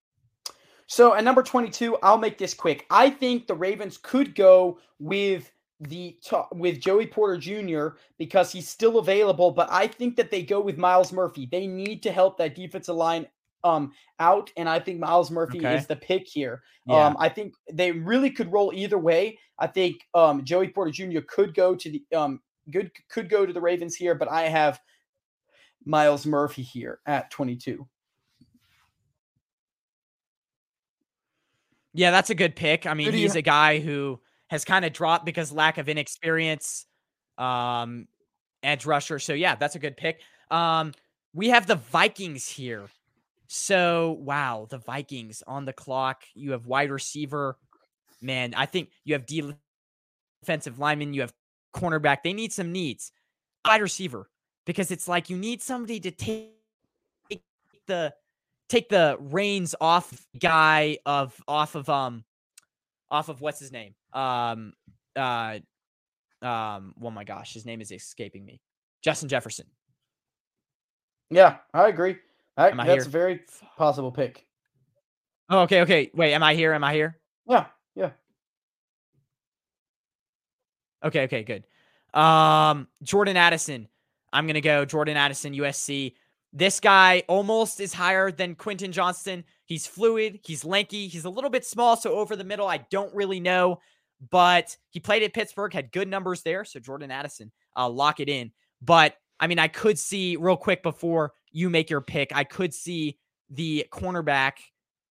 So 0.86 1.14
at 1.14 1.24
number 1.24 1.42
22, 1.42 1.96
I'll 2.02 2.18
make 2.18 2.38
this 2.38 2.54
quick. 2.54 2.86
I 2.90 3.08
think 3.08 3.46
the 3.46 3.54
Ravens 3.54 3.96
could 3.98 4.34
go 4.34 4.78
with 4.98 5.50
the 5.80 6.16
with 6.52 6.80
Joey 6.80 7.06
Porter 7.06 7.36
Jr. 7.38 7.96
because 8.18 8.52
he's 8.52 8.68
still 8.68 8.98
available, 8.98 9.50
but 9.50 9.68
I 9.70 9.86
think 9.88 10.16
that 10.16 10.30
they 10.30 10.42
go 10.42 10.60
with 10.60 10.78
Myles 10.78 11.12
Murphy. 11.12 11.46
They 11.50 11.66
need 11.66 12.02
to 12.04 12.12
help 12.12 12.36
that 12.38 12.54
defensive 12.54 12.94
line 12.94 13.26
um 13.64 13.92
out 14.18 14.50
and 14.56 14.68
I 14.68 14.78
think 14.80 14.98
Myles 15.00 15.30
Murphy 15.30 15.58
Okay. 15.58 15.76
is 15.76 15.86
the 15.86 15.96
pick 15.96 16.26
here. 16.26 16.62
Yeah. 16.86 17.06
Um 17.06 17.16
I 17.18 17.28
think 17.28 17.54
they 17.72 17.92
really 17.92 18.30
could 18.30 18.52
roll 18.52 18.72
either 18.74 18.98
way. 18.98 19.38
I 19.58 19.66
think 19.66 19.96
um 20.14 20.44
Joey 20.44 20.68
Porter 20.68 20.90
Jr. 20.90 21.20
could 21.26 21.54
go 21.54 21.74
to 21.74 21.90
the 21.90 22.04
um 22.16 22.40
good 22.70 22.90
could 23.08 23.28
go 23.28 23.46
to 23.46 23.52
the 23.52 23.60
Ravens 23.60 23.94
here, 23.94 24.14
but 24.14 24.30
I 24.30 24.42
have 24.48 24.80
Myles 25.84 26.26
Murphy 26.26 26.62
here 26.62 27.00
at 27.06 27.30
22. 27.30 27.86
Yeah, 31.94 32.10
that's 32.10 32.30
a 32.30 32.34
good 32.34 32.56
pick. 32.56 32.86
I 32.86 32.94
mean, 32.94 33.06
Who 33.06 33.12
do 33.12 33.18
you 33.18 33.24
he's 33.24 33.36
a 33.36 33.42
guy 33.42 33.78
who 33.78 34.20
has 34.48 34.64
kind 34.64 34.84
of 34.84 34.92
dropped 34.92 35.24
because 35.24 35.52
lack 35.52 35.78
of 35.78 35.88
inexperience. 35.88 36.86
Um, 37.38 38.06
edge 38.62 38.86
rusher. 38.86 39.18
So 39.18 39.32
yeah, 39.32 39.54
that's 39.54 39.74
a 39.74 39.78
good 39.78 39.96
pick. 39.96 40.20
Um, 40.50 40.92
we 41.34 41.48
have 41.48 41.66
the 41.66 41.76
Vikings 41.76 42.46
here. 42.48 42.84
So 43.54 44.16
wow, 44.18 44.66
the 44.70 44.78
Vikings 44.78 45.42
on 45.46 45.66
the 45.66 45.74
clock. 45.74 46.22
You 46.34 46.52
have 46.52 46.66
wide 46.66 46.90
receiver. 46.90 47.58
Man, 48.22 48.54
I 48.56 48.64
think 48.64 48.88
you 49.04 49.12
have 49.12 49.26
defensive 49.26 50.78
lineman. 50.78 51.12
You 51.12 51.20
have 51.20 51.34
cornerback. 51.76 52.22
They 52.24 52.32
need 52.32 52.54
some 52.54 52.72
needs. 52.72 53.12
Wide 53.66 53.82
receiver 53.82 54.30
because 54.64 54.90
it's 54.90 55.06
like 55.06 55.28
you 55.28 55.36
need 55.36 55.60
somebody 55.60 56.00
to 56.00 56.10
take 56.10 56.52
the 57.86 58.14
take 58.70 58.88
the 58.88 59.18
reins 59.20 59.74
off 59.82 60.26
guy 60.40 60.96
of 61.04 61.38
off 61.46 61.74
of 61.74 61.90
um 61.90 62.24
off 63.10 63.28
of 63.28 63.42
what's 63.42 63.60
his 63.60 63.70
name 63.70 63.94
um 64.14 64.72
uh 65.14 65.58
um 66.40 66.94
oh 67.02 67.10
my 67.10 67.24
gosh 67.24 67.52
his 67.52 67.66
name 67.66 67.82
is 67.82 67.92
escaping 67.92 68.46
me 68.46 68.60
justin 69.02 69.28
jefferson 69.28 69.66
Yeah, 71.28 71.56
I 71.74 71.88
agree. 71.88 72.16
I, 72.56 72.70
Am 72.70 72.80
I 72.80 72.86
that's 72.86 73.04
here? 73.04 73.08
a 73.08 73.10
very 73.10 73.40
possible 73.76 74.12
pick. 74.12 74.46
oh 75.50 75.60
okay 75.60 75.80
okay. 75.82 76.10
Wait 76.14 76.32
am 76.34 76.42
i 76.42 76.54
here? 76.54 76.72
Am 76.72 76.84
i 76.84 76.92
here? 76.92 77.18
Yeah, 77.48 77.66
yeah. 77.94 78.10
okay 81.04 81.24
okay 81.24 81.42
good. 81.42 81.64
Um 82.18 82.88
jordan 83.02 83.36
addison. 83.36 83.88
I'm 84.32 84.46
gonna 84.46 84.60
go 84.60 84.84
jordan 84.84 85.16
addison 85.16 85.54
usc 85.54 86.14
this 86.54 86.80
guy 86.80 87.22
almost 87.28 87.80
is 87.80 87.94
higher 87.94 88.30
than 88.30 88.54
quentin 88.54 88.92
johnston. 88.92 89.44
He's 89.64 89.86
fluid 89.86 90.40
he's 90.44 90.64
lanky 90.64 91.08
he's 91.08 91.24
a 91.24 91.30
little 91.30 91.50
bit 91.50 91.64
small 91.64 91.96
so 91.96 92.12
over 92.12 92.36
the 92.36 92.44
middle 92.44 92.66
i 92.66 92.78
don't 92.90 93.14
really 93.14 93.40
know 93.40 93.78
but 94.30 94.76
he 94.90 95.00
played 95.00 95.22
at 95.22 95.32
pittsburgh 95.32 95.72
had 95.72 95.90
good 95.92 96.08
numbers 96.08 96.42
there 96.42 96.64
so 96.64 96.78
jordan 96.78 97.10
addison 97.10 97.50
uh, 97.76 97.88
lock 97.88 98.20
it 98.20 98.28
in. 98.28 98.52
But 98.82 99.16
i 99.40 99.46
mean 99.46 99.58
i 99.58 99.68
could 99.68 99.98
see 99.98 100.36
real 100.36 100.56
quick 100.58 100.82
before 100.82 101.32
you 101.52 101.70
make 101.70 101.90
your 101.90 102.00
pick 102.00 102.34
i 102.34 102.44
could 102.44 102.74
see 102.74 103.18
the 103.50 103.86
cornerback 103.92 104.54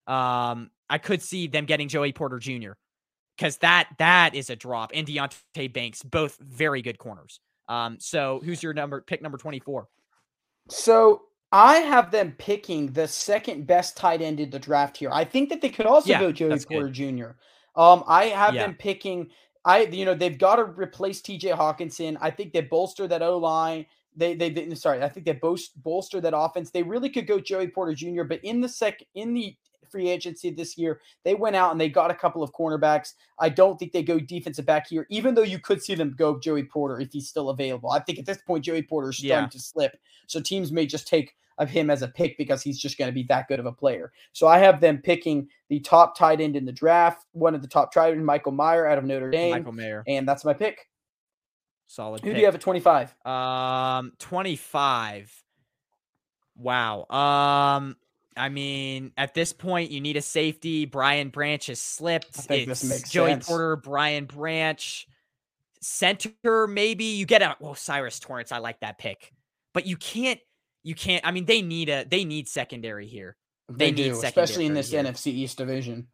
um 0.07 0.69
i 0.89 0.97
could 0.97 1.21
see 1.21 1.47
them 1.47 1.65
getting 1.65 1.87
joey 1.87 2.11
porter 2.11 2.39
jr 2.39 2.71
because 3.37 3.57
that 3.57 3.89
that 3.97 4.35
is 4.35 4.51
a 4.51 4.55
drop 4.55 4.91
and 4.93 5.07
Deonte 5.07 5.73
Banks, 5.73 6.03
both 6.03 6.37
very 6.39 6.83
good 6.83 6.99
corners. 6.99 7.39
Um, 7.67 7.97
so 7.99 8.39
who's 8.43 8.61
your 8.61 8.73
number 8.73 9.01
pick 9.01 9.21
number 9.21 9.37
24? 9.39 9.87
So 10.69 11.23
I 11.51 11.77
have 11.77 12.11
them 12.11 12.35
picking 12.37 12.91
the 12.93 13.07
second 13.07 13.65
best 13.65 13.97
tight 13.97 14.21
end 14.21 14.39
in 14.39 14.51
the 14.51 14.59
draft 14.59 14.97
here. 14.97 15.09
I 15.11 15.23
think 15.23 15.49
that 15.49 15.59
they 15.61 15.69
could 15.69 15.87
also 15.87 16.09
Yeah, 16.09 16.19
go 16.19 16.31
Joey 16.31 16.49
that's 16.49 16.65
good. 16.65 16.75
Porter 16.75 16.89
Jr. 16.91 17.31
Um, 17.75 18.03
I 18.07 18.25
have 18.25 18.53
Yeah. 18.53 18.65
them 18.67 18.75
picking. 18.75 19.31
I 19.65 19.83
you 19.83 20.05
know 20.05 20.13
they've 20.13 20.37
got 20.37 20.57
to 20.57 20.65
replace 20.65 21.21
T.J. 21.21 21.49
Hockenson. 21.49 22.17
I 22.21 22.29
think 22.29 22.53
they 22.53 22.61
bolster 22.61 23.07
that 23.07 23.21
O 23.23 23.37
line. 23.37 23.85
They 24.15 24.35
they, 24.35 24.49
they 24.49 24.73
sorry. 24.75 25.01
I 25.01 25.09
think 25.09 25.25
they 25.25 25.33
boast, 25.33 25.81
bolster 25.81 26.21
that 26.21 26.37
offense. 26.37 26.71
They 26.71 26.83
really 26.83 27.09
could 27.09 27.27
go 27.27 27.39
Joey 27.39 27.67
Porter 27.67 27.93
Jr. 27.93 28.23
But 28.23 28.41
in 28.43 28.61
the 28.61 28.69
sec 28.69 28.99
in 29.15 29.33
the 29.33 29.55
free 29.89 30.09
agency 30.09 30.49
this 30.51 30.77
year, 30.77 31.01
they 31.23 31.35
went 31.35 31.55
out 31.55 31.71
and 31.71 31.79
they 31.79 31.89
got 31.89 32.11
a 32.11 32.15
couple 32.15 32.41
of 32.43 32.51
cornerbacks. 32.53 33.13
I 33.39 33.49
don't 33.49 33.77
think 33.77 33.91
they 33.91 34.03
go 34.03 34.19
defensive 34.19 34.65
back 34.65 34.87
here, 34.87 35.05
even 35.09 35.35
though 35.35 35.41
you 35.43 35.59
could 35.59 35.83
see 35.83 35.95
them 35.95 36.15
go 36.17 36.39
Joey 36.39 36.63
Porter 36.63 36.99
if 36.99 37.11
he's 37.11 37.27
still 37.27 37.49
available. 37.49 37.91
I 37.91 37.99
think 37.99 38.19
at 38.19 38.25
this 38.25 38.41
point 38.41 38.63
Joey 38.63 38.83
Porter 38.83 39.09
is 39.09 39.17
starting 39.17 39.45
Yeah. 39.45 39.49
to 39.49 39.59
slip. 39.59 39.99
So 40.27 40.39
teams 40.39 40.71
may 40.71 40.85
just 40.85 41.07
take 41.07 41.35
of 41.57 41.69
him 41.69 41.89
as 41.89 42.01
a 42.01 42.07
pick 42.07 42.37
because 42.37 42.63
he's 42.63 42.79
just 42.79 42.97
going 42.97 43.09
to 43.09 43.13
be 43.13 43.23
that 43.23 43.47
good 43.47 43.59
of 43.59 43.65
a 43.65 43.71
player. 43.71 44.11
So 44.33 44.47
I 44.47 44.57
have 44.57 44.81
them 44.81 44.97
picking 44.97 45.47
the 45.69 45.79
top 45.79 46.17
tight 46.17 46.41
end 46.41 46.55
in 46.55 46.65
the 46.65 46.71
draft, 46.71 47.25
one 47.33 47.53
of 47.53 47.61
the 47.61 47.67
top 47.67 47.93
tight 47.93 48.13
end, 48.13 48.25
Michael 48.25 48.51
Mayer 48.53 48.87
out 48.87 48.97
of 48.97 49.03
Notre 49.03 49.29
Dame, 49.29 49.51
Michael 49.51 49.73
Mayer, 49.73 50.03
and 50.07 50.27
that's 50.27 50.43
my 50.43 50.53
pick. 50.53 50.87
Solid. 51.91 52.21
Who 52.21 52.27
pick. 52.27 52.35
do 52.35 52.39
you 52.39 52.45
have 52.45 52.55
at 52.55 52.61
25? 52.61 53.13
Um, 53.25 54.13
25. 54.19 55.43
Wow. 56.55 57.05
Um, 57.09 57.97
I 58.37 58.47
mean, 58.47 59.11
at 59.17 59.33
this 59.33 59.51
point, 59.51 59.91
you 59.91 59.99
need 59.99 60.15
a 60.15 60.21
safety. 60.21 60.85
Brian 60.85 61.29
Branch 61.29 61.65
has 61.67 61.81
slipped. 61.81 62.39
I 62.39 62.41
think 62.43 62.69
this 62.69 62.83
It's 62.83 62.89
makes 62.89 63.09
Joey 63.09 63.31
sense. 63.31 63.45
Porter, 63.45 63.75
Brian 63.75 64.23
Branch, 64.23 65.05
center. 65.81 66.65
Maybe 66.65 67.03
you 67.03 67.25
get 67.25 67.41
a 67.41 67.57
well, 67.59 67.75
Cyrus 67.75 68.21
Torrence. 68.21 68.53
I 68.53 68.59
like 68.59 68.79
that 68.79 68.97
pick, 68.97 69.33
but 69.73 69.85
you 69.85 69.97
can't. 69.97 70.39
You 70.83 70.95
can't. 70.95 71.25
I 71.27 71.31
mean, 71.31 71.43
they 71.43 71.61
need 71.61 71.89
a. 71.89 72.05
They 72.05 72.23
need 72.23 72.47
secondary 72.47 73.07
here. 73.07 73.35
They, 73.67 73.91
They 73.91 73.91
need 73.91 74.13
do, 74.13 74.23
especially 74.23 74.65
in 74.65 74.73
this 74.75 74.91
here. 74.91 75.03
NFC 75.03 75.27
East 75.27 75.57
division. 75.57 76.07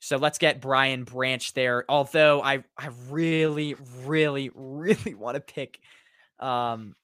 So 0.00 0.16
let's 0.16 0.38
get 0.38 0.60
Brian 0.60 1.04
Branch 1.04 1.52
there. 1.54 1.84
Although 1.88 2.42
I 2.42 2.64
I 2.76 2.88
really 3.08 3.74
really 4.04 4.50
really 4.54 5.14
want 5.14 5.36
to 5.36 5.40
pick 5.40 5.80
um 6.38 6.94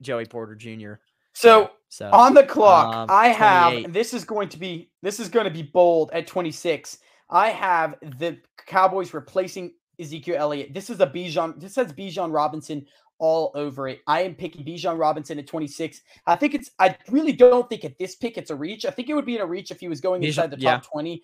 Joey 0.00 0.26
Porter 0.26 0.54
Jr. 0.54 0.94
So 1.34 1.70
So 1.88 2.10
on 2.10 2.34
the 2.34 2.44
clock, 2.44 2.94
um, 2.94 3.06
I 3.10 3.28
have 3.28 3.92
this 3.92 4.12
is 4.12 4.24
going 4.24 4.48
to 4.50 4.58
be 4.58 4.90
this 5.02 5.20
is 5.20 5.28
going 5.28 5.44
to 5.44 5.50
be 5.50 5.62
bold 5.62 6.10
at 6.12 6.26
26. 6.26 6.98
I 7.30 7.48
have 7.48 7.94
the 8.02 8.38
Cowboys 8.66 9.14
replacing 9.14 9.72
Ezekiel 9.98 10.36
Elliott. 10.38 10.74
This 10.74 10.90
is 10.90 11.00
a 11.00 11.06
Bijan. 11.06 11.58
This 11.60 11.74
says 11.74 11.92
Bijan 11.92 12.32
Robinson 12.32 12.84
all 13.18 13.52
over 13.54 13.88
it. 13.88 14.00
I 14.06 14.22
am 14.22 14.34
picking 14.34 14.64
Bijan 14.64 14.98
Robinson 14.98 15.38
at 15.38 15.46
26. 15.46 16.02
I 16.26 16.36
think 16.36 16.54
it's. 16.54 16.70
I 16.78 16.96
really 17.08 17.32
don't 17.32 17.68
think 17.68 17.84
at 17.84 17.98
this 17.98 18.16
pick 18.16 18.36
it's 18.36 18.50
a 18.50 18.56
reach. 18.56 18.84
I 18.84 18.90
think 18.90 19.08
it 19.08 19.14
would 19.14 19.24
be 19.24 19.36
in 19.36 19.40
a 19.40 19.46
reach 19.46 19.70
if 19.70 19.80
he 19.80 19.88
was 19.88 20.00
going 20.00 20.20
Bijan- 20.20 20.26
inside 20.26 20.50
the 20.50 20.56
top 20.56 20.82
yeah. 20.84 20.90
20. 20.90 21.22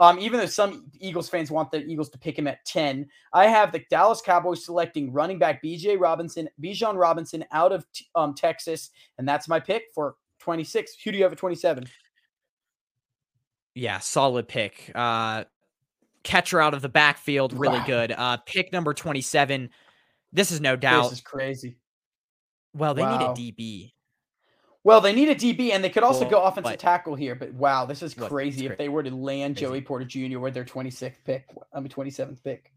Um, 0.00 0.18
even 0.20 0.38
though 0.38 0.46
some 0.46 0.86
Eagles 1.00 1.28
fans 1.28 1.50
want 1.50 1.70
the 1.72 1.84
Eagles 1.84 2.08
to 2.10 2.18
pick 2.18 2.38
him 2.38 2.46
at 2.46 2.64
10, 2.66 3.08
I 3.32 3.46
have 3.48 3.72
the 3.72 3.82
Dallas 3.90 4.20
Cowboys 4.20 4.64
selecting 4.64 5.12
running 5.12 5.38
back 5.40 5.60
BJ 5.62 5.98
Robinson, 5.98 6.48
Bijan 6.62 6.96
Robinson 6.96 7.44
out 7.50 7.72
of 7.72 7.84
um, 8.14 8.34
Texas, 8.34 8.90
and 9.18 9.28
that's 9.28 9.48
my 9.48 9.58
pick 9.58 9.84
for 9.94 10.14
26. 10.38 10.96
Who 11.02 11.10
do 11.10 11.18
you 11.18 11.24
have 11.24 11.32
at 11.32 11.38
27? 11.38 11.84
yeah, 13.74 13.98
solid 14.00 14.48
pick. 14.48 14.90
Uh 14.94 15.44
catcher 16.24 16.60
out 16.60 16.74
of 16.74 16.82
the 16.82 16.88
backfield, 16.88 17.52
really 17.52 17.78
Wow. 17.78 17.86
good. 17.86 18.12
Uh 18.12 18.36
pick 18.38 18.72
number 18.72 18.92
27. 18.92 19.70
This 20.32 20.50
is 20.50 20.60
no 20.60 20.74
doubt. 20.76 21.04
This 21.04 21.12
is 21.12 21.20
crazy. 21.20 21.76
well, 22.74 22.92
they 22.94 23.02
wow. 23.02 23.34
need 23.34 23.50
a 23.50 23.52
DB. 23.52 23.92
Well, 24.84 25.00
they 25.00 25.12
need 25.12 25.28
a 25.28 25.34
DB, 25.34 25.72
and 25.72 25.82
they 25.82 25.90
could 25.90 26.02
also 26.04 26.28
go 26.28 26.40
offensive 26.42 26.72
but- 26.72 26.78
tackle 26.78 27.14
here. 27.14 27.34
But 27.34 27.52
wow, 27.52 27.84
this 27.84 28.02
is 28.02 28.16
Look, 28.16 28.30
crazy 28.30 28.66
if 28.66 28.78
they 28.78 28.88
were 28.88 29.02
to 29.02 29.10
land 29.14 29.56
crazy. 29.56 29.66
Joey 29.66 29.80
Porter 29.82 30.04
Jr. 30.04 30.38
with 30.38 30.54
their 30.54 30.64
26th 30.64 31.24
pick. 31.24 31.46
I 31.72 31.80
mean, 31.80 31.88
27th 31.90 32.42
pick. 32.42 32.72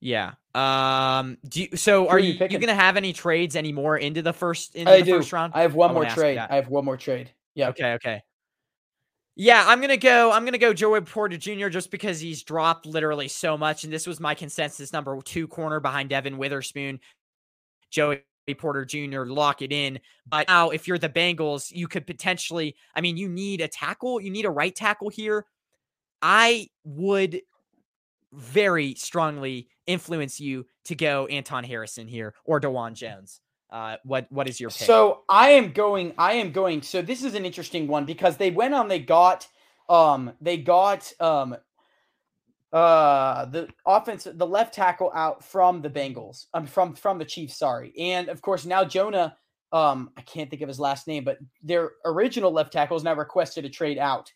Yeah. 0.00 0.32
Um 0.54 1.38
do 1.48 1.62
you, 1.62 1.76
so 1.76 2.02
Who 2.02 2.08
are 2.08 2.18
you, 2.18 2.26
you 2.28 2.32
you 2.32 2.38
picking? 2.38 2.58
going 2.60 2.68
to 2.68 2.74
have 2.74 2.96
any 2.96 3.12
trades 3.12 3.54
anymore 3.54 3.96
into 3.96 4.20
the 4.20 4.32
first 4.32 4.74
into 4.74 4.90
I 4.90 4.98
the 4.98 5.04
do. 5.04 5.16
first 5.18 5.32
round? 5.32 5.52
I 5.54 5.62
have 5.62 5.74
one 5.74 5.90
I 5.90 5.94
more 5.94 6.04
trade. 6.06 6.38
I 6.38 6.56
have 6.56 6.68
one 6.68 6.84
more 6.84 6.96
trade. 6.96 7.30
Yeah. 7.54 7.68
Okay, 7.68 7.92
okay. 7.94 8.22
Yeah, 9.36 9.64
I'm 9.66 9.80
gonna 9.80 9.96
go. 9.96 10.30
I'm 10.30 10.44
gonna 10.44 10.58
go 10.58 10.74
Joey 10.74 11.00
Porter 11.00 11.38
Jr. 11.38 11.68
just 11.68 11.90
because 11.90 12.20
he's 12.20 12.42
dropped 12.42 12.84
literally 12.84 13.28
so 13.28 13.56
much, 13.56 13.84
and 13.84 13.90
this 13.92 14.06
was 14.06 14.20
my 14.20 14.34
consensus 14.34 14.92
number 14.92 15.18
two 15.22 15.48
corner 15.48 15.80
behind 15.80 16.10
Devon 16.10 16.36
Witherspoon. 16.36 17.00
Joey 17.92 18.22
Porter 18.58 18.84
Jr. 18.84 19.24
lock 19.24 19.62
it 19.62 19.70
in. 19.70 20.00
But 20.26 20.48
now, 20.48 20.70
if 20.70 20.88
you're 20.88 20.98
the 20.98 21.08
Bengals, 21.08 21.70
you 21.70 21.86
could 21.86 22.06
potentially. 22.06 22.74
I 22.96 23.00
mean, 23.00 23.16
you 23.16 23.28
need 23.28 23.60
a 23.60 23.68
tackle. 23.68 24.20
You 24.20 24.30
need 24.30 24.44
a 24.44 24.50
right 24.50 24.74
tackle 24.74 25.10
here. 25.10 25.46
I 26.20 26.68
would 26.84 27.42
very 28.32 28.94
strongly 28.94 29.68
influence 29.86 30.40
you 30.40 30.66
to 30.84 30.94
go 30.94 31.26
Anton 31.26 31.64
Harrison 31.64 32.08
here 32.08 32.34
or 32.44 32.60
Dawand 32.60 32.94
Jones. 32.94 33.40
Uh, 33.70 33.96
what 34.04 34.26
what 34.30 34.48
is 34.48 34.60
your 34.60 34.70
pick? 34.70 34.86
So 34.86 35.22
I 35.28 35.50
am 35.50 35.72
going. 35.72 36.12
I 36.18 36.34
am 36.34 36.52
going. 36.52 36.82
So 36.82 37.00
this 37.00 37.24
is 37.24 37.34
an 37.34 37.46
interesting 37.46 37.88
one 37.88 38.04
because 38.04 38.36
they 38.36 38.50
went 38.50 38.74
on. 38.74 38.88
They 38.88 38.98
got. 38.98 39.48
Um. 39.88 40.32
They 40.40 40.58
got. 40.58 41.10
Um. 41.20 41.56
Uh. 42.72 43.44
The 43.46 43.68
offense. 43.86 44.26
The 44.32 44.46
left 44.46 44.74
tackle 44.74 45.10
out 45.14 45.44
from 45.44 45.82
the 45.82 45.90
Bengals. 45.90 46.46
Um. 46.54 46.66
From 46.66 46.94
from 46.94 47.18
the 47.18 47.24
Chiefs. 47.24 47.58
Sorry. 47.58 47.92
And 47.98 48.28
of 48.28 48.40
course 48.42 48.64
now 48.64 48.84
Jonah. 48.84 49.36
Um. 49.72 50.10
I 50.16 50.22
can't 50.22 50.48
think 50.50 50.62
of 50.62 50.68
his 50.68 50.80
last 50.80 51.06
name, 51.06 51.24
but 51.24 51.38
their 51.62 51.92
original 52.04 52.50
left 52.52 52.72
tackle 52.72 52.96
is 52.96 53.04
now 53.04 53.14
requested 53.14 53.64
a 53.64 53.68
trade 53.70 53.98
out. 53.98 54.32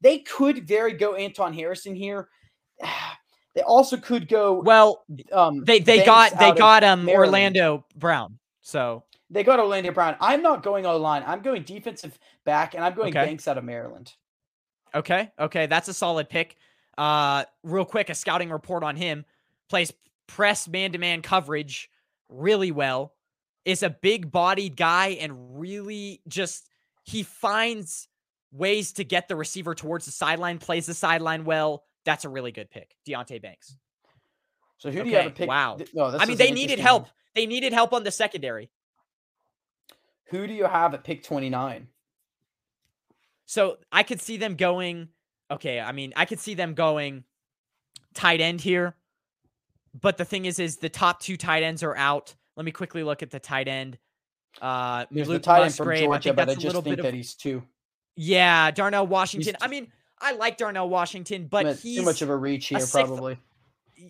They 0.00 0.18
could 0.20 0.66
very 0.66 0.92
go 0.92 1.14
Anton 1.14 1.52
Harrison 1.52 1.94
here. 1.94 2.28
They 3.56 3.62
also 3.62 3.96
could 3.96 4.28
go. 4.28 4.60
well, 4.60 5.04
Um. 5.32 5.64
they 5.64 5.80
they 5.80 6.04
got 6.06 6.38
they 6.38 6.52
got 6.52 6.84
um 6.84 7.04
Maryland. 7.04 7.26
Orlando 7.56 7.84
Brown. 7.96 8.38
So 8.60 9.02
They 9.28 9.42
got 9.42 9.58
Orlando 9.58 9.90
Brown. 9.90 10.14
I'm 10.20 10.40
not 10.40 10.62
going 10.62 10.86
O 10.86 10.96
line. 10.96 11.24
I'm 11.26 11.42
going 11.42 11.64
defensive 11.64 12.16
back, 12.44 12.74
and 12.74 12.84
I'm 12.84 12.94
going 12.94 13.08
Okay. 13.08 13.26
Banks 13.26 13.48
out 13.48 13.58
of 13.58 13.64
Maryland. 13.64 14.14
okay, 14.94 15.32
okay, 15.36 15.66
that's 15.66 15.88
a 15.88 15.92
solid 15.92 16.28
pick. 16.28 16.56
Uh, 17.00 17.46
real 17.62 17.86
quick, 17.86 18.10
a 18.10 18.14
scouting 18.14 18.50
report 18.50 18.84
on 18.84 18.94
him. 18.94 19.24
plays 19.70 19.90
press 20.26 20.68
man 20.68 20.92
to 20.92 20.98
man 20.98 21.22
coverage 21.22 21.90
really 22.28 22.70
well, 22.70 23.14
is 23.64 23.82
a 23.82 23.88
big 23.88 24.30
bodied 24.30 24.76
guy, 24.76 25.16
and 25.18 25.58
really 25.58 26.20
just 26.28 26.68
he 27.04 27.22
finds 27.22 28.06
ways 28.52 28.92
to 28.92 29.04
get 29.04 29.28
the 29.28 29.34
receiver 29.34 29.74
towards 29.74 30.04
the 30.04 30.12
sideline, 30.12 30.58
plays 30.58 30.84
the 30.84 30.92
sideline 30.92 31.46
well. 31.46 31.84
That's 32.04 32.26
a 32.26 32.28
really 32.28 32.52
good 32.52 32.70
pick, 32.70 32.94
Deonte 33.08 33.40
Banks. 33.40 33.76
So 34.76 34.90
who 34.90 35.02
do 35.02 35.08
you 35.08 35.16
have 35.16 35.26
a 35.26 35.30
pick? 35.30 35.48
Wow. 35.48 35.78
No, 35.94 36.04
I 36.18 36.26
mean, 36.26 36.36
they 36.36 36.50
needed 36.50 36.78
help. 36.78 37.04
One. 37.04 37.12
They 37.34 37.46
needed 37.46 37.72
help 37.72 37.94
on 37.94 38.04
the 38.04 38.10
secondary. 38.10 38.68
Who 40.26 40.46
do 40.46 40.52
you 40.52 40.64
have 40.64 40.92
at 40.92 41.02
pick 41.02 41.22
29? 41.22 41.88
So 43.46 43.78
I 43.90 44.02
could 44.02 44.20
see 44.20 44.36
them 44.36 44.54
going. 44.54 45.08
Okay, 45.50 45.80
I 45.80 45.92
mean, 45.92 46.12
I 46.16 46.24
could 46.24 46.40
see 46.40 46.54
them 46.54 46.74
going 46.74 47.24
tight 48.14 48.40
end 48.40 48.60
here. 48.60 48.94
But 49.98 50.18
the 50.18 50.24
thing 50.24 50.44
is, 50.44 50.58
is 50.58 50.76
the 50.76 50.88
top 50.88 51.20
two 51.20 51.36
tight 51.36 51.62
ends 51.62 51.82
are 51.82 51.96
out. 51.96 52.34
Let 52.56 52.64
me 52.64 52.70
quickly 52.72 53.02
look 53.02 53.22
at 53.22 53.30
the 53.30 53.40
tight 53.40 53.66
end. 53.66 53.98
Uh, 54.60 55.06
There's 55.10 55.28
Luke 55.28 55.42
the 55.42 55.46
tight 55.46 55.64
end 55.64 55.74
from 55.74 55.96
Georgia, 55.96 56.30
I 56.30 56.32
but 56.32 56.50
I 56.50 56.54
just 56.54 56.82
think 56.82 57.02
that 57.02 57.14
he's 57.14 57.34
too. 57.34 57.62
Yeah, 58.16 58.70
Darnell 58.70 59.06
Washington. 59.06 59.56
I 59.60 59.68
mean, 59.68 59.90
I 60.20 60.32
like 60.32 60.58
Darnell 60.58 60.88
Washington, 60.88 61.46
but 61.50 61.78
he's 61.78 61.98
too 61.98 62.04
much 62.04 62.22
of 62.22 62.28
a 62.28 62.36
reach 62.36 62.66
here, 62.66 62.78
a 62.78 62.82
sixth, 62.82 63.08
probably. 63.08 63.38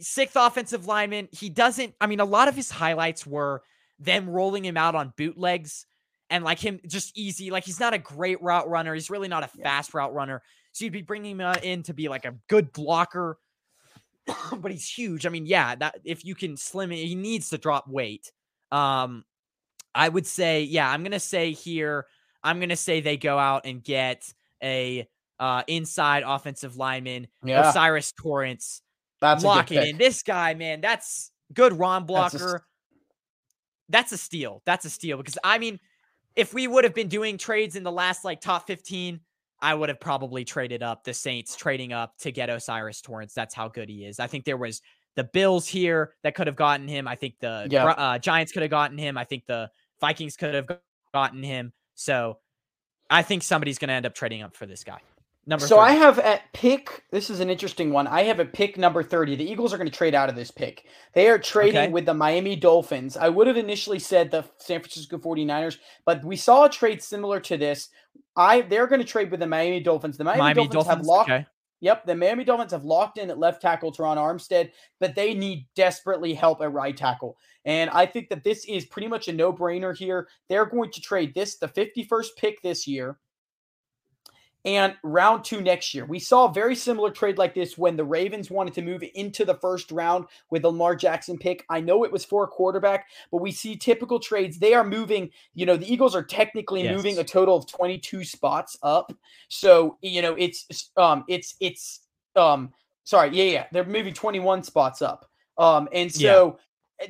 Sixth 0.00 0.36
offensive 0.36 0.86
lineman. 0.86 1.28
He 1.32 1.48
doesn't. 1.48 1.94
I 2.00 2.06
mean, 2.06 2.20
a 2.20 2.24
lot 2.24 2.48
of 2.48 2.56
his 2.56 2.70
highlights 2.70 3.26
were 3.26 3.62
them 3.98 4.28
rolling 4.28 4.64
him 4.64 4.76
out 4.76 4.94
on 4.94 5.12
bootlegs 5.16 5.86
and 6.30 6.44
like 6.44 6.58
him 6.58 6.80
just 6.86 7.16
easy. 7.16 7.50
Like 7.50 7.64
he's 7.64 7.80
not 7.80 7.94
a 7.94 7.98
great 7.98 8.42
route 8.42 8.68
runner. 8.68 8.94
He's 8.94 9.10
really 9.10 9.28
not 9.28 9.44
a 9.44 9.48
fast 9.48 9.94
route 9.94 10.14
runner. 10.14 10.42
So 10.72 10.84
you'd 10.84 10.92
be 10.92 11.02
bringing 11.02 11.32
him 11.32 11.40
uh, 11.40 11.54
in 11.62 11.82
to 11.84 11.94
be 11.94 12.08
like 12.08 12.24
a 12.24 12.34
good 12.48 12.72
blocker, 12.72 13.38
but 14.56 14.70
he's 14.70 14.88
huge. 14.88 15.26
I 15.26 15.28
mean, 15.28 15.46
yeah, 15.46 15.74
that 15.74 15.96
if 16.04 16.24
you 16.24 16.34
can 16.34 16.56
slim 16.56 16.92
it, 16.92 16.96
he 16.96 17.14
needs 17.14 17.50
to 17.50 17.58
drop 17.58 17.88
weight. 17.88 18.30
Um, 18.70 19.24
I 19.94 20.08
would 20.08 20.26
say, 20.26 20.62
yeah, 20.62 20.90
I'm 20.90 21.02
gonna 21.02 21.20
say 21.20 21.52
here, 21.52 22.06
I'm 22.42 22.60
gonna 22.60 22.76
say 22.76 23.00
they 23.00 23.16
go 23.16 23.38
out 23.38 23.66
and 23.66 23.82
get 23.82 24.32
a 24.62 25.08
uh 25.38 25.62
inside 25.66 26.22
offensive 26.26 26.76
lineman, 26.76 27.26
yeah. 27.44 27.68
O'Cyrus 27.68 28.12
Torrence. 28.12 28.82
That's 29.20 29.42
blocking 29.42 29.82
in. 29.82 29.98
This 29.98 30.22
guy, 30.22 30.54
man, 30.54 30.80
that's 30.80 31.30
good 31.52 31.78
run 31.78 32.04
blocker. 32.04 32.38
That's 32.38 32.52
a, 32.52 32.60
that's 33.88 34.12
a 34.12 34.18
steal. 34.18 34.62
That's 34.64 34.84
a 34.84 34.90
steal 34.90 35.16
because 35.18 35.36
I 35.42 35.58
mean, 35.58 35.80
if 36.36 36.54
we 36.54 36.68
would 36.68 36.84
have 36.84 36.94
been 36.94 37.08
doing 37.08 37.36
trades 37.36 37.76
in 37.76 37.82
the 37.82 37.92
last 37.92 38.24
like 38.24 38.40
top 38.40 38.66
15, 38.66 39.20
I 39.62 39.74
would 39.74 39.88
have 39.88 40.00
probably 40.00 40.44
traded 40.44 40.82
up 40.82 41.04
the 41.04 41.14
Saints 41.14 41.56
trading 41.56 41.92
up 41.92 42.16
to 42.18 42.32
get 42.32 42.50
O'Cyrus 42.50 43.00
Torrence. 43.00 43.34
That's 43.34 43.54
how 43.54 43.68
good 43.68 43.88
he 43.88 44.04
is. 44.04 44.18
I 44.18 44.26
think 44.26 44.44
there 44.44 44.56
was 44.56 44.80
the 45.16 45.24
Bills 45.24 45.66
here 45.66 46.14
that 46.22 46.34
could 46.34 46.46
have 46.46 46.56
gotten 46.56 46.88
him. 46.88 47.06
I 47.06 47.16
think 47.16 47.34
the 47.40 47.66
yeah. 47.70 47.86
uh, 47.86 48.18
Giants 48.18 48.52
could 48.52 48.62
have 48.62 48.70
gotten 48.70 48.96
him. 48.96 49.18
I 49.18 49.24
think 49.24 49.46
the 49.46 49.70
Vikings 50.00 50.36
could 50.36 50.54
have 50.54 50.68
gotten 51.12 51.42
him. 51.42 51.72
So 51.94 52.38
I 53.10 53.22
think 53.22 53.42
somebody's 53.42 53.78
going 53.78 53.88
to 53.88 53.94
end 53.94 54.06
up 54.06 54.14
trading 54.14 54.42
up 54.42 54.56
for 54.56 54.66
this 54.66 54.84
guy. 54.84 55.00
Number 55.46 55.66
so 55.66 55.76
30. 55.76 55.88
I 55.88 55.92
have 55.94 56.18
at 56.18 56.52
pick. 56.52 57.02
This 57.10 57.30
is 57.30 57.40
an 57.40 57.50
interesting 57.50 57.92
one. 57.92 58.06
I 58.06 58.22
have 58.24 58.40
a 58.40 58.44
pick 58.44 58.76
number 58.76 59.02
thirty. 59.02 59.34
The 59.36 59.50
Eagles 59.50 59.72
are 59.72 59.78
going 59.78 59.88
to 59.88 59.96
trade 59.96 60.14
out 60.14 60.28
of 60.28 60.36
this 60.36 60.50
pick. 60.50 60.84
They 61.14 61.28
are 61.28 61.38
trading 61.38 61.80
okay. 61.80 61.90
with 61.90 62.04
the 62.04 62.14
Miami 62.14 62.56
Dolphins. 62.56 63.16
I 63.16 63.30
would 63.30 63.46
have 63.46 63.56
initially 63.56 63.98
said 63.98 64.30
the 64.30 64.44
San 64.58 64.80
Francisco 64.80 65.16
49ers, 65.16 65.78
but 66.04 66.22
we 66.24 66.36
saw 66.36 66.66
a 66.66 66.70
trade 66.70 67.02
similar 67.02 67.40
to 67.40 67.56
this. 67.56 67.88
I 68.40 68.62
they're 68.62 68.86
going 68.86 69.00
to 69.00 69.06
trade 69.06 69.30
with 69.30 69.40
the 69.40 69.46
Miami 69.46 69.80
Dolphins. 69.80 70.16
The 70.16 70.24
Miami, 70.24 70.38
Miami 70.40 70.54
Dolphins, 70.54 70.74
Dolphins, 70.74 70.96
have 70.96 71.06
locked. 71.06 71.30
Okay. 71.30 71.46
Yep, 71.82 72.06
the 72.06 72.14
Miami 72.14 72.44
Dolphins 72.44 72.72
have 72.72 72.84
locked 72.84 73.16
in 73.18 73.30
at 73.30 73.38
left 73.38 73.62
tackle 73.62 73.90
Terron 73.90 74.16
Armstead, 74.16 74.70
but 74.98 75.14
they 75.14 75.32
need 75.32 75.66
desperately 75.74 76.34
help 76.34 76.60
at 76.60 76.72
right 76.72 76.94
tackle. 76.94 77.38
And 77.64 77.88
I 77.90 78.04
think 78.04 78.28
that 78.28 78.44
this 78.44 78.66
is 78.66 78.84
pretty 78.84 79.08
much 79.08 79.28
a 79.28 79.32
no-brainer 79.32 79.96
here. 79.96 80.28
They're 80.50 80.66
going 80.66 80.90
to 80.92 81.00
trade 81.00 81.34
this, 81.34 81.56
the 81.56 81.68
51st 81.68 82.26
pick 82.36 82.60
this 82.60 82.86
year, 82.86 83.18
and 84.64 84.94
round 85.02 85.44
two 85.44 85.60
next 85.60 85.94
year. 85.94 86.04
We 86.04 86.18
saw 86.18 86.46
a 86.46 86.52
very 86.52 86.74
similar 86.74 87.10
trade 87.10 87.38
like 87.38 87.54
this 87.54 87.78
when 87.78 87.96
the 87.96 88.04
Ravens 88.04 88.50
wanted 88.50 88.74
to 88.74 88.82
move 88.82 89.02
into 89.14 89.44
the 89.44 89.54
first 89.54 89.90
round 89.90 90.26
with 90.50 90.62
the 90.62 90.68
Lamar 90.68 90.94
Jackson 90.94 91.38
pick. 91.38 91.64
I 91.68 91.80
know 91.80 92.04
it 92.04 92.12
was 92.12 92.24
for 92.24 92.44
a 92.44 92.48
quarterback, 92.48 93.06
but 93.30 93.40
we 93.40 93.52
see 93.52 93.76
typical 93.76 94.20
trades. 94.20 94.58
They 94.58 94.74
are 94.74 94.84
moving, 94.84 95.30
you 95.54 95.66
know, 95.66 95.76
the 95.76 95.90
Eagles 95.90 96.14
are 96.14 96.22
technically 96.22 96.84
yes. 96.84 96.94
moving 96.94 97.18
a 97.18 97.24
total 97.24 97.56
of 97.56 97.66
22 97.66 98.24
spots 98.24 98.76
up. 98.82 99.12
So, 99.48 99.96
you 100.02 100.22
know, 100.22 100.34
it's 100.34 100.90
um 100.96 101.24
it's 101.28 101.54
it's 101.60 102.00
um 102.36 102.72
sorry, 103.04 103.30
yeah, 103.32 103.44
yeah. 103.44 103.66
They're 103.72 103.84
moving 103.84 104.14
21 104.14 104.62
spots 104.62 105.00
up. 105.00 105.26
Um 105.56 105.88
and 105.92 106.12
so 106.12 106.58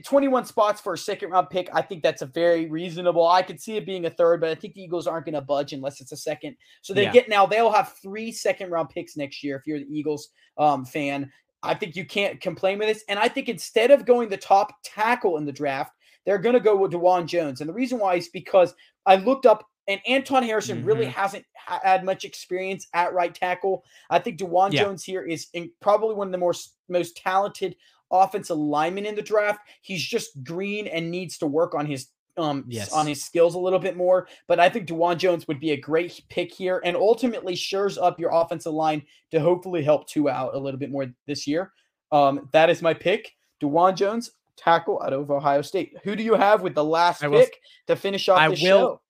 21 0.05 0.45
spots 0.45 0.81
for 0.81 0.95
a 0.95 0.99
second 0.99 1.31
round 1.31 1.51
pick, 1.51 1.69
I 1.73 1.83
think 1.83 2.03
that's 2.03 2.23
a 2.23 2.27
very 2.27 2.67
reasonable. 2.67 3.27
I 3.27 3.43
could 3.43 3.61
see 3.61 3.77
it 3.77 3.87
being 3.87 4.07
a 4.07 4.11
third, 4.11 4.41
but 4.41 4.51
I 4.51 4.55
think 4.55 4.75
the 4.75 4.83
Eagles 4.83 5.07
aren't 5.07 5.27
going 5.27 5.35
to 5.35 5.41
budge 5.41 5.73
unless 5.73 6.01
it's 6.01 6.13
a 6.13 6.17
second. 6.17 6.57
So 6.83 6.95
they 6.95 7.05
yeah. 7.05 7.13
get 7.13 7.29
now 7.29 7.47
they'll 7.47 7.73
have 7.73 7.95
three 8.03 8.31
second 8.33 8.71
round 8.71 8.91
picks 8.91 9.17
next 9.17 9.43
year 9.43 9.57
if 9.57 9.67
you're 9.67 9.81
the 9.81 9.93
Eagles 9.93 10.29
um, 10.59 10.85
fan. 10.85 11.31
I 11.63 11.75
think 11.75 11.97
you 11.97 12.05
can't 12.05 12.41
complain 12.41 12.79
with 12.79 12.89
this. 12.89 13.05
And 13.09 13.19
I 13.19 13.29
think 13.29 13.49
instead 13.49 13.91
of 13.91 14.07
going 14.07 14.29
the 14.29 14.37
top 14.37 14.73
tackle 14.83 15.37
in 15.37 15.45
the 15.45 15.53
draft, 15.53 15.93
they're 16.25 16.39
going 16.39 16.55
to 16.55 16.61
go 16.61 16.77
with 16.77 16.93
Dawand 16.93 17.27
Jones. 17.27 17.61
And 17.61 17.69
the 17.69 17.75
reason 17.75 17.99
why 17.99 18.15
is 18.15 18.29
because 18.29 18.75
I 19.07 19.17
looked 19.17 19.47
up 19.47 19.67
and 19.89 20.01
Anton 20.07 20.43
Harrison 20.43 20.79
mm-hmm. 20.79 20.87
really 20.87 21.07
hasn't 21.07 21.45
had 21.55 22.05
much 22.05 22.25
experience 22.25 22.87
at 22.95 23.13
right 23.13 23.35
tackle. 23.35 23.85
I 24.09 24.19
think 24.19 24.39
Dawand 24.39 24.73
yeah. 24.73 24.85
Jones 24.85 25.05
here 25.05 25.23
is 25.23 25.49
in, 25.53 25.71
probably 25.81 26.15
one 26.15 26.29
of 26.29 26.33
the 26.33 26.39
more 26.39 26.55
most 26.89 27.17
talented 27.17 27.77
offensive 28.11 28.57
lineman 28.57 29.07
in 29.07 29.15
the 29.15 29.23
draft. 29.23 29.61
He's 29.83 30.03
just 30.03 30.43
green 30.45 30.87
and 30.87 31.11
needs 31.11 31.39
to 31.39 31.47
work 31.47 31.75
on 31.75 31.87
his 31.87 32.09
um 32.37 32.65
yes. 32.69 32.93
on 32.93 33.07
his 33.07 33.25
skills 33.25 33.55
a 33.55 33.59
little 33.59 33.79
bit 33.79 33.97
more. 33.97 34.29
But 34.47 34.61
I 34.61 34.69
think 34.69 34.89
Dawand 34.89 35.19
Jones 35.19 35.49
would 35.49 35.61
be 35.61 35.73
a 35.73 35.77
great 35.77 36.21
pick 36.29 36.53
here 36.53 36.81
and 36.85 36.97
ultimately 36.97 37.55
shores 37.55 37.99
up 37.99 38.21
your 38.21 38.31
offensive 38.33 38.73
line 38.73 39.03
to 39.31 39.41
hopefully 39.41 39.83
help 39.83 40.09
two 40.09 40.29
out 40.29 40.55
a 40.55 40.59
little 40.59 40.79
bit 40.79 40.91
more 40.91 41.07
this 41.27 41.47
year. 41.47 41.73
Um, 42.13 42.49
that 42.53 42.71
is 42.71 42.83
my 42.83 42.95
pick. 42.95 43.33
Dawand 43.61 43.97
Jones, 43.97 44.33
tackle 44.57 45.03
out 45.03 45.13
of 45.13 45.31
Ohio 45.31 45.63
State. 45.63 45.95
Who 46.05 46.17
do 46.17 46.23
you 46.23 46.35
have 46.35 46.63
with 46.63 46.75
the 46.75 46.85
last 46.85 47.23
will, 47.23 47.33
pick 47.33 47.61
to 47.87 47.97
finish 47.97 48.29
off 48.29 48.51
the 48.51 48.57
show? 48.57 49.01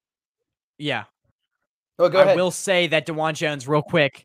Yeah. 0.78 1.04
Oh, 1.98 2.08
go 2.08 2.20
I 2.20 2.22
ahead. 2.22 2.36
will 2.36 2.50
say 2.50 2.86
that 2.88 3.06
Dawand 3.06 3.34
Jones, 3.34 3.68
real 3.68 3.82
quick. 3.82 4.24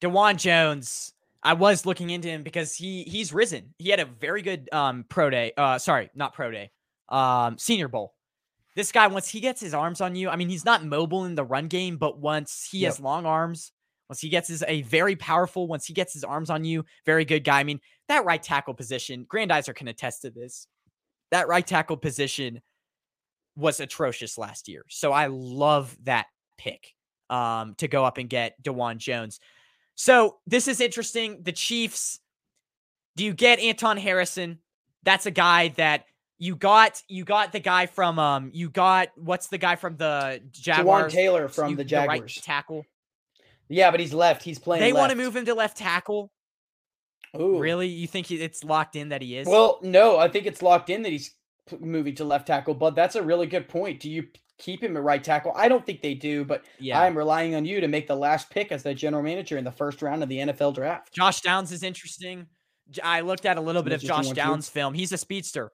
Dawand 0.00 0.36
Jones 0.38 1.14
I 1.42 1.54
was 1.54 1.84
looking 1.84 2.10
into 2.10 2.28
him 2.28 2.42
because 2.42 2.74
he 2.74 3.02
he's 3.04 3.32
risen. 3.32 3.74
He 3.78 3.90
had 3.90 4.00
a 4.00 4.04
very 4.04 4.42
good 4.42 4.68
um 4.72 5.04
pro 5.08 5.30
day. 5.30 5.52
Uh 5.56 5.78
sorry, 5.78 6.10
not 6.14 6.34
pro 6.34 6.50
day. 6.50 6.70
Um 7.08 7.58
senior 7.58 7.88
bowl. 7.88 8.14
This 8.76 8.92
guy 8.92 9.06
once 9.08 9.28
he 9.28 9.40
gets 9.40 9.60
his 9.60 9.74
arms 9.74 10.00
on 10.00 10.14
you, 10.14 10.28
I 10.28 10.36
mean 10.36 10.48
he's 10.48 10.64
not 10.64 10.84
mobile 10.84 11.24
in 11.24 11.34
the 11.34 11.44
run 11.44 11.68
game, 11.68 11.96
but 11.96 12.18
once 12.18 12.68
he 12.70 12.78
yep. 12.80 12.92
has 12.92 13.00
long 13.00 13.26
arms, 13.26 13.72
once 14.08 14.20
he 14.20 14.28
gets 14.28 14.48
his 14.48 14.62
a 14.68 14.82
very 14.82 15.16
powerful, 15.16 15.66
once 15.66 15.86
he 15.86 15.94
gets 15.94 16.12
his 16.12 16.24
arms 16.24 16.48
on 16.48 16.64
you, 16.64 16.84
very 17.04 17.24
good 17.24 17.44
guy. 17.44 17.60
I 17.60 17.64
mean, 17.64 17.80
that 18.08 18.24
right 18.24 18.42
tackle 18.42 18.74
position, 18.74 19.26
Grandizer 19.32 19.74
can 19.74 19.88
attest 19.88 20.22
to 20.22 20.30
this. 20.30 20.68
That 21.32 21.48
right 21.48 21.66
tackle 21.66 21.96
position 21.96 22.60
was 23.56 23.80
atrocious 23.80 24.38
last 24.38 24.68
year. 24.68 24.84
So 24.88 25.12
I 25.12 25.26
love 25.26 25.96
that 26.04 26.26
pick 26.56 26.94
um 27.30 27.74
to 27.78 27.88
go 27.88 28.04
up 28.04 28.18
and 28.18 28.28
get 28.28 28.62
Dawand 28.62 28.98
Jones. 28.98 29.40
So 29.94 30.38
this 30.46 30.68
is 30.68 30.80
interesting. 30.80 31.42
The 31.42 31.52
Chiefs, 31.52 32.20
do 33.16 33.24
you 33.24 33.34
get 33.34 33.60
Anton 33.60 33.96
Harrison? 33.96 34.58
That's 35.02 35.26
a 35.26 35.30
guy 35.30 35.68
that 35.76 36.06
you 36.38 36.56
got. 36.56 37.02
You 37.08 37.24
got 37.24 37.52
the 37.52 37.60
guy 37.60 37.86
from 37.86 38.18
um. 38.18 38.50
You 38.52 38.70
got 38.70 39.08
what's 39.16 39.48
the 39.48 39.58
guy 39.58 39.76
from 39.76 39.96
the 39.96 40.40
Jaguars? 40.50 41.12
Jawaan 41.12 41.14
Taylor 41.14 41.48
from 41.48 41.70
you, 41.70 41.76
the 41.76 41.84
Jaguars. 41.84 42.18
The 42.18 42.22
right 42.22 42.42
tackle. 42.42 42.84
Yeah, 43.68 43.90
but 43.90 44.00
he's 44.00 44.12
left. 44.12 44.42
He's 44.42 44.58
playing. 44.58 44.82
They 44.82 44.92
want 44.92 45.10
to 45.10 45.16
move 45.16 45.34
him 45.34 45.44
to 45.46 45.54
left 45.54 45.76
tackle. 45.76 46.30
Ooh. 47.40 47.58
Really? 47.58 47.86
You 47.86 48.06
think 48.06 48.26
he, 48.26 48.36
it's 48.36 48.62
locked 48.62 48.96
in 48.96 49.08
that 49.10 49.22
he 49.22 49.36
is? 49.36 49.46
Well, 49.46 49.78
no, 49.82 50.18
I 50.18 50.28
think 50.28 50.46
it's 50.46 50.60
locked 50.60 50.90
in 50.90 51.02
that 51.02 51.10
he's 51.10 51.34
moving 51.80 52.14
to 52.16 52.24
left 52.24 52.46
tackle. 52.46 52.74
But 52.74 52.94
that's 52.94 53.16
a 53.16 53.22
really 53.22 53.46
good 53.46 53.68
point. 53.68 54.00
Do 54.00 54.10
you 54.10 54.26
keep 54.58 54.82
him 54.82 54.96
at 54.96 55.02
right 55.02 55.22
tackle. 55.22 55.52
I 55.54 55.68
don't 55.68 55.84
think 55.84 56.02
they 56.02 56.14
do, 56.14 56.44
but 56.44 56.64
yeah. 56.78 57.00
I'm 57.00 57.16
relying 57.16 57.54
on 57.54 57.64
you 57.64 57.80
to 57.80 57.88
make 57.88 58.06
the 58.06 58.16
last 58.16 58.50
pick 58.50 58.72
as 58.72 58.82
the 58.82 58.94
general 58.94 59.22
manager 59.22 59.58
in 59.58 59.64
the 59.64 59.72
first 59.72 60.02
round 60.02 60.22
of 60.22 60.28
the 60.28 60.38
NFL 60.38 60.74
draft. 60.74 61.12
Josh 61.12 61.40
Downs 61.40 61.72
is 61.72 61.82
interesting. 61.82 62.46
I 63.02 63.20
looked 63.20 63.46
at 63.46 63.56
a 63.56 63.60
little 63.60 63.82
bit 63.82 63.92
of 63.92 64.00
Josh 64.00 64.30
Downs 64.30 64.68
too. 64.68 64.72
film. 64.72 64.94
He's 64.94 65.12
a 65.12 65.18
speedster, 65.18 65.72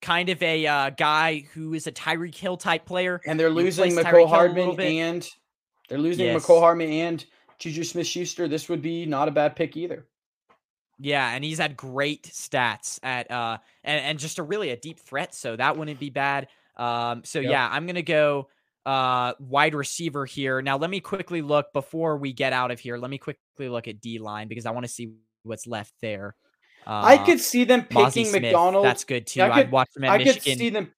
kind 0.00 0.28
of 0.28 0.42
a 0.42 0.66
uh, 0.66 0.90
guy 0.90 1.44
who 1.54 1.74
is 1.74 1.86
a 1.86 1.92
Tyreek 1.92 2.34
Hill 2.34 2.56
type 2.56 2.86
player. 2.86 3.20
And 3.26 3.38
they're 3.38 3.50
losing 3.50 3.92
Mecole 3.92 4.28
Hardman 4.28 4.80
and 4.80 5.28
they're 5.88 5.98
losing 5.98 6.26
yes. 6.26 6.42
Mecole 6.42 6.60
Hardman 6.60 6.90
and 6.90 7.24
Juju 7.58 7.84
Smith 7.84 8.06
Schuster. 8.06 8.48
This 8.48 8.68
would 8.68 8.82
be 8.82 9.06
not 9.06 9.28
a 9.28 9.30
bad 9.30 9.56
pick 9.56 9.76
either. 9.76 10.06
Yeah, 10.98 11.30
and 11.30 11.44
he's 11.44 11.58
had 11.58 11.76
great 11.76 12.22
stats 12.24 12.98
at 13.02 13.30
uh 13.30 13.58
and, 13.84 14.04
and 14.04 14.18
just 14.18 14.38
a 14.38 14.42
really 14.42 14.70
a 14.70 14.76
deep 14.76 14.98
threat, 14.98 15.34
so 15.34 15.56
that 15.56 15.76
wouldn't 15.76 16.00
be 16.00 16.10
bad. 16.10 16.48
Um, 16.76 17.22
so 17.24 17.40
yep. 17.40 17.50
yeah, 17.50 17.68
I'm 17.70 17.86
gonna 17.86 18.02
go 18.02 18.48
uh 18.84 19.32
wide 19.40 19.74
receiver 19.74 20.24
here. 20.26 20.62
Now 20.62 20.76
let 20.78 20.90
me 20.90 21.00
quickly 21.00 21.42
look 21.42 21.72
before 21.72 22.18
we 22.18 22.32
get 22.32 22.52
out 22.52 22.70
of 22.70 22.78
here. 22.80 22.98
Let 22.98 23.10
me 23.10 23.18
quickly 23.18 23.68
look 23.68 23.88
at 23.88 24.00
D 24.00 24.18
line 24.18 24.48
because 24.48 24.66
I 24.66 24.70
want 24.70 24.84
to 24.86 24.92
see 24.92 25.12
what's 25.42 25.66
left 25.66 25.92
there. 26.00 26.36
Uh, 26.86 27.02
I 27.04 27.18
could 27.18 27.40
see 27.40 27.64
them 27.64 27.82
picking 27.84 28.30
McDonald. 28.30 28.84
That's 28.84 29.02
good 29.04 29.26
too. 29.26 29.42
I 29.42 29.50
I'd 29.50 29.62
could- 29.64 29.72
watch 29.72 29.88
them 29.94 30.04
at 30.04 30.10
I 30.10 30.18
Michigan. 30.18 30.42
could 30.42 30.58
see 30.58 30.70
them. 30.70 30.92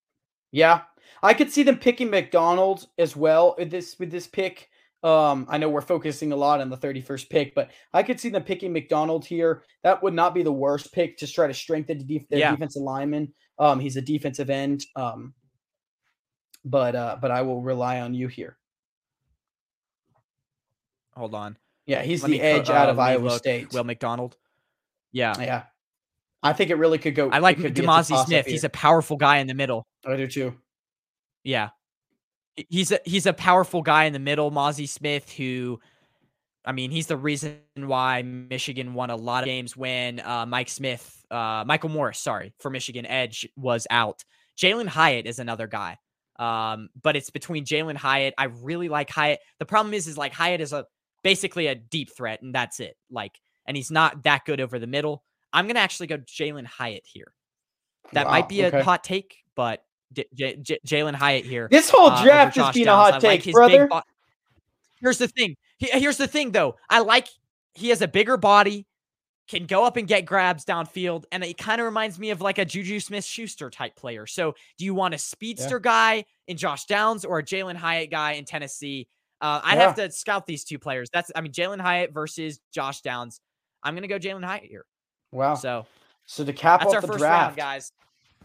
Yeah, 0.53 0.83
I 1.23 1.33
could 1.35 1.51
see 1.51 1.63
them 1.63 1.79
picking 1.79 2.11
McDonald 2.11 2.87
as 2.99 3.15
well 3.17 3.55
with 3.59 3.71
this 3.71 3.97
with 3.99 4.11
this 4.11 4.27
pick. 4.27 4.69
Um, 5.05 5.47
I 5.49 5.59
know 5.59 5.69
we're 5.69 5.81
focusing 5.81 6.33
a 6.33 6.37
lot 6.37 6.61
on 6.61 6.71
the 6.71 6.77
31st 6.77 7.31
pick, 7.31 7.55
but 7.55 7.71
I 7.95 8.03
could 8.03 8.19
see 8.19 8.31
them 8.31 8.43
picking 8.43 8.73
McDonald 8.73 9.25
here. 9.25 9.63
That 9.85 10.03
would 10.03 10.13
not 10.13 10.35
be 10.35 10.43
the 10.43 10.53
worst 10.53 10.93
pick 10.93 11.17
to 11.19 11.27
try 11.27 11.47
to 11.47 11.55
strengthen 11.55 11.99
the 11.99 12.05
def- 12.19 12.29
their 12.29 12.41
Yeah. 12.41 12.51
defensive 12.51 12.83
lineman. 12.83 13.33
Um, 13.61 13.79
he's 13.79 13.97
a 13.97 14.03
defensive 14.03 14.51
end. 14.51 14.85
Um, 14.97 15.35
but 16.65 16.95
uh, 16.95 17.17
but 17.21 17.31
I 17.31 17.43
will 17.43 17.63
rely 17.63 18.01
on 18.01 18.15
you 18.15 18.29
here. 18.29 18.57
Hold 21.17 21.35
on. 21.35 21.57
Yeah, 21.87 22.03
he's 22.03 22.23
Let 22.23 22.29
the 22.31 22.41
edge 22.41 22.71
out 22.71 22.89
uh, 22.89 22.93
of 22.93 22.99
Iowa 22.99 23.25
look. 23.25 23.39
State. 23.39 23.73
Will 23.73 23.85
McDonald. 23.85 24.37
Yeah. 25.11 25.35
yeah, 25.41 25.63
I 26.43 26.53
think 26.53 26.71
it 26.71 26.77
really 26.77 26.99
could 26.99 27.15
go. 27.15 27.31
I 27.31 27.39
like 27.39 27.59
it 27.59 27.63
could 27.63 27.75
be 27.75 27.81
a 27.81 27.85
Demasi 27.85 28.11
toss-up 28.11 28.27
Smith. 28.27 28.47
He's 28.47 28.65
a 28.65 28.69
powerful 28.69 29.17
guy 29.17 29.39
in 29.39 29.47
the 29.47 29.55
middle. 29.55 29.87
I 30.07 30.17
do 30.17 30.27
too. 30.27 30.55
Yeah. 31.45 31.71
He's 32.69 32.93
a 32.93 33.01
he's 33.05 33.27
a 33.27 33.33
powerful 33.33 33.83
guy 33.83 34.05
in 34.05 34.13
the 34.13 34.19
middle, 34.19 34.51
Mazi 34.51 34.89
Smith, 34.89 35.33
who 35.33 35.81
I 36.65 36.73
mean, 36.73 36.91
he's 36.91 37.07
the 37.07 37.17
reason 37.17 37.61
why 37.77 38.21
Michigan 38.23 38.93
won 38.93 39.09
a 39.09 39.17
lot 39.17 39.43
of 39.43 39.47
games 39.47 39.75
when 39.75 40.21
uh, 40.21 40.45
Mike 40.45 40.69
Smith, 40.69 41.25
uh, 41.31 41.65
Michael 41.67 41.89
Morris, 41.89 42.19
sorry, 42.19 42.53
for 42.59 42.69
Michigan 42.69 43.07
Edge 43.07 43.49
was 43.57 43.87
out. 43.89 44.23
Jalin 44.57 44.87
Hyatt 44.87 45.27
is 45.27 45.39
another 45.39 45.67
guy. 45.67 45.97
Um, 46.39 46.89
but 47.03 47.17
it's 47.17 47.31
between 47.31 47.65
Jalin 47.65 47.97
Hyatt. 47.97 48.35
I 48.39 48.45
really 48.45 48.89
like 48.89 49.11
Hyatt. 49.11 49.41
The 49.59 49.67
problem 49.67 49.95
is, 49.95 50.07
is 50.07 50.17
like 50.17 50.33
Hyatt 50.33 50.61
is 50.61 50.73
a 50.73 50.87
basically 51.23 51.67
a 51.67 51.75
deep 51.75 52.11
threat, 52.17 52.43
and 52.43 52.55
that's 52.55 52.81
it. 52.81 52.97
Like, 53.11 53.33
and 53.67 53.77
he's 53.77 53.91
not 53.91 54.23
that 54.23 54.45
good 54.45 54.61
over 54.61 54.79
the 54.79 54.87
middle. 54.87 55.23
I'm 55.53 55.67
gonna 55.67 55.81
actually 55.81 56.07
go 56.07 56.19
Jalin 56.19 56.67
Hyatt 56.67 57.03
here. 57.05 57.33
That 58.13 58.27
Wow, 58.27 58.33
might 58.33 58.49
be 58.49 58.63
a 58.63 58.83
hot 58.85 59.03
take, 59.05 59.37
but 59.55 59.83
J- 60.13 60.27
J- 60.35 60.57
J- 60.57 60.79
Jalin 60.87 61.15
Hyatt 61.15 61.45
here. 61.45 61.69
This 61.71 61.91
whole 61.91 62.09
uh, 62.11 62.23
draft 62.23 62.57
is 62.57 62.63
Josh 62.63 62.75
being 62.75 62.87
a 62.89 62.95
hot 62.95 63.15
I 63.15 63.19
take, 63.19 63.45
big 63.45 63.53
brother. 63.53 63.87
bo- 63.89 64.03
here's 65.01 65.19
the 65.19 65.29
thing. 65.29 65.57
He- 65.79 65.91
here's 65.91 66.17
the 66.17 66.27
thing, 66.29 66.53
though. 66.53 66.77
I 66.89 67.01
like 67.01 67.29
he 67.75 67.89
has 67.91 68.01
a 68.01 68.09
bigger 68.09 68.37
body, 68.37 68.87
can 69.49 69.65
go 69.67 69.85
up 69.85 69.97
and 69.97 70.07
get 70.07 70.27
grabs 70.27 70.65
downfield, 70.65 71.25
and 71.33 71.43
it 71.43 71.57
kind 71.59 71.81
of 71.81 71.87
reminds 71.87 72.19
me 72.19 72.31
of 72.31 72.41
like 72.41 72.59
a 72.59 72.65
Juju 72.65 73.01
Smith 73.01 73.25
Schuster 73.25 73.71
type 73.71 73.97
player. 73.97 74.27
So, 74.27 74.55
do 74.77 74.85
you 74.85 74.95
want 74.95 75.15
a 75.15 75.19
speedster 75.19 75.81
guy 75.81 76.25
in 76.47 76.57
Josh 76.57 76.85
Downs 76.85 77.25
or 77.25 77.39
a 77.39 77.43
Jalin 77.43 77.75
Hyatt 77.77 78.11
guy 78.11 78.33
in 78.33 78.45
Tennessee? 78.45 79.09
Uh, 79.41 79.61
I'd 79.65 79.79
have 79.79 79.95
to 79.97 80.11
scout 80.11 80.47
these 80.47 80.65
two 80.65 80.79
players. 80.79 81.09
That's 81.11 81.31
I 81.35 81.41
mean 81.41 81.53
Jalin 81.53 81.81
Hyatt 81.81 82.13
versus 82.13 82.61
Josh 82.73 83.01
Downs. 83.03 83.41
I'm 83.83 83.95
gonna 83.95 84.09
go 84.09 84.19
Jalin 84.19 84.45
Hyatt 84.45 84.65
here. 84.65 84.85
wow. 85.33 85.55
So, 85.55 85.87
So 86.27 86.45
to 86.45 86.53
cap 86.53 86.81
that's 86.81 86.91
off 86.91 86.95
our 86.97 87.01
the 87.01 87.07
first 87.07 87.19
draft, 87.21 87.43
round, 87.47 87.57
guys. 87.57 87.93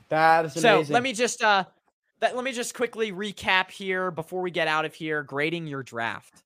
that 0.09 0.45
is 0.45 0.55
amazing. 0.55 0.85
So 0.85 0.93
let 0.93 1.03
me 1.03 1.11
just 1.13 1.43
uh 1.43 1.65
that 2.19 2.35
let 2.35 2.45
me 2.45 2.51
just 2.53 2.75
quickly 2.75 3.11
recap 3.11 3.71
here 3.71 4.11
before 4.11 4.41
we 4.41 4.51
get 4.51 4.67
out 4.67 4.85
of 4.85 4.93
here. 4.93 5.23
Grading 5.23 5.65
your 5.67 5.81
draft. 5.83 6.43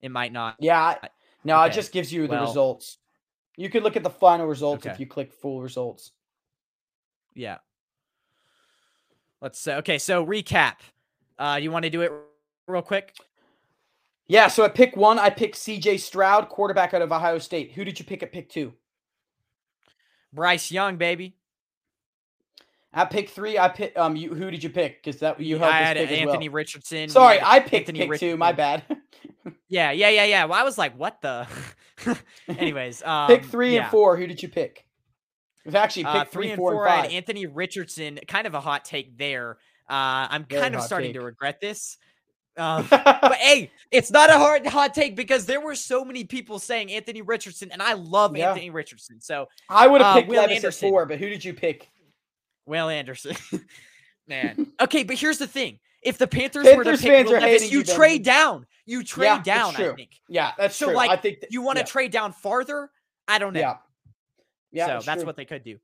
It 0.00 0.10
might 0.10 0.32
not. 0.32 0.56
Yeah. 0.58 0.80
I- 0.82 1.08
No, 1.44 1.62
it 1.62 1.72
just 1.72 1.92
gives 1.92 2.12
you 2.12 2.22
the 2.26 2.32
well- 2.34 2.46
results. 2.46 2.98
You 3.56 3.70
can 3.70 3.82
look 3.82 3.96
at 3.96 4.02
the 4.02 4.10
final 4.10 4.46
results 4.46 4.86
if 4.86 5.00
you 5.00 5.06
click 5.06 5.32
full 5.32 5.62
results. 5.62 6.12
Yeah. 7.34 7.58
Let's 9.40 9.58
say 9.58 9.76
okay, 9.76 9.98
so 9.98 10.24
recap. 10.24 10.76
Uh 11.38 11.58
you 11.60 11.70
want 11.70 11.84
to 11.84 11.90
do 11.90 12.02
it 12.02 12.12
real 12.66 12.82
quick? 12.82 13.14
Yeah, 14.28 14.48
so 14.48 14.64
at 14.64 14.74
pick 14.74 14.96
one, 14.96 15.18
I 15.18 15.30
picked 15.30 15.56
CJ 15.56 16.00
Stroud, 16.00 16.48
quarterback 16.48 16.94
out 16.94 17.02
of 17.02 17.12
Ohio 17.12 17.38
State. 17.38 17.72
Who 17.72 17.84
did 17.84 17.98
you 17.98 18.04
pick 18.04 18.22
at 18.22 18.32
pick 18.32 18.48
two? 18.48 18.72
Bryce 20.32 20.70
Young, 20.72 20.96
baby. 20.96 21.36
At 22.92 23.10
pick 23.10 23.28
three, 23.28 23.58
I 23.58 23.68
pick 23.68 23.96
um 23.96 24.16
you 24.16 24.34
who 24.34 24.50
did 24.50 24.64
you 24.64 24.70
pick? 24.70 25.02
Because 25.02 25.20
that 25.20 25.38
you 25.38 25.58
held 25.58 25.72
I 25.72 25.78
had 25.78 25.96
pick 25.96 26.10
Anthony 26.10 26.48
well. 26.48 26.54
Richardson. 26.56 27.08
Sorry, 27.08 27.38
I 27.42 27.60
picked 27.60 27.88
Anthony 27.88 28.08
pick 28.08 28.20
two. 28.20 28.36
My 28.36 28.52
bad. 28.52 28.82
Yeah, 29.68 29.90
yeah, 29.90 30.08
yeah, 30.08 30.24
yeah. 30.24 30.44
Well, 30.44 30.58
I 30.58 30.62
was 30.62 30.78
like, 30.78 30.96
what 30.98 31.20
the? 31.20 31.46
Anyways, 32.48 33.02
um, 33.02 33.28
pick 33.28 33.44
three 33.44 33.74
yeah. 33.74 33.82
and 33.82 33.90
four. 33.90 34.16
Who 34.16 34.26
did 34.26 34.42
you 34.42 34.48
pick? 34.48 34.84
Was 35.64 35.74
actually 35.74 36.04
pick 36.04 36.14
Uh, 36.14 36.24
three, 36.26 36.50
and 36.50 36.56
four, 36.58 36.72
four, 36.72 36.86
and 36.86 36.94
I 36.94 37.02
had 37.02 37.12
Anthony 37.12 37.46
Richardson. 37.46 38.20
Kind 38.28 38.46
of 38.46 38.54
a 38.54 38.60
hot 38.60 38.84
take 38.84 39.18
there. 39.18 39.58
Uh, 39.88 40.26
I'm 40.30 40.44
Very 40.44 40.62
kind 40.62 40.74
of 40.74 40.82
starting 40.82 41.12
to 41.14 41.20
regret 41.20 41.60
this. 41.60 41.98
Um, 42.56 42.86
but 42.90 43.34
hey, 43.34 43.70
it's 43.90 44.10
not 44.10 44.30
a 44.30 44.34
hard 44.34 44.66
hot 44.66 44.94
take 44.94 45.14
because 45.16 45.46
there 45.46 45.60
were 45.60 45.74
so 45.74 46.04
many 46.04 46.24
people 46.24 46.58
saying 46.58 46.90
Anthony 46.90 47.22
Richardson, 47.22 47.70
and 47.72 47.82
I 47.82 47.94
love 47.94 48.36
Yeah. 48.36 48.50
Anthony 48.50 48.70
Richardson. 48.70 49.20
So 49.20 49.48
I 49.68 49.86
would 49.86 50.00
have 50.00 50.12
uh, 50.16 50.18
picked 50.20 50.28
Will 50.28 50.40
Levis 50.40 50.56
Anderson. 50.56 50.86
at 50.86 50.90
four, 50.90 51.06
but 51.06 51.18
who 51.18 51.28
did 51.28 51.44
you 51.44 51.52
pick? 51.52 51.88
Will 52.64 52.88
Anderson, 52.88 53.36
man. 54.26 54.72
Okay, 54.80 55.04
but 55.04 55.16
here's 55.16 55.38
the 55.38 55.46
thing: 55.46 55.78
if 56.02 56.18
the 56.18 56.26
Panthers, 56.26 56.64
were 56.64 56.84
to 56.84 56.90
Panthers 56.90 57.00
pick 57.02 57.10
fans 57.12 57.28
Will 57.28 57.36
are 57.36 57.40
Levis, 57.40 57.62
hating 57.62 57.72
you 57.72 57.78
you, 57.78 57.84
trade 57.84 58.22
down. 58.22 58.66
You 58.84 59.02
trade 59.02 59.26
Yeah, 59.26 59.42
down. 59.42 59.74
I 59.76 59.94
think 59.94 60.10
Yeah, 60.28 60.52
that's 60.56 60.76
So, 60.76 60.86
true. 60.86 60.94
like, 60.94 61.10
I 61.10 61.16
think 61.16 61.40
that, 61.40 61.52
you 61.52 61.62
want 61.62 61.76
to 61.78 61.82
yeah, 61.82 61.86
trade 61.86 62.12
down 62.12 62.32
farther. 62.32 62.90
I 63.26 63.38
don't 63.38 63.52
know. 63.52 63.60
Yeah, 63.60 63.76
yeah. 64.72 64.86
so 64.86 64.96
it's 64.98 65.06
that's 65.06 65.24
what 65.24 65.36
they 65.36 65.44
could 65.44 65.64
do. 65.64 65.78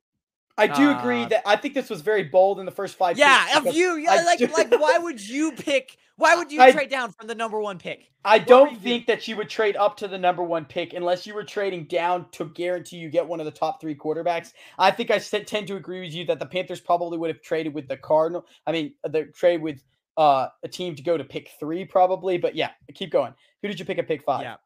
I 0.58 0.66
do 0.66 0.90
agree 0.96 1.22
uh, 1.22 1.28
that 1.28 1.42
I 1.48 1.56
think 1.56 1.72
this 1.74 1.88
was 1.88 2.02
very 2.02 2.24
bold 2.24 2.60
in 2.60 2.66
the 2.66 2.70
first 2.72 2.96
five. 2.96 3.16
Yeah, 3.18 3.56
of 3.56 3.74
you, 3.74 3.96
yeah, 3.96 4.12
I 4.12 4.22
like, 4.24 4.38
do- 4.38 4.46
like, 4.48 4.70
why 4.70 4.98
would 4.98 5.20
you 5.26 5.52
pick? 5.52 5.96
Why 6.16 6.36
would 6.36 6.52
you 6.52 6.60
I- 6.60 6.72
trade 6.72 6.90
down 6.90 7.10
from 7.10 7.26
the 7.26 7.34
number 7.34 7.58
one 7.58 7.78
pick? 7.78 8.10
I 8.24 8.38
were 8.38 8.44
don't 8.44 8.80
think 8.80 9.06
that 9.06 9.26
you 9.26 9.36
would 9.36 9.48
trade 9.48 9.74
up 9.76 9.96
to 9.96 10.06
the 10.06 10.18
number 10.18 10.44
one 10.44 10.64
pick 10.66 10.92
unless 10.92 11.26
you 11.26 11.34
were 11.34 11.42
trading 11.42 11.84
down 11.86 12.26
to 12.32 12.44
guarantee 12.50 12.98
you 12.98 13.08
get 13.10 13.26
one 13.26 13.40
of 13.40 13.46
the 13.46 13.50
top 13.50 13.80
three 13.80 13.96
quarterbacks. 13.96 14.52
I 14.78 14.92
think 14.92 15.10
I 15.10 15.18
tend 15.18 15.66
to 15.66 15.74
agree 15.76 16.02
with 16.02 16.12
you 16.12 16.24
that 16.26 16.38
the 16.38 16.46
Panthers 16.46 16.80
probably 16.80 17.18
would 17.18 17.30
have 17.30 17.40
traded 17.42 17.74
with 17.74 17.88
the 17.88 17.96
Cardinal. 17.96 18.46
I 18.64 18.70
mean, 18.70 18.94
the 19.02 19.24
trade 19.34 19.60
with 19.60 19.82
uh, 20.16 20.48
a 20.62 20.68
team 20.68 20.94
to 20.94 21.02
go 21.02 21.16
to 21.16 21.24
pick 21.24 21.50
three, 21.58 21.84
probably. 21.84 22.38
But 22.38 22.54
yeah, 22.54 22.70
keep 22.94 23.10
going. 23.10 23.34
Who 23.62 23.68
did 23.68 23.78
you 23.78 23.84
pick 23.84 23.98
at 23.98 24.06
pick 24.06 24.22
five? 24.22 24.42
Yeah. 24.42 24.56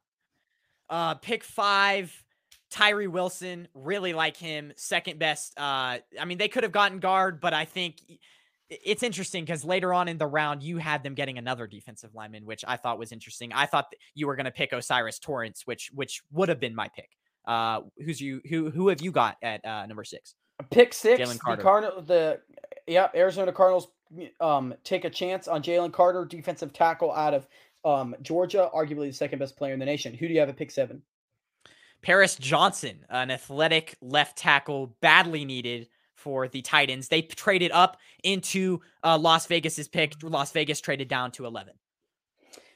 Uh, 0.88 1.14
pick 1.14 1.42
five, 1.44 2.12
Tyree 2.70 3.06
Wilson. 3.06 3.68
Really 3.74 4.12
like 4.12 4.36
him. 4.36 4.72
Second 4.76 5.18
best. 5.18 5.52
Uh, 5.58 5.98
I 6.20 6.24
mean, 6.26 6.38
they 6.38 6.48
could 6.48 6.62
have 6.62 6.72
gotten 6.72 7.00
guard, 7.00 7.40
but 7.40 7.52
I 7.54 7.64
think 7.64 8.00
it's 8.68 9.02
interesting 9.02 9.44
because 9.44 9.64
later 9.64 9.92
on 9.92 10.08
in 10.08 10.18
the 10.18 10.26
round, 10.26 10.62
you 10.62 10.78
had 10.78 11.02
them 11.02 11.14
getting 11.14 11.38
another 11.38 11.66
defensive 11.66 12.14
lineman, 12.14 12.44
which 12.44 12.64
I 12.66 12.76
thought 12.76 12.98
was 12.98 13.12
interesting. 13.12 13.52
I 13.52 13.66
thought 13.66 13.90
that 13.90 13.98
you 14.14 14.26
were 14.26 14.36
going 14.36 14.46
to 14.46 14.52
pick 14.52 14.72
O'Cyrus 14.72 15.18
Torrence, 15.18 15.62
which 15.66 15.90
which 15.94 16.22
would 16.32 16.48
have 16.48 16.60
been 16.60 16.74
my 16.74 16.88
pick. 16.88 17.10
Uh, 17.46 17.82
who's 18.04 18.20
you? 18.20 18.40
Who 18.48 18.70
who 18.70 18.88
have 18.88 19.00
you 19.00 19.12
got 19.12 19.36
at 19.42 19.64
uh, 19.64 19.86
number 19.86 20.04
six? 20.04 20.34
Pick 20.70 20.94
six. 20.94 21.20
Jalen 21.20 21.34
The 21.34 21.38
Carter. 21.38 21.62
Cardinal. 21.62 22.02
The 22.02 22.40
yeah, 22.86 23.08
Arizona 23.14 23.52
Cardinals 23.52 23.88
um 24.40 24.74
take 24.84 25.04
a 25.04 25.10
chance 25.10 25.48
on 25.48 25.62
Jalen 25.62 25.92
Carter, 25.92 26.24
defensive 26.24 26.72
tackle 26.72 27.12
out 27.12 27.34
of 27.34 27.46
um 27.84 28.14
Georgia, 28.22 28.70
arguably 28.74 29.08
the 29.08 29.12
second 29.12 29.38
best 29.38 29.56
player 29.56 29.72
in 29.72 29.78
the 29.78 29.86
nation. 29.86 30.14
Who 30.14 30.28
do 30.28 30.34
you 30.34 30.40
have 30.40 30.48
at 30.48 30.56
pick 30.56 30.70
seven? 30.70 31.02
Paris 32.02 32.36
Johnson, 32.36 33.04
an 33.08 33.30
athletic 33.30 33.96
left 34.00 34.38
tackle, 34.38 34.96
badly 35.00 35.44
needed 35.44 35.88
for 36.14 36.48
the 36.48 36.62
Titans. 36.62 37.08
They 37.08 37.22
traded 37.22 37.72
up 37.72 37.98
into 38.22 38.80
uh, 39.02 39.18
Las 39.18 39.46
Vegas's 39.46 39.88
pick. 39.88 40.14
Las 40.22 40.52
Vegas 40.52 40.80
traded 40.80 41.08
down 41.08 41.30
to 41.32 41.46
11. 41.46 41.74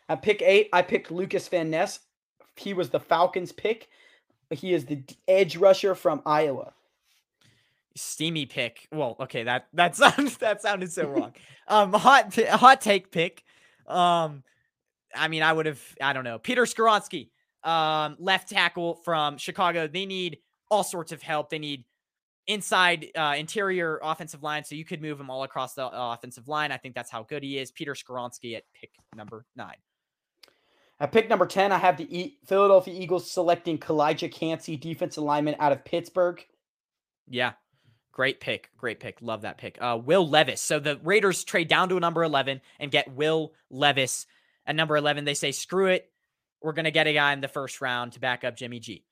At 0.08 0.22
pick 0.22 0.42
eight, 0.42 0.68
I 0.72 0.82
picked 0.82 1.10
Lukas 1.10 1.48
Van 1.48 1.70
Ness. 1.70 2.00
He 2.56 2.74
was 2.74 2.90
the 2.90 3.00
Falcons' 3.00 3.52
pick. 3.52 3.88
He 4.50 4.74
is 4.74 4.84
the 4.84 5.02
edge 5.28 5.56
rusher 5.56 5.94
from 5.94 6.22
Iowa. 6.26 6.72
Steamy 7.96 8.46
pick. 8.46 8.88
Well, 8.92 9.16
okay, 9.20 9.44
that 9.44 9.68
that 9.74 9.96
sounds 9.96 10.36
that 10.38 10.62
sounded 10.62 10.92
so 10.92 11.08
wrong. 11.08 11.32
um, 11.68 11.92
hot 11.92 12.34
pi- 12.34 12.44
hot 12.46 12.80
take 12.80 13.10
pick. 13.10 13.42
Um, 13.86 14.42
I 15.14 15.28
mean, 15.28 15.42
I 15.42 15.52
would 15.52 15.66
have. 15.66 15.80
I 16.00 16.12
don't 16.12 16.24
know. 16.24 16.38
Peter 16.38 16.62
Skoronski, 16.62 17.30
um, 17.64 18.16
left 18.18 18.48
tackle 18.50 18.94
from 18.96 19.38
Chicago. 19.38 19.88
They 19.88 20.06
need 20.06 20.38
all 20.70 20.84
sorts 20.84 21.10
of 21.12 21.20
help. 21.22 21.50
They 21.50 21.58
need 21.58 21.84
inside 22.46 23.06
uh, 23.16 23.34
interior 23.36 23.98
offensive 24.02 24.42
line, 24.42 24.64
so 24.64 24.74
you 24.74 24.84
could 24.84 25.02
move 25.02 25.18
him 25.20 25.30
all 25.30 25.42
across 25.42 25.74
the 25.74 25.88
offensive 25.92 26.48
line. 26.48 26.72
I 26.72 26.76
think 26.76 26.94
that's 26.94 27.10
how 27.10 27.22
good 27.24 27.42
he 27.42 27.58
is. 27.58 27.70
Peter 27.70 27.94
Skoronski 27.94 28.56
at 28.56 28.64
pick 28.72 28.90
number 29.14 29.44
nine. 29.56 29.76
At 31.00 31.12
pick 31.12 31.30
number 31.30 31.46
10, 31.46 31.72
I 31.72 31.78
have 31.78 31.96
the 31.96 32.04
e- 32.14 32.38
Philadelphia 32.46 32.92
Eagles 32.94 33.30
selecting 33.30 33.78
Calijah 33.78 34.30
Kancey, 34.30 34.76
defensive 34.76 35.24
lineman 35.24 35.56
out 35.58 35.72
of 35.72 35.82
Pittsburgh. 35.82 36.44
Yeah. 37.26 37.52
Great 38.12 38.40
pick. 38.40 38.70
Great 38.76 39.00
pick. 39.00 39.18
Love 39.20 39.42
that 39.42 39.58
pick. 39.58 39.78
Uh, 39.80 39.98
Will 40.02 40.28
Levis. 40.28 40.60
So 40.60 40.80
the 40.80 40.98
Raiders 41.02 41.44
trade 41.44 41.68
down 41.68 41.88
to 41.90 41.96
a 41.96 42.00
number 42.00 42.22
11 42.24 42.60
and 42.78 42.90
get 42.90 43.14
Will 43.14 43.52
Levis 43.70 44.26
at 44.66 44.74
number 44.74 44.96
11. 44.96 45.24
They 45.24 45.34
say, 45.34 45.52
screw 45.52 45.86
it. 45.86 46.10
We're 46.62 46.72
going 46.72 46.84
to 46.84 46.90
get 46.90 47.06
a 47.06 47.12
guy 47.12 47.32
in 47.32 47.40
the 47.40 47.48
first 47.48 47.80
round 47.80 48.12
to 48.12 48.20
back 48.20 48.44
up 48.44 48.56
Jimmy 48.56 48.80
G. 48.80 49.04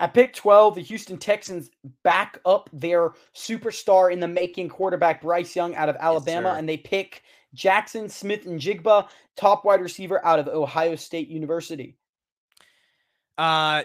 At 0.00 0.12
pick 0.12 0.34
12, 0.34 0.74
the 0.74 0.80
Houston 0.80 1.18
Texans 1.18 1.70
back 2.02 2.40
up 2.44 2.68
their 2.72 3.12
superstar 3.34 4.12
in 4.12 4.18
the 4.18 4.26
making 4.26 4.68
quarterback 4.68 5.22
Bryce 5.22 5.54
Young 5.54 5.76
out 5.76 5.88
of 5.88 5.96
Alabama, 6.00 6.52
sir. 6.52 6.58
and 6.58 6.68
they 6.68 6.76
pick 6.76 7.22
Jaxon 7.54 8.10
Smith-Njigba, 8.10 9.08
top 9.36 9.64
wide 9.64 9.80
receiver 9.80 10.24
out 10.26 10.40
of 10.40 10.48
Ohio 10.48 10.96
State 10.96 11.28
University. 11.28 11.96
Uh, 13.38 13.84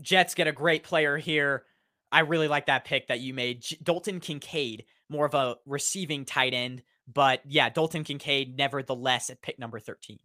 Jets 0.00 0.34
get 0.34 0.46
a 0.46 0.52
great 0.52 0.84
player 0.84 1.16
here. 1.16 1.64
I 2.12 2.20
really 2.20 2.48
like 2.48 2.66
that 2.66 2.84
pick 2.84 3.08
that 3.08 3.20
you 3.20 3.34
made. 3.34 3.62
J- 3.62 3.78
Dalton 3.82 4.20
Kincaid, 4.20 4.84
more 5.08 5.26
of 5.26 5.34
a 5.34 5.56
receiving 5.66 6.24
tight 6.24 6.54
end, 6.54 6.82
but 7.12 7.40
yeah, 7.46 7.68
Dalton 7.68 8.04
Kincaid, 8.04 8.56
nevertheless, 8.56 9.30
at 9.30 9.42
pick 9.42 9.58
number 9.58 9.78
13. 9.78 10.18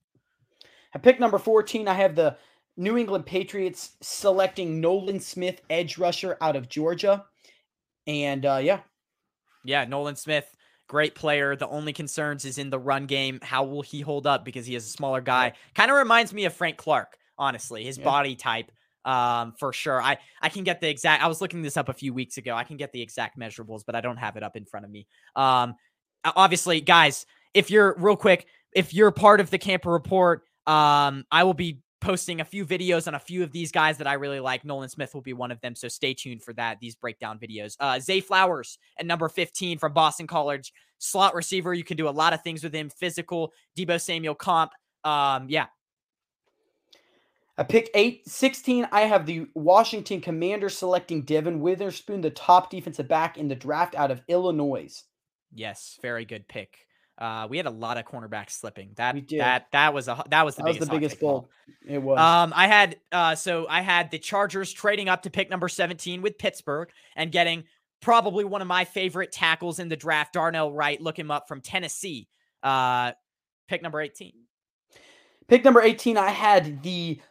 At 0.94 1.04
pick 1.04 1.20
number 1.20 1.38
14, 1.38 1.88
I 1.88 1.94
have 1.94 2.16
the 2.16 2.38
New 2.78 2.98
England 2.98 3.26
Patriots 3.26 3.92
selecting 4.02 4.82
Nolan 4.82 5.20
Smith, 5.20 5.62
edge 5.70 5.98
rusher 5.98 6.38
out 6.42 6.56
of 6.56 6.70
Georgia. 6.70 7.26
And 8.08 8.46
uh, 8.46 8.60
yeah. 8.62 8.80
Yeah, 9.64 9.86
Nolan 9.86 10.16
Smith, 10.16 10.56
great 10.88 11.16
player. 11.16 11.56
The 11.56 11.68
only 11.68 11.94
concerns 11.94 12.46
is 12.46 12.58
in 12.58 12.70
the 12.70 12.80
run 12.80 13.06
game. 13.08 13.40
How 13.42 13.64
will 13.64 13.82
he 13.82 14.02
hold 14.02 14.28
up 14.28 14.46
because 14.46 14.66
he 14.66 14.76
is 14.76 14.86
a 14.86 14.90
smaller 14.90 15.22
guy? 15.22 15.54
Kind 15.74 15.90
of 15.90 15.98
reminds 15.98 16.34
me 16.34 16.46
of 16.46 16.54
Frank 16.54 16.78
Clark, 16.78 17.18
honestly, 17.38 17.84
his 17.84 17.98
yeah. 17.98 18.04
body 18.04 18.36
type 18.36 18.72
um, 19.06 19.54
for 19.58 19.72
sure. 19.72 20.02
I 20.02 20.18
I 20.42 20.50
can 20.50 20.64
get 20.64 20.82
the 20.82 20.90
exact. 20.90 21.24
I 21.24 21.28
was 21.28 21.40
looking 21.40 21.62
this 21.62 21.78
up 21.78 21.90
a 21.90 21.94
few 21.94 22.14
weeks 22.14 22.38
ago. 22.38 22.56
I 22.56 22.64
can 22.64 22.78
get 22.78 22.92
the 22.92 23.02
exact 23.02 23.40
measurables, 23.40 23.84
but 23.86 23.96
I 23.96 24.02
don't 24.02 24.18
have 24.18 24.36
it 24.36 24.44
up 24.44 24.58
in 24.58 24.66
front 24.66 24.86
of 24.86 24.92
me. 24.92 25.08
Um, 25.36 25.76
obviously, 26.24 26.82
guys, 26.82 27.26
if 27.54 27.70
you're 27.70 27.96
real 27.98 28.18
quick, 28.18 28.48
if 28.74 28.94
you're 28.94 29.12
part 29.12 29.40
of 29.40 29.50
the 29.50 29.58
Kamper 29.58 29.92
Report, 29.92 30.44
um, 30.68 31.26
I 31.32 31.44
will 31.44 31.54
be 31.54 31.80
posting 32.02 32.40
a 32.42 32.46
few 32.46 32.66
videos 32.66 33.08
on 33.08 33.16
a 33.16 33.20
few 33.20 33.42
of 33.42 33.52
these 33.52 33.72
guys 33.72 33.98
that 33.98 34.08
I 34.08 34.14
really 34.14 34.40
like. 34.40 34.64
Nolan 34.64 34.90
Smith 34.90 35.14
will 35.14 35.22
be 35.22 35.34
one 35.34 35.52
of 35.52 35.60
them, 35.62 35.76
so 35.76 35.88
stay 35.88 36.14
tuned 36.14 36.44
for 36.44 36.54
that. 36.54 36.80
These 36.80 36.96
breakdown 36.96 37.40
videos. 37.40 37.76
Uh, 37.80 38.00
Zay 38.00 38.20
Flowers 38.20 38.78
at 39.00 39.06
number 39.06 39.30
15 39.30 39.80
from 39.80 39.94
Boston 39.94 40.28
College, 40.28 40.74
slot 41.00 41.34
receiver. 41.34 41.74
You 41.74 41.84
can 41.84 41.98
do 41.98 42.08
a 42.08 42.12
lot 42.12 42.34
of 42.34 42.42
things 42.44 42.64
with 42.64 42.74
him. 42.74 42.90
Physical, 42.90 43.54
Deebo 43.78 44.00
Samuel 44.00 44.36
comp. 44.36 44.72
Um, 45.04 45.48
yeah, 45.50 45.66
at 47.58 47.70
pick 47.70 47.90
eight, 47.94 48.28
16, 48.28 48.88
I 48.92 49.02
have 49.02 49.26
the 49.26 49.48
Washington 49.54 50.20
Commanders 50.20 50.78
selecting 50.78 51.22
Devon 51.22 51.62
Witherspoon, 51.62 52.22
the 52.22 52.30
top 52.30 52.70
defensive 52.70 53.08
back 53.08 53.38
in 53.38 53.48
the 53.48 53.56
draft 53.56 53.96
out 53.96 54.12
of 54.12 54.22
Illinois. 54.28 55.04
Yes, 55.54 55.98
very 56.02 56.26
good 56.26 56.48
pick. 56.48 56.78
Uh, 57.18 57.48
we 57.50 57.56
had 57.56 57.66
a 57.66 57.72
lot 57.72 57.98
of 57.98 58.04
cornerbacks 58.04 58.52
slipping. 58.52 58.90
That 58.96 59.16
that 59.38 59.68
that 59.72 59.94
was 59.94 60.10
a 60.10 60.22
that 60.30 60.44
was 60.44 60.56
the 60.56 60.64
that 60.64 60.66
biggest 60.66 60.80
was 60.82 60.90
the 60.90 60.96
biggest 60.96 61.20
goal. 61.22 61.50
It 61.88 62.02
was. 62.02 62.20
Um, 62.20 62.52
I 62.54 62.68
had 62.68 62.98
uh, 63.14 63.36
so 63.36 63.68
I 63.70 63.82
had 63.82 64.12
the 64.12 64.20
Chargers 64.20 64.74
trading 64.74 65.08
up 65.08 65.22
to 65.22 65.30
pick 65.30 65.50
number 65.50 65.70
17 65.70 66.22
with 66.22 66.38
Pittsburgh 66.38 66.90
and 67.16 67.32
getting 67.32 67.64
probably 68.02 68.44
one 68.44 68.62
of 68.62 68.68
my 68.68 68.84
favorite 68.84 69.32
tackles 69.32 69.80
in 69.80 69.88
the 69.88 69.96
draft, 69.96 70.34
Darnell 70.34 70.74
Wright. 70.74 71.00
Look 71.00 71.18
him 71.18 71.32
up 71.32 71.48
from 71.48 71.62
Tennessee. 71.62 72.28
Uh, 72.62 73.14
pick 73.70 73.82
number 73.82 74.02
18. 74.02 74.34
Pick 75.48 75.64
number 75.64 75.82
18, 75.82 76.18
I 76.18 76.32
had 76.32 76.82
the 76.82 77.22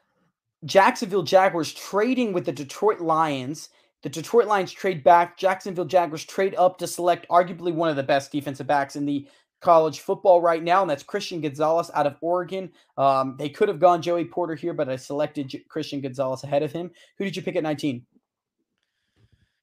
Jacksonville 0.65 1.23
Jaguars 1.23 1.73
trading 1.73 2.33
with 2.33 2.45
the 2.45 2.53
Detroit 2.53 3.01
Lions. 3.01 3.71
The 4.03 4.09
Detroit 4.09 4.47
Lions 4.47 4.73
trade 4.73 5.03
back. 5.03 5.39
Jacksonville 5.39 5.85
Jaguars 5.85 6.25
trade 6.25 6.55
up 6.57 6.79
to 6.79 6.87
select 6.87 7.29
arguably 7.29 7.73
one 7.73 7.89
of 7.89 7.97
the 7.97 8.03
best 8.03 8.33
defensive 8.33 8.67
backs 8.67 8.97
in 8.97 9.07
the 9.07 9.27
college 9.61 10.01
football 10.01 10.43
right 10.43 10.63
now, 10.63 10.83
and 10.83 10.91
that's 10.91 11.03
Christian 11.03 11.41
Gonzalez 11.41 11.91
out 11.95 12.07
of 12.07 12.17
Oregon. 12.21 12.71
Um, 12.99 13.35
they 13.39 13.49
could 13.49 13.69
have 13.69 13.81
gone 13.81 14.03
Joey 14.03 14.27
Porter 14.27 14.55
here, 14.55 14.75
but 14.75 14.89
I 14.91 14.97
selected 14.97 15.49
J- 15.49 15.65
Christian 15.69 16.03
Gonzalez 16.03 16.45
ahead 16.45 16.63
of 16.63 16.71
him. 16.71 16.91
Who 17.17 17.25
did 17.25 17.35
you 17.35 17.43
pick 17.43 17.57
at 17.57 17.63
19? 17.63 18.05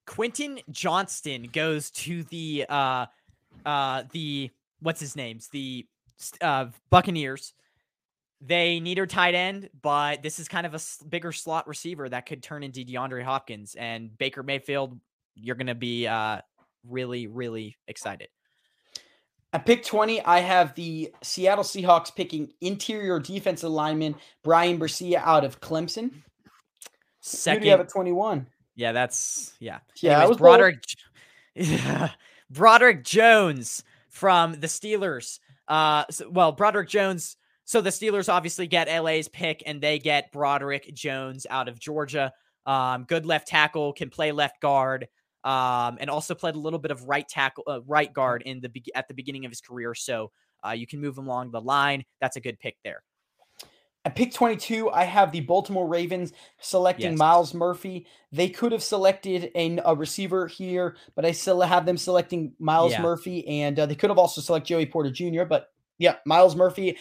Quentin 0.07 0.59
Johnston 0.71 1.43
goes 1.53 1.91
to 1.91 2.23
the 2.23 2.65
uh 2.67 3.05
uh 3.65 4.03
the 4.11 4.49
what's 4.81 4.99
his 4.99 5.15
name's 5.15 5.47
the 5.49 5.85
uh 6.41 6.65
Buccaneers. 6.89 7.53
They 8.43 8.79
need 8.79 8.97
a 8.97 9.05
tight 9.05 9.35
end, 9.35 9.69
but 9.81 10.23
this 10.23 10.39
is 10.39 10.47
kind 10.47 10.65
of 10.65 10.73
a 10.73 10.79
bigger 11.07 11.31
slot 11.31 11.67
receiver 11.67 12.09
that 12.09 12.25
could 12.25 12.41
turn 12.41 12.63
into 12.63 12.83
DeAndre 12.83 13.23
Hopkins 13.23 13.75
and 13.75 14.17
Baker 14.17 14.41
Mayfield. 14.41 14.99
You're 15.35 15.55
going 15.55 15.67
to 15.67 15.75
be 15.75 16.07
uh, 16.07 16.41
really, 16.87 17.27
really 17.27 17.77
excited. 17.87 18.29
At 19.53 19.65
pick 19.65 19.83
20, 19.83 20.21
I 20.21 20.39
have 20.39 20.73
the 20.75 21.13
Seattle 21.21 21.63
Seahawks 21.63 22.15
picking 22.15 22.53
interior 22.61 23.19
defensive 23.19 23.69
lineman 23.69 24.15
Bryan 24.43 24.79
Bresee 24.79 25.15
out 25.15 25.43
of 25.43 25.59
Clemson. 25.59 26.11
Second, 27.19 27.65
you 27.65 27.71
have 27.71 27.81
at 27.81 27.89
21? 27.89 28.47
Yeah, 28.75 28.93
that's 28.93 29.53
yeah. 29.59 29.79
Yeah, 29.97 30.21
Anyways, 30.21 30.37
Broderick 30.37 30.83
Broderick 32.49 33.03
Jones 33.03 33.83
from 34.09 34.53
the 34.53 34.67
Steelers. 34.67 35.39
Uh, 35.67 36.05
so, 36.09 36.29
well, 36.29 36.53
Broderick 36.53 36.89
Jones 36.89 37.35
so 37.71 37.79
the 37.79 37.89
Steelers 37.89 38.27
obviously 38.27 38.67
get 38.67 38.89
LA's 38.89 39.29
pick 39.29 39.63
and 39.65 39.79
they 39.79 39.97
get 39.97 40.33
Broderick 40.33 40.93
Jones 40.93 41.47
out 41.49 41.69
of 41.69 41.79
Georgia. 41.79 42.33
Um, 42.65 43.05
good 43.05 43.25
left 43.25 43.47
tackle, 43.47 43.93
can 43.93 44.09
play 44.09 44.33
left 44.33 44.59
guard, 44.59 45.07
um, 45.45 45.97
and 46.01 46.09
also 46.09 46.35
played 46.35 46.55
a 46.55 46.59
little 46.59 46.79
bit 46.79 46.91
of 46.91 47.07
right 47.07 47.25
tackle, 47.25 47.63
uh, 47.65 47.79
right 47.83 48.11
guard 48.11 48.41
in 48.45 48.59
the 48.59 48.67
be- 48.67 48.91
at 48.93 49.07
the 49.07 49.13
beginning 49.13 49.45
of 49.45 49.51
his 49.53 49.61
career. 49.61 49.95
So 49.95 50.31
uh, 50.67 50.71
you 50.71 50.85
can 50.85 50.99
move 50.99 51.17
him 51.17 51.27
along 51.27 51.51
the 51.51 51.61
line. 51.61 52.03
That's 52.19 52.35
a 52.35 52.41
good 52.41 52.59
pick 52.59 52.75
there. 52.83 53.03
At 54.03 54.17
pick 54.17 54.33
22, 54.33 54.89
I 54.89 55.05
have 55.05 55.31
the 55.31 55.39
Baltimore 55.39 55.87
Ravens 55.87 56.33
selecting 56.59 57.11
yes. 57.11 57.19
Myles 57.19 57.53
Murphy. 57.53 58.05
They 58.33 58.49
could 58.49 58.73
have 58.73 58.83
selected 58.83 59.49
a, 59.55 59.79
a, 59.85 59.95
receiver 59.95 60.45
here, 60.47 60.97
but 61.15 61.23
I 61.23 61.31
still 61.31 61.61
have 61.61 61.85
them 61.85 61.95
selecting 61.95 62.51
Miles 62.59 62.91
yeah. 62.91 63.01
Murphy, 63.01 63.47
and 63.47 63.79
uh, 63.79 63.85
they 63.85 63.95
could 63.95 64.09
have 64.09 64.19
also 64.19 64.41
selected 64.41 64.67
Joey 64.67 64.87
Porter 64.87 65.11
Jr. 65.11 65.45
But 65.45 65.69
yeah, 65.99 66.15
Myles 66.25 66.55
Murphy 66.55 66.97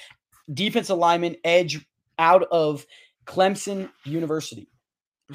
defensive 0.52 0.98
lineman, 0.98 1.36
edge 1.44 1.84
out 2.18 2.44
of 2.50 2.86
Clemson 3.26 3.90
University. 4.04 4.68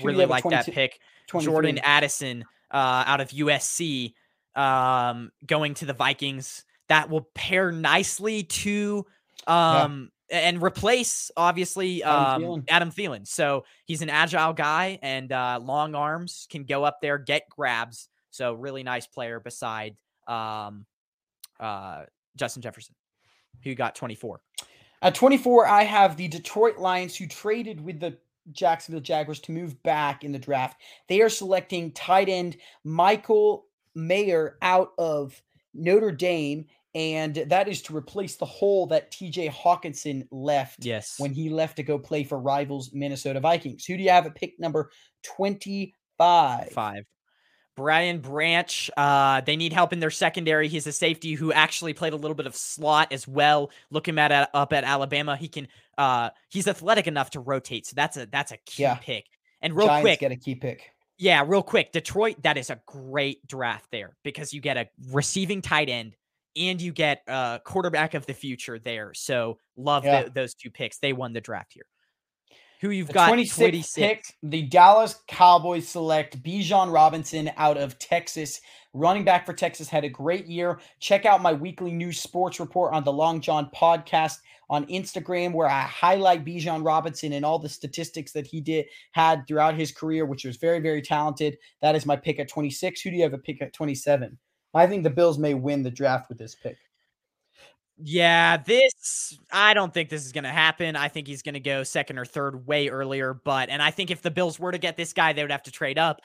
really 0.04 0.26
like 0.26 0.44
that 0.46 0.66
pick. 0.66 1.00
Jordan 1.40 1.80
Addison 1.80 2.46
uh, 2.72 3.04
out 3.08 3.22
of 3.22 3.30
USC 3.30 4.14
um, 4.56 5.32
going 5.46 5.74
to 5.76 5.86
the 5.86 5.94
Vikings. 5.94 6.64
That 6.88 7.10
will 7.10 7.28
pair 7.34 7.72
nicely 7.72 8.44
to 8.44 9.06
um, 9.48 10.12
yeah. 10.30 10.40
and 10.40 10.62
replace 10.62 11.32
obviously 11.36 12.04
um, 12.04 12.16
Adam, 12.16 12.42
Thielen. 12.42 12.64
Adam 12.70 12.92
Thielen. 12.92 13.28
So 13.28 13.66
he's 13.86 14.02
an 14.04 14.10
agile 14.10 14.54
guy 14.54 15.00
and 15.02 15.32
uh, 15.32 15.60
long 15.62 15.96
arms 15.96 16.48
can 16.52 16.64
go 16.64 16.84
up 16.84 17.00
there, 17.02 17.18
get 17.18 17.50
grabs. 17.50 18.10
So 18.30 18.54
really 18.54 18.84
nice 18.84 19.08
player 19.08 19.40
beside 19.40 19.96
um, 20.28 20.86
uh, 21.60 22.04
Justin 22.36 22.62
Jefferson, 22.62 22.94
who 23.64 23.74
got 23.74 23.96
24. 23.96 24.42
At 25.02 25.16
24, 25.16 25.68
I 25.68 25.84
have 25.84 26.18
the 26.18 26.28
Detroit 26.28 26.78
Lions 26.78 27.16
who 27.16 27.28
traded 27.28 27.82
with 27.82 28.00
the 28.00 28.18
Jacksonville 28.52 29.02
Jaguars 29.02 29.40
to 29.42 29.52
move 29.52 29.82
back 29.84 30.24
in 30.24 30.32
the 30.32 30.40
draft. 30.40 30.82
They 31.08 31.22
are 31.22 31.30
selecting 31.30 31.92
tight 31.92 32.30
end 32.30 32.58
Michael 32.84 33.66
Mayer 33.96 34.58
out 34.62 34.94
of 34.98 35.42
Notre 35.74 36.12
Dame, 36.12 36.66
and 36.94 37.36
that 37.36 37.68
is 37.68 37.82
to 37.84 37.96
replace 37.96 38.36
the 38.36 38.46
hole 38.46 38.88
that 38.88 39.12
TJ 39.12 39.52
Hockenson 39.52 40.28
left 40.32 40.86
yes. 40.86 41.16
when 41.18 41.34
he 41.34 41.50
left 41.50 41.76
to 41.78 41.84
go 41.84 42.00
play 42.00 42.24
for 42.24 42.40
rivals 42.40 42.92
Minnesota 42.94 43.40
Vikings. 43.40 43.86
Who 43.86 43.98
do 43.98 44.04
you 44.04 44.12
have 44.12 44.26
at 44.26 44.36
pick 44.36 44.60
number 44.60 44.92
25? 45.24 46.72
Five. 46.72 47.06
Brian 47.76 48.20
Branch, 48.20 48.92
uh, 48.96 49.42
they 49.42 49.56
need 49.56 49.74
help 49.74 49.92
in 49.92 50.00
their 50.00 50.12
secondary. 50.12 50.68
He's 50.68 50.88
a 50.88 50.92
safety 50.92 51.34
who 51.34 51.52
actually 51.52 51.94
played 51.94 52.14
a 52.14 52.16
little 52.16 52.36
bit 52.36 52.48
of 52.48 52.56
slot 52.56 53.12
as 53.12 53.28
well. 53.28 53.70
Looking 53.92 54.18
at 54.18 54.32
uh, 54.32 54.48
up 54.54 54.74
at 54.74 54.84
Alabama, 54.84 55.36
he 55.36 55.48
can. 55.48 55.68
Uh, 55.98 56.30
he's 56.50 56.68
athletic 56.68 57.08
enough 57.08 57.32
to 57.32 57.40
rotate, 57.40 57.86
so 57.86 57.94
that's 57.96 58.18
a 58.18 58.26
that's 58.26 58.52
a 58.52 58.58
key 58.66 58.84
yeah. 58.84 58.96
pick. 58.96 59.26
And 59.62 59.76
real 59.76 59.88
Giants 59.88 60.04
quick, 60.04 60.20
get 60.20 60.32
a 60.32 60.36
key 60.36 60.56
pick. 60.56 60.92
Yeah, 61.18 61.44
real 61.46 61.64
quick, 61.64 61.92
Detroit. 61.92 62.42
That 62.44 62.58
is 62.58 62.70
a 62.70 62.80
great 62.86 63.46
draft 63.48 63.88
there 63.92 64.16
because 64.24 64.54
you 64.54 64.62
get 64.62 64.78
a 64.78 64.88
receiving 65.12 65.62
tight 65.62 65.90
end 65.90 66.16
and 66.58 66.82
you 66.82 66.92
get 66.92 67.22
a 67.28 67.60
quarterback 67.64 68.14
of 68.14 68.26
the 68.26 68.34
future 68.34 68.80
there. 68.80 69.14
So 69.14 69.58
love 69.78 70.06
yeah. 70.06 70.24
the, 70.24 70.30
those 70.30 70.54
two 70.54 70.70
picks. 70.70 70.98
They 71.00 71.14
won 71.14 71.34
the 71.34 71.42
draft 71.42 71.74
here 71.74 71.86
who 72.86 72.92
you've 72.92 73.08
the 73.08 73.14
got 73.14 73.28
26, 73.28 73.58
26 73.58 73.94
pick, 73.96 74.26
the 74.44 74.64
Dallas 74.64 75.16
Cowboys 75.28 75.88
select 75.88 76.42
Bijan 76.44 76.94
Robinson 76.94 77.52
out 77.58 77.78
of 77.78 77.98
Texas. 78.00 78.62
Running 78.94 79.24
back 79.24 79.46
for 79.46 79.54
Texas 79.54 79.90
had 79.90 80.04
a 80.04 80.10
great 80.10 80.46
year. 80.46 80.80
Check 81.00 81.26
out 81.26 81.42
my 81.42 81.52
weekly 81.52 81.92
news 81.92 82.20
sports 82.20 82.60
report 82.60 82.94
on 82.94 83.04
the 83.04 83.12
Long 83.12 83.42
Jawn 83.42 83.70
podcast 83.76 84.38
on 84.70 84.86
Instagram, 84.86 85.54
where 85.54 85.68
I 85.68 85.82
highlight 85.82 86.46
Bijan 86.46 86.86
Robinson 86.86 87.34
and 87.34 87.44
all 87.44 87.60
the 87.60 87.70
statistics 87.70 88.32
that 88.34 88.48
he 88.48 88.62
did 88.62 88.86
had 89.12 89.48
throughout 89.48 89.76
his 89.76 89.92
career, 89.92 90.26
which 90.26 90.46
was 90.46 90.58
very, 90.58 90.80
very 90.80 91.02
talented. 91.02 91.58
That 91.82 91.96
is 91.96 92.06
my 92.06 92.16
pick 92.16 92.40
at 92.40 92.48
26. 92.48 93.02
Who 93.02 93.10
do 93.10 93.18
you 93.18 93.24
have 93.24 93.34
a 93.34 93.38
pick 93.38 93.62
at 93.62 93.74
27? 93.74 94.38
I 94.74 94.88
think 94.88 95.04
the 95.04 95.10
Bills 95.10 95.38
may 95.38 95.54
win 95.54 95.84
the 95.84 95.92
draft 95.92 96.30
with 96.30 96.38
this 96.38 96.56
pick. 96.56 96.78
Yeah, 97.98 98.58
this 98.58 99.38
I 99.52 99.74
don't 99.74 99.94
think 99.94 100.10
this 100.10 100.26
is 100.26 100.34
going 100.34 100.44
to 100.44 100.50
happen. 100.50 100.96
I 100.98 101.08
think 101.08 101.28
he's 101.28 101.42
going 101.42 101.54
to 101.54 101.62
go 101.62 101.84
second 101.84 102.18
or 102.18 102.26
third 102.26 102.68
way 102.68 102.90
earlier, 102.90 103.34
but 103.34 103.70
and 103.70 103.82
I 103.82 103.92
think 103.92 104.12
if 104.12 104.22
the 104.22 104.32
Bills 104.32 104.60
were 104.60 104.72
to 104.74 104.78
get 104.78 104.98
this 104.98 105.14
guy, 105.14 105.32
they 105.32 105.42
would 105.44 105.52
have 105.52 105.64
to 105.64 105.72
trade 105.72 105.98
up. 105.98 106.20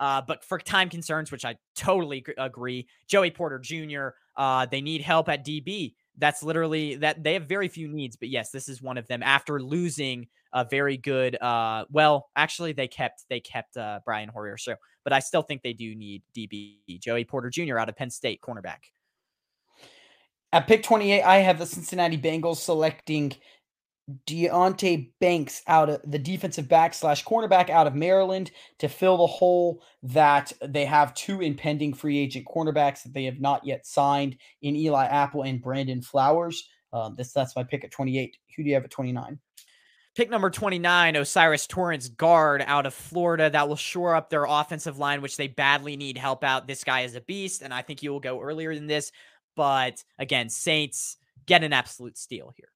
Uh, 0.00 0.20
but 0.26 0.44
for 0.44 0.58
time 0.58 0.88
concerns, 0.88 1.30
which 1.30 1.44
I 1.44 1.56
totally 1.76 2.24
agree, 2.38 2.88
Joey 3.06 3.30
Porter 3.30 3.60
Jr. 3.60 4.08
Uh, 4.36 4.66
they 4.66 4.80
need 4.80 5.00
help 5.00 5.28
at 5.28 5.44
DB. 5.44 5.94
that's 6.18 6.42
literally 6.42 6.96
that 6.96 7.22
they 7.22 7.34
have 7.34 7.46
very 7.46 7.68
few 7.68 7.86
needs, 7.88 8.16
but 8.16 8.28
yes, 8.28 8.50
this 8.50 8.68
is 8.68 8.82
one 8.82 8.98
of 8.98 9.06
them 9.06 9.22
after 9.22 9.62
losing 9.62 10.26
a 10.54 10.64
very 10.64 10.96
good 10.98 11.40
uh 11.40 11.84
well, 11.90 12.28
actually 12.36 12.72
they 12.72 12.88
kept 12.88 13.24
they 13.30 13.40
kept 13.40 13.76
uh 13.76 14.00
Brian 14.04 14.28
Hoyer, 14.28 14.56
so 14.58 14.74
but 15.04 15.12
I 15.12 15.20
still 15.20 15.42
think 15.42 15.62
they 15.62 15.72
do 15.72 15.94
need 15.94 16.22
DB 16.36 16.78
Joey 17.00 17.24
Porter 17.24 17.48
Jr. 17.50 17.78
out 17.78 17.88
of 17.88 17.96
Penn 17.96 18.10
State 18.10 18.40
cornerback. 18.42 18.80
At 20.52 20.68
pick 20.68 20.82
28, 20.82 21.22
I 21.22 21.38
have 21.38 21.58
the 21.58 21.66
Cincinnati 21.66 22.18
Bengals 22.18 22.56
selecting 22.56 23.34
Deonte 24.26 25.12
Banks 25.20 25.62
out 25.66 25.88
of 25.88 26.00
the 26.04 26.18
defensive 26.18 26.68
back 26.68 26.92
slash 26.92 27.24
cornerback 27.24 27.70
out 27.70 27.86
of 27.86 27.94
Maryland 27.94 28.50
to 28.78 28.88
fill 28.88 29.16
the 29.16 29.26
hole 29.26 29.82
that 30.02 30.52
they 30.62 30.84
have 30.84 31.14
two 31.14 31.40
impending 31.40 31.94
free 31.94 32.18
agent 32.18 32.46
cornerbacks 32.46 33.02
that 33.02 33.14
they 33.14 33.24
have 33.24 33.40
not 33.40 33.64
yet 33.64 33.86
signed 33.86 34.36
in 34.60 34.76
Eli 34.76 35.06
Apple 35.06 35.42
and 35.42 35.62
Brandon 35.62 36.02
Flowers. 36.02 36.68
Um, 36.92 37.14
this 37.16 37.32
that's 37.32 37.56
my 37.56 37.64
pick 37.64 37.84
at 37.84 37.90
28. 37.90 38.36
Who 38.56 38.62
do 38.62 38.68
you 38.68 38.74
have 38.74 38.84
at 38.84 38.90
29? 38.90 39.38
Pick 40.14 40.28
number 40.28 40.50
29, 40.50 41.16
O'Cyrus 41.16 41.66
Torrence, 41.66 42.08
guard 42.08 42.62
out 42.66 42.84
of 42.84 42.92
Florida. 42.92 43.48
That 43.48 43.66
will 43.66 43.76
shore 43.76 44.14
up 44.14 44.28
their 44.28 44.44
offensive 44.44 44.98
line, 44.98 45.22
which 45.22 45.38
they 45.38 45.48
badly 45.48 45.96
need 45.96 46.18
help 46.18 46.44
out. 46.44 46.66
This 46.66 46.84
guy 46.84 47.00
is 47.00 47.14
a 47.14 47.22
beast, 47.22 47.62
and 47.62 47.72
I 47.72 47.80
think 47.80 48.00
he 48.00 48.10
will 48.10 48.20
go 48.20 48.38
earlier 48.38 48.74
than 48.74 48.86
this. 48.86 49.10
But 49.56 50.02
again, 50.18 50.48
Saints 50.48 51.16
get 51.46 51.64
an 51.64 51.72
absolute 51.72 52.16
steal 52.16 52.52
here. 52.56 52.68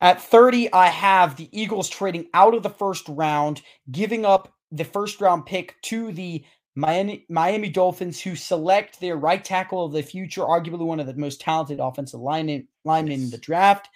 At 0.00 0.20
30, 0.20 0.72
I 0.72 0.88
have 0.88 1.36
the 1.36 1.48
Eagles 1.58 1.88
trading 1.88 2.26
out 2.34 2.54
of 2.54 2.62
the 2.62 2.70
first 2.70 3.08
round, 3.08 3.62
giving 3.90 4.26
up 4.26 4.52
the 4.70 4.84
first 4.84 5.20
round 5.20 5.46
pick 5.46 5.80
to 5.82 6.12
the 6.12 6.44
Miami, 6.74 7.24
Miami 7.30 7.70
Dolphins, 7.70 8.20
who 8.20 8.36
select 8.36 9.00
their 9.00 9.16
right 9.16 9.42
tackle 9.42 9.86
of 9.86 9.92
the 9.92 10.02
future, 10.02 10.42
arguably 10.42 10.84
one 10.84 11.00
of 11.00 11.06
the 11.06 11.14
most 11.14 11.40
talented 11.40 11.80
offensive 11.80 12.20
linemen, 12.20 12.68
linemen 12.84 13.14
in 13.14 13.30
the 13.30 13.38
draft, 13.38 13.88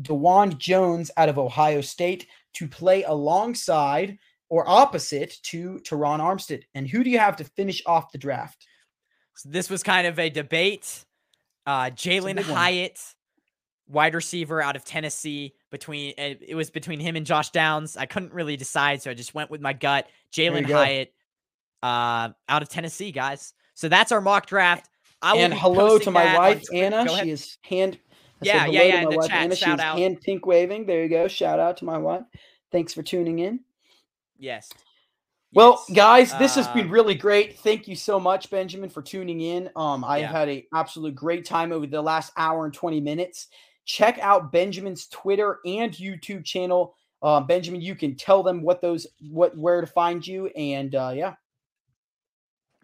Dawand 0.00 0.58
Jones 0.58 1.12
out 1.16 1.28
of 1.28 1.38
Ohio 1.38 1.80
State, 1.80 2.26
to 2.54 2.66
play 2.66 3.04
alongside 3.04 4.18
or 4.48 4.68
opposite 4.68 5.38
to 5.44 5.80
Terron 5.84 6.18
Armstead. 6.18 6.64
And 6.74 6.88
who 6.88 7.04
do 7.04 7.10
you 7.10 7.20
have 7.20 7.36
to 7.36 7.44
finish 7.44 7.80
off 7.86 8.10
the 8.10 8.18
draft? 8.18 8.66
So 9.34 9.48
this 9.48 9.70
was 9.70 9.82
kind 9.82 10.06
of 10.06 10.18
a 10.18 10.30
debate. 10.30 11.04
Uh, 11.66 11.90
Jalin 11.90 12.40
Hyatt 12.40 12.98
wide 13.88 14.14
receiver 14.14 14.62
out 14.62 14.76
of 14.76 14.84
Tennessee. 14.84 15.54
Between 15.70 16.14
eh, 16.18 16.34
it 16.40 16.54
was 16.54 16.70
between 16.70 17.00
him 17.00 17.16
and 17.16 17.24
Josh 17.24 17.50
Downs. 17.50 17.96
I 17.96 18.06
couldn't 18.06 18.32
really 18.32 18.56
decide, 18.56 19.02
so 19.02 19.10
I 19.10 19.14
just 19.14 19.34
went 19.34 19.50
with 19.50 19.60
my 19.60 19.72
gut. 19.72 20.08
Jalin 20.32 20.70
Hyatt, 20.70 21.12
uh, 21.82 22.30
out 22.48 22.62
of 22.62 22.68
Tennessee, 22.68 23.12
guys. 23.12 23.54
So 23.74 23.88
that's 23.88 24.12
our 24.12 24.20
mock 24.20 24.46
draft. 24.46 24.88
I 25.20 25.36
and 25.36 25.54
hello 25.54 25.98
to 25.98 26.10
my 26.10 26.36
wife 26.36 26.62
Anna. 26.74 27.08
She 27.08 27.30
is 27.30 27.58
hand. 27.62 27.98
I 28.42 28.44
yeah, 28.44 28.66
yeah, 28.66 28.82
yeah. 28.82 29.02
In 29.02 29.10
the 29.10 29.26
chat, 29.28 29.42
Anna. 29.44 29.56
shout 29.56 29.80
out. 29.80 29.98
Hand 29.98 30.20
pink 30.20 30.46
waving. 30.46 30.86
There 30.86 31.02
you 31.02 31.08
go. 31.08 31.28
Shout 31.28 31.60
out 31.60 31.76
to 31.78 31.84
my 31.84 31.98
wife. 31.98 32.24
Thanks 32.72 32.92
for 32.92 33.02
tuning 33.02 33.38
in. 33.38 33.60
Yes. 34.36 34.68
Well, 35.54 35.84
yes. 35.88 35.96
guys, 35.96 36.38
this 36.38 36.56
uh, 36.56 36.62
has 36.62 36.74
been 36.74 36.88
uh 36.88 36.92
really 36.92 37.14
great. 37.14 37.58
Thank 37.58 37.86
you 37.86 37.94
so 37.94 38.18
much, 38.18 38.48
Benjamin, 38.50 38.88
for 38.88 39.02
tuning 39.02 39.42
in. 39.42 39.68
Um, 39.76 40.02
I've 40.04 40.22
yeah. 40.22 40.32
had 40.32 40.48
a 40.48 40.66
absolute 40.74 41.14
great 41.14 41.44
time 41.44 41.72
over 41.72 41.86
the 41.86 42.00
last 42.00 42.32
hour 42.36 42.64
and 42.64 42.72
20 42.72 43.00
minutes. 43.00 43.48
Check 43.84 44.18
out 44.20 44.50
Benjamin's 44.50 45.08
Twitter 45.08 45.58
and 45.66 45.92
YouTube 45.92 46.44
channel. 46.44 46.94
Uh, 47.20 47.40
Benjamin, 47.40 47.80
you 47.80 47.94
can 47.94 48.16
tell 48.16 48.42
them 48.42 48.62
what 48.62 48.80
those 48.80 49.06
what 49.30 49.56
where 49.56 49.80
to 49.80 49.86
find 49.86 50.26
you, 50.26 50.46
and 50.48 50.94
uh, 50.94 51.12
yeah. 51.14 51.34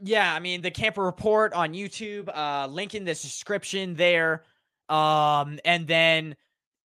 Yeah, 0.01 0.32
I 0.32 0.39
mean 0.39 0.61
the 0.61 0.70
Kamper 0.70 1.03
Report 1.03 1.53
on 1.55 1.73
YouTube, 1.73 2.28
uh, 2.35 2.66
link 2.69 2.95
in 2.95 3.05
the 3.05 3.15
description 3.15 3.95
there. 3.95 4.45
Um, 4.89 5.59
and 5.65 5.86
then 5.86 6.36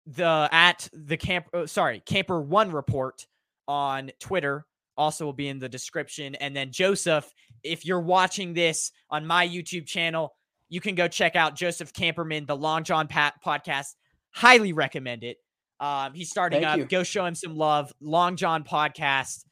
the 0.05 0.49
at 0.51 0.89
the 0.93 1.17
camp 1.17 1.47
oh, 1.53 1.65
sorry, 1.65 2.01
Kamper 2.05 2.41
one 2.41 2.71
report 2.71 3.27
on 3.67 4.11
Twitter 4.19 4.65
also 4.97 5.25
will 5.25 5.33
be 5.33 5.47
in 5.47 5.59
the 5.59 5.69
description. 5.69 6.35
And 6.35 6.55
then 6.55 6.71
Joseph, 6.71 7.31
if 7.63 7.85
you're 7.85 8.01
watching 8.01 8.53
this 8.53 8.91
on 9.09 9.25
my 9.25 9.47
YouTube 9.47 9.85
channel, 9.85 10.33
you 10.69 10.81
can 10.81 10.95
go 10.95 11.07
check 11.07 11.35
out 11.35 11.55
Joseph 11.55 11.93
Kamperman, 11.93 12.47
the 12.47 12.55
Long 12.55 12.83
Jawn 12.83 13.07
Pat 13.07 13.35
podcast. 13.45 13.95
Highly 14.31 14.73
recommend 14.73 15.23
it. 15.23 15.37
Um, 15.79 16.13
he's 16.13 16.29
starting 16.29 16.61
Thank 16.61 16.73
up. 16.73 16.77
You. 16.79 16.85
Go 16.85 17.03
show 17.03 17.25
him 17.25 17.35
some 17.35 17.55
love. 17.55 17.91
Long 18.01 18.35
Jawn 18.35 18.63
podcast 18.63 19.43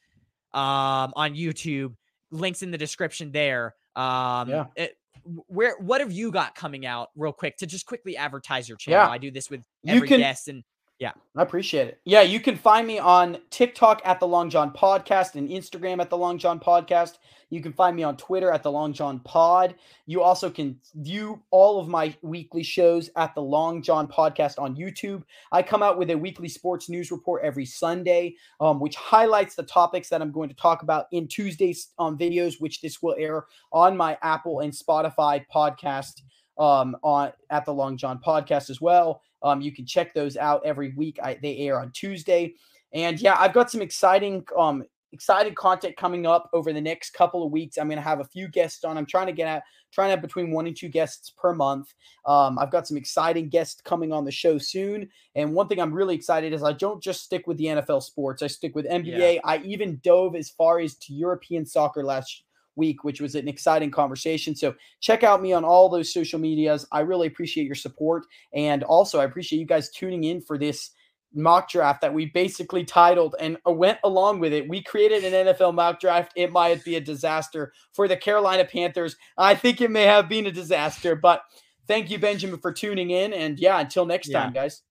um, 0.52 1.12
on 1.14 1.34
YouTube. 1.34 1.94
Links 2.30 2.62
in 2.62 2.70
the 2.70 2.78
description 2.78 3.32
there. 3.32 3.74
Um, 3.94 4.48
yeah. 4.48 4.64
It, 4.76 4.96
where 5.24 5.76
what 5.78 6.00
have 6.00 6.10
you 6.10 6.32
got 6.32 6.54
coming 6.54 6.84
out 6.84 7.10
real 7.14 7.32
quick 7.32 7.56
to 7.58 7.66
just 7.66 7.86
quickly 7.86 8.16
advertise 8.16 8.68
your 8.68 8.78
channel? 8.78 9.06
Yeah. 9.06 9.10
I 9.10 9.18
do 9.18 9.30
this 9.30 9.50
with 9.50 9.60
every 9.86 10.08
can, 10.08 10.18
guest 10.18 10.48
and 10.48 10.64
yeah. 11.02 11.10
I 11.34 11.42
appreciate 11.42 11.88
it. 11.88 12.00
Yeah, 12.04 12.20
you 12.20 12.38
can 12.38 12.54
find 12.54 12.86
me 12.86 13.00
on 13.00 13.38
TikTok 13.50 14.02
at 14.04 14.20
the 14.20 14.28
Long 14.28 14.48
Jawn 14.48 14.70
Podcast 14.70 15.34
and 15.34 15.48
Instagram 15.48 16.00
at 16.00 16.10
the 16.10 16.16
Long 16.16 16.38
Jawn 16.38 16.60
Podcast. 16.60 17.18
You 17.50 17.60
can 17.60 17.72
find 17.72 17.96
me 17.96 18.04
on 18.04 18.16
Twitter 18.16 18.52
at 18.52 18.62
the 18.62 18.70
Long 18.70 18.92
Jawn 18.92 19.18
Pod. 19.18 19.74
You 20.06 20.22
also 20.22 20.48
can 20.48 20.78
view 20.94 21.42
all 21.50 21.80
of 21.80 21.88
my 21.88 22.14
weekly 22.22 22.62
shows 22.62 23.10
at 23.16 23.34
the 23.34 23.42
Long 23.42 23.82
Jawn 23.82 24.06
Podcast 24.06 24.62
on 24.62 24.76
YouTube. 24.76 25.24
I 25.50 25.60
come 25.64 25.82
out 25.82 25.98
with 25.98 26.10
a 26.10 26.16
weekly 26.16 26.48
sports 26.48 26.88
news 26.88 27.10
report 27.10 27.42
every 27.42 27.66
Sunday, 27.66 28.36
um, 28.60 28.78
which 28.78 28.94
highlights 28.94 29.56
the 29.56 29.64
topics 29.64 30.08
that 30.08 30.22
I'm 30.22 30.30
going 30.30 30.50
to 30.50 30.54
talk 30.54 30.84
about 30.84 31.06
in 31.10 31.26
Tuesday's 31.26 31.88
um, 31.98 32.16
videos, 32.16 32.60
which 32.60 32.80
this 32.80 33.02
will 33.02 33.16
air 33.18 33.46
on 33.72 33.96
my 33.96 34.16
Apple 34.22 34.60
and 34.60 34.72
Spotify 34.72 35.44
podcast 35.52 36.20
um, 36.62 36.96
on 37.02 37.32
at 37.50 37.64
the 37.64 37.74
Long 37.74 37.96
Jawn 37.96 38.20
Podcast 38.24 38.70
as 38.70 38.80
well. 38.80 39.20
Um, 39.42 39.60
you 39.60 39.72
can 39.72 39.84
check 39.84 40.14
those 40.14 40.36
out 40.36 40.62
every 40.64 40.94
week. 40.94 41.18
I, 41.20 41.36
they 41.42 41.58
air 41.58 41.80
on 41.80 41.90
Tuesday. 41.90 42.54
And 42.94 43.20
yeah, 43.20 43.34
I've 43.36 43.52
got 43.52 43.70
some 43.70 43.82
exciting 43.82 44.44
um 44.56 44.84
excited 45.10 45.56
content 45.56 45.96
coming 45.96 46.24
up 46.24 46.48
over 46.52 46.72
the 46.72 46.80
next 46.80 47.10
couple 47.10 47.44
of 47.44 47.50
weeks. 47.50 47.76
I'm 47.76 47.88
going 47.88 47.98
to 47.98 48.02
have 48.02 48.20
a 48.20 48.24
few 48.24 48.48
guests 48.48 48.84
on. 48.84 48.96
I'm 48.96 49.04
trying 49.04 49.26
to 49.26 49.32
get 49.32 49.48
at 49.48 49.64
trying 49.92 50.06
to 50.06 50.12
have 50.12 50.22
between 50.22 50.52
one 50.52 50.66
and 50.66 50.74
two 50.74 50.88
guests 50.88 51.32
per 51.36 51.52
month. 51.52 51.92
Um, 52.24 52.58
I've 52.58 52.70
got 52.70 52.86
some 52.86 52.96
exciting 52.96 53.50
guests 53.50 53.82
coming 53.82 54.10
on 54.10 54.24
the 54.24 54.30
show 54.30 54.56
soon. 54.56 55.10
And 55.34 55.52
one 55.52 55.68
thing 55.68 55.80
I'm 55.80 55.92
really 55.92 56.14
excited 56.14 56.54
is 56.54 56.62
I 56.62 56.72
don't 56.72 57.02
just 57.02 57.24
stick 57.24 57.46
with 57.46 57.58
the 57.58 57.66
NFL 57.66 58.02
sports. 58.04 58.42
I 58.42 58.46
stick 58.46 58.74
with 58.74 58.86
NBA. 58.86 59.34
Yeah. 59.34 59.40
I 59.44 59.58
even 59.58 60.00
dove 60.02 60.34
as 60.34 60.48
far 60.48 60.78
as 60.78 60.94
to 60.94 61.12
European 61.12 61.66
soccer 61.66 62.04
last 62.04 62.42
week, 62.76 63.04
which 63.04 63.20
was 63.20 63.34
an 63.34 63.48
exciting 63.48 63.90
conversation. 63.90 64.54
So 64.54 64.74
check 65.00 65.22
out 65.22 65.42
me 65.42 65.52
on 65.52 65.64
all 65.64 65.88
those 65.88 66.12
social 66.12 66.38
medias. 66.38 66.86
I 66.92 67.00
really 67.00 67.26
appreciate 67.26 67.66
your 67.66 67.74
support. 67.74 68.24
And 68.54 68.82
also, 68.84 69.20
I 69.20 69.24
appreciate 69.24 69.58
you 69.58 69.66
guys 69.66 69.90
tuning 69.90 70.24
in 70.24 70.40
for 70.40 70.58
this 70.58 70.90
mock 71.34 71.70
draft 71.70 72.00
that 72.02 72.12
we 72.12 72.26
basically 72.26 72.84
titled 72.84 73.34
and 73.40 73.56
uh, 73.66 73.72
went 73.72 73.98
along 74.04 74.40
with 74.40 74.52
it. 74.52 74.68
We 74.68 74.82
created 74.82 75.24
an 75.24 75.46
NFL 75.46 75.74
mock 75.74 76.00
draft. 76.00 76.32
It 76.36 76.52
might 76.52 76.84
be 76.84 76.96
a 76.96 77.00
disaster 77.00 77.72
for 77.92 78.08
the 78.08 78.16
Carolina 78.16 78.64
Panthers. 78.64 79.16
I 79.38 79.54
think 79.54 79.80
it 79.80 79.90
may 79.90 80.04
have 80.04 80.28
been 80.28 80.46
a 80.46 80.52
disaster, 80.52 81.16
but 81.16 81.42
thank 81.86 82.10
you, 82.10 82.18
Benjamin, 82.18 82.60
for 82.60 82.72
tuning 82.72 83.10
in. 83.10 83.32
And 83.32 83.58
yeah, 83.58 83.80
until 83.80 84.06
next 84.06 84.28
yeah. 84.28 84.42
time, 84.42 84.52
guys. 84.52 84.82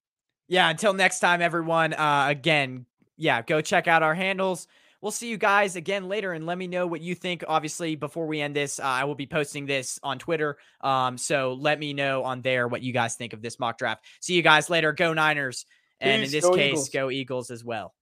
Yeah, 0.48 0.68
until 0.68 0.92
next 0.92 1.20
time, 1.20 1.40
everyone. 1.40 1.94
Uh, 1.94 2.26
again, 2.28 2.86
yeah, 3.16 3.42
go 3.42 3.60
check 3.60 3.88
out 3.88 4.02
our 4.02 4.14
handles. 4.14 4.66
We'll 5.02 5.10
see 5.10 5.28
you 5.28 5.36
guys 5.36 5.74
again 5.74 6.08
later 6.08 6.32
and 6.32 6.46
let 6.46 6.56
me 6.56 6.68
know 6.68 6.86
what 6.86 7.00
you 7.00 7.16
think. 7.16 7.42
Obviously, 7.48 7.96
before 7.96 8.26
we 8.26 8.40
end 8.40 8.54
this, 8.54 8.78
uh, 8.78 8.84
I 8.84 9.04
will 9.04 9.16
be 9.16 9.26
posting 9.26 9.66
this 9.66 9.98
on 10.02 10.20
Twitter. 10.20 10.58
Um, 10.80 11.18
so 11.18 11.54
let 11.54 11.80
me 11.80 11.92
know 11.92 12.22
on 12.22 12.40
there 12.40 12.68
what 12.68 12.82
you 12.82 12.92
guys 12.92 13.16
think 13.16 13.32
of 13.32 13.42
this 13.42 13.58
mock 13.58 13.78
draft. 13.78 14.04
See 14.20 14.34
you 14.34 14.42
guys 14.42 14.70
later. 14.70 14.92
Go 14.92 15.12
Niners. 15.12 15.66
And 16.00 16.22
Peace. 16.22 16.32
in 16.32 16.40
this 16.40 16.48
case, 16.50 16.70
Eagles. 16.70 16.88
go 16.90 17.10
Eagles 17.10 17.50
as 17.50 17.64
well. 17.64 17.94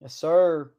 Yes, 0.00 0.14
sir. 0.14 0.70